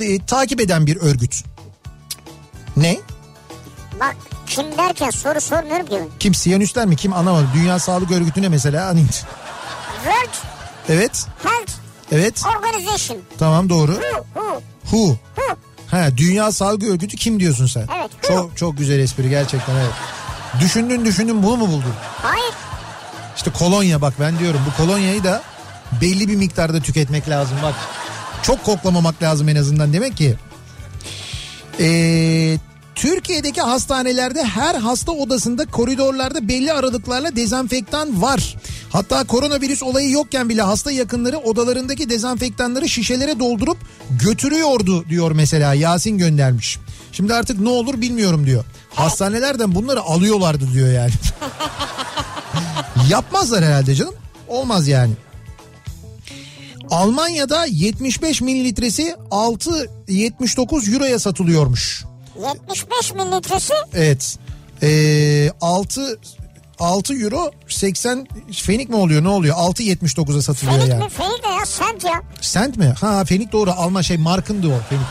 e, 0.00 0.18
takip 0.26 0.60
eden 0.60 0.86
bir 0.86 0.96
örgüt. 0.96 1.44
Ne? 2.76 2.96
Bak 4.00 4.16
kim 4.46 4.78
derken 4.78 5.10
soru 5.10 5.40
sormuyorum 5.40 5.86
ki. 5.86 6.02
Kim 6.18 6.34
Siyanistler 6.34 6.86
mi? 6.86 6.96
Kim 6.96 7.12
anlamadım. 7.12 7.50
Dünya 7.54 7.78
Sağlık 7.78 8.10
Örgütü'ne 8.10 8.48
mesela 8.48 8.86
hani 8.86 9.04
World 10.04 10.34
evet, 10.88 11.26
Health 11.42 11.72
evet. 12.12 12.42
Organization. 12.58 13.18
Tamam 13.38 13.68
doğru. 13.68 13.92
Who? 13.92 14.24
Who? 14.34 14.62
Who? 14.82 15.16
Who? 15.36 15.56
Ha 15.86 16.16
Dünya 16.16 16.52
Sağlık 16.52 16.82
Örgütü 16.82 17.16
kim 17.16 17.40
diyorsun 17.40 17.66
sen? 17.66 17.86
Evet. 17.98 18.10
Çok 18.28 18.56
çok 18.56 18.78
güzel 18.78 18.98
espri 18.98 19.28
gerçekten 19.28 19.74
evet. 19.74 19.94
Düşündün 20.60 21.04
düşündün 21.04 21.42
bunu 21.42 21.56
mu 21.56 21.68
buldun? 21.68 21.94
Hayır. 22.22 22.54
İşte 23.36 23.50
kolonya 23.50 24.00
bak 24.00 24.14
ben 24.20 24.38
diyorum 24.38 24.60
bu 24.66 24.82
kolonyayı 24.82 25.24
da 25.24 25.42
belli 26.00 26.28
bir 26.28 26.36
miktarda 26.36 26.80
tüketmek 26.80 27.28
lazım 27.28 27.56
bak. 27.62 27.74
Çok 28.42 28.64
koklamamak 28.64 29.22
lazım 29.22 29.48
en 29.48 29.56
azından 29.56 29.92
demek 29.92 30.16
ki. 30.16 30.36
Ee, 31.80 32.58
Türkiye'deki 32.94 33.60
hastanelerde 33.60 34.44
her 34.44 34.74
hasta 34.74 35.12
odasında 35.12 35.66
koridorlarda 35.66 36.48
belli 36.48 36.72
aralıklarla 36.72 37.36
dezenfektan 37.36 38.22
var. 38.22 38.56
Hatta 38.90 39.24
koronavirüs 39.24 39.82
olayı 39.82 40.10
yokken 40.10 40.48
bile 40.48 40.62
hasta 40.62 40.90
yakınları 40.90 41.38
odalarındaki 41.38 42.10
dezenfektanları 42.10 42.88
şişelere 42.88 43.38
doldurup 43.38 43.78
götürüyordu 44.10 45.08
diyor 45.08 45.32
mesela 45.32 45.74
Yasin 45.74 46.18
göndermiş. 46.18 46.78
Şimdi 47.12 47.34
artık 47.34 47.60
ne 47.60 47.68
olur 47.68 48.00
bilmiyorum 48.00 48.46
diyor. 48.46 48.64
Hastanelerden 48.94 49.74
bunları 49.74 50.00
alıyorlardı 50.00 50.72
diyor 50.72 50.92
yani. 50.92 51.12
Yapmazlar 53.08 53.64
herhalde 53.64 53.94
canım. 53.94 54.14
Olmaz 54.48 54.88
yani. 54.88 55.12
Almanya'da 56.90 57.64
75 57.66 58.40
mililitresi 58.40 59.16
6.79 59.30 60.94
euroya 60.94 61.18
satılıyormuş. 61.18 62.04
75 62.68 63.12
mililitresi 63.14 63.74
Evet. 63.94 64.38
Ee, 64.82 65.50
6 65.60 66.18
6 66.78 67.14
euro 67.14 67.50
80 67.68 68.26
fenik 68.52 68.88
mi 68.88 68.96
oluyor 68.96 69.24
ne 69.24 69.28
oluyor 69.28 69.56
6.79'a 69.56 70.42
satılıyor 70.42 70.78
fenik 70.78 70.90
yani. 70.90 71.04
mi? 71.04 71.10
Fenik 71.10 71.44
ne 71.44 71.54
ya? 71.54 71.66
Sent 71.66 72.04
ya. 72.04 72.22
Sent 72.40 72.76
mi? 72.76 72.94
Ha 73.00 73.24
fenik 73.24 73.52
doğru 73.52 73.70
Alman 73.70 74.02
şey 74.02 74.16
markındı 74.16 74.66
o 74.66 74.78
fenik. 74.90 75.06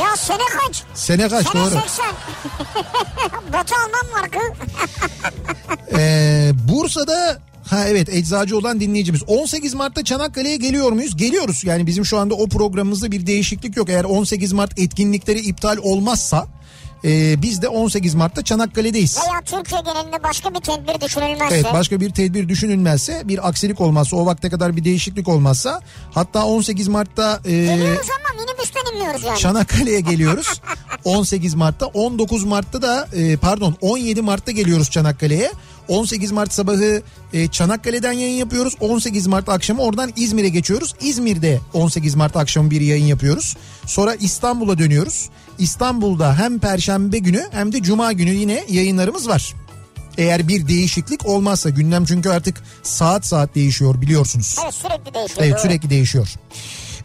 Ya 0.00 0.16
sene 0.16 0.38
kaç? 0.66 0.82
Sene 0.94 1.28
kaç 1.28 1.48
Sene 1.48 1.62
doğru. 1.62 1.70
80. 1.70 2.06
Batı 3.52 3.74
Alman 3.74 4.20
markı. 4.20 4.38
Ee, 5.98 6.52
Bursa'da 6.68 7.38
ha 7.70 7.84
evet 7.88 8.08
eczacı 8.08 8.58
olan 8.58 8.80
dinleyicimiz 8.80 9.22
18 9.26 9.74
Mart'ta 9.74 10.04
Çanakkale'ye 10.04 10.56
geliyor 10.56 10.92
muyuz? 10.92 11.16
Geliyoruz. 11.16 11.64
Yani 11.64 11.86
bizim 11.86 12.04
şu 12.04 12.18
anda 12.18 12.34
o 12.34 12.48
programımızda 12.48 13.12
bir 13.12 13.26
değişiklik 13.26 13.76
yok. 13.76 13.88
Eğer 13.88 14.04
18 14.04 14.52
Mart 14.52 14.78
etkinlikleri 14.78 15.40
iptal 15.40 15.76
olmazsa 15.82 16.46
e, 17.04 17.42
biz 17.42 17.62
de 17.62 17.68
18 17.68 18.14
Mart'ta 18.14 18.42
Çanakkale'deyiz. 18.42 19.18
Veya 19.18 19.40
Türkiye 19.40 19.80
genelinde 19.80 20.22
başka 20.22 20.54
bir 20.54 20.60
tedbir 20.60 21.00
düşünülmezse. 21.00 21.54
Evet 21.54 21.66
başka 21.72 22.00
bir 22.00 22.10
tedbir 22.10 22.48
düşünülmezse 22.48 23.22
bir 23.24 23.48
aksilik 23.48 23.80
olmazsa 23.80 24.16
o 24.16 24.26
vakte 24.26 24.50
kadar 24.50 24.76
bir 24.76 24.84
değişiklik 24.84 25.28
olmazsa 25.28 25.80
hatta 26.14 26.44
18 26.44 26.88
Mart'ta 26.88 27.40
e, 27.44 27.50
Geliyoruz 27.50 28.06
ama 28.10 28.42
minibüsten 28.42 28.94
inmiyoruz 28.94 29.22
yani. 29.24 29.38
Çanakkale'ye 29.38 30.00
geliyoruz 30.10 30.60
18 31.04 31.54
Mart'ta 31.54 31.86
19 31.86 32.44
Mart'ta 32.44 32.82
da 32.82 33.08
e, 33.14 33.36
pardon 33.36 33.76
17 33.80 34.22
Mart'ta 34.22 34.52
geliyoruz 34.52 34.90
Çanakkale'ye 34.90 35.52
18 35.88 36.32
Mart 36.32 36.52
sabahı 36.52 37.02
e, 37.32 37.48
Çanakkale'den 37.48 38.12
yayın 38.12 38.36
yapıyoruz 38.36 38.74
18 38.80 39.26
Mart 39.26 39.48
akşamı 39.48 39.82
oradan 39.82 40.12
İzmir'e 40.16 40.48
geçiyoruz 40.48 40.94
İzmir'de 41.00 41.60
18 41.74 42.14
Mart 42.14 42.36
akşamı 42.36 42.70
bir 42.70 42.80
yayın 42.80 43.04
yapıyoruz 43.04 43.56
sonra 43.86 44.14
İstanbul'a 44.14 44.78
dönüyoruz 44.78 45.28
İstanbul'da 45.58 46.38
hem 46.38 46.58
Perşembe 46.58 47.18
günü 47.18 47.46
hem 47.50 47.72
de 47.72 47.82
Cuma 47.82 48.12
günü 48.12 48.30
yine 48.30 48.64
yayınlarımız 48.68 49.28
var. 49.28 49.54
Eğer 50.18 50.48
bir 50.48 50.68
değişiklik 50.68 51.26
olmazsa 51.26 51.70
gündem 51.70 52.04
çünkü 52.04 52.28
artık 52.30 52.62
saat 52.82 53.26
saat 53.26 53.54
değişiyor 53.54 54.00
biliyorsunuz. 54.00 54.56
Evet 54.62 54.74
sürekli 54.74 55.14
değişiyor. 55.14 55.46
Evet 55.46 55.60
sürekli 55.60 55.90
değişiyor. 55.90 56.28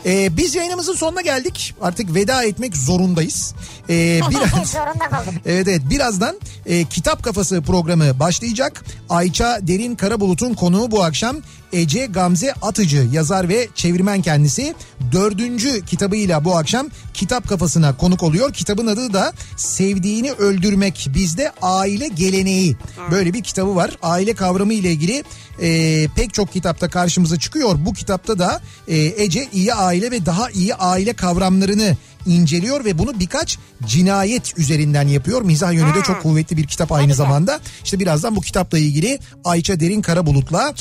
Ee, 0.08 0.38
biz 0.38 0.56
yayınımızın 0.56 0.94
sonuna 0.96 1.22
geldik. 1.22 1.76
Artık 1.82 2.16
veda 2.16 2.44
etmek 2.44 2.78
zorundayız. 2.78 3.54
Ee, 3.90 4.20
biraz... 4.30 4.70
Zorunda 4.72 5.10
kaldım. 5.10 5.34
Evet 5.46 5.68
evet 5.68 5.82
birazdan 5.90 6.40
e, 6.66 6.86
Kitap 6.86 7.24
Kafası 7.24 7.62
programı 7.62 8.20
başlayacak. 8.20 8.86
Ayça 9.10 9.60
Derin 9.62 9.96
Karabulut'un 9.96 10.54
konuğu 10.54 10.92
bu 10.92 11.04
akşam 11.04 11.38
Ece 11.74 12.06
Gamze 12.06 12.54
Atıcı 12.54 13.08
yazar 13.12 13.50
ve 13.50 13.68
çevirmen 13.76 14.22
kendisi. 14.22 14.76
Dördüncü 15.12 15.86
kitabıyla 15.86 16.46
bu 16.46 16.58
akşam 16.58 16.88
Kitap 17.14 17.50
Kafası'na 17.50 17.98
konuk 17.98 18.24
oluyor. 18.24 18.54
Kitabın 18.54 18.88
adı 18.88 19.14
da 19.14 19.34
Sevdiğini 19.58 20.32
Öldürmek 20.32 21.10
Bizde 21.14 21.52
Aile 21.62 22.08
Geleneği. 22.08 22.76
Böyle 23.12 23.34
bir 23.34 23.44
kitabı 23.44 23.76
var. 23.76 23.98
Aile 24.02 24.34
kavramı 24.34 24.74
ile 24.74 24.92
ilgili 24.92 25.24
e, 25.62 26.08
pek 26.16 26.34
çok 26.34 26.54
kitapta 26.54 26.90
karşımıza 26.90 27.40
çıkıyor. 27.40 27.76
Bu 27.80 27.94
kitapta 27.94 28.40
da 28.40 28.62
e, 28.88 28.98
Ece 28.98 29.48
iyi 29.54 29.74
aile 29.74 30.12
ve 30.12 30.26
daha 30.26 30.50
iyi 30.50 30.76
aile 30.76 31.14
kavramlarını 31.14 31.98
inceliyor 32.28 32.86
ve 32.86 32.98
bunu 32.98 33.20
birkaç 33.20 33.58
cinayet 33.88 34.58
üzerinden 34.58 35.08
yapıyor. 35.08 35.42
Mizah 35.42 35.74
yönü 35.74 35.96
de 35.96 36.02
çok 36.04 36.24
kuvvetli 36.24 36.58
bir 36.58 36.68
kitap 36.68 36.92
aynı 36.92 37.14
zamanda. 37.14 37.60
İşte 37.84 38.00
birazdan 38.00 38.36
bu 38.36 38.42
kitapla 38.42 38.78
ilgili 38.78 39.20
Ayça 39.46 39.80
Derin 39.80 40.02
Karabulut'la. 40.02 40.74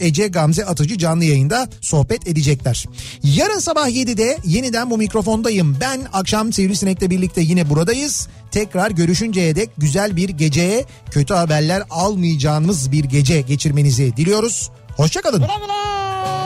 E- 0.00 0.06
Ece 0.06 0.28
Gamze 0.28 0.64
Atıcı 0.64 0.98
canlı 0.98 1.24
yayında 1.24 1.68
sohbet 1.80 2.28
edecekler. 2.28 2.84
Yarın 3.22 3.58
sabah 3.58 3.88
7'de 3.88 4.38
yeniden 4.44 4.90
bu 4.90 4.98
mikrofondayım. 4.98 5.76
Ben 5.80 6.00
akşam 6.12 6.52
Sivrisinek'le 6.52 7.10
birlikte 7.10 7.40
yine 7.40 7.70
buradayız. 7.70 8.28
Tekrar 8.50 8.90
görüşünceye 8.90 9.56
dek 9.56 9.70
güzel 9.78 10.16
bir 10.16 10.28
geceye 10.28 10.84
kötü 11.10 11.34
haberler 11.34 11.82
almayacağınız 11.90 12.92
bir 12.92 13.04
gece 13.04 13.40
geçirmenizi 13.40 14.16
diliyoruz. 14.16 14.70
Hoşçakalın. 14.96 15.40
Güle 15.40 15.52
güle. 15.62 16.41